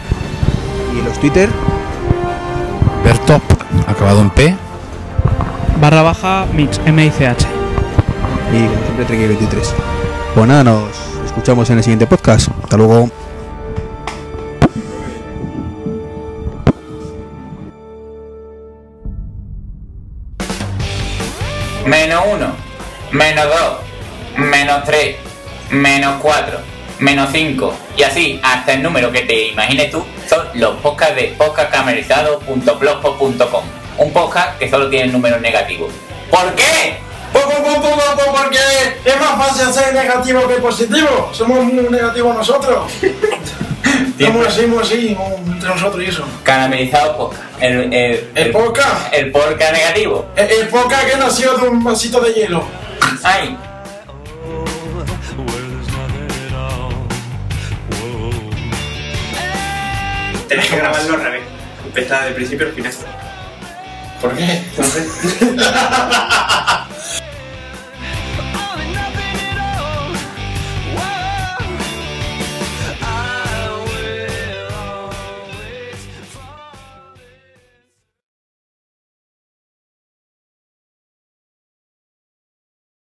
y 0.98 1.02
los 1.04 1.20
Twitter. 1.20 1.50
Bertop, 3.04 3.42
acabado 3.88 4.22
en 4.22 4.30
P. 4.30 4.56
Barra 5.82 6.02
baja 6.02 6.46
Mitch, 6.54 6.80
M-I-C-H. 6.86 7.46
Y 8.54 8.66
como 8.68 8.84
siempre, 8.84 9.06
Trek23. 9.08 9.74
Pues 10.34 10.48
nada, 10.48 10.64
nos 10.64 10.90
escuchamos 11.26 11.70
en 11.70 11.78
el 11.78 11.84
siguiente 11.84 12.08
podcast. 12.08 12.50
Hasta 12.64 12.78
luego. 12.78 13.10
Menos 21.86 22.24
uno, 22.34 22.48
menos 23.12 23.46
dos, 23.46 23.87
menos 24.38 24.84
tres, 24.86 25.18
menos 25.70 26.22
cuatro, 26.22 26.60
menos 27.00 27.30
cinco 27.32 27.74
y 27.96 28.04
así 28.04 28.40
hasta 28.44 28.74
el 28.74 28.84
número 28.84 29.12
que 29.12 29.22
te 29.22 29.48
imagines 29.50 29.90
tú 29.92 30.04
son 30.30 30.48
los 30.56 30.76
podcasts 30.78 31.16
de 31.16 31.36
podcastcamerizado.blogspot.com 31.38 33.64
un 33.98 34.14
podcast 34.14 34.58
que 34.60 34.70
solo 34.70 34.90
tiene 34.90 35.12
números 35.12 35.42
negativos. 35.42 35.92
¿Por 36.30 36.54
qué? 36.56 36.98
Porque 37.34 37.54
es 39.06 39.20
más 39.20 39.48
fácil 39.48 39.74
ser 39.74 39.94
negativo 39.94 40.48
que 40.48 40.56
positivo. 40.56 41.30
Somos 41.34 41.66
muy 41.66 41.90
negativos 41.90 42.36
nosotros. 42.36 42.92
Somos 44.20 44.48
así, 44.48 44.66
muy 44.66 44.80
así, 44.80 45.18
entre 45.48 45.70
nosotros 45.70 46.04
y 46.04 46.08
eso. 46.08 46.26
Caramelizado 46.44 47.18
podcast. 47.18 47.44
El, 47.60 47.94
el, 47.94 48.32
El 48.36 48.52
podcast. 48.52 49.14
El 49.14 49.32
podcast 49.32 49.74
negativo. 49.74 50.26
El, 50.36 50.52
el 50.52 50.68
podcast 50.68 51.08
que 51.08 51.18
nació 51.18 51.58
de 51.58 51.68
un 51.68 51.84
vasito 51.84 52.20
de 52.20 52.34
hielo. 52.34 52.64
Ay. 53.24 53.58
Tenés 60.48 60.70
que 60.70 60.78
grabarlo 60.78 61.14
al 61.16 61.22
revés. 61.24 61.44
Empezar 61.86 62.26
del 62.26 62.34
principio 62.36 62.68
al 62.68 62.74
final. 62.74 62.94
¿Por 64.22 64.36
qué? 64.36 64.64
No 64.78 64.84
sé. 64.84 65.08